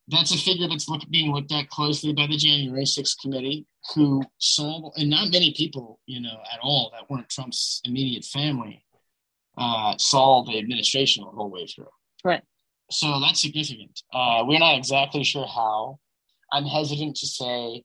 That's 0.07 0.33
a 0.33 0.37
figure 0.37 0.67
that's 0.67 0.89
look, 0.89 1.01
being 1.11 1.31
looked 1.31 1.51
at 1.51 1.69
closely 1.69 2.13
by 2.13 2.25
the 2.25 2.35
January 2.35 2.83
6th 2.83 3.19
committee, 3.21 3.67
who 3.93 4.23
saw, 4.39 4.91
and 4.95 5.09
not 5.09 5.31
many 5.31 5.53
people, 5.53 5.99
you 6.07 6.19
know, 6.19 6.39
at 6.51 6.59
all 6.63 6.91
that 6.93 7.07
weren't 7.11 7.29
Trump's 7.29 7.79
immediate 7.85 8.25
family, 8.25 8.83
uh, 9.59 9.95
saw 9.97 10.43
the 10.45 10.57
administration 10.57 11.23
the 11.23 11.31
whole 11.31 11.49
way 11.49 11.67
through. 11.67 11.89
Right. 12.23 12.41
So 12.89 13.19
that's 13.19 13.41
significant. 13.41 14.01
Uh, 14.13 14.43
we're 14.47 14.59
not 14.59 14.77
exactly 14.77 15.23
sure 15.23 15.45
how. 15.45 15.99
I'm 16.51 16.65
hesitant 16.65 17.17
to 17.17 17.27
say. 17.27 17.83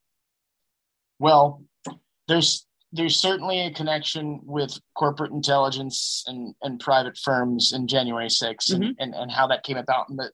Well, 1.19 1.63
there's 2.29 2.67
there's 2.93 3.21
certainly 3.21 3.61
a 3.61 3.73
connection 3.73 4.41
with 4.45 4.79
corporate 4.97 5.33
intelligence 5.33 6.23
and, 6.29 6.55
and 6.63 6.79
private 6.79 7.19
firms 7.19 7.73
in 7.75 7.89
January 7.89 8.29
6th 8.29 8.71
mm-hmm. 8.71 8.83
and, 8.83 8.97
and, 9.01 9.15
and 9.15 9.33
how 9.33 9.49
that 9.49 9.65
came 9.65 9.77
about 9.77 10.09
in 10.09 10.17
the 10.17 10.31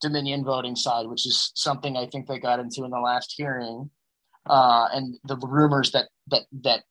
Dominion 0.00 0.44
voting 0.44 0.76
side, 0.76 1.08
which 1.08 1.26
is 1.26 1.50
something 1.56 1.96
I 1.96 2.06
think 2.06 2.28
they 2.28 2.38
got 2.38 2.60
into 2.60 2.84
in 2.84 2.92
the 2.92 3.00
last 3.00 3.34
hearing. 3.36 3.90
Uh, 4.48 4.86
and 4.92 5.16
the 5.24 5.36
rumors 5.38 5.90
that 5.90 6.06
that 6.28 6.42
that 6.62 6.82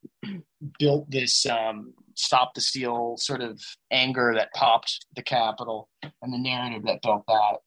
built 0.79 1.09
this 1.09 1.45
um, 1.45 1.93
stop 2.15 2.53
the 2.53 2.61
steal 2.61 3.15
sort 3.17 3.41
of 3.41 3.61
anger 3.91 4.33
that 4.35 4.53
popped 4.53 5.05
the 5.15 5.21
Capitol 5.21 5.89
and 6.21 6.33
the 6.33 6.37
narrative 6.37 6.83
that 6.85 7.01
built 7.01 7.23
that. 7.27 7.57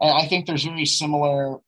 And 0.00 0.10
I 0.10 0.26
think 0.26 0.46
there's 0.46 0.64
very 0.64 0.86
similar. 0.86 1.58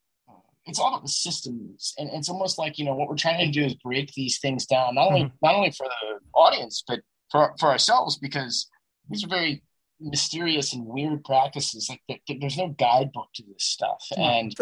It's 0.67 0.79
all 0.79 0.89
about 0.89 1.03
the 1.03 1.09
systems, 1.09 1.95
and 1.99 2.09
it's 2.13 2.29
almost 2.29 2.59
like 2.59 2.79
you 2.79 2.85
know 2.85 2.95
what 2.95 3.09
we're 3.09 3.17
trying 3.17 3.45
to 3.45 3.53
do 3.53 3.65
is 3.65 3.75
break 3.75 4.13
these 4.15 4.39
things 4.39 4.67
down, 4.67 4.95
not 4.95 5.09
only 5.09 5.25
mm-hmm. 5.25 5.37
not 5.43 5.55
only 5.55 5.71
for 5.71 5.87
the 5.87 6.19
audience, 6.35 6.83
but 6.87 7.01
for 7.31 7.55
for 7.61 7.69
ourselves, 7.69 8.19
because 8.19 8.69
these 9.09 9.25
are 9.25 9.29
very 9.29 9.63
mysterious 10.01 10.73
and 10.73 10.87
weird 10.87 11.23
practices. 11.25 11.91
Like 12.09 12.23
there's 12.41 12.57
no 12.57 12.69
guidebook 12.69 13.29
to 13.35 13.43
this 13.43 13.65
stuff, 13.65 14.05
mm-hmm. 14.13 14.23
and 14.23 14.55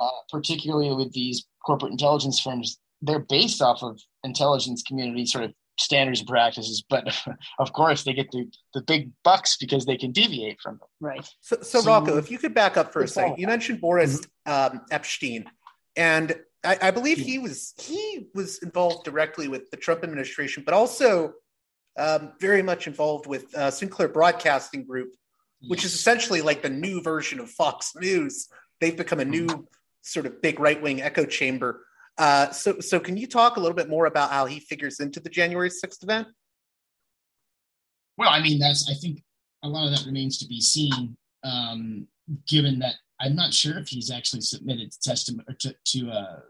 uh, 0.00 0.08
particularly 0.30 0.94
with 0.94 1.12
these 1.12 1.44
corporate 1.64 1.92
intelligence 1.92 2.40
firms, 2.40 2.78
they're 3.02 3.18
based 3.18 3.60
off 3.60 3.82
of 3.82 4.00
intelligence 4.24 4.82
community 4.82 5.26
sort 5.26 5.44
of 5.44 5.52
standards 5.78 6.20
and 6.20 6.28
practices, 6.28 6.84
but 6.88 7.14
of 7.58 7.72
course 7.72 8.04
they 8.04 8.12
get 8.12 8.30
the, 8.30 8.50
the 8.74 8.82
big 8.82 9.10
bucks 9.24 9.56
because 9.56 9.84
they 9.84 9.96
can 9.96 10.12
deviate 10.12 10.60
from 10.60 10.78
them. 10.78 10.88
Right. 11.00 11.28
So, 11.40 11.56
so, 11.62 11.80
so 11.80 11.86
Rocco, 11.86 12.16
if 12.18 12.30
you 12.30 12.38
could 12.38 12.54
back 12.54 12.76
up 12.76 12.92
for 12.92 13.02
a 13.02 13.08
second, 13.08 13.38
you 13.38 13.46
mentioned 13.46 13.80
Boris 13.80 14.20
mm-hmm. 14.46 14.76
um, 14.76 14.82
Epshteyn, 14.90 15.44
and 15.96 16.34
I, 16.64 16.78
I, 16.80 16.90
believe 16.90 17.18
he 17.18 17.38
was 17.38 17.74
he 17.78 18.28
was 18.34 18.62
involved 18.62 19.04
directly 19.04 19.48
with 19.48 19.70
the 19.70 19.76
Trump 19.76 20.04
administration, 20.04 20.62
but 20.64 20.74
also 20.74 21.34
um, 21.98 22.32
very 22.40 22.62
much 22.62 22.86
involved 22.86 23.26
with 23.26 23.54
uh, 23.54 23.70
Sinclair 23.70 24.08
Broadcasting 24.08 24.84
Group, 24.84 25.14
which 25.68 25.84
is 25.84 25.94
essentially 25.94 26.40
like 26.40 26.62
the 26.62 26.70
new 26.70 27.02
version 27.02 27.40
of 27.40 27.50
Fox 27.50 27.92
News. 27.96 28.48
They've 28.80 28.96
become 28.96 29.20
a 29.20 29.24
new 29.24 29.46
mm-hmm. 29.46 29.62
sort 30.02 30.26
of 30.26 30.40
big 30.40 30.60
right 30.60 30.80
wing 30.80 31.02
echo 31.02 31.24
chamber. 31.24 31.84
Uh, 32.18 32.50
so, 32.50 32.78
so 32.80 33.00
can 33.00 33.16
you 33.16 33.26
talk 33.26 33.56
a 33.56 33.60
little 33.60 33.76
bit 33.76 33.88
more 33.88 34.06
about 34.06 34.30
how 34.30 34.44
he 34.46 34.60
figures 34.60 35.00
into 35.00 35.20
the 35.20 35.30
January 35.30 35.70
6th 35.70 36.02
event? 36.02 36.28
Well, 38.18 38.28
I 38.28 38.42
mean, 38.42 38.58
that's, 38.58 38.88
I 38.90 38.94
think 38.94 39.22
a 39.62 39.68
lot 39.68 39.86
of 39.86 39.96
that 39.96 40.06
remains 40.06 40.38
to 40.38 40.46
be 40.46 40.60
seen, 40.60 41.16
um, 41.44 42.06
given 42.46 42.78
that 42.80 42.94
I'm 43.20 43.34
not 43.34 43.54
sure 43.54 43.78
if 43.78 43.88
he's 43.88 44.10
actually 44.10 44.42
submitted 44.42 44.92
testament 45.02 45.48
or 45.48 45.54
to, 45.60 45.74
to 45.84 46.10
uh, 46.10 46.40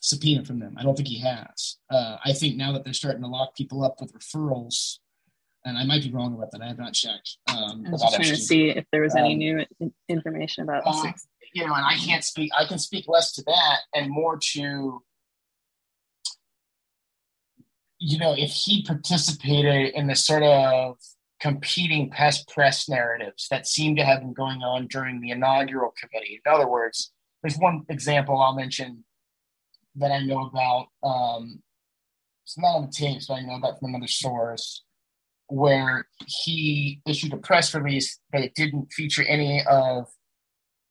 subpoena 0.00 0.44
from 0.44 0.60
them. 0.60 0.74
I 0.78 0.82
don't 0.82 0.96
think 0.96 1.08
he 1.08 1.18
has. 1.20 1.78
Uh, 1.90 2.16
I 2.24 2.32
think 2.32 2.56
now 2.56 2.72
that 2.72 2.84
they're 2.84 2.92
starting 2.92 3.22
to 3.22 3.28
lock 3.28 3.56
people 3.56 3.84
up 3.84 4.00
with 4.00 4.12
referrals, 4.12 4.98
and 5.64 5.78
I 5.78 5.84
might 5.84 6.02
be 6.02 6.10
wrong 6.12 6.34
about 6.34 6.50
that. 6.52 6.60
I 6.60 6.68
have 6.68 6.78
not 6.78 6.92
checked. 6.92 7.38
Um, 7.48 7.84
I 7.86 7.90
was 7.90 8.02
just 8.02 8.14
trying 8.14 8.28
to 8.28 8.36
see 8.36 8.68
if 8.68 8.84
there 8.92 9.00
was 9.00 9.16
any 9.16 9.32
um, 9.50 9.64
new 9.80 9.92
information 10.08 10.64
about 10.64 10.82
uh, 10.86 11.12
you 11.54 11.66
know, 11.66 11.72
and 11.72 11.86
I 11.86 11.94
can't 11.96 12.24
speak. 12.24 12.50
I 12.58 12.66
can 12.66 12.78
speak 12.78 13.06
less 13.08 13.32
to 13.32 13.42
that 13.44 13.78
and 13.94 14.10
more 14.10 14.36
to, 14.36 15.02
you 17.98 18.18
know, 18.18 18.34
if 18.36 18.50
he 18.50 18.82
participated 18.82 19.94
in 19.94 20.08
the 20.08 20.16
sort 20.16 20.42
of 20.42 20.96
competing 21.40 22.10
pest 22.10 22.48
press 22.48 22.88
narratives 22.88 23.46
that 23.50 23.66
seem 23.66 23.94
to 23.96 24.04
have 24.04 24.20
been 24.20 24.32
going 24.32 24.62
on 24.62 24.88
during 24.88 25.20
the 25.20 25.30
inaugural 25.30 25.94
committee. 26.00 26.40
In 26.44 26.52
other 26.52 26.68
words, 26.68 27.12
there's 27.42 27.56
one 27.56 27.84
example 27.88 28.40
I'll 28.40 28.54
mention 28.54 29.04
that 29.96 30.10
I 30.10 30.24
know 30.24 30.46
about. 30.46 30.86
Um, 31.02 31.62
it's 32.44 32.58
not 32.58 32.76
on 32.76 32.86
the 32.86 32.92
tapes, 32.92 33.26
but 33.26 33.34
I 33.34 33.42
know 33.42 33.54
about 33.54 33.78
from 33.78 33.90
another 33.90 34.08
source 34.08 34.82
where 35.48 36.08
he 36.26 37.00
issued 37.06 37.32
a 37.32 37.36
press 37.36 37.74
release 37.74 38.18
that 38.32 38.54
didn't 38.54 38.92
feature 38.92 39.22
any 39.22 39.62
of 39.70 40.08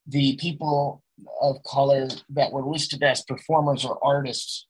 the 0.06 0.36
people 0.36 1.02
of 1.40 1.62
color 1.64 2.08
that 2.30 2.52
were 2.52 2.64
listed 2.64 3.02
as 3.02 3.22
performers 3.24 3.84
or 3.84 3.98
artists 4.04 4.66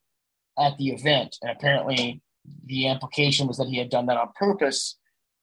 at 0.59 0.77
the 0.79 0.91
event. 0.91 1.37
And 1.43 1.51
apparently, 1.51 2.23
the 2.67 2.89
implication 2.89 3.47
was 3.47 3.57
that 3.59 3.69
he 3.69 3.79
had 3.79 3.91
done 3.91 4.07
that 4.07 4.17
on 4.17 4.29
purpose. 4.39 4.99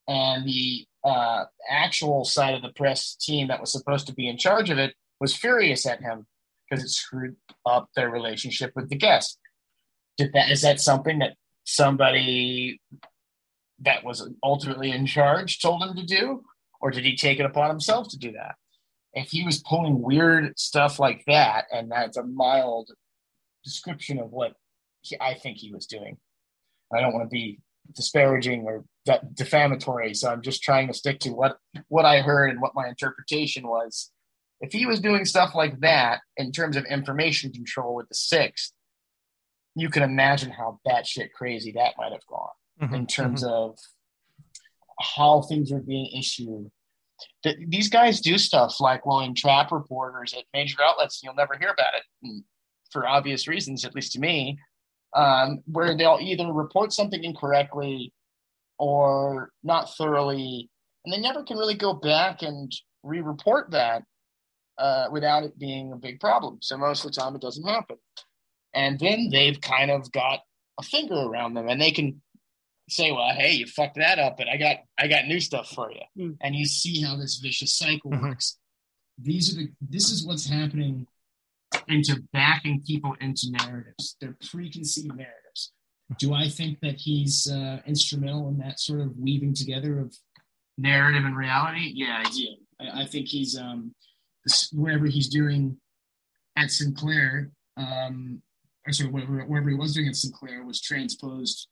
And 0.07 0.47
the 0.47 0.85
uh, 1.03 1.45
actual 1.69 2.23
side 2.25 2.53
of 2.53 2.61
the 2.61 2.73
press 2.75 3.15
team 3.15 3.47
that 3.47 3.59
was 3.59 3.71
supposed 3.71 4.07
to 4.07 4.13
be 4.13 4.27
in 4.27 4.37
charge 4.37 4.69
of 4.69 4.77
it 4.77 4.93
was 5.19 5.35
furious 5.35 5.85
at 5.85 6.01
him 6.01 6.25
because 6.69 6.83
it 6.83 6.89
screwed 6.89 7.35
up 7.65 7.89
their 7.95 8.09
relationship 8.09 8.71
with 8.75 8.89
the 8.89 8.95
guest. 8.95 9.37
Did 10.17 10.33
that 10.33 10.51
is 10.51 10.61
that 10.61 10.79
something 10.79 11.19
that 11.19 11.35
somebody 11.63 12.79
that 13.79 14.03
was 14.03 14.29
ultimately 14.43 14.91
in 14.91 15.05
charge 15.05 15.59
told 15.59 15.83
him 15.83 15.95
to 15.95 16.05
do, 16.05 16.43
or 16.79 16.91
did 16.91 17.03
he 17.03 17.15
take 17.15 17.39
it 17.39 17.45
upon 17.45 17.69
himself 17.69 18.09
to 18.09 18.17
do 18.17 18.31
that? 18.33 18.55
If 19.13 19.29
he 19.29 19.43
was 19.43 19.59
pulling 19.59 20.01
weird 20.01 20.57
stuff 20.57 20.99
like 20.99 21.23
that, 21.27 21.65
and 21.71 21.91
that's 21.91 22.17
a 22.17 22.23
mild 22.23 22.91
description 23.63 24.19
of 24.19 24.31
what 24.31 24.53
he, 25.01 25.17
I 25.19 25.33
think 25.33 25.57
he 25.57 25.73
was 25.73 25.85
doing. 25.85 26.17
I 26.93 27.01
don't 27.01 27.13
want 27.13 27.25
to 27.25 27.33
be 27.33 27.59
disparaging 27.95 28.63
or 28.63 28.85
de- 29.05 29.21
defamatory, 29.33 30.13
so 30.13 30.29
I'm 30.29 30.41
just 30.41 30.63
trying 30.63 30.87
to 30.87 30.93
stick 30.93 31.19
to 31.21 31.31
what 31.31 31.57
what 31.87 32.05
I 32.05 32.21
heard 32.21 32.49
and 32.49 32.61
what 32.61 32.75
my 32.75 32.87
interpretation 32.87 33.67
was. 33.67 34.11
If 34.61 34.71
he 34.73 34.85
was 34.85 34.99
doing 34.99 35.25
stuff 35.25 35.55
like 35.55 35.79
that 35.79 36.21
in 36.37 36.51
terms 36.51 36.77
of 36.77 36.85
information 36.85 37.51
control 37.51 37.95
with 37.95 38.07
the 38.09 38.15
sixth, 38.15 38.73
you 39.75 39.89
can 39.89 40.03
imagine 40.03 40.51
how 40.51 40.79
batshit 40.87 41.31
crazy 41.33 41.71
that 41.73 41.95
might 41.97 42.11
have 42.11 42.25
gone 42.27 42.49
mm-hmm. 42.81 42.93
in 42.93 43.07
terms 43.07 43.43
mm-hmm. 43.43 43.53
of 43.53 43.79
how 44.99 45.41
things 45.41 45.71
are 45.71 45.79
being 45.79 46.11
issued. 46.17 46.69
These 47.67 47.89
guys 47.89 48.21
do 48.21 48.37
stuff 48.37 48.79
like, 48.79 49.05
well, 49.05 49.21
in 49.21 49.35
trap 49.35 49.71
reporters 49.71 50.33
at 50.33 50.43
major 50.53 50.77
outlets, 50.83 51.21
you'll 51.23 51.35
never 51.35 51.57
hear 51.57 51.69
about 51.69 51.93
it 51.95 52.43
for 52.91 53.07
obvious 53.07 53.47
reasons, 53.47 53.85
at 53.85 53.95
least 53.95 54.13
to 54.13 54.19
me, 54.19 54.57
um, 55.15 55.61
where 55.65 55.95
they'll 55.95 56.19
either 56.21 56.51
report 56.51 56.93
something 56.93 57.23
incorrectly 57.23 58.13
or 58.77 59.51
not 59.63 59.95
thoroughly, 59.95 60.69
and 61.05 61.13
they 61.13 61.19
never 61.19 61.43
can 61.43 61.57
really 61.57 61.75
go 61.75 61.93
back 61.93 62.41
and 62.41 62.71
re-report 63.03 63.71
that 63.71 64.03
uh, 64.77 65.07
without 65.11 65.43
it 65.43 65.57
being 65.57 65.91
a 65.91 65.97
big 65.97 66.19
problem. 66.19 66.57
So 66.61 66.77
most 66.77 67.05
of 67.05 67.11
the 67.11 67.19
time, 67.19 67.35
it 67.35 67.41
doesn't 67.41 67.67
happen 67.67 67.97
and 68.73 68.99
then 68.99 69.29
they've 69.31 69.59
kind 69.59 69.91
of 69.91 70.11
got 70.11 70.39
a 70.79 70.83
finger 70.83 71.15
around 71.15 71.53
them 71.53 71.67
and 71.67 71.81
they 71.81 71.91
can 71.91 72.21
say 72.91 73.11
well 73.11 73.33
hey 73.33 73.53
you 73.53 73.65
fucked 73.65 73.95
that 73.95 74.19
up 74.19 74.37
but 74.37 74.47
i 74.47 74.57
got 74.57 74.77
i 74.97 75.07
got 75.07 75.25
new 75.25 75.39
stuff 75.39 75.69
for 75.69 75.91
you. 75.91 76.01
Mm. 76.17 76.37
and 76.41 76.55
you 76.55 76.65
see 76.65 77.01
how 77.01 77.15
this 77.15 77.37
vicious 77.37 77.75
cycle 77.75 78.11
mm-hmm. 78.11 78.29
works. 78.29 78.57
These 79.17 79.53
are 79.53 79.61
the 79.61 79.71
this 79.81 80.09
is 80.09 80.25
what's 80.25 80.49
happening 80.49 81.07
into 81.87 82.21
backing 82.33 82.83
people 82.85 83.15
into 83.21 83.47
narratives. 83.51 84.17
They're 84.19 84.35
preconceived 84.49 85.15
narratives. 85.15 85.71
Do 86.19 86.33
i 86.33 86.49
think 86.49 86.79
that 86.81 86.95
he's 86.95 87.49
uh, 87.49 87.79
instrumental 87.85 88.49
in 88.49 88.57
that 88.57 88.79
sort 88.79 89.01
of 89.01 89.17
weaving 89.17 89.53
together 89.53 89.99
of 89.99 90.15
narrative 90.77 91.23
and 91.23 91.37
reality? 91.37 91.91
Yeah 91.95 92.23
i 92.25 92.29
do. 92.29 92.47
I, 92.79 93.03
I 93.03 93.05
think 93.05 93.27
he's 93.27 93.57
um 93.57 93.93
wherever 94.73 95.05
he's 95.05 95.29
doing 95.29 95.77
at 96.57 96.71
sinclair 96.71 97.51
um 97.77 98.41
or 98.85 98.93
sorry, 98.93 99.11
whatever, 99.11 99.45
whatever 99.45 99.69
he 99.69 99.75
was 99.75 99.93
doing 99.93 100.07
at 100.07 100.15
Sinclair 100.15 100.63
was 100.63 100.81
transposed 100.81 101.67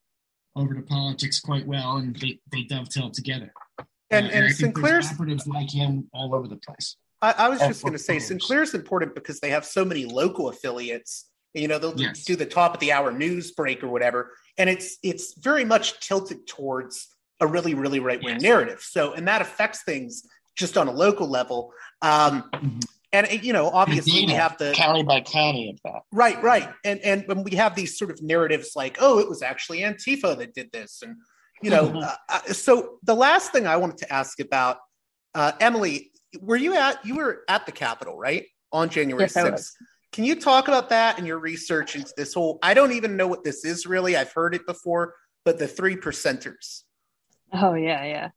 over 0.55 0.73
to 0.73 0.81
politics 0.81 1.39
quite 1.39 1.65
well, 1.65 1.97
and 1.97 2.15
they, 2.15 2.39
they 2.51 2.63
dovetail 2.63 3.09
together. 3.09 3.53
And, 4.11 4.27
uh, 4.27 4.29
and, 4.29 4.45
and 4.45 4.55
Sinclair's 4.55 5.11
operatives 5.11 5.47
like 5.47 5.69
him 5.69 6.09
all 6.13 6.33
over 6.33 6.47
the 6.47 6.57
place. 6.57 6.97
I, 7.21 7.33
I 7.37 7.49
was 7.49 7.59
just 7.59 7.81
going 7.81 7.93
to 7.93 7.99
say 7.99 8.19
Sinclair's 8.19 8.73
important 8.73 9.13
because 9.13 9.39
they 9.39 9.49
have 9.49 9.65
so 9.65 9.83
many 9.83 10.05
local 10.05 10.49
affiliates. 10.49 11.25
You 11.53 11.67
know, 11.67 11.79
they'll 11.79 11.99
yes. 11.99 12.23
do 12.23 12.35
the 12.35 12.45
top 12.45 12.73
of 12.75 12.79
the 12.79 12.91
hour 12.91 13.11
news 13.11 13.51
break 13.51 13.83
or 13.83 13.87
whatever, 13.87 14.33
and 14.57 14.69
it's 14.69 14.97
it's 15.03 15.33
very 15.39 15.65
much 15.65 15.99
tilted 15.99 16.45
towards 16.47 17.07
a 17.39 17.47
really 17.47 17.73
really 17.73 17.99
right 17.99 18.23
wing 18.23 18.35
yes. 18.35 18.41
narrative. 18.43 18.81
So, 18.81 19.13
and 19.13 19.27
that 19.27 19.41
affects 19.41 19.83
things 19.83 20.27
just 20.55 20.77
on 20.77 20.87
a 20.87 20.91
local 20.91 21.27
level. 21.27 21.73
Um, 22.01 22.43
mm-hmm 22.53 22.79
and 23.11 23.43
you 23.43 23.53
know 23.53 23.69
obviously 23.69 24.25
we 24.25 24.33
have 24.33 24.57
the 24.57 24.71
county 24.73 25.03
by 25.03 25.21
county 25.21 25.69
of 25.69 25.79
that. 25.83 26.01
Right 26.11 26.41
right. 26.43 26.69
And 26.83 26.99
and 27.01 27.23
when 27.27 27.43
we 27.43 27.51
have 27.51 27.75
these 27.75 27.97
sort 27.97 28.11
of 28.11 28.21
narratives 28.21 28.71
like 28.75 28.97
oh 28.99 29.19
it 29.19 29.29
was 29.29 29.41
actually 29.41 29.79
antifa 29.79 30.37
that 30.37 30.53
did 30.53 30.71
this 30.71 31.01
and 31.01 31.15
you 31.61 31.69
know 31.69 31.87
mm-hmm. 31.87 31.97
uh, 31.97 32.15
uh, 32.29 32.41
so 32.53 32.99
the 33.03 33.15
last 33.15 33.51
thing 33.51 33.67
i 33.67 33.75
wanted 33.75 33.97
to 33.97 34.13
ask 34.13 34.39
about 34.39 34.77
uh, 35.35 35.51
emily 35.59 36.11
were 36.41 36.55
you 36.55 36.75
at 36.75 37.03
you 37.05 37.15
were 37.15 37.43
at 37.47 37.65
the 37.65 37.71
capitol 37.71 38.17
right? 38.17 38.45
On 38.71 38.87
january 38.89 39.23
yes, 39.23 39.35
6th 39.35 39.71
can 40.11 40.23
you 40.23 40.35
talk 40.35 40.67
about 40.67 40.89
that 40.89 41.17
and 41.17 41.27
your 41.27 41.39
research 41.39 41.95
into 41.95 42.13
this 42.15 42.33
whole 42.33 42.59
i 42.61 42.73
don't 42.73 42.91
even 42.91 43.17
know 43.17 43.27
what 43.27 43.43
this 43.43 43.65
is 43.65 43.85
really. 43.85 44.15
I've 44.15 44.31
heard 44.31 44.53
it 44.53 44.65
before 44.65 45.15
but 45.45 45.57
the 45.57 45.67
three 45.67 45.95
percenters. 45.95 46.83
Oh 47.51 47.73
yeah 47.73 48.03
yeah 48.03 48.29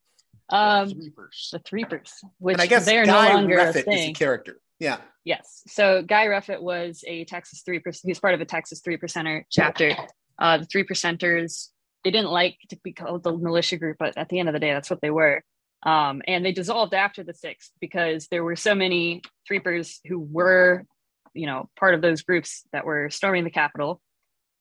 um, 0.52 0.88
the 0.88 1.58
Threepers, 1.60 2.10
which 2.38 2.54
and 2.54 2.62
I 2.62 2.66
guess 2.66 2.84
they're 2.84 3.04
Guy 3.04 3.28
no 3.28 3.34
longer 3.34 3.56
Reffitt 3.56 3.68
a 3.70 3.82
thing. 3.82 3.92
is 3.92 4.08
a 4.10 4.12
character. 4.12 4.60
Yeah. 4.78 4.98
Yes. 5.24 5.62
So 5.68 6.02
Guy 6.02 6.26
Reffitt 6.26 6.60
was 6.60 7.04
a 7.06 7.24
Texas 7.24 7.62
three 7.64 7.78
percent. 7.78 8.02
He 8.04 8.10
was 8.10 8.20
part 8.20 8.34
of 8.34 8.40
a 8.40 8.44
Texas 8.44 8.80
three 8.80 8.96
percenter 8.96 9.44
chapter. 9.50 9.96
Uh, 10.38 10.58
the 10.58 10.66
three 10.66 10.84
percenters. 10.84 11.68
They 12.04 12.10
didn't 12.10 12.30
like 12.30 12.56
to 12.70 12.78
be 12.82 12.92
called 12.92 13.22
the 13.22 13.36
militia 13.36 13.76
group, 13.76 13.96
but 13.98 14.18
at 14.18 14.28
the 14.28 14.40
end 14.40 14.48
of 14.48 14.52
the 14.54 14.58
day, 14.58 14.72
that's 14.72 14.90
what 14.90 15.00
they 15.00 15.10
were. 15.10 15.42
Um, 15.84 16.22
and 16.26 16.44
they 16.44 16.52
dissolved 16.52 16.94
after 16.94 17.22
the 17.22 17.34
sixth 17.34 17.70
because 17.80 18.26
there 18.28 18.42
were 18.42 18.56
so 18.56 18.74
many 18.74 19.22
Threepers 19.48 19.98
who 20.06 20.18
were, 20.18 20.84
you 21.32 21.46
know, 21.46 21.68
part 21.78 21.94
of 21.94 22.02
those 22.02 22.22
groups 22.22 22.62
that 22.72 22.84
were 22.84 23.08
storming 23.10 23.44
the 23.44 23.50
Capitol. 23.50 24.00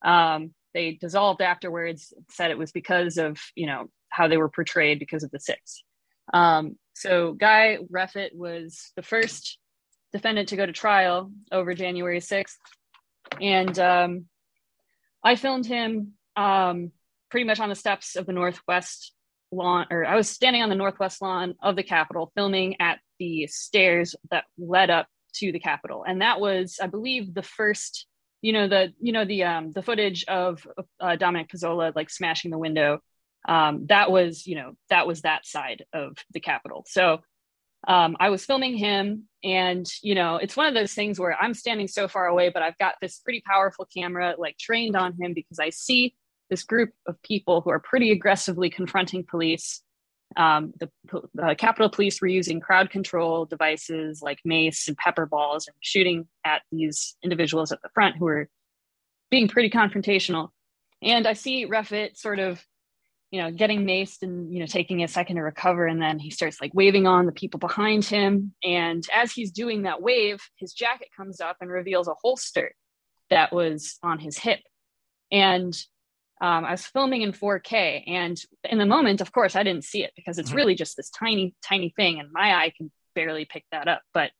Um, 0.03 0.53
they 0.73 0.93
dissolved 0.93 1.41
afterwards. 1.41 2.13
Said 2.29 2.51
it 2.51 2.57
was 2.57 2.71
because 2.71 3.17
of 3.17 3.39
you 3.55 3.65
know 3.65 3.89
how 4.11 4.27
they 4.27 4.37
were 4.37 4.49
portrayed 4.49 4.99
because 4.99 5.23
of 5.23 5.31
the 5.31 5.39
six. 5.39 5.83
Um, 6.33 6.77
so 6.93 7.33
Guy 7.33 7.79
Reffitt 7.91 8.35
was 8.35 8.91
the 8.95 9.01
first 9.01 9.57
defendant 10.13 10.49
to 10.49 10.55
go 10.55 10.65
to 10.65 10.73
trial 10.73 11.31
over 11.51 11.73
January 11.73 12.19
6th. 12.19 12.57
And 13.39 13.77
um, 13.79 14.25
I 15.23 15.35
filmed 15.35 15.65
him 15.65 16.13
um, 16.35 16.91
pretty 17.29 17.45
much 17.45 17.59
on 17.59 17.69
the 17.69 17.75
steps 17.75 18.15
of 18.15 18.25
the 18.25 18.33
Northwest 18.33 19.13
lawn, 19.51 19.87
or 19.89 20.05
I 20.05 20.15
was 20.15 20.29
standing 20.29 20.61
on 20.61 20.69
the 20.69 20.75
Northwest 20.75 21.21
lawn 21.21 21.55
of 21.61 21.75
the 21.75 21.83
Capitol 21.83 22.31
filming 22.35 22.79
at 22.79 22.99
the 23.19 23.47
stairs 23.47 24.15
that 24.29 24.45
led 24.57 24.89
up 24.89 25.07
to 25.35 25.51
the 25.51 25.59
Capitol. 25.59 26.03
And 26.07 26.21
that 26.21 26.39
was, 26.39 26.79
I 26.81 26.87
believe, 26.87 27.33
the 27.33 27.43
first, 27.43 28.05
you 28.41 28.53
know, 28.53 28.67
the, 28.67 28.93
you 28.99 29.13
know, 29.13 29.25
the, 29.25 29.43
um, 29.43 29.71
the 29.71 29.81
footage 29.81 30.25
of 30.27 30.67
uh, 30.99 31.15
Dominic 31.15 31.49
Pezzola 31.49 31.95
like 31.95 32.09
smashing 32.09 32.51
the 32.51 32.57
window 32.57 32.99
um, 33.47 33.85
that 33.87 34.11
was 34.11 34.45
you 34.45 34.55
know 34.55 34.73
that 34.89 35.07
was 35.07 35.21
that 35.21 35.45
side 35.45 35.85
of 35.93 36.17
the 36.33 36.39
capitol. 36.39 36.85
So 36.87 37.21
um, 37.87 38.15
i 38.19 38.29
was 38.29 38.45
filming 38.45 38.77
him 38.77 39.23
and 39.43 39.91
you 40.03 40.13
know 40.13 40.35
it's 40.35 40.55
one 40.55 40.67
of 40.67 40.75
those 40.75 40.93
things 40.93 41.19
where 41.19 41.35
i'm 41.41 41.55
standing 41.55 41.87
so 41.87 42.07
far 42.07 42.27
away 42.27 42.49
but 42.49 42.61
i've 42.61 42.77
got 42.77 42.93
this 43.01 43.17
pretty 43.21 43.41
powerful 43.43 43.87
camera 43.91 44.35
like 44.37 44.55
trained 44.59 44.95
on 44.95 45.15
him 45.19 45.33
because 45.33 45.57
i 45.57 45.71
see 45.71 46.13
this 46.51 46.63
group 46.63 46.91
of 47.07 47.19
people 47.23 47.61
who 47.61 47.71
are 47.71 47.79
pretty 47.79 48.11
aggressively 48.11 48.69
confronting 48.69 49.25
police. 49.27 49.81
Um, 50.37 50.73
the 50.79 50.89
uh, 51.41 51.55
capitol 51.55 51.89
police 51.89 52.21
were 52.21 52.27
using 52.27 52.59
crowd 52.59 52.89
control 52.89 53.45
devices 53.45 54.21
like 54.21 54.39
mace 54.45 54.87
and 54.87 54.95
pepper 54.95 55.25
balls 55.25 55.67
and 55.67 55.75
shooting 55.81 56.27
at 56.45 56.61
these 56.71 57.15
individuals 57.23 57.71
at 57.71 57.81
the 57.81 57.89
front 57.93 58.17
who 58.17 58.25
were 58.25 58.49
being 59.31 59.47
pretty 59.47 59.69
confrontational. 59.69 60.49
And 61.01 61.25
i 61.25 61.33
see 61.33 61.65
reffitt 61.65 62.17
sort 62.17 62.39
of 62.39 62.63
you 63.31 63.41
know, 63.41 63.49
getting 63.49 63.85
maced 63.85 64.23
and, 64.23 64.53
you 64.53 64.59
know, 64.59 64.65
taking 64.65 65.03
a 65.03 65.07
second 65.07 65.37
to 65.37 65.41
recover. 65.41 65.87
And 65.87 66.01
then 66.01 66.19
he 66.19 66.29
starts 66.29 66.59
like 66.59 66.73
waving 66.73 67.07
on 67.07 67.25
the 67.25 67.31
people 67.31 67.59
behind 67.59 68.03
him. 68.03 68.53
And 68.61 69.03
as 69.13 69.31
he's 69.31 69.51
doing 69.51 69.83
that 69.83 70.01
wave, 70.01 70.41
his 70.57 70.73
jacket 70.73 71.07
comes 71.15 71.39
up 71.39 71.57
and 71.61 71.69
reveals 71.69 72.09
a 72.09 72.13
holster 72.21 72.75
that 73.29 73.53
was 73.53 73.97
on 74.03 74.19
his 74.19 74.37
hip. 74.37 74.59
And 75.31 75.73
um, 76.41 76.65
I 76.65 76.71
was 76.71 76.85
filming 76.85 77.21
in 77.21 77.31
4K. 77.31 78.03
And 78.05 78.37
in 78.65 78.77
the 78.77 78.85
moment, 78.85 79.21
of 79.21 79.31
course, 79.31 79.55
I 79.55 79.63
didn't 79.63 79.85
see 79.85 80.03
it 80.03 80.11
because 80.15 80.37
it's 80.37 80.49
mm-hmm. 80.49 80.57
really 80.57 80.75
just 80.75 80.97
this 80.97 81.09
tiny, 81.09 81.55
tiny 81.63 81.93
thing. 81.95 82.19
And 82.19 82.29
my 82.33 82.53
eye 82.53 82.73
can 82.75 82.91
barely 83.15 83.45
pick 83.45 83.63
that 83.71 83.87
up. 83.87 84.01
But 84.13 84.31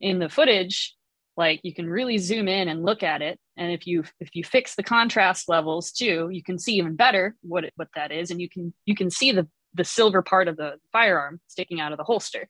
in 0.00 0.18
the 0.18 0.28
footage, 0.28 0.96
like 1.40 1.60
you 1.64 1.74
can 1.74 1.88
really 1.88 2.18
zoom 2.18 2.46
in 2.46 2.68
and 2.68 2.84
look 2.84 3.02
at 3.02 3.22
it. 3.22 3.40
And 3.56 3.72
if 3.72 3.86
you 3.86 4.04
if 4.20 4.28
you 4.34 4.44
fix 4.44 4.76
the 4.76 4.82
contrast 4.84 5.48
levels 5.48 5.90
too 5.90 6.28
you 6.30 6.42
can 6.42 6.58
see 6.58 6.74
even 6.74 6.94
better 6.94 7.34
what 7.40 7.64
it, 7.64 7.72
what 7.76 7.88
that 7.96 8.12
is. 8.12 8.30
And 8.30 8.40
you 8.40 8.48
can 8.48 8.72
you 8.84 8.94
can 8.94 9.10
see 9.10 9.32
the 9.32 9.48
the 9.74 9.84
silver 9.84 10.22
part 10.22 10.46
of 10.46 10.56
the 10.56 10.74
firearm 10.92 11.40
sticking 11.48 11.80
out 11.80 11.92
of 11.92 11.98
the 11.98 12.04
holster. 12.04 12.48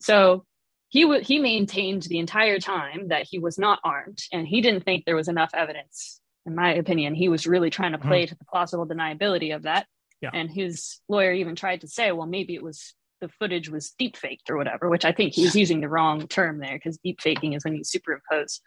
So 0.00 0.44
he 0.88 1.02
w- 1.02 1.24
he 1.24 1.38
maintained 1.38 2.02
the 2.02 2.18
entire 2.18 2.60
time 2.60 3.08
that 3.08 3.26
he 3.28 3.38
was 3.38 3.58
not 3.58 3.80
armed. 3.82 4.18
And 4.32 4.46
he 4.46 4.60
didn't 4.60 4.84
think 4.84 5.04
there 5.04 5.16
was 5.16 5.28
enough 5.28 5.50
evidence. 5.54 6.20
In 6.44 6.54
my 6.54 6.74
opinion 6.74 7.14
he 7.14 7.30
was 7.30 7.46
really 7.46 7.70
trying 7.70 7.92
to 7.92 7.98
play 7.98 8.24
mm-hmm. 8.24 8.34
to 8.34 8.38
the 8.38 8.44
plausible 8.52 8.86
deniability 8.86 9.56
of 9.56 9.62
that. 9.62 9.86
Yeah. 10.22 10.32
and 10.34 10.50
his 10.50 10.98
lawyer 11.08 11.32
even 11.32 11.56
tried 11.56 11.80
to 11.80 11.88
say 11.88 12.12
well 12.12 12.26
maybe 12.26 12.54
it 12.54 12.62
was 12.62 12.92
the 13.20 13.28
footage 13.28 13.68
was 13.68 13.90
deep 13.98 14.16
faked 14.16 14.50
or 14.50 14.56
whatever, 14.56 14.88
which 14.88 15.04
I 15.04 15.12
think 15.12 15.34
he's 15.34 15.54
using 15.54 15.80
the 15.80 15.88
wrong 15.88 16.26
term 16.28 16.58
there 16.58 16.74
because 16.74 16.98
deep 16.98 17.20
faking 17.20 17.52
is 17.54 17.64
when 17.64 17.74
you 17.74 17.84
superimpose 17.84 18.60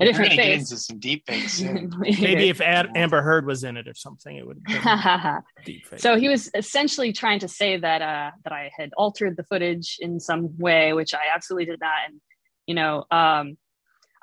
a 0.00 0.04
different 0.04 0.30
face. 0.30 0.38
Get 0.38 0.58
into 0.58 0.76
some 0.78 0.98
deep 0.98 1.24
fakes. 1.26 1.60
Maybe 1.98 2.48
if 2.48 2.60
Ad- 2.60 2.96
Amber 2.96 3.20
Heard 3.20 3.46
was 3.46 3.64
in 3.64 3.76
it 3.76 3.86
or 3.86 3.94
something, 3.94 4.36
it 4.36 4.46
would. 4.46 4.64
deep 5.64 5.86
fake. 5.86 6.00
So 6.00 6.16
he 6.16 6.28
was 6.28 6.50
essentially 6.54 7.12
trying 7.12 7.40
to 7.40 7.48
say 7.48 7.76
that 7.76 8.00
uh, 8.02 8.30
that 8.44 8.52
I 8.52 8.70
had 8.76 8.92
altered 8.96 9.36
the 9.36 9.44
footage 9.44 9.98
in 10.00 10.18
some 10.18 10.56
way, 10.58 10.92
which 10.92 11.14
I 11.14 11.34
absolutely 11.34 11.66
did 11.66 11.80
not. 11.80 11.92
And 12.08 12.20
you 12.66 12.74
know, 12.74 13.04
um, 13.10 13.58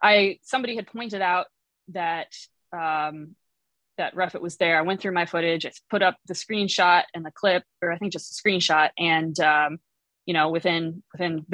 I 0.02 0.40
somebody 0.42 0.76
had 0.76 0.88
pointed 0.88 1.22
out 1.22 1.48
that 1.90 2.34
um, 2.74 3.36
that 4.00 4.16
Reffitt 4.16 4.42
was 4.42 4.58
there. 4.58 4.80
I 4.80 4.82
went 4.82 5.00
through 5.00 5.12
my 5.12 5.26
footage. 5.26 5.66
I 5.66 5.72
put 5.90 6.02
up 6.02 6.18
the 6.26 6.34
screenshot 6.34 7.04
and 7.14 7.24
the 7.24 7.32
clip, 7.32 7.64
or 7.82 7.92
I 7.92 7.98
think 7.98 8.14
just 8.14 8.32
a 8.32 8.42
screenshot. 8.42 8.90
And 8.98 9.40
um, 9.40 9.78
you 10.26 10.34
know, 10.34 10.50
within 10.50 11.04
within 11.14 11.46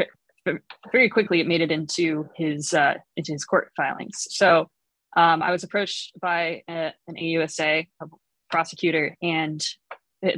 very 0.91 1.09
quickly, 1.09 1.41
it 1.41 1.47
made 1.47 1.61
it 1.61 1.71
into 1.71 2.29
his 2.35 2.73
uh, 2.73 2.95
into 3.17 3.33
his 3.33 3.43
court 3.43 3.71
filings. 3.75 4.27
So 4.29 4.69
um, 5.17 5.41
I 5.41 5.51
was 5.51 5.63
approached 5.63 6.19
by 6.21 6.63
a, 6.69 6.93
an 7.07 7.15
AUSA 7.15 7.87
a 8.01 8.05
prosecutor 8.49 9.15
and 9.21 9.65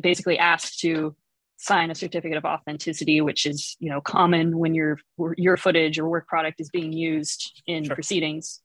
basically 0.01 0.39
asked 0.39 0.79
to 0.79 1.15
sign 1.57 1.91
a 1.91 1.95
certificate 1.95 2.37
of 2.37 2.45
authenticity, 2.45 3.19
which 3.21 3.45
is 3.45 3.75
you 3.79 3.89
know 3.89 4.01
common 4.01 4.57
when 4.57 4.73
your 4.73 4.99
your 5.37 5.57
footage 5.57 5.99
or 5.99 6.07
work 6.07 6.27
product 6.27 6.61
is 6.61 6.69
being 6.69 6.93
used 6.93 7.61
in 7.67 7.83
sure. 7.83 7.95
proceedings. 7.95 8.61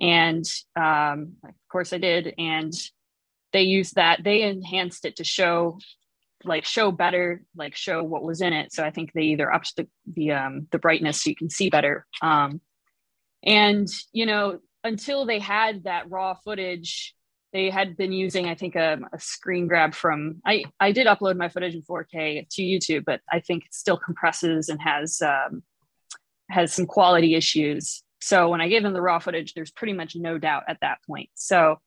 And 0.00 0.44
um, 0.76 1.34
of 1.44 1.54
course 1.70 1.92
I 1.92 1.98
did. 1.98 2.34
And 2.38 2.72
they 3.52 3.62
used 3.62 3.96
that, 3.96 4.22
they 4.22 4.42
enhanced 4.42 5.04
it 5.04 5.16
to 5.16 5.24
show 5.24 5.78
like 6.44 6.64
show 6.64 6.92
better, 6.92 7.42
like 7.56 7.74
show 7.74 8.02
what 8.04 8.22
was 8.22 8.40
in 8.40 8.52
it. 8.52 8.72
So 8.72 8.84
I 8.84 8.90
think 8.90 9.12
they 9.12 9.22
either 9.22 9.52
upped 9.52 9.76
the 9.76 9.88
the 10.06 10.32
um 10.32 10.68
the 10.70 10.78
brightness 10.78 11.22
so 11.22 11.30
you 11.30 11.36
can 11.36 11.50
see 11.50 11.68
better. 11.68 12.06
Um 12.22 12.60
and 13.42 13.88
you 14.12 14.26
know, 14.26 14.60
until 14.84 15.26
they 15.26 15.38
had 15.38 15.84
that 15.84 16.10
raw 16.10 16.34
footage, 16.34 17.14
they 17.52 17.70
had 17.70 17.96
been 17.96 18.12
using, 18.12 18.46
I 18.46 18.54
think, 18.54 18.76
a, 18.76 18.98
a, 19.12 19.18
screen 19.18 19.66
grab 19.68 19.94
from. 19.94 20.40
I 20.44 20.64
I 20.78 20.92
did 20.92 21.06
upload 21.06 21.36
my 21.36 21.48
footage 21.48 21.74
in 21.74 21.82
4K 21.82 22.46
to 22.48 22.62
YouTube, 22.62 23.04
but 23.04 23.20
I 23.32 23.40
think 23.40 23.64
it 23.64 23.74
still 23.74 23.96
compresses 23.96 24.68
and 24.68 24.80
has 24.82 25.22
um, 25.22 25.62
has 26.50 26.72
some 26.72 26.86
quality 26.86 27.34
issues. 27.34 28.02
So 28.20 28.48
when 28.48 28.60
I 28.60 28.68
gave 28.68 28.82
them 28.82 28.92
the 28.92 29.00
raw 29.00 29.18
footage, 29.18 29.54
there's 29.54 29.70
pretty 29.70 29.92
much 29.92 30.16
no 30.16 30.38
doubt 30.38 30.64
at 30.68 30.78
that 30.80 30.98
point. 31.06 31.30
So 31.34 31.78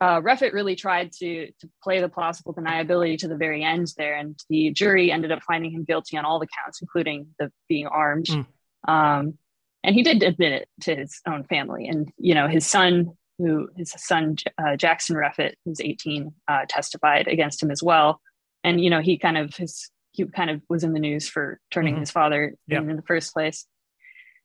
uh, 0.00 0.20
Reffitt 0.20 0.52
really 0.52 0.76
tried 0.76 1.12
to 1.12 1.50
to 1.60 1.70
play 1.82 2.00
the 2.00 2.08
plausible 2.08 2.54
deniability 2.54 3.18
to 3.18 3.28
the 3.28 3.36
very 3.36 3.62
end 3.62 3.92
there, 3.98 4.16
and 4.16 4.38
the 4.48 4.70
jury 4.70 5.12
ended 5.12 5.30
up 5.30 5.42
finding 5.42 5.72
him 5.72 5.84
guilty 5.84 6.16
on 6.16 6.24
all 6.24 6.38
the 6.38 6.48
counts, 6.64 6.80
including 6.80 7.28
the 7.38 7.52
being 7.68 7.86
armed. 7.86 8.26
Mm. 8.26 8.46
Um, 8.88 9.38
and 9.84 9.94
he 9.94 10.02
did 10.02 10.22
admit 10.22 10.52
it 10.52 10.68
to 10.82 10.96
his 10.96 11.20
own 11.26 11.44
family, 11.44 11.86
and 11.86 12.10
you 12.16 12.34
know 12.34 12.48
his 12.48 12.66
son, 12.66 13.10
who 13.38 13.68
his 13.76 13.92
son 13.96 14.36
uh, 14.56 14.76
Jackson 14.76 15.16
Reffitt, 15.16 15.54
who's 15.64 15.80
18, 15.80 16.32
uh, 16.48 16.60
testified 16.66 17.28
against 17.28 17.62
him 17.62 17.70
as 17.70 17.82
well. 17.82 18.20
And 18.64 18.82
you 18.82 18.88
know 18.88 19.00
he 19.00 19.18
kind 19.18 19.36
of 19.36 19.54
his 19.54 19.90
he 20.12 20.24
kind 20.24 20.48
of 20.48 20.62
was 20.70 20.82
in 20.82 20.94
the 20.94 20.98
news 20.98 21.28
for 21.28 21.60
turning 21.70 21.94
mm-hmm. 21.94 22.00
his 22.00 22.10
father 22.10 22.54
yeah. 22.66 22.78
in, 22.78 22.88
in 22.88 22.96
the 22.96 23.02
first 23.02 23.34
place. 23.34 23.66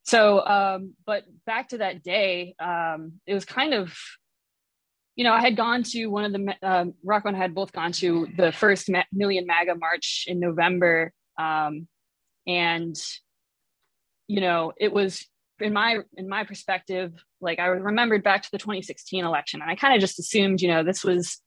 So, 0.06 0.46
um, 0.46 0.94
but 1.04 1.24
back 1.46 1.70
to 1.70 1.78
that 1.78 2.04
day, 2.04 2.54
um, 2.60 3.14
it 3.26 3.34
was 3.34 3.44
kind 3.44 3.74
of, 3.74 3.92
you 5.16 5.24
know, 5.24 5.32
I 5.32 5.40
had 5.40 5.56
gone 5.56 5.82
to 5.82 6.06
one 6.06 6.24
of 6.24 6.32
the, 6.32 6.54
um, 6.62 6.94
Rocco 7.02 7.28
and 7.28 7.36
I 7.36 7.40
had 7.40 7.54
both 7.54 7.72
gone 7.72 7.90
to 7.92 8.28
the 8.36 8.52
first 8.52 8.88
Million 9.12 9.46
MAGA 9.46 9.74
March 9.74 10.24
in 10.28 10.38
November. 10.38 11.12
Um, 11.36 11.88
and, 12.46 12.94
you 14.28 14.40
know, 14.40 14.72
it 14.78 14.92
was 14.92 15.26
in 15.58 15.72
my, 15.72 15.98
in 16.16 16.28
my 16.28 16.44
perspective, 16.44 17.12
like 17.40 17.58
I 17.58 17.66
remembered 17.66 18.22
back 18.22 18.42
to 18.42 18.50
the 18.52 18.58
2016 18.58 19.24
election 19.24 19.60
and 19.60 19.68
I 19.68 19.74
kind 19.74 19.94
of 19.94 20.00
just 20.00 20.20
assumed, 20.20 20.60
you 20.60 20.68
know, 20.68 20.84
this 20.84 21.02
was 21.02 21.40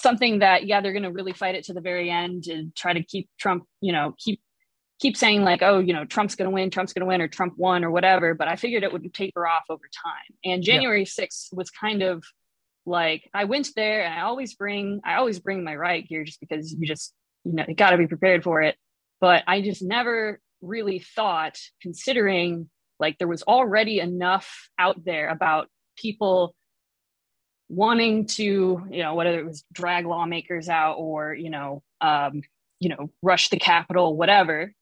something 0.00 0.38
that, 0.38 0.66
yeah, 0.66 0.80
they're 0.80 0.92
going 0.92 1.02
to 1.02 1.10
really 1.10 1.32
fight 1.32 1.56
it 1.56 1.64
to 1.64 1.72
the 1.72 1.80
very 1.80 2.10
end 2.10 2.44
and 2.46 2.76
try 2.76 2.92
to 2.92 3.02
keep 3.02 3.28
Trump, 3.40 3.64
you 3.80 3.92
know, 3.92 4.14
keep 4.18 4.40
keep 5.02 5.16
saying 5.16 5.42
like, 5.42 5.62
oh, 5.62 5.80
you 5.80 5.92
know, 5.92 6.04
Trump's 6.04 6.36
going 6.36 6.48
to 6.48 6.54
win, 6.54 6.70
Trump's 6.70 6.92
going 6.92 7.00
to 7.00 7.06
win, 7.06 7.20
or 7.20 7.26
Trump 7.26 7.54
won, 7.58 7.84
or 7.84 7.90
whatever. 7.90 8.34
But 8.34 8.46
I 8.46 8.54
figured 8.54 8.84
it 8.84 8.92
would 8.92 9.12
taper 9.12 9.46
off 9.46 9.64
over 9.68 9.82
time. 10.02 10.36
And 10.44 10.62
January 10.62 11.00
yeah. 11.00 11.24
6th 11.24 11.52
was 11.52 11.70
kind 11.70 12.02
of 12.02 12.22
like 12.86 13.28
I 13.34 13.44
went 13.44 13.68
there, 13.74 14.04
and 14.04 14.14
I 14.14 14.22
always 14.22 14.54
bring 14.54 15.00
I 15.04 15.16
always 15.16 15.40
bring 15.40 15.64
my 15.64 15.74
riot 15.74 16.08
gear 16.08 16.24
just 16.24 16.40
because 16.40 16.72
you 16.72 16.86
just 16.86 17.12
you 17.44 17.52
know 17.52 17.64
you 17.68 17.74
got 17.74 17.90
to 17.90 17.98
be 17.98 18.06
prepared 18.06 18.44
for 18.44 18.62
it. 18.62 18.76
But 19.20 19.42
I 19.46 19.60
just 19.60 19.82
never 19.82 20.40
really 20.60 21.00
thought, 21.00 21.58
considering 21.80 22.70
like 23.00 23.18
there 23.18 23.28
was 23.28 23.42
already 23.42 23.98
enough 23.98 24.68
out 24.78 25.04
there 25.04 25.28
about 25.28 25.68
people 25.96 26.54
wanting 27.68 28.26
to, 28.26 28.84
you 28.90 29.02
know, 29.02 29.14
whether 29.14 29.38
it 29.38 29.46
was 29.46 29.64
drag 29.72 30.06
lawmakers 30.06 30.68
out 30.68 30.94
or 30.94 31.34
you 31.34 31.50
know, 31.50 31.82
um, 32.00 32.42
you 32.78 32.88
know, 32.88 33.10
rush 33.20 33.48
the 33.48 33.58
Capitol, 33.58 34.16
whatever 34.16 34.72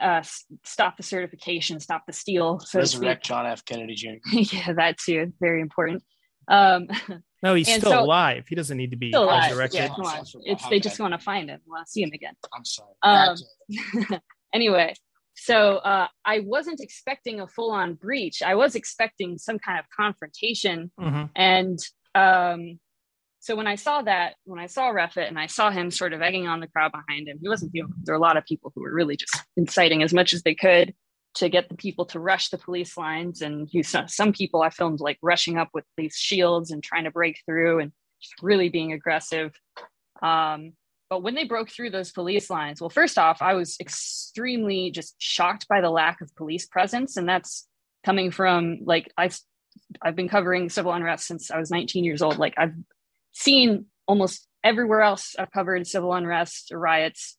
uh, 0.00 0.22
stop 0.64 0.96
the 0.96 1.02
certification, 1.02 1.80
stop 1.80 2.04
the 2.06 2.12
steal. 2.12 2.58
So 2.60 2.78
Resurrect 2.78 3.24
John 3.24 3.46
F. 3.46 3.64
Kennedy 3.64 3.94
Jr. 3.94 4.08
yeah, 4.32 4.72
that 4.74 4.98
too. 4.98 5.32
Very 5.40 5.60
important. 5.60 6.02
Um, 6.48 6.88
no, 7.42 7.54
he's 7.54 7.72
still 7.72 7.90
so, 7.90 8.00
alive. 8.00 8.46
He 8.48 8.54
doesn't 8.54 8.76
need 8.76 8.90
to 8.90 8.96
be 8.96 9.12
resurrected. 9.14 9.80
Yeah, 9.80 9.88
come 9.88 10.06
on. 10.06 10.24
It's, 10.42 10.68
they 10.68 10.80
just 10.80 10.98
want 11.00 11.14
to 11.14 11.18
find 11.18 11.48
him. 11.48 11.60
Want 11.66 11.86
to 11.86 11.90
see 11.90 12.02
him 12.02 12.10
again. 12.12 12.34
I'm 12.52 12.64
sorry. 12.64 12.92
Um, 13.02 13.36
anyway, 14.54 14.94
so 15.34 15.76
uh, 15.76 16.08
I 16.24 16.40
wasn't 16.40 16.80
expecting 16.80 17.40
a 17.40 17.46
full-on 17.46 17.94
breach. 17.94 18.42
I 18.42 18.54
was 18.54 18.74
expecting 18.74 19.38
some 19.38 19.58
kind 19.58 19.78
of 19.78 19.86
confrontation, 19.94 20.90
mm-hmm. 21.00 21.24
and 21.34 21.78
um, 22.14 22.78
so 23.44 23.54
when 23.54 23.66
I 23.66 23.74
saw 23.74 24.00
that, 24.00 24.36
when 24.44 24.58
I 24.58 24.64
saw 24.64 24.90
Reffitt 24.90 25.28
and 25.28 25.38
I 25.38 25.48
saw 25.48 25.70
him 25.70 25.90
sort 25.90 26.14
of 26.14 26.22
egging 26.22 26.48
on 26.48 26.60
the 26.60 26.66
crowd 26.66 26.92
behind 26.92 27.28
him, 27.28 27.38
he 27.42 27.46
wasn't 27.46 27.72
the 27.72 27.82
only. 27.82 27.92
There 28.02 28.14
were 28.14 28.18
a 28.18 28.22
lot 28.22 28.38
of 28.38 28.46
people 28.46 28.72
who 28.74 28.80
were 28.80 28.90
really 28.90 29.18
just 29.18 29.38
inciting 29.54 30.02
as 30.02 30.14
much 30.14 30.32
as 30.32 30.42
they 30.44 30.54
could 30.54 30.94
to 31.34 31.50
get 31.50 31.68
the 31.68 31.74
people 31.74 32.06
to 32.06 32.20
rush 32.20 32.48
the 32.48 32.56
police 32.56 32.96
lines. 32.96 33.42
And 33.42 33.68
saw 33.82 34.06
some 34.06 34.32
people 34.32 34.62
I 34.62 34.70
filmed 34.70 35.00
like 35.00 35.18
rushing 35.20 35.58
up 35.58 35.68
with 35.74 35.84
these 35.98 36.16
shields 36.16 36.70
and 36.70 36.82
trying 36.82 37.04
to 37.04 37.10
break 37.10 37.38
through 37.44 37.80
and 37.80 37.92
just 38.18 38.32
really 38.40 38.70
being 38.70 38.94
aggressive. 38.94 39.52
Um, 40.22 40.72
but 41.10 41.22
when 41.22 41.34
they 41.34 41.44
broke 41.44 41.68
through 41.68 41.90
those 41.90 42.12
police 42.12 42.48
lines, 42.48 42.80
well, 42.80 42.88
first 42.88 43.18
off, 43.18 43.42
I 43.42 43.52
was 43.52 43.76
extremely 43.78 44.90
just 44.90 45.16
shocked 45.18 45.68
by 45.68 45.82
the 45.82 45.90
lack 45.90 46.22
of 46.22 46.34
police 46.34 46.64
presence, 46.64 47.18
and 47.18 47.28
that's 47.28 47.68
coming 48.06 48.30
from 48.30 48.78
like 48.84 49.12
I've 49.18 49.38
I've 50.00 50.16
been 50.16 50.30
covering 50.30 50.70
civil 50.70 50.92
unrest 50.94 51.26
since 51.26 51.50
I 51.50 51.58
was 51.58 51.70
19 51.70 52.04
years 52.04 52.22
old. 52.22 52.38
Like 52.38 52.54
I've 52.56 52.72
seen 53.34 53.86
almost 54.06 54.46
everywhere 54.62 55.02
else 55.02 55.36
I've 55.38 55.52
covered 55.52 55.86
civil 55.86 56.14
unrest 56.14 56.72
or 56.72 56.78
riots, 56.78 57.36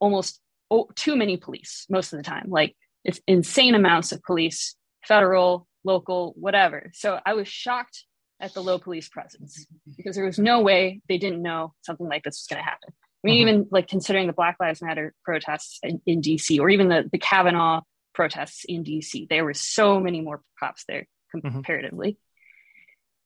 almost 0.00 0.40
oh, 0.70 0.88
too 0.94 1.16
many 1.16 1.36
police 1.36 1.86
most 1.88 2.12
of 2.12 2.18
the 2.18 2.24
time. 2.24 2.46
Like 2.48 2.76
it's 3.04 3.20
insane 3.26 3.74
amounts 3.74 4.12
of 4.12 4.22
police, 4.22 4.74
federal, 5.06 5.66
local, 5.84 6.34
whatever. 6.36 6.90
So 6.94 7.20
I 7.24 7.34
was 7.34 7.48
shocked 7.48 8.04
at 8.40 8.54
the 8.54 8.62
low 8.62 8.78
police 8.78 9.08
presence 9.08 9.66
because 9.96 10.16
there 10.16 10.24
was 10.24 10.38
no 10.38 10.60
way 10.60 11.00
they 11.08 11.18
didn't 11.18 11.42
know 11.42 11.74
something 11.82 12.06
like 12.08 12.22
this 12.22 12.40
was 12.40 12.46
going 12.48 12.62
to 12.62 12.68
happen. 12.68 12.90
I 12.92 13.26
mean, 13.26 13.42
uh-huh. 13.42 13.50
even 13.50 13.68
like 13.70 13.88
considering 13.88 14.26
the 14.28 14.32
Black 14.32 14.56
Lives 14.60 14.80
Matter 14.80 15.12
protests 15.24 15.80
in, 15.82 16.00
in, 16.06 16.22
DC 16.22 16.60
or 16.60 16.68
even 16.68 16.88
the, 16.88 17.08
the 17.10 17.18
Kavanaugh 17.18 17.80
protests 18.14 18.64
in 18.64 18.84
DC, 18.84 19.28
there 19.28 19.44
were 19.44 19.54
so 19.54 19.98
many 19.98 20.20
more 20.20 20.40
cops 20.58 20.84
there 20.86 21.06
mm-hmm. 21.34 21.60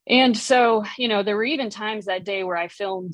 And 0.07 0.37
so, 0.37 0.83
you 0.97 1.07
know, 1.07 1.23
there 1.23 1.35
were 1.35 1.43
even 1.43 1.69
times 1.69 2.05
that 2.05 2.25
day 2.25 2.43
where 2.43 2.57
I 2.57 2.67
filmed 2.67 3.13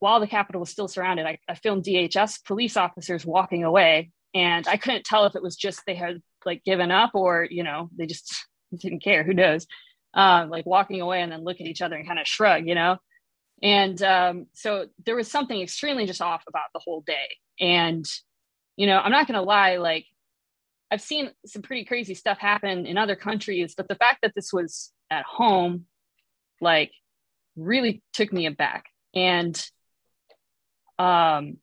while 0.00 0.20
the 0.20 0.26
Capitol 0.26 0.60
was 0.60 0.70
still 0.70 0.88
surrounded. 0.88 1.26
I, 1.26 1.38
I 1.48 1.54
filmed 1.54 1.84
DHS 1.84 2.44
police 2.44 2.76
officers 2.76 3.24
walking 3.24 3.64
away, 3.64 4.10
and 4.34 4.66
I 4.68 4.76
couldn't 4.76 5.04
tell 5.04 5.24
if 5.24 5.34
it 5.34 5.42
was 5.42 5.56
just 5.56 5.80
they 5.86 5.94
had 5.94 6.20
like 6.44 6.62
given 6.64 6.90
up 6.90 7.12
or, 7.14 7.46
you 7.50 7.62
know, 7.62 7.88
they 7.96 8.06
just 8.06 8.46
didn't 8.76 9.02
care. 9.02 9.22
Who 9.22 9.32
knows? 9.32 9.66
Uh, 10.12 10.46
like 10.48 10.66
walking 10.66 11.00
away 11.00 11.22
and 11.22 11.32
then 11.32 11.42
look 11.42 11.60
at 11.60 11.66
each 11.66 11.82
other 11.82 11.96
and 11.96 12.06
kind 12.06 12.20
of 12.20 12.26
shrug, 12.26 12.68
you 12.68 12.74
know? 12.74 12.98
And 13.62 14.00
um, 14.02 14.46
so 14.52 14.86
there 15.06 15.16
was 15.16 15.30
something 15.30 15.60
extremely 15.60 16.06
just 16.06 16.20
off 16.20 16.42
about 16.46 16.68
the 16.74 16.80
whole 16.84 17.02
day. 17.06 17.36
And, 17.58 18.04
you 18.76 18.86
know, 18.86 18.98
I'm 18.98 19.10
not 19.10 19.26
going 19.26 19.38
to 19.38 19.42
lie, 19.42 19.76
like, 19.76 20.06
I've 20.90 21.00
seen 21.00 21.30
some 21.46 21.62
pretty 21.62 21.84
crazy 21.84 22.14
stuff 22.14 22.38
happen 22.38 22.86
in 22.86 22.98
other 22.98 23.16
countries, 23.16 23.74
but 23.76 23.88
the 23.88 23.94
fact 23.94 24.18
that 24.22 24.32
this 24.36 24.52
was 24.52 24.92
at 25.10 25.24
home 25.24 25.86
like 26.60 26.92
really 27.56 28.02
took 28.12 28.32
me 28.32 28.46
aback. 28.46 28.86
And, 29.14 29.60
um, 30.98 31.58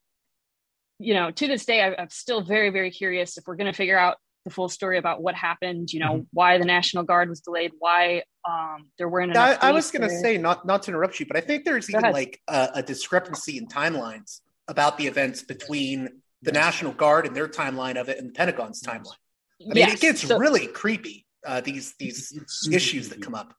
you 1.00 1.14
know, 1.14 1.32
to 1.32 1.48
this 1.48 1.66
day, 1.66 1.82
I, 1.82 2.02
am 2.02 2.10
still 2.10 2.42
very, 2.42 2.70
very 2.70 2.92
curious 2.92 3.38
if 3.38 3.46
we're 3.48 3.56
going 3.56 3.72
to 3.72 3.76
figure 3.76 3.98
out 3.98 4.18
the 4.46 4.52
full 4.52 4.70
story 4.70 4.98
about 4.98 5.22
what 5.22 5.36
happened. 5.36 5.92
You 5.92 6.00
know, 6.00 6.14
mm-hmm. 6.14 6.24
why 6.32 6.58
the 6.58 6.66
National 6.66 7.04
Guard 7.04 7.30
was 7.30 7.42
delayed, 7.42 7.72
why 7.80 8.24
um, 8.48 8.90
there 8.98 9.10
weren't 9.10 9.32
enough. 9.32 9.60
I, 9.62 9.70
I 9.70 9.72
was 9.72 9.92
going 9.92 10.08
to 10.08 10.10
say, 10.10 10.38
not 10.38 10.66
not 10.66 10.84
to 10.84 10.92
interrupt 10.92 11.20
you, 11.20 11.26
but 11.26 11.38
I 11.38 11.42
think 11.42 11.66
there's 11.66 11.88
Go 11.88 11.98
even 11.98 12.06
ahead. 12.06 12.14
like 12.14 12.42
a, 12.48 12.70
a 12.76 12.84
discrepancy 12.84 13.58
in 13.58 13.68
timelines 13.68 14.42
about 14.68 14.98
the 14.98 15.08
events 15.08 15.42
between 15.44 16.10
the 16.42 16.52
National 16.52 16.92
Guard 16.92 17.28
and 17.28 17.36
their 17.36 17.48
timeline 17.48 18.00
of 18.00 18.10
it 18.10 18.18
and 18.18 18.30
the 18.30 18.34
Pentagon's 18.34 18.82
timeline. 18.82 19.18
I 19.62 19.66
mean, 19.66 19.78
yes. 19.78 19.94
it 19.94 20.00
gets 20.00 20.28
so, 20.28 20.38
really 20.38 20.68
creepy. 20.68 21.26
Uh, 21.46 21.62
these 21.62 21.96
these 22.00 22.32
issues 22.72 23.08
creepy. 23.08 23.20
that 23.20 23.22
come 23.26 23.36
up 23.36 23.56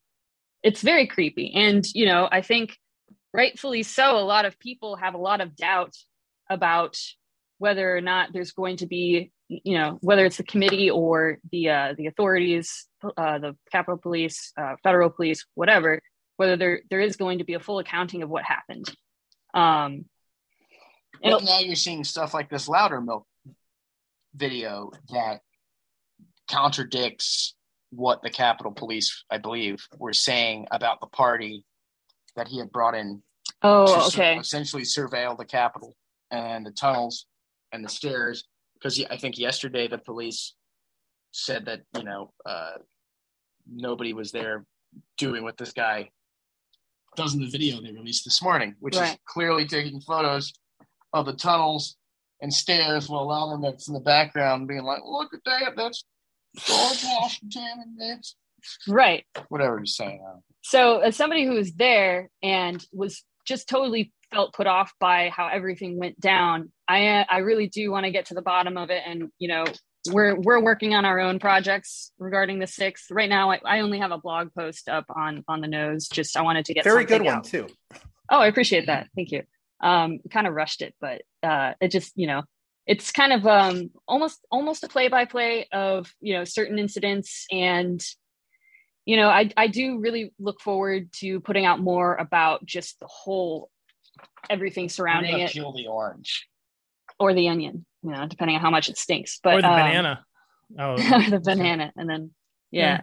it's 0.62 0.82
very 0.82 1.06
creepy. 1.06 1.52
And, 1.55 1.84
you 1.94 2.06
know, 2.06 2.28
I 2.30 2.40
think 2.40 2.78
rightfully 3.32 3.82
so, 3.82 4.18
a 4.18 4.20
lot 4.20 4.44
of 4.44 4.59
people 4.59 4.97
have 4.97 5.14
a 5.14 5.18
lot 5.18 5.40
of 5.40 5.56
doubt 5.56 5.97
about 6.48 6.98
whether 7.59 7.97
or 7.97 8.01
not 8.01 8.32
there's 8.32 8.52
going 8.52 8.76
to 8.78 8.86
be, 8.86 9.32
you 9.48 9.78
know, 9.78 9.98
whether 10.01 10.24
it's 10.24 10.36
the 10.36 10.44
committee 10.44 10.90
or 10.90 11.39
the 11.51 11.70
uh, 11.70 11.94
the 11.97 12.06
authorities, 12.06 12.86
uh, 13.16 13.39
the 13.39 13.56
Capitol 13.70 13.98
Police, 13.98 14.52
uh, 14.56 14.74
federal 14.82 15.10
police, 15.10 15.47
whatever, 15.55 16.01
whether 16.36 16.56
there 16.56 16.80
there 16.90 17.01
is 17.01 17.16
going 17.16 17.39
to 17.39 17.44
be 17.44 17.55
a 17.55 17.60
full 17.60 17.78
accounting 17.78 18.22
of 18.22 18.30
what 18.30 18.44
happened. 18.44 18.89
Um, 19.55 20.06
and 21.22 21.44
now 21.44 21.60
you're 21.60 21.76
seeing 21.76 22.05
stuff 22.05 22.34
like 22.34 22.51
this 22.51 22.68
louder 22.68 23.01
milk 23.01 23.26
video 24.34 24.90
that 25.10 25.40
contradicts 26.51 27.55
what 27.93 28.23
the 28.23 28.31
Capitol 28.31 28.73
Police, 28.73 29.24
I 29.31 29.39
believe, 29.39 29.86
were 29.98 30.14
saying 30.14 30.66
about 30.70 31.01
the 31.01 31.06
party 31.06 31.64
that 32.36 32.48
he 32.48 32.59
had 32.59 32.73
brought 32.73 32.94
in. 32.94 33.23
Oh, 33.62 34.06
okay. 34.09 34.39
essentially 34.39 34.82
surveil 34.82 35.36
the 35.36 35.44
Capitol 35.44 35.94
and 36.31 36.64
the 36.66 36.70
tunnels 36.73 37.27
and 37.70 37.85
the 37.85 37.89
stairs. 37.89 38.44
Because 38.74 39.02
I 39.10 39.16
think 39.16 39.39
yesterday 39.39 39.86
the 39.86 39.98
police 39.98 40.55
said 41.32 41.66
that 41.66 41.82
you 41.97 42.02
know 42.02 42.32
uh, 42.44 42.78
nobody 43.70 44.12
was 44.12 44.32
there 44.32 44.64
doing 45.19 45.43
what 45.44 45.56
this 45.56 45.73
guy 45.73 46.10
does 47.14 47.35
in 47.35 47.40
the 47.40 47.51
video 47.51 47.81
they 47.81 47.93
released 47.93 48.24
this 48.24 48.43
morning, 48.43 48.74
which 48.81 48.97
Right. 48.97 49.12
is 49.12 49.19
clearly 49.27 49.66
taking 49.66 50.01
photos 50.01 50.52
of 51.12 51.27
the 51.27 51.35
tunnels 51.35 51.97
and 52.40 52.52
stairs 52.52 53.09
while 53.09 53.32
Alvin 53.32 53.60
that's 53.60 53.86
in 53.86 53.94
the 53.94 54.01
background 54.01 54.66
being 54.66 54.82
like, 54.82 55.02
look 55.05 55.32
at 55.35 55.44
that, 55.44 55.74
that's 55.77 56.05
George 56.57 57.05
Washington 57.20 57.69
and 57.83 57.99
this. 57.99 58.35
right 58.89 59.24
whatever 59.49 59.79
he's 59.81 59.97
saying. 59.97 60.23
so 60.62 60.99
as 61.01 61.16
somebody 61.16 61.45
who 61.45 61.55
was 61.55 61.73
there 61.73 62.31
and 62.43 62.85
was 62.93 63.24
just 63.45 63.69
totally 63.69 64.12
felt 64.31 64.53
put 64.55 64.66
off 64.66 64.93
by 65.01 65.31
how 65.31 65.49
everything 65.49 65.99
went 65.99 66.19
down 66.20 66.70
i 66.89 67.07
uh, 67.09 67.24
i 67.29 67.39
really 67.39 67.66
do 67.69 67.91
want 67.91 68.05
to 68.07 68.12
get 68.12 68.27
to 68.27 68.35
the 68.35 68.43
bottom 68.43 68.77
of 68.77 68.91
it 68.91 69.03
and 69.07 69.31
you 69.39 69.49
know 69.49 69.65
we're 70.11 70.35
we're 70.41 70.61
working 70.62 70.95
on 70.95 71.05
our 71.05 71.19
own 71.20 71.39
projects 71.39 72.12
regarding 72.19 72.59
the 72.59 72.66
sixth 72.66 73.11
right 73.11 73.29
now 73.29 73.51
i, 73.51 73.61
I 73.65 73.81
only 73.81 73.99
have 73.99 74.11
a 74.12 74.19
blog 74.19 74.49
post 74.57 74.89
up 74.89 75.07
on 75.15 75.45
on 75.49 75.61
the 75.61 75.69
Knows 75.69 76.09
just 76.09 76.37
i 76.37 76.43
wanted 76.43 76.65
to 76.66 76.74
get 76.74 76.85
Very 76.85 77.05
good 77.05 77.23
one 77.23 77.35
out. 77.37 77.45
too. 77.45 77.66
Oh, 78.31 78.39
I 78.39 78.47
appreciate 78.47 78.87
that. 78.87 79.09
Thank 79.15 79.31
you. 79.31 79.43
Um, 79.83 80.20
kind 80.31 80.47
of 80.47 80.55
rushed 80.55 80.81
it, 80.81 80.95
but 81.01 81.20
uh, 81.43 81.74
it 81.83 81.89
just, 81.89 82.12
you 82.16 82.27
know, 82.27 82.45
it's 82.87 83.13
kind 83.13 83.33
of 83.33 83.47
um, 83.47 83.91
almost 84.09 84.45
almost 84.51 84.85
a 84.85 84.89
play 84.89 85.09
by 85.09 85.25
play 85.25 85.67
of 85.73 86.13
you 86.21 86.35
know 86.35 86.45
certain 86.45 86.79
incidents, 86.79 87.47
and 87.51 88.03
you 89.05 89.17
know, 89.17 89.29
I 89.29 89.51
I 89.57 89.67
do 89.69 89.99
really 89.99 90.33
look 90.39 90.61
forward 90.61 91.13
to 91.15 91.41
putting 91.41 91.65
out 91.65 91.81
more 91.81 92.15
about 92.15 92.65
just 92.65 92.99
the 93.01 93.09
whole 93.09 93.71
everything 94.51 94.89
surrounding 94.89 95.39
it 95.39 95.51
peel 95.51 95.73
the 95.73 95.87
orange. 95.87 96.49
or 97.19 97.35
the 97.35 97.49
onion, 97.49 97.85
you 98.03 98.11
know, 98.11 98.27
depending 98.27 98.57
on 98.57 98.63
how 98.63 98.71
much 98.71 98.89
it 98.89 98.99
stinks. 98.99 99.39
But 99.43 99.55
or 99.55 99.63
the 99.63 99.69
um, 99.69 99.75
banana. 99.75 100.25
Oh, 100.79 100.97
the 101.31 101.41
banana, 101.43 101.93
and 101.97 102.09
then 102.09 102.31
yeah, 102.71 103.03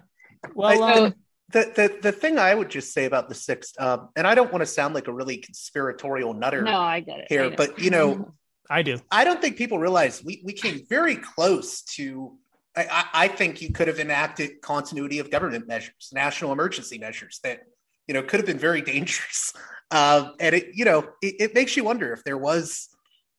well, 0.53 0.83
I- 0.83 0.93
um, 0.93 1.15
The, 1.51 1.71
the 1.75 1.97
the 2.01 2.11
thing 2.11 2.37
I 2.37 2.53
would 2.53 2.69
just 2.69 2.93
say 2.93 3.05
about 3.05 3.27
the 3.27 3.35
sixth, 3.35 3.79
um, 3.81 4.09
and 4.15 4.27
I 4.27 4.35
don't 4.35 4.51
want 4.51 4.61
to 4.61 4.67
sound 4.67 4.93
like 4.93 5.07
a 5.07 5.13
really 5.13 5.37
conspiratorial 5.37 6.33
nutter 6.35 6.61
no, 6.61 6.79
I 6.79 6.99
get 6.99 7.21
it. 7.21 7.25
Here, 7.29 7.49
know. 7.49 7.55
but 7.55 7.79
you 7.79 7.89
know, 7.89 8.33
I 8.69 8.83
do. 8.83 8.99
I 9.11 9.23
don't 9.23 9.41
think 9.41 9.57
people 9.57 9.79
realize 9.79 10.23
we, 10.23 10.41
we 10.45 10.53
came 10.53 10.85
very 10.87 11.15
close 11.15 11.81
to. 11.95 12.37
I, 12.77 12.85
I, 12.91 13.05
I 13.25 13.27
think 13.27 13.61
you 13.61 13.71
could 13.71 13.87
have 13.87 13.99
enacted 13.99 14.61
continuity 14.61 15.19
of 15.19 15.31
government 15.31 15.67
measures, 15.67 16.11
national 16.13 16.51
emergency 16.51 16.99
measures 16.99 17.39
that 17.43 17.61
you 18.07 18.13
know 18.13 18.21
could 18.21 18.39
have 18.39 18.45
been 18.45 18.59
very 18.59 18.81
dangerous, 18.81 19.53
um, 19.91 20.35
and 20.39 20.55
it 20.55 20.69
you 20.73 20.85
know 20.85 20.99
it, 21.21 21.35
it 21.39 21.55
makes 21.55 21.75
you 21.75 21.83
wonder 21.83 22.13
if 22.13 22.23
there 22.23 22.37
was 22.37 22.89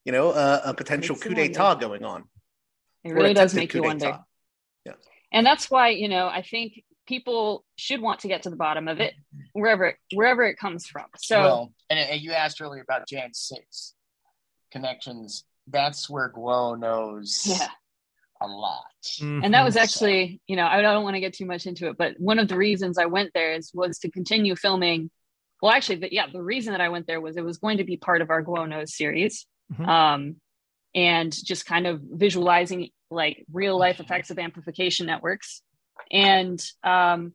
you 0.05 0.11
know 0.13 0.33
a, 0.33 0.63
a 0.67 0.75
potential 0.75 1.15
coup 1.15 1.31
d'état 1.31 1.81
going 1.81 2.05
on. 2.05 2.25
it 3.05 3.13
really 3.13 3.35
does 3.35 3.55
make 3.55 3.73
you 3.73 3.83
wonder. 3.83 4.19
d'etat. 4.85 4.97
and 5.33 5.47
that's 5.47 5.71
why 5.71 5.91
you 5.91 6.09
know 6.09 6.27
i 6.27 6.43
think 6.43 6.83
people 7.07 7.65
should 7.77 8.01
want 8.01 8.21
to 8.21 8.29
get 8.29 8.43
to 8.43 8.51
the 8.51 8.57
bottom 8.57 8.89
of 8.89 9.01
it 9.01 9.15
wherever 9.53 9.97
wherever 10.15 10.43
it 10.43 10.57
comes 10.57 10.87
from 10.87 11.07
so 11.17 11.41
well, 11.41 11.73
and, 11.89 11.99
and 11.99 12.21
you 12.21 12.33
asked 12.33 12.61
earlier 12.61 12.83
about 12.83 13.07
Jan 13.07 13.33
6 13.33 13.95
connections. 14.71 15.45
That's 15.67 16.09
where 16.11 16.31
Guo 16.33 16.79
knows 16.79 17.43
yeah 17.47 17.69
a 18.43 18.47
lot. 18.47 18.85
and 19.21 19.53
that 19.53 19.65
was 19.65 19.77
Mhm. 19.77 19.83
actually 19.83 20.41
you 20.47 20.57
know 20.57 20.65
i 20.65 20.81
don't 20.81 21.05
want 21.05 21.15
to 21.15 21.21
get 21.21 21.35
too 21.35 21.45
much 21.45 21.67
into 21.67 21.89
it 21.89 21.99
but 21.99 22.15
one 22.19 22.39
of 22.39 22.49
the 22.49 22.57
reasons 22.57 22.97
i 22.97 23.05
went 23.05 23.31
there 23.35 23.53
is 23.53 23.71
was 23.75 23.99
to 23.99 24.11
continue 24.11 24.57
filming 24.57 25.11
well 25.61 25.71
actually 25.73 25.97
the, 25.97 26.09
yeah 26.13 26.25
the 26.33 26.43
reason 26.43 26.73
that 26.73 26.81
i 26.81 26.89
went 26.89 27.07
there 27.07 27.21
was 27.21 27.37
it 27.37 27.45
was 27.45 27.59
going 27.59 27.77
to 27.77 27.85
be 27.85 27.99
part 27.99 28.23
of 28.23 28.31
our 28.31 28.43
Guo 28.43 28.67
Knows 28.67 28.97
series 28.97 29.47
Mhm. 29.75 29.87
um 29.87 30.37
and 30.95 31.31
just 31.45 31.67
kind 31.67 31.87
of 31.87 32.01
visualizing 32.03 32.89
like 33.11 33.45
real 33.53 33.79
life 33.79 34.01
effects 34.01 34.31
of 34.31 34.39
amplification 34.39 35.05
networks 35.07 35.61
and 36.11 36.59
um 36.83 37.35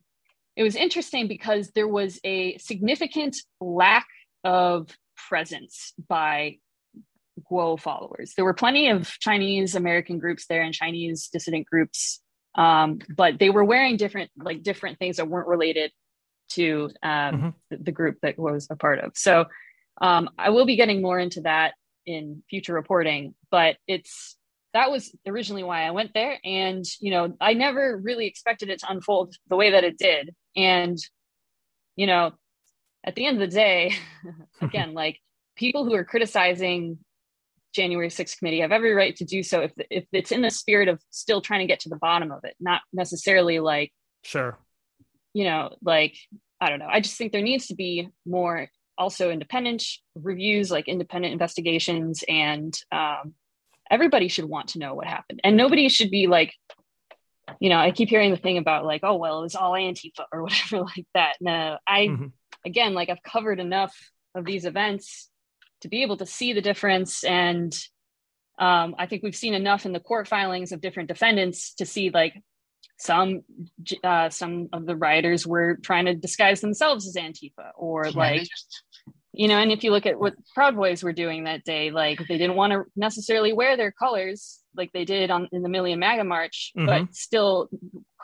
it 0.56 0.64
was 0.64 0.76
interesting 0.76 1.28
because 1.28 1.70
there 1.76 1.88
was 1.88 2.20
a 2.24 2.58
significant 2.58 3.36
lack 3.62 4.08
of 4.44 4.90
presence 5.30 5.94
by 6.08 6.58
Guo 7.52 7.80
followers. 7.80 8.34
There 8.36 8.46
were 8.46 8.54
plenty 8.54 8.90
of 8.90 9.08
Chinese 9.20 9.76
American 9.76 10.20
groups 10.20 10.46
there 10.48 10.62
and 10.62 10.74
Chinese 10.74 11.28
dissident 11.32 11.68
groups, 11.68 12.22
um, 12.56 13.00
but 13.16 13.40
they 13.40 13.50
were 13.50 13.64
wearing 13.64 13.98
different 13.98 14.32
like 14.38 14.64
different 14.64 15.00
things 15.00 15.18
that 15.18 15.28
weren't 15.28 15.48
related 15.48 15.92
to 16.50 16.90
um, 17.04 17.12
Mhm. 17.12 17.54
the, 17.70 17.78
the 17.78 17.92
group 17.92 18.20
that 18.22 18.38
was 18.38 18.68
a 18.70 18.76
part 18.76 19.00
of. 19.00 19.12
So 19.16 19.46
um, 20.02 20.30
I 20.38 20.50
will 20.50 20.66
be 20.66 20.76
getting 20.76 21.02
more 21.02 21.20
into 21.20 21.42
that 21.42 21.74
in 22.06 22.44
future 22.50 22.74
reporting, 22.74 23.34
but 23.50 23.78
it's 23.88 24.38
that 24.74 24.92
was 24.92 25.16
originally 25.26 25.64
why 25.64 25.84
I 25.88 25.92
went 25.92 26.14
there, 26.14 26.38
and 26.44 26.86
you 27.00 27.12
know 27.12 27.36
I 27.42 27.54
never 27.54 27.98
really 27.98 28.28
expected 28.28 28.70
it 28.70 28.80
to 28.80 28.92
unfold 28.92 29.36
the 29.50 29.56
way 29.56 29.72
that 29.72 29.84
it 29.84 29.98
did, 29.98 30.36
and 30.56 30.98
you 31.96 32.08
know 32.08 32.34
at 33.04 33.16
the 33.16 33.26
end 33.26 33.42
of 33.42 33.50
the 33.50 33.56
day, 33.56 33.94
again, 34.62 34.94
like 35.04 35.20
people 35.56 35.86
who 35.86 35.94
are 35.94 36.04
criticizing 36.04 36.98
January 37.76 38.08
6th 38.10 38.38
committee 38.38 38.62
have 38.62 38.72
every 38.72 38.94
right 38.94 39.16
to 39.18 39.26
do 39.26 39.44
so 39.44 39.62
if, 39.62 39.72
if 39.92 40.06
it's 40.14 40.32
in 40.32 40.42
the 40.42 40.50
spirit 40.50 40.88
of 40.88 41.02
still 41.10 41.42
trying 41.42 41.60
to 41.60 41.66
get 41.68 41.82
to 41.82 41.90
the 41.90 41.98
bottom 41.98 42.32
of 42.32 42.40
it, 42.44 42.56
not 42.60 42.82
necessarily 42.94 43.60
like, 43.60 43.92
Sure. 44.24 44.58
you 45.34 45.44
know, 45.44 45.76
like, 45.84 46.16
I 46.62 46.70
don't 46.70 46.80
know. 46.80 46.88
I 46.90 47.02
just 47.02 47.18
think 47.18 47.32
there 47.32 47.42
needs 47.42 47.68
to 47.68 47.76
be 47.76 48.10
more 48.26 48.70
also 48.98 49.30
independent 49.30 49.84
reviews, 50.16 50.72
like 50.72 50.88
independent 50.88 51.34
investigations, 51.34 52.24
and 52.30 52.74
um, 52.94 53.34
everybody 53.92 54.30
should 54.30 54.46
want 54.46 54.70
to 54.70 54.80
know 54.80 54.94
what 54.96 55.06
happened. 55.06 55.42
And 55.44 55.58
nobody 55.58 55.90
should 55.90 56.10
be 56.10 56.28
like, 56.28 56.54
you 57.60 57.70
know, 57.70 57.78
I 57.78 57.92
keep 57.92 58.10
hearing 58.10 58.32
the 58.32 58.38
thing 58.38 58.58
about 58.58 58.86
like, 58.86 59.02
oh, 59.04 59.16
well, 59.18 59.40
it 59.40 59.44
was 59.44 59.56
all 59.56 59.74
Antifa 59.74 60.24
or 60.32 60.44
whatever 60.48 60.82
like 60.84 61.06
that. 61.14 61.36
No, 61.42 61.78
I, 61.86 62.08
Mhm. 62.08 62.32
again, 62.66 62.94
like 62.94 63.10
I've 63.10 63.22
covered 63.22 63.60
enough 63.60 63.94
of 64.34 64.46
these 64.46 64.66
events 64.66 65.30
to 65.86 65.90
be 65.90 66.02
able 66.02 66.18
to 66.18 66.26
see 66.26 66.52
the 66.52 66.62
difference. 66.62 67.24
And 67.24 67.72
um, 68.58 68.96
I 68.98 69.06
think 69.06 69.22
we've 69.22 69.36
seen 69.36 69.54
enough 69.54 69.86
in 69.86 69.94
the 69.94 70.00
court 70.00 70.28
filings 70.28 70.72
of 70.72 70.82
different 70.82 71.10
defendants 71.10 71.76
to 71.76 71.86
see 71.86 72.10
like 72.10 72.34
some 72.98 73.42
uh, 74.04 74.30
some 74.30 74.70
of 74.74 74.86
the 74.88 74.96
rioters 74.96 75.46
were 75.46 75.78
trying 75.84 76.06
to 76.06 76.16
disguise 76.16 76.62
themselves 76.62 77.08
as 77.08 77.16
Antifa 77.16 77.70
or 77.76 78.08
Yeah, 78.08 78.12
like 78.16 78.42
just 78.42 78.82
you 79.34 79.48
know 79.50 79.58
and 79.58 79.72
if 79.72 79.84
you 79.84 79.92
look 79.92 80.06
at 80.06 80.18
what 80.18 80.34
proud 80.54 80.76
boys 80.78 81.04
were 81.04 81.12
doing 81.12 81.44
that 81.44 81.66
day 81.66 81.92
like 81.92 82.20
they 82.30 82.38
didn't 82.38 82.56
want 82.56 82.72
to 82.72 82.84
necessarily 82.96 83.52
wear 83.52 83.76
their 83.76 83.92
colors 83.92 84.62
like 84.78 84.92
they 84.94 85.04
did 85.04 85.30
on 85.30 85.50
in 85.52 85.62
the 85.62 85.68
million 85.68 86.00
maga 86.00 86.24
march 86.24 86.72
but 86.74 87.14
still 87.14 87.70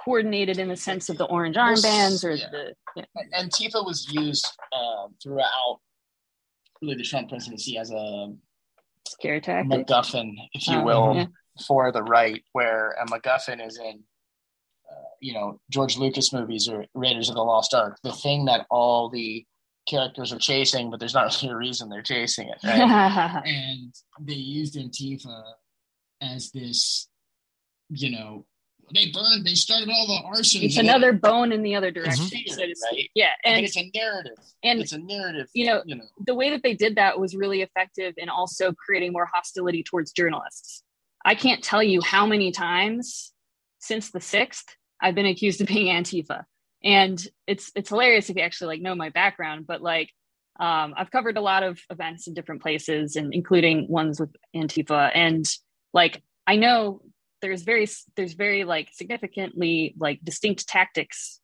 coordinated 0.05 0.57
in 0.57 0.69
the 0.69 0.77
sense 0.77 1.09
of 1.09 1.17
the 1.17 1.25
orange 1.25 1.57
armbands 1.57 2.23
or 2.23 2.31
Yeah. 2.31 2.45
the 2.51 2.73
yeah. 2.95 3.41
Antifa 3.43 3.85
was 3.85 4.07
used 4.09 4.47
um, 4.71 5.15
throughout 5.21 5.79
really 6.82 6.95
the 6.95 7.03
Trump 7.03 7.30
presidency 7.30 7.78
as 7.78 7.91
a 7.91 8.34
scare 9.08 9.40
tactic 9.40 9.88
MacGuffin, 9.88 10.34
if 10.53 10.68
you 10.68 10.78
Oh, 10.78 10.84
will, 10.84 11.16
yeah. 11.16 11.26
for 11.68 11.91
the 11.91 12.03
right, 12.03 12.44
where 12.53 12.91
a 12.91 13.06
MacGuffin 13.06 13.66
is 13.66 13.78
in, 13.78 14.03
uh, 14.90 15.10
you 15.20 15.34
know, 15.34 15.60
George 15.70 15.98
Lucas 15.98 16.34
movies 16.34 16.68
or 16.68 16.86
Raiders 16.94 17.30
of 17.30 17.36
the 17.36 17.44
Lost 17.44 17.74
Ark, 17.74 17.98
the 18.03 18.12
thing 18.14 18.45
that 18.45 18.66
all 18.70 19.10
the 19.10 19.45
characters 19.88 20.32
are 20.32 20.40
chasing, 20.40 20.90
but 20.91 20.99
there's 20.99 21.14
not 21.14 21.36
really 21.41 21.53
a 21.53 21.58
reason 21.58 21.90
they're 21.90 22.02
chasing 22.02 22.49
it, 22.49 22.58
right? 22.64 23.41
and 23.45 23.94
they 24.20 24.34
used 24.34 24.76
Antifa 24.76 25.41
as 26.22 26.52
this, 26.52 27.08
you 27.90 28.12
know, 28.12 28.45
they 28.93 29.11
burned, 29.11 29.45
they 29.45 29.55
started 29.55 29.89
all 29.89 30.07
the 30.07 30.27
arson. 30.27 30.61
it's 30.63 30.77
another 30.77 31.13
bone 31.13 31.51
in 31.51 31.61
the 31.61 31.76
other 31.76 31.91
direction 31.91 32.26
fear, 32.26 32.43
so 32.47 32.65
to 32.65 32.76
speak. 32.76 32.97
right? 32.97 33.09
yeah 33.15 33.30
I 33.45 33.49
and 33.49 33.65
it's 33.65 33.77
a 33.77 33.91
narrative. 33.93 34.38
and 34.63 34.80
it's 34.80 34.91
a 34.91 34.97
narrative. 34.97 35.47
you 35.53 35.65
know, 35.65 35.84
you 35.85 35.95
know, 35.95 36.05
the 36.26 36.35
way 36.35 36.49
that 36.51 36.63
they 36.63 36.73
did 36.73 36.95
that 36.95 37.19
was 37.19 37.35
really 37.35 37.61
effective 37.61 38.13
in 38.18 38.30
also 38.30 38.73
creating 38.73 39.13
more 39.13 39.26
hostility 39.26 39.84
towards 39.84 40.11
journalists. 40.11 40.84
I 41.23 41.35
can't 41.35 41.63
tell 41.63 41.84
you 41.84 42.01
how 42.01 42.26
many 42.26 42.51
times 42.51 43.31
since 43.80 44.11
the 44.11 44.22
sixth 44.22 44.76
I've 45.01 45.15
been 45.15 45.26
accused 45.26 45.61
of 45.61 45.68
being 45.68 45.88
Antifa, 45.88 46.43
and 46.84 47.26
it's 47.47 47.72
it's 47.76 47.89
hilarious 47.89 48.30
if 48.30 48.35
you 48.35 48.43
actually 48.43 48.76
like 48.76 48.81
know 48.81 48.95
my 48.95 49.09
background. 49.09 49.65
But 49.68 49.81
like, 49.81 50.09
um, 50.59 50.93
I've 50.95 51.11
covered 51.11 51.38
a 51.38 51.41
lot 51.41 51.63
of 51.63 51.80
events 51.89 52.27
in 52.27 52.34
different 52.34 52.61
places, 52.61 53.15
and 53.15 53.34
including 53.34 53.88
ones 53.88 54.19
with 54.19 54.35
Antifa, 54.55 55.11
and 55.13 55.45
like 55.93 56.22
I 56.45 56.55
know 56.55 57.01
there's 57.41 57.63
very 57.63 57.88
there's 58.15 58.34
very 58.34 58.63
like 58.63 58.89
significantly 58.93 59.95
like 59.97 60.19
distinct 60.23 60.68
tactics, 60.68 61.39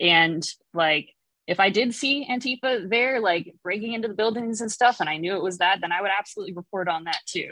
and 0.00 0.46
like 0.74 1.14
if 1.46 1.60
I 1.60 1.70
did 1.70 1.94
see 1.94 2.26
Antifa 2.30 2.88
there, 2.88 3.20
like 3.20 3.54
breaking 3.62 3.94
into 3.94 4.08
the 4.08 4.14
buildings 4.14 4.60
and 4.60 4.70
stuff, 4.70 5.00
and 5.00 5.08
I 5.08 5.16
knew 5.16 5.34
it 5.34 5.42
was 5.42 5.58
that, 5.58 5.80
then 5.80 5.92
I 5.92 6.02
would 6.02 6.10
absolutely 6.16 6.54
report 6.54 6.88
on 6.88 7.04
that 7.04 7.20
too. 7.26 7.50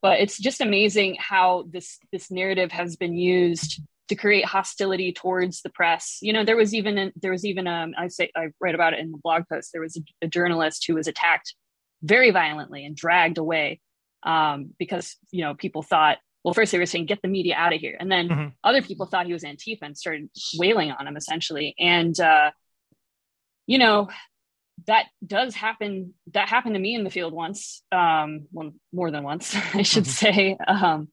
But 0.00 0.20
it's 0.20 0.38
just 0.38 0.60
amazing 0.60 1.16
how 1.18 1.66
this 1.70 1.98
this 2.12 2.30
narrative 2.30 2.72
has 2.72 2.96
been 2.96 3.14
used 3.14 3.80
to 4.08 4.14
create 4.14 4.44
hostility 4.44 5.12
towards 5.12 5.62
the 5.62 5.70
press. 5.70 6.18
You 6.20 6.32
know, 6.32 6.44
there 6.44 6.56
was 6.56 6.74
even 6.74 7.12
there 7.20 7.32
was 7.32 7.44
even 7.44 7.66
um, 7.66 7.94
I 7.96 8.08
say 8.08 8.30
I 8.36 8.48
write 8.60 8.74
about 8.74 8.94
it 8.94 9.00
in 9.00 9.12
the 9.12 9.18
blog 9.18 9.44
post. 9.50 9.70
There 9.72 9.82
was 9.82 9.96
a, 9.96 10.26
a 10.26 10.28
journalist 10.28 10.84
who 10.86 10.94
was 10.94 11.06
attacked 11.06 11.54
very 12.02 12.30
violently 12.30 12.84
and 12.84 12.96
dragged 12.96 13.38
away 13.38 13.80
um, 14.24 14.70
because 14.78 15.16
you 15.30 15.42
know 15.42 15.54
people 15.54 15.82
thought 15.82 16.18
well, 16.44 16.54
first 16.54 16.70
they 16.72 16.78
were 16.78 16.86
saying, 16.86 17.06
get 17.06 17.22
the 17.22 17.28
media 17.28 17.54
out 17.56 17.72
of 17.72 17.80
here. 17.80 17.96
And 17.98 18.12
then 18.12 18.28
Mhm. 18.28 18.52
other 18.62 18.82
people 18.82 19.06
thought 19.06 19.26
he 19.26 19.32
was 19.32 19.44
Antifa 19.44 19.82
and 19.82 19.96
started 19.96 20.28
wailing 20.58 20.92
on 20.92 21.06
him 21.06 21.16
essentially. 21.16 21.74
And, 21.78 22.18
uh, 22.20 22.50
you 23.66 23.78
know, 23.78 24.10
that 24.86 25.06
does 25.26 25.54
happen. 25.54 26.14
That 26.32 26.48
happened 26.48 26.74
to 26.74 26.80
me 26.80 26.94
in 26.94 27.04
the 27.04 27.10
field 27.10 27.32
once, 27.32 27.82
um, 27.90 28.46
well, 28.52 28.72
more 28.92 29.10
than 29.10 29.22
once, 29.24 29.54
I 29.74 29.82
should 29.82 30.04
Mhm. 30.04 30.06
say. 30.06 30.56
Um, 30.66 31.08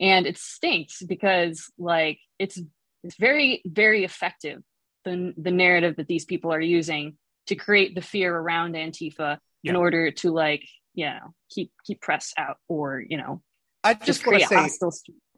and 0.00 0.26
it 0.26 0.36
stinks 0.36 1.02
because 1.02 1.70
like 1.78 2.18
it's 2.38 2.60
it's 3.04 3.16
very 3.16 3.62
very 3.64 4.04
effective 4.04 4.60
the 5.04 5.32
the 5.36 5.52
narrative 5.52 5.96
that 5.96 6.08
these 6.08 6.24
people 6.24 6.52
are 6.52 6.60
using 6.60 7.16
to 7.46 7.54
create 7.54 7.94
the 7.94 8.00
fear 8.02 8.34
around 8.36 8.74
Antifa 8.74 9.38
in 9.62 9.76
order 9.76 10.10
to 10.10 10.32
like 10.32 10.66
you 10.94 11.06
know 11.06 11.34
keep 11.48 11.70
keep 11.86 12.00
press 12.00 12.34
out 12.36 12.58
or 12.68 13.00
you 13.08 13.16
know 13.16 13.40
I 13.84 13.94
just 13.94 14.06
just 14.06 14.26
want 14.26 14.40
to 14.40 14.46
say 14.46 14.54
hostile 14.56 14.92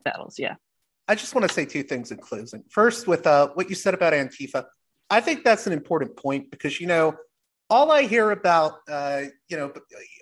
battles. 0.04 0.38
Yeah. 0.38 0.54
I 1.08 1.14
just 1.14 1.34
want 1.34 1.46
to 1.46 1.52
say 1.52 1.64
two 1.64 1.82
things 1.82 2.10
in 2.10 2.18
closing. 2.18 2.64
First, 2.70 3.06
with 3.06 3.26
uh, 3.26 3.48
what 3.54 3.68
you 3.68 3.74
said 3.74 3.94
about 3.94 4.12
Antifa, 4.12 4.64
I 5.08 5.20
think 5.20 5.44
that's 5.44 5.66
an 5.66 5.72
important 5.72 6.16
point 6.16 6.50
because 6.50 6.80
you 6.80 6.86
know 6.86 7.16
all 7.68 7.90
I 7.90 8.02
hear 8.02 8.30
about, 8.30 8.78
uh, 8.88 9.22
you 9.48 9.56
know, 9.56 9.72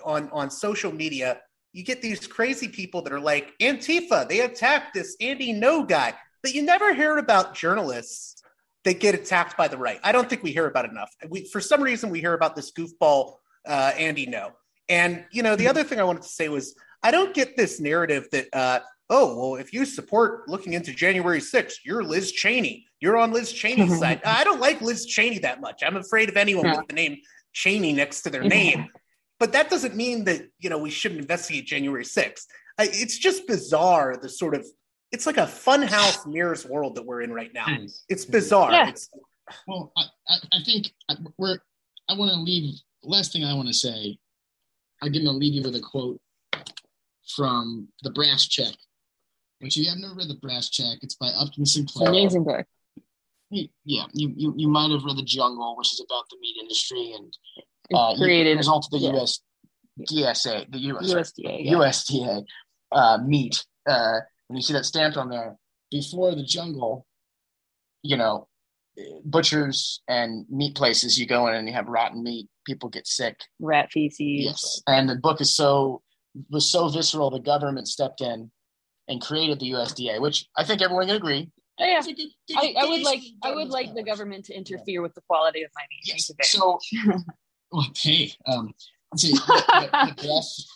on 0.05 0.31
on 0.31 0.51
social 0.51 0.93
media, 0.93 1.41
you 1.73 1.83
get 1.83 2.03
these 2.03 2.27
crazy 2.27 2.69
people 2.69 3.03
that 3.03 3.13
are 3.13 3.21
like 3.21 3.53
Antifa. 3.61 4.29
They 4.29 4.41
attacked 4.41 4.95
this 4.95 5.17
Andy 5.21 5.53
Ngo 5.53 5.87
guy, 5.87 6.15
but 6.43 6.55
you 6.55 6.63
never 6.63 6.95
hear 6.95 7.19
about 7.19 7.55
journalists 7.55 8.43
that 8.85 9.01
get 9.01 9.15
attacked 9.15 9.57
by 9.57 9.69
the 9.69 9.79
right. 9.79 9.99
I 10.03 10.13
don't 10.13 10.29
think 10.29 10.43
we 10.43 10.53
hear 10.53 10.67
about 10.67 10.89
enough. 10.89 11.11
We, 11.29 11.47
for 11.47 11.61
some 11.61 11.83
reason, 11.83 12.11
we 12.11 12.21
hear 12.21 12.35
about 12.35 12.55
this 12.55 12.71
goofball 12.73 13.37
uh, 13.67 13.93
Andy 13.97 14.27
Ngo. 14.27 14.53
And 14.89 15.25
you 15.33 15.43
know, 15.43 15.57
the 15.57 15.69
other 15.69 15.85
thing 15.85 16.01
I 16.01 16.05
wanted 16.05 16.23
to 16.23 16.29
say 16.29 16.49
was 16.49 16.75
I 17.05 17.10
don't 17.12 17.35
get 17.35 17.56
this 17.56 17.78
narrative 17.81 18.26
that. 18.32 18.48
Uh, 18.52 18.81
oh, 19.10 19.36
well, 19.52 19.60
if 19.60 19.72
you 19.72 19.85
support 19.85 20.48
looking 20.48 20.72
into 20.72 20.93
January 20.93 21.40
6th, 21.40 21.74
you're 21.85 22.02
Liz 22.02 22.32
Cheney. 22.32 22.86
You're 23.01 23.18
on 23.18 23.32
Liz 23.32 23.52
Cheney's 23.52 23.98
side. 24.01 24.22
I 24.24 24.43
don't 24.43 24.60
like 24.60 24.81
Liz 24.81 25.05
Cheney 25.06 25.39
that 25.40 25.60
much. 25.60 25.82
I'm 25.85 25.97
afraid 25.97 26.28
of 26.31 26.36
anyone 26.36 26.64
Yeah. 26.64 26.78
with 26.78 26.89
the 26.89 26.94
name 26.94 27.18
Cheney 27.52 27.93
next 27.93 28.22
to 28.22 28.31
their 28.31 28.43
name. 28.43 28.89
But 29.39 29.52
that 29.52 29.68
doesn't 29.68 29.94
mean 29.94 30.24
that, 30.24 30.48
you 30.59 30.70
know, 30.70 30.78
we 30.78 30.90
shouldn't 30.90 31.20
investigate 31.20 31.66
January 31.66 32.05
6th. 32.05 32.47
I, 32.78 32.85
it's 32.90 33.18
just 33.18 33.47
bizarre, 33.47 34.16
the 34.16 34.28
sort 34.28 34.55
of, 34.55 34.64
it's 35.12 35.26
like 35.26 35.36
a 35.36 35.43
funhouse 35.47 36.26
mirrors 36.32 36.64
world 36.64 36.94
that 36.94 37.05
we're 37.05 37.20
in 37.20 37.32
right 37.32 37.52
now. 37.52 37.66
It's 38.09 38.24
bizarre. 38.24 38.72
Yeah. 38.72 38.89
It's, 38.89 39.10
Well, 39.66 39.93
I, 39.97 40.02
I, 40.28 40.36
I 40.55 40.62
think 40.64 40.86
we're. 41.36 41.59
I 42.09 42.14
want 42.14 42.32
to 42.32 42.39
leave. 42.39 42.74
Last 43.02 43.32
thing 43.32 43.44
I 43.44 43.55
want 43.55 43.68
to 43.68 43.74
say, 43.74 44.16
I'm 45.02 45.12
going 45.12 45.24
to 45.24 45.31
leave 45.31 45.52
you 45.55 45.62
with 45.62 45.76
a 45.76 45.81
quote 45.81 46.18
from 47.37 47.89
the 48.03 48.11
Brass 48.11 48.47
Check. 48.47 48.75
Which 49.61 49.77
if 49.77 49.85
you 49.85 49.91
have 49.91 49.99
never 49.99 50.15
read 50.15 50.29
the 50.29 50.39
Brass 50.43 50.69
Check, 50.71 50.99
it's 51.03 51.15
by 51.15 51.29
Upton 51.29 51.65
Sinclair. 51.67 52.09
amazing 52.09 52.45
book. 52.45 52.67
Yeah, 53.51 54.05
you, 54.13 54.33
you 54.37 54.55
you 54.57 54.69
might 54.69 54.91
have 54.91 55.05
read 55.05 55.17
the 55.17 55.23
Jungle, 55.23 55.77
which 55.77 55.93
is 55.93 56.05
about 56.05 56.25
the 56.29 56.37
meat 56.41 56.57
industry 56.61 57.15
and 57.17 57.33
uh, 57.95 58.17
created 58.17 58.57
result 58.57 58.87
of 58.87 58.91
the 58.91 59.07
yeah. 59.07 59.23
US 59.23 59.41
DSA, 59.99 60.71
the 60.73 60.79
US 60.79 61.13
USDA. 61.13 61.65
Yeah. 61.65 61.73
USDA 61.75 62.45
uh, 62.93 63.19
meat. 63.25 63.65
Uh, 63.87 64.21
when 64.49 64.57
you 64.57 64.63
see 64.63 64.73
that 64.73 64.85
stamped 64.85 65.17
on 65.17 65.29
there, 65.29 65.57
before 65.91 66.35
the 66.35 66.43
jungle, 66.43 67.07
you 68.03 68.17
know, 68.17 68.49
butchers 69.25 70.03
and 70.09 70.47
meat 70.51 70.75
places, 70.75 71.19
you 71.19 71.27
go 71.27 71.47
in 71.47 71.55
and 71.55 71.69
you 71.69 71.75
have 71.75 71.87
rotten 71.87 72.23
meat, 72.23 72.49
people 72.67 72.89
get 72.89 73.07
sick. 73.07 73.39
Rat 73.61 73.91
feces. 73.93 74.19
Yes, 74.21 74.83
and 74.87 75.09
the 75.09 75.17
book 75.17 75.41
is 75.41 75.55
so 75.55 76.03
was 76.51 76.70
so 76.70 76.89
visceral. 76.89 77.31
The 77.31 77.40
government 77.40 77.89
stepped 77.89 78.20
in 78.20 78.51
and 79.09 79.20
created 79.20 79.61
the 79.61 79.70
USDA, 79.73 80.20
which 80.20 80.47
I 80.56 80.65
think 80.65 80.82
everyone 80.82 81.06
can 81.06 81.16
agree. 81.16 81.51
Oh, 81.81 81.85
yeah. 81.85 81.98
It's 81.98 82.06
a 82.09 82.12
good- 82.12 82.28
good- 82.48 82.56
I, 82.59 82.74
I 82.85 82.89
would 82.89 83.02
like 83.02 83.20
I 83.43 83.52
would 83.55 83.69
like 83.69 83.94
the 83.94 84.02
government 84.02 84.44
to 84.47 84.55
interfere 84.56 85.02
with 85.02 85.15
the 85.15 85.23
quality 85.23 85.62
of 85.62 85.70
my 85.74 85.82
meat. 85.90 86.02
Yes. 86.06 86.31
So, 86.51 86.78
okay, 87.89 88.32
um, 88.47 88.73
see, 89.16 89.32
the, 89.32 89.39
the, 89.39 90.15
the 90.15 90.23
brass, 90.23 90.66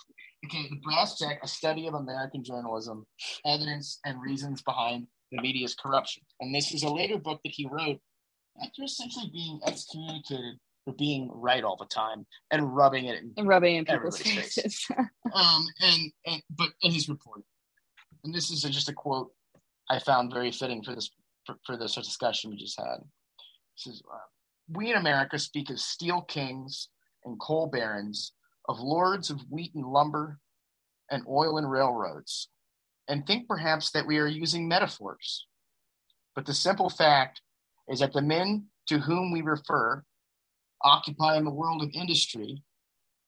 okay, 0.46 0.68
the 0.68 0.80
brass 0.84 1.18
check, 1.18 1.38
a 1.42 1.48
study 1.48 1.86
of 1.86 1.94
American 1.94 2.42
journalism, 2.42 3.06
evidence 3.46 4.00
and 4.04 4.20
reasons 4.20 4.62
behind 4.62 5.06
the 5.30 5.40
media's 5.40 5.74
corruption. 5.74 6.22
And 6.40 6.54
this 6.54 6.72
is 6.72 6.82
a 6.82 6.88
later 6.88 7.18
book 7.18 7.40
that 7.44 7.52
he 7.54 7.68
wrote 7.70 8.00
after 8.62 8.82
essentially 8.82 9.30
being 9.32 9.60
excommunicated 9.66 10.58
for 10.88 10.94
being 10.94 11.30
right 11.30 11.64
all 11.64 11.76
the 11.76 11.84
time 11.84 12.26
and 12.50 12.74
rubbing 12.74 13.04
it 13.04 13.18
in. 13.18 13.32
and 13.36 13.46
rubbing 13.46 13.76
in 13.76 13.84
people's 13.84 14.18
faces. 14.18 14.86
Um, 15.34 15.66
and, 15.82 16.10
and 16.24 16.42
but 16.56 16.70
in 16.80 16.90
his 16.90 17.06
report, 17.06 17.42
and 18.24 18.34
this 18.34 18.50
is 18.50 18.62
just 18.62 18.88
a 18.88 18.94
quote 18.94 19.30
I 19.90 19.98
found 19.98 20.32
very 20.32 20.50
fitting 20.50 20.82
for 20.82 20.94
this 20.94 21.10
for, 21.44 21.56
for 21.66 21.76
this 21.76 21.96
discussion 21.96 22.50
we 22.50 22.56
just 22.56 22.80
had. 22.80 22.96
He 23.74 23.90
says, 23.90 24.00
uh, 24.10 24.16
"We 24.70 24.90
in 24.90 24.96
America 24.96 25.38
speak 25.38 25.68
of 25.68 25.78
steel 25.78 26.22
kings 26.22 26.88
and 27.26 27.38
coal 27.38 27.66
barons, 27.66 28.32
of 28.70 28.80
lords 28.80 29.28
of 29.28 29.42
wheat 29.50 29.74
and 29.74 29.84
lumber, 29.84 30.38
and 31.10 31.22
oil 31.28 31.58
and 31.58 31.70
railroads, 31.70 32.48
and 33.06 33.26
think 33.26 33.48
perhaps 33.48 33.90
that 33.90 34.06
we 34.06 34.16
are 34.16 34.26
using 34.26 34.66
metaphors. 34.66 35.46
But 36.34 36.46
the 36.46 36.54
simple 36.54 36.88
fact 36.88 37.42
is 37.86 37.98
that 37.98 38.14
the 38.14 38.22
men 38.22 38.68
to 38.86 38.98
whom 38.98 39.30
we 39.30 39.42
refer 39.42 40.02
occupy 40.84 41.36
in 41.36 41.44
the 41.44 41.50
world 41.50 41.82
of 41.82 41.90
industry 41.92 42.62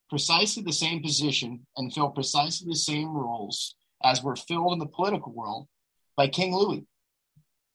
precisely 0.08 0.62
the 0.62 0.72
same 0.72 1.02
position 1.02 1.66
and 1.76 1.92
fill 1.92 2.10
precisely 2.10 2.66
the 2.68 2.76
same 2.76 3.08
roles 3.08 3.74
as 4.02 4.22
were 4.22 4.34
filled 4.36 4.72
in 4.72 4.78
the 4.78 4.86
political 4.86 5.32
world 5.32 5.68
by 6.16 6.26
King 6.26 6.54
Louis, 6.54 6.84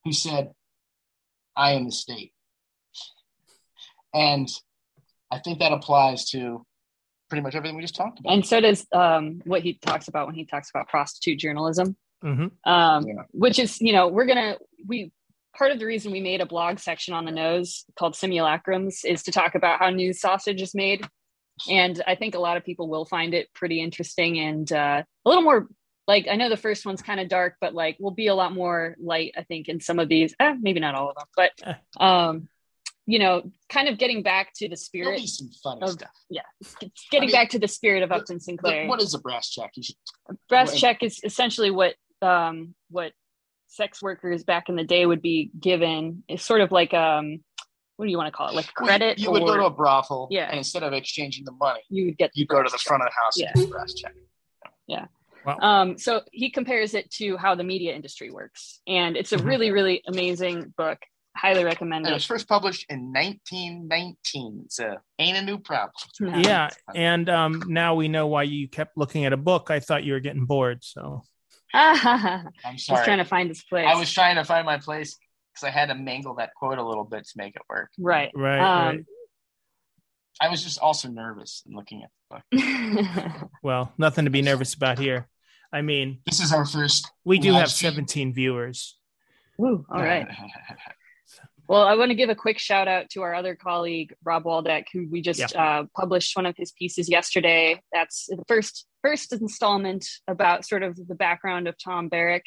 who 0.04 0.12
said, 0.12 0.52
I 1.56 1.72
am 1.72 1.84
the 1.86 1.92
state. 1.92 2.32
And 4.14 4.48
I 5.30 5.38
think 5.38 5.58
that 5.60 5.72
applies 5.72 6.28
to 6.30 6.64
pretty 7.28 7.42
much 7.42 7.54
everything 7.54 7.76
we 7.76 7.82
just 7.82 7.96
talked 7.96 8.20
about. 8.20 8.32
and 8.32 8.46
so 8.46 8.60
does 8.60 8.86
um, 8.92 9.40
what 9.44 9.62
he 9.62 9.74
talks 9.74 10.08
about 10.08 10.26
when 10.26 10.34
he 10.36 10.44
talks 10.44 10.70
about 10.70 10.88
prostitute 10.88 11.38
journalism. 11.38 11.96
Mhm. 12.24 12.50
um, 12.64 13.06
Yeah. 13.06 13.22
which 13.32 13.58
is 13.58 13.78
you 13.80 13.92
know 13.92 14.08
we're 14.08 14.24
gonna 14.24 14.56
we 14.86 15.12
part 15.56 15.70
of 15.72 15.78
the 15.78 15.86
reason 15.86 16.12
we 16.12 16.20
made 16.20 16.40
a 16.40 16.46
blog 16.46 16.78
section 16.78 17.14
on 17.14 17.24
the 17.24 17.30
Knows 17.32 17.84
called 17.98 18.14
simulacrums 18.14 19.04
is 19.04 19.22
to 19.24 19.32
talk 19.32 19.54
about 19.54 19.78
how 19.80 19.90
news 19.90 20.20
sausage 20.20 20.60
is 20.62 20.74
made 20.74 21.06
and 21.70 22.02
i 22.06 22.14
think 22.14 22.34
a 22.34 22.38
lot 22.38 22.56
of 22.58 22.64
people 22.64 22.88
will 22.88 23.06
find 23.06 23.32
it 23.32 23.48
pretty 23.54 23.80
interesting 23.80 24.38
and 24.38 24.70
uh, 24.72 25.02
a 25.24 25.28
little 25.28 25.42
more 25.42 25.66
like 26.06 26.28
i 26.30 26.36
know 26.36 26.50
the 26.50 26.56
first 26.56 26.84
one's 26.84 27.00
kind 27.00 27.18
of 27.18 27.28
dark 27.28 27.54
but 27.62 27.72
like 27.74 27.96
will 27.98 28.10
be 28.10 28.26
a 28.26 28.34
lot 28.34 28.52
more 28.52 28.94
light 29.00 29.32
i 29.38 29.42
think 29.42 29.68
in 29.68 29.80
some 29.80 29.98
of 29.98 30.08
these 30.08 30.34
eh, 30.38 30.54
maybe 30.60 30.80
not 30.80 30.94
all 30.94 31.08
of 31.10 31.16
them 31.16 31.26
Eh. 31.64 31.74
but 31.96 32.02
um 32.04 32.48
you 33.06 33.18
know 33.18 33.50
kind 33.70 33.88
of 33.88 33.96
getting 33.98 34.22
back 34.22 34.52
to 34.54 34.68
the 34.68 34.76
spirit 34.76 35.16
be 35.18 35.26
some 35.26 35.48
funny 35.62 35.80
of- 35.82 35.90
stuff. 35.90 36.10
Yeah 36.28 36.42
getting 37.10 37.28
I 37.28 37.30
mean, 37.30 37.32
back 37.32 37.48
to 37.50 37.58
the 37.58 37.68
spirit 37.68 38.02
of 38.02 38.10
the- 38.10 38.16
upton 38.16 38.36
The- 38.36 38.40
sinclair 38.44 38.86
what 38.86 39.00
is 39.00 39.14
a 39.14 39.18
brass 39.18 39.48
check? 39.48 39.70
You 39.76 39.82
should, 39.82 39.96
brass 40.50 40.72
Well, 40.72 40.78
check 40.78 41.02
is 41.02 41.20
essentially 41.24 41.70
what 41.70 41.94
um 42.20 42.74
what 42.90 43.12
sex 43.68 44.02
workers 44.02 44.44
back 44.44 44.68
in 44.68 44.76
the 44.76 44.84
day 44.84 45.06
would 45.06 45.22
be 45.22 45.50
given 45.58 46.22
is 46.28 46.42
sort 46.42 46.60
of 46.60 46.70
like 46.72 46.94
um 46.94 47.38
what 47.96 48.04
do 48.06 48.10
you 48.10 48.16
want 48.18 48.26
to 48.26 48.36
call 48.36 48.48
it 48.48 48.54
like 48.54 48.72
credit 48.74 49.18
You 49.18 49.30
would 49.30 49.42
or 49.42 49.46
go 49.48 49.56
to 49.56 49.64
a 49.66 49.70
brothel, 49.70 50.28
Yeah. 50.30 50.48
and 50.48 50.58
instead 50.58 50.82
of 50.82 50.92
exchanging 50.92 51.44
the 51.44 51.52
money, 51.52 51.80
you 51.88 52.06
would 52.06 52.18
get 52.18 52.30
you 52.34 52.46
go 52.46 52.62
to 52.62 52.68
the 52.70 52.78
front 52.78 53.02
of 53.02 53.08
the 53.08 53.14
house 53.14 53.38
Yeah. 53.38 53.46
and 53.54 53.56
get 53.56 53.68
a 53.68 53.70
brass 53.70 53.94
check. 53.94 54.14
Yeah. 54.86 55.06
Um 55.60 55.96
so 55.98 56.22
he 56.32 56.50
compares 56.50 56.94
it 56.94 57.10
to 57.12 57.36
how 57.36 57.54
the 57.54 57.64
media 57.64 57.94
industry 57.94 58.30
works 58.30 58.80
and 58.86 59.16
it's 59.16 59.32
a 59.32 59.36
Mhm. 59.38 59.46
really 59.46 59.70
really 59.72 60.02
amazing 60.06 60.74
book 60.76 60.98
highly 61.36 61.64
recommend 61.64 62.06
it 62.06 62.10
it 62.10 62.14
was 62.14 62.24
first 62.24 62.48
published 62.48 62.86
in 62.88 63.12
1919. 63.12 64.66
So 64.68 64.96
ain't 65.18 65.36
a 65.36 65.42
new 65.42 65.58
problem. 65.58 65.92
Yeah, 66.42 66.70
and 66.94 67.28
um, 67.28 67.62
now 67.66 67.94
we 67.94 68.08
know 68.08 68.26
why 68.26 68.44
you 68.44 68.68
kept 68.68 68.96
looking 68.96 69.26
at 69.26 69.32
a 69.34 69.36
book. 69.36 69.70
I 69.70 69.80
thought 69.80 70.02
you 70.04 70.14
were 70.14 70.20
getting 70.20 70.46
bored. 70.46 70.82
So 70.82 71.22
I'm 71.74 72.50
just 72.74 72.86
sorry. 72.86 73.04
trying 73.04 73.18
to 73.18 73.24
find 73.24 73.48
his 73.48 73.62
place 73.62 73.86
I 73.88 73.94
was 73.96 74.12
trying 74.12 74.36
to 74.36 74.44
find 74.44 74.64
my 74.66 74.78
place 74.78 75.16
because 75.52 75.66
I 75.66 75.70
had 75.70 75.88
to 75.88 75.94
mangle 75.94 76.34
that 76.36 76.50
quote 76.54 76.78
a 76.78 76.82
little 76.86 77.04
bit 77.04 77.24
to 77.24 77.32
make 77.36 77.56
it 77.56 77.62
work. 77.68 77.90
right 77.98 78.30
right, 78.34 78.88
um 78.90 79.06
I 80.40 80.48
was 80.50 80.62
just 80.62 80.78
also 80.78 81.08
nervous 81.08 81.62
in 81.66 81.74
looking 81.74 82.02
at 82.04 82.10
the 82.30 82.42
book. 83.40 83.50
Well, 83.62 83.92
nothing 83.96 84.26
to 84.26 84.30
be 84.30 84.42
nervous 84.42 84.74
about 84.74 84.98
here. 84.98 85.28
I 85.72 85.80
mean, 85.82 86.20
This 86.26 86.40
is 86.40 86.52
our 86.52 86.66
first. 86.66 87.10
we 87.24 87.38
do 87.38 87.52
have 87.54 87.70
stream. 87.70 87.92
17 87.92 88.34
viewers. 88.34 88.98
Woo, 89.58 89.86
all 89.90 90.02
right 90.02 90.26
Well, 91.68 91.82
I 91.82 91.96
want 91.96 92.10
to 92.10 92.14
give 92.14 92.30
a 92.30 92.34
quick 92.34 92.58
shout 92.58 92.86
out 92.86 93.10
to 93.10 93.22
our 93.22 93.34
other 93.34 93.56
colleague, 93.56 94.14
Rob 94.24 94.44
Waldeck, 94.44 94.84
who 94.92 95.08
we 95.10 95.20
just 95.20 95.54
uh, 95.56 95.84
published 95.96 96.36
one 96.36 96.46
of 96.46 96.56
his 96.56 96.72
pieces 96.72 97.08
yesterday. 97.08 97.80
That's 97.92 98.26
the 98.28 98.44
first 98.46 98.86
first 99.02 99.32
installment 99.32 100.06
about 100.28 100.64
sort 100.64 100.82
of 100.82 100.96
the 100.96 101.14
background 101.14 101.66
of 101.66 101.74
Tom 101.82 102.08
Barrack, 102.08 102.44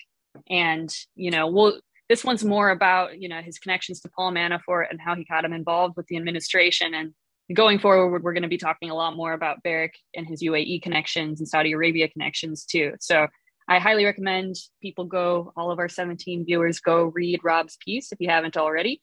and 0.50 0.94
you 1.16 1.32
know, 1.32 1.48
we'll 1.48 1.80
this 2.08 2.24
one's 2.24 2.46
more 2.46 2.70
about 2.70 3.20
you 3.20 3.28
know 3.28 3.42
his 3.42 3.60
connections 3.60 4.00
to 4.02 4.10
Paul 4.10 4.32
Manafort 4.32 4.86
and 4.90 5.02
how 5.02 5.16
he 5.16 5.26
got 5.26 5.44
him 5.44 5.54
involved 5.54 5.98
with 5.98 6.08
the 6.08 6.18
administration. 6.18 6.94
And 6.94 7.14
going 7.54 7.80
forward, 7.80 8.24
we're 8.24 8.34
going 8.34 8.44
to 8.44 8.50
be 8.50 8.58
talking 8.58 8.90
a 8.90 8.96
lot 8.96 9.18
more 9.18 9.34
about 9.34 9.64
Barrack 9.64 9.96
and 10.16 10.26
his 10.26 10.42
UAE 10.42 10.82
connections 10.82 11.42
and 11.42 11.48
Saudi 11.48 11.74
Arabia 11.74 12.08
connections 12.08 12.64
too. 12.64 12.94
So 13.00 13.28
I 13.68 13.78
highly 13.78 14.04
recommend 14.04 14.56
people 14.82 15.06
go, 15.06 15.54
all 15.56 15.70
of 15.70 15.78
our 15.78 15.88
17 15.88 16.44
viewers 16.44 16.80
go 16.80 17.04
read 17.14 17.42
Rob's 17.44 17.78
piece 17.86 18.12
if 18.12 18.20
you 18.20 18.28
haven't 18.28 18.58
already, 18.58 19.00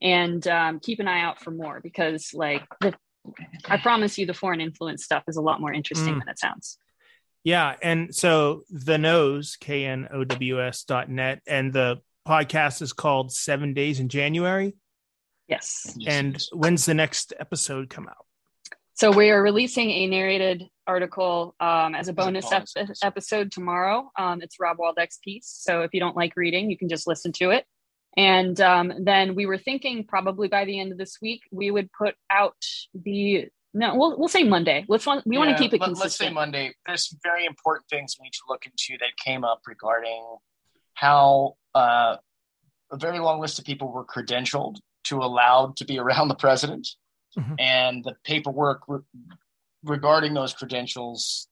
and 0.00 0.46
um, 0.46 0.80
keep 0.80 1.00
an 1.00 1.08
eye 1.08 1.22
out 1.22 1.40
for 1.40 1.50
more 1.50 1.80
because, 1.82 2.30
like, 2.34 2.62
the, 2.80 2.94
I 3.66 3.78
promise 3.78 4.18
you, 4.18 4.26
the 4.26 4.34
foreign 4.34 4.60
influence 4.60 5.04
stuff 5.04 5.24
is 5.28 5.36
a 5.36 5.42
lot 5.42 5.60
more 5.60 5.72
interesting 5.72 6.14
mm. 6.14 6.18
than 6.20 6.28
it 6.28 6.38
sounds. 6.38 6.78
Yeah. 7.44 7.74
And 7.80 8.14
so 8.14 8.62
the 8.70 8.98
knows, 8.98 9.56
K 9.60 9.84
N 9.84 10.08
O 10.12 10.24
W 10.24 10.62
S 10.62 10.84
dot 10.84 11.08
net, 11.08 11.42
and 11.46 11.72
the 11.72 12.00
podcast 12.26 12.82
is 12.82 12.92
called 12.92 13.32
Seven 13.32 13.72
Days 13.72 14.00
in 14.00 14.08
January. 14.08 14.74
Yes. 15.46 15.96
And 16.06 16.42
when's 16.52 16.86
the 16.86 16.94
next 16.94 17.32
episode 17.38 17.88
come 17.88 18.08
out? 18.08 18.26
So 18.94 19.12
we 19.12 19.30
are 19.30 19.40
releasing 19.40 19.90
a 19.90 20.06
narrated 20.08 20.64
article 20.88 21.54
um, 21.60 21.94
as 21.94 22.08
a 22.08 22.12
bonus, 22.12 22.48
bonus 22.48 22.74
ep- 22.76 22.88
episode 23.02 23.52
tomorrow. 23.52 24.10
Um, 24.18 24.42
it's 24.42 24.58
Rob 24.58 24.78
Waldeck's 24.78 25.18
piece. 25.18 25.46
So 25.46 25.82
if 25.82 25.94
you 25.94 26.00
don't 26.00 26.16
like 26.16 26.32
reading, 26.34 26.68
you 26.70 26.76
can 26.76 26.88
just 26.88 27.06
listen 27.06 27.30
to 27.32 27.50
it. 27.50 27.64
And 28.16 28.58
um, 28.60 28.92
then 28.98 29.34
we 29.34 29.46
were 29.46 29.58
thinking 29.58 30.04
probably 30.04 30.48
by 30.48 30.64
the 30.64 30.80
end 30.80 30.92
of 30.92 30.98
this 30.98 31.18
week 31.20 31.42
we 31.50 31.70
would 31.70 31.90
put 31.92 32.14
out 32.30 32.56
the 32.94 33.48
no, 33.74 33.94
we'll 33.94 34.18
we'll 34.18 34.28
say 34.28 34.42
Monday. 34.42 34.86
Let's 34.88 35.04
want 35.04 35.26
we 35.26 35.36
yeah, 35.36 35.44
want 35.44 35.56
to 35.56 35.62
keep 35.62 35.74
it 35.74 35.80
let, 35.80 35.88
consistent. 35.88 36.04
Let's 36.04 36.16
say 36.16 36.30
Monday. 36.30 36.74
There's 36.86 37.10
some 37.10 37.18
very 37.22 37.44
important 37.44 37.86
things 37.90 38.16
we 38.18 38.24
need 38.24 38.32
to 38.32 38.42
look 38.48 38.64
into 38.64 38.96
that 39.00 39.14
came 39.22 39.44
up 39.44 39.60
regarding 39.66 40.24
how 40.94 41.56
uh, 41.74 42.16
a 42.90 42.96
very 42.96 43.18
long 43.18 43.38
list 43.38 43.58
of 43.58 43.66
people 43.66 43.92
were 43.92 44.04
credentialed 44.04 44.76
to 45.04 45.18
allowed 45.18 45.76
to 45.76 45.84
be 45.84 45.98
around 46.04 46.28
the 46.28 46.34
president, 46.34 46.88
mm-hmm. 47.38 47.52
and 47.58 48.02
the 48.02 48.14
paperwork 48.24 48.80
re- 48.88 49.00
regarding 49.84 50.32
those 50.32 50.54
credentials 50.54 51.46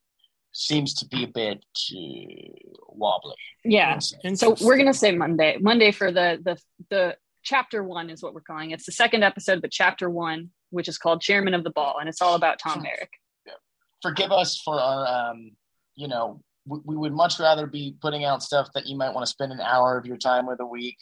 seems 0.54 0.94
to 0.94 1.06
be 1.06 1.24
a 1.24 1.28
bit 1.28 1.64
uh, 1.94 2.72
wobbly. 2.88 3.36
Yeah. 3.64 3.98
So 3.98 4.56
we're 4.62 4.78
gonna 4.78 4.94
say 4.94 5.12
Monday. 5.12 5.58
Monday 5.60 5.92
for 5.92 6.10
the 6.10 6.40
the 6.42 6.58
the 6.90 7.16
chapter 7.42 7.84
one 7.84 8.08
is 8.08 8.22
what 8.22 8.32
we're 8.32 8.40
calling 8.40 8.70
it. 8.70 8.74
It's 8.74 8.86
the 8.86 8.92
second 8.92 9.22
episode, 9.22 9.60
but 9.60 9.70
chapter 9.70 10.08
one 10.08 10.50
which 10.74 10.88
is 10.88 10.98
called 10.98 11.20
Chairman 11.20 11.54
of 11.54 11.62
the 11.62 11.70
Ball, 11.70 11.96
and 12.00 12.08
it's 12.08 12.20
all 12.20 12.34
about 12.34 12.58
Tom 12.58 12.82
Barrack. 12.82 13.10
Forgive 14.02 14.32
us 14.32 14.60
for 14.62 14.78
our, 14.78 15.30
um, 15.30 15.52
you 15.94 16.08
know, 16.08 16.42
we, 16.66 16.80
we 16.84 16.96
would 16.96 17.12
much 17.12 17.38
rather 17.38 17.66
be 17.66 17.96
putting 18.02 18.24
out 18.24 18.42
stuff 18.42 18.68
that 18.74 18.86
you 18.86 18.96
might 18.96 19.14
want 19.14 19.24
to 19.24 19.30
spend 19.30 19.52
an 19.52 19.60
hour 19.60 19.96
of 19.96 20.04
your 20.04 20.18
time 20.18 20.46
with 20.46 20.60
a 20.60 20.66
week. 20.66 20.98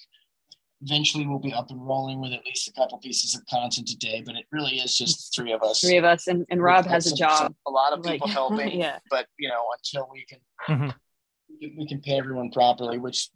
Eventually, 0.84 1.26
we'll 1.26 1.38
be 1.38 1.52
up 1.52 1.70
and 1.70 1.86
rolling 1.86 2.20
with 2.20 2.32
at 2.32 2.44
least 2.44 2.68
a 2.68 2.72
couple 2.72 2.98
pieces 2.98 3.34
of 3.34 3.46
content 3.46 3.88
a 3.90 3.96
day, 3.96 4.22
but 4.24 4.34
it 4.34 4.46
really 4.50 4.76
is 4.76 4.96
just 4.96 5.34
three 5.34 5.52
of 5.52 5.62
us. 5.62 5.80
Three 5.80 5.96
of 5.96 6.04
us, 6.04 6.26
and, 6.26 6.44
and 6.50 6.62
Rob 6.62 6.86
has 6.86 7.10
a 7.10 7.14
job. 7.14 7.54
a 7.66 7.70
lot 7.70 7.92
of 7.92 8.02
people 8.02 8.26
like, 8.26 8.34
helping, 8.34 8.80
yeah. 8.80 8.98
But 9.10 9.26
you 9.38 9.48
know, 9.48 9.64
until 9.76 10.08
we 10.12 10.24
can, 10.24 10.38
mm-hmm. 10.68 11.78
we 11.78 11.86
can 11.86 12.00
pay 12.00 12.18
everyone 12.18 12.50
properly, 12.50 12.98
which 12.98 13.30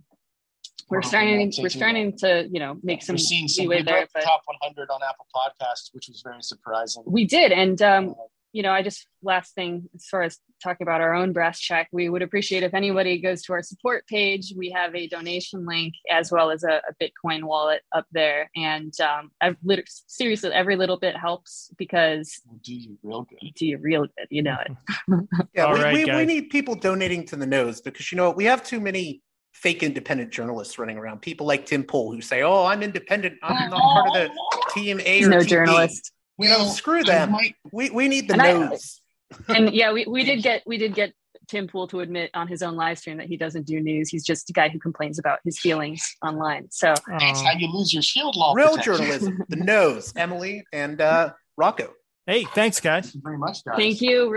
we're 0.89 1.03
starting 1.03 1.53
we're 1.59 1.69
starting 1.69 2.17
to 2.17 2.49
you 2.51 2.61
know 2.61 2.79
make 2.83 3.03
some 3.03 3.15
we're 3.15 3.19
seeing 3.19 3.49
some 3.49 3.67
we 3.67 3.83
there 3.83 4.07
but 4.15 4.23
top 4.23 4.43
100 4.45 4.89
on 4.91 5.01
apple 5.09 5.27
podcasts 5.35 5.91
which 5.93 6.09
was 6.09 6.23
very 6.23 6.43
surprising 6.43 7.03
we 7.07 7.25
did 7.25 7.51
and 7.51 7.83
um 7.83 8.15
you 8.57 8.63
know 8.63 8.73
i 8.73 8.81
just 8.81 9.07
last 9.23 9.55
thing 9.55 9.87
as 9.95 10.07
far 10.07 10.23
as 10.23 10.39
talking 10.63 10.87
about 10.87 11.03
our 11.03 11.13
own 11.15 11.35
brass 11.35 11.61
check 11.61 11.89
we 11.93 12.09
would 12.09 12.23
appreciate 12.23 12.63
if 12.63 12.73
anybody 12.73 13.19
goes 13.19 13.43
to 13.43 13.53
our 13.53 13.63
support 13.63 14.07
page. 14.07 14.55
We 14.57 14.71
have 14.71 14.95
a 14.95 15.07
donation 15.09 15.67
link 15.67 15.95
as 16.11 16.33
well 16.33 16.51
as 16.51 16.65
a, 16.65 16.81
a 16.89 16.95
bitcoin 17.03 17.45
wallet 17.45 17.83
up 17.93 18.07
there. 18.13 18.51
And 18.57 18.93
um 19.01 19.31
i've 19.41 19.57
lit- 19.63 19.89
seriously 20.07 20.51
every 20.53 20.77
little 20.77 20.99
bit 20.99 21.17
helps 21.17 21.71
because 21.77 22.41
we'll 22.47 22.61
do 22.63 22.75
you 22.75 22.99
real 23.03 23.23
good? 23.23 23.39
do 23.57 23.67
you 23.67 23.79
real 23.79 24.03
good? 24.03 24.27
You 24.31 24.43
know 24.43 24.57
it. 24.65 24.73
Yeah 25.55 25.73
we, 25.73 25.83
right, 25.83 26.07
we, 26.07 26.17
we 26.17 26.25
need 26.25 26.51
people 26.51 26.75
donating 26.75 27.25
to 27.27 27.37
the 27.37 27.47
Knows 27.47 27.81
because 27.81 28.11
you 28.11 28.17
know 28.17 28.31
we 28.31 28.45
have 28.45 28.65
too 28.65 28.81
many 28.81 29.23
fake 29.53 29.83
independent 29.83 30.31
journalists 30.31 30.79
running 30.79 30.99
around. 30.99 31.23
People 31.23 31.47
like 31.47 31.65
Tim 31.65 31.83
Pool 31.83 32.13
who 32.13 32.21
say, 32.21 32.43
"Oh, 32.43 32.67
I'm 32.67 32.83
independent. 32.83 33.39
I'm 33.43 33.71
not 33.71 33.81
part 33.81 34.09
of 34.09 34.13
the 34.15 34.31
team 34.75 35.01
A 35.01 35.25
or 35.25 35.29
no 35.31 35.39
team 35.41 35.49
journalist." 35.49 36.13
We 36.39 36.49
don't 36.49 36.69
screw 36.69 37.03
them. 37.03 37.33
Might... 37.33 37.55
We 37.73 37.91
we 37.91 38.09
need 38.09 38.29
the 38.29 38.35
and 38.35 38.71
Knows. 38.71 39.01
I, 39.49 39.55
and 39.57 39.75
yeah, 39.75 39.93
we, 39.93 40.07
we 40.07 40.25
did 40.25 40.43
get 40.43 40.63
we 40.67 40.79
did 40.79 40.95
get 40.95 41.13
Tim 41.49 41.69
Pool 41.69 41.87
to 41.89 42.01
admit 42.01 42.31
on 42.35 42.49
his 42.49 42.63
own 42.63 42.77
live 42.77 42.99
stream 42.99 43.19
that 43.19 43.27
he 43.27 43.37
doesn't 43.37 43.67
do 43.67 43.81
news. 43.81 44.09
He's 44.09 44.25
just 44.25 44.51
a 44.51 44.53
guy 44.53 44.69
who 44.69 44.79
complains 44.79 45.19
about 45.19 45.41
his 45.45 45.59
feelings 45.59 46.17
online. 46.25 46.69
So 46.71 46.95
that's 47.07 47.41
how 47.41 47.53
you 47.53 47.69
lose 47.73 47.93
your 47.93 48.03
shield 48.03 48.37
law. 48.37 48.53
Real 48.55 48.77
protection. 48.77 48.97
journalism, 48.97 49.45
the 49.49 49.57
Knows, 49.65 50.13
Emily 50.17 50.65
and 50.73 51.01
uh, 51.01 51.33
Rocco. 51.57 51.93
Hey, 52.27 52.43
thanks, 52.43 52.81
guys. 52.81 53.05
Thank 53.05 53.15
you 53.15 53.21
very 53.23 53.39
much, 53.39 53.65
guys. 53.65 53.77
Thank 53.77 54.01
you. 54.01 54.31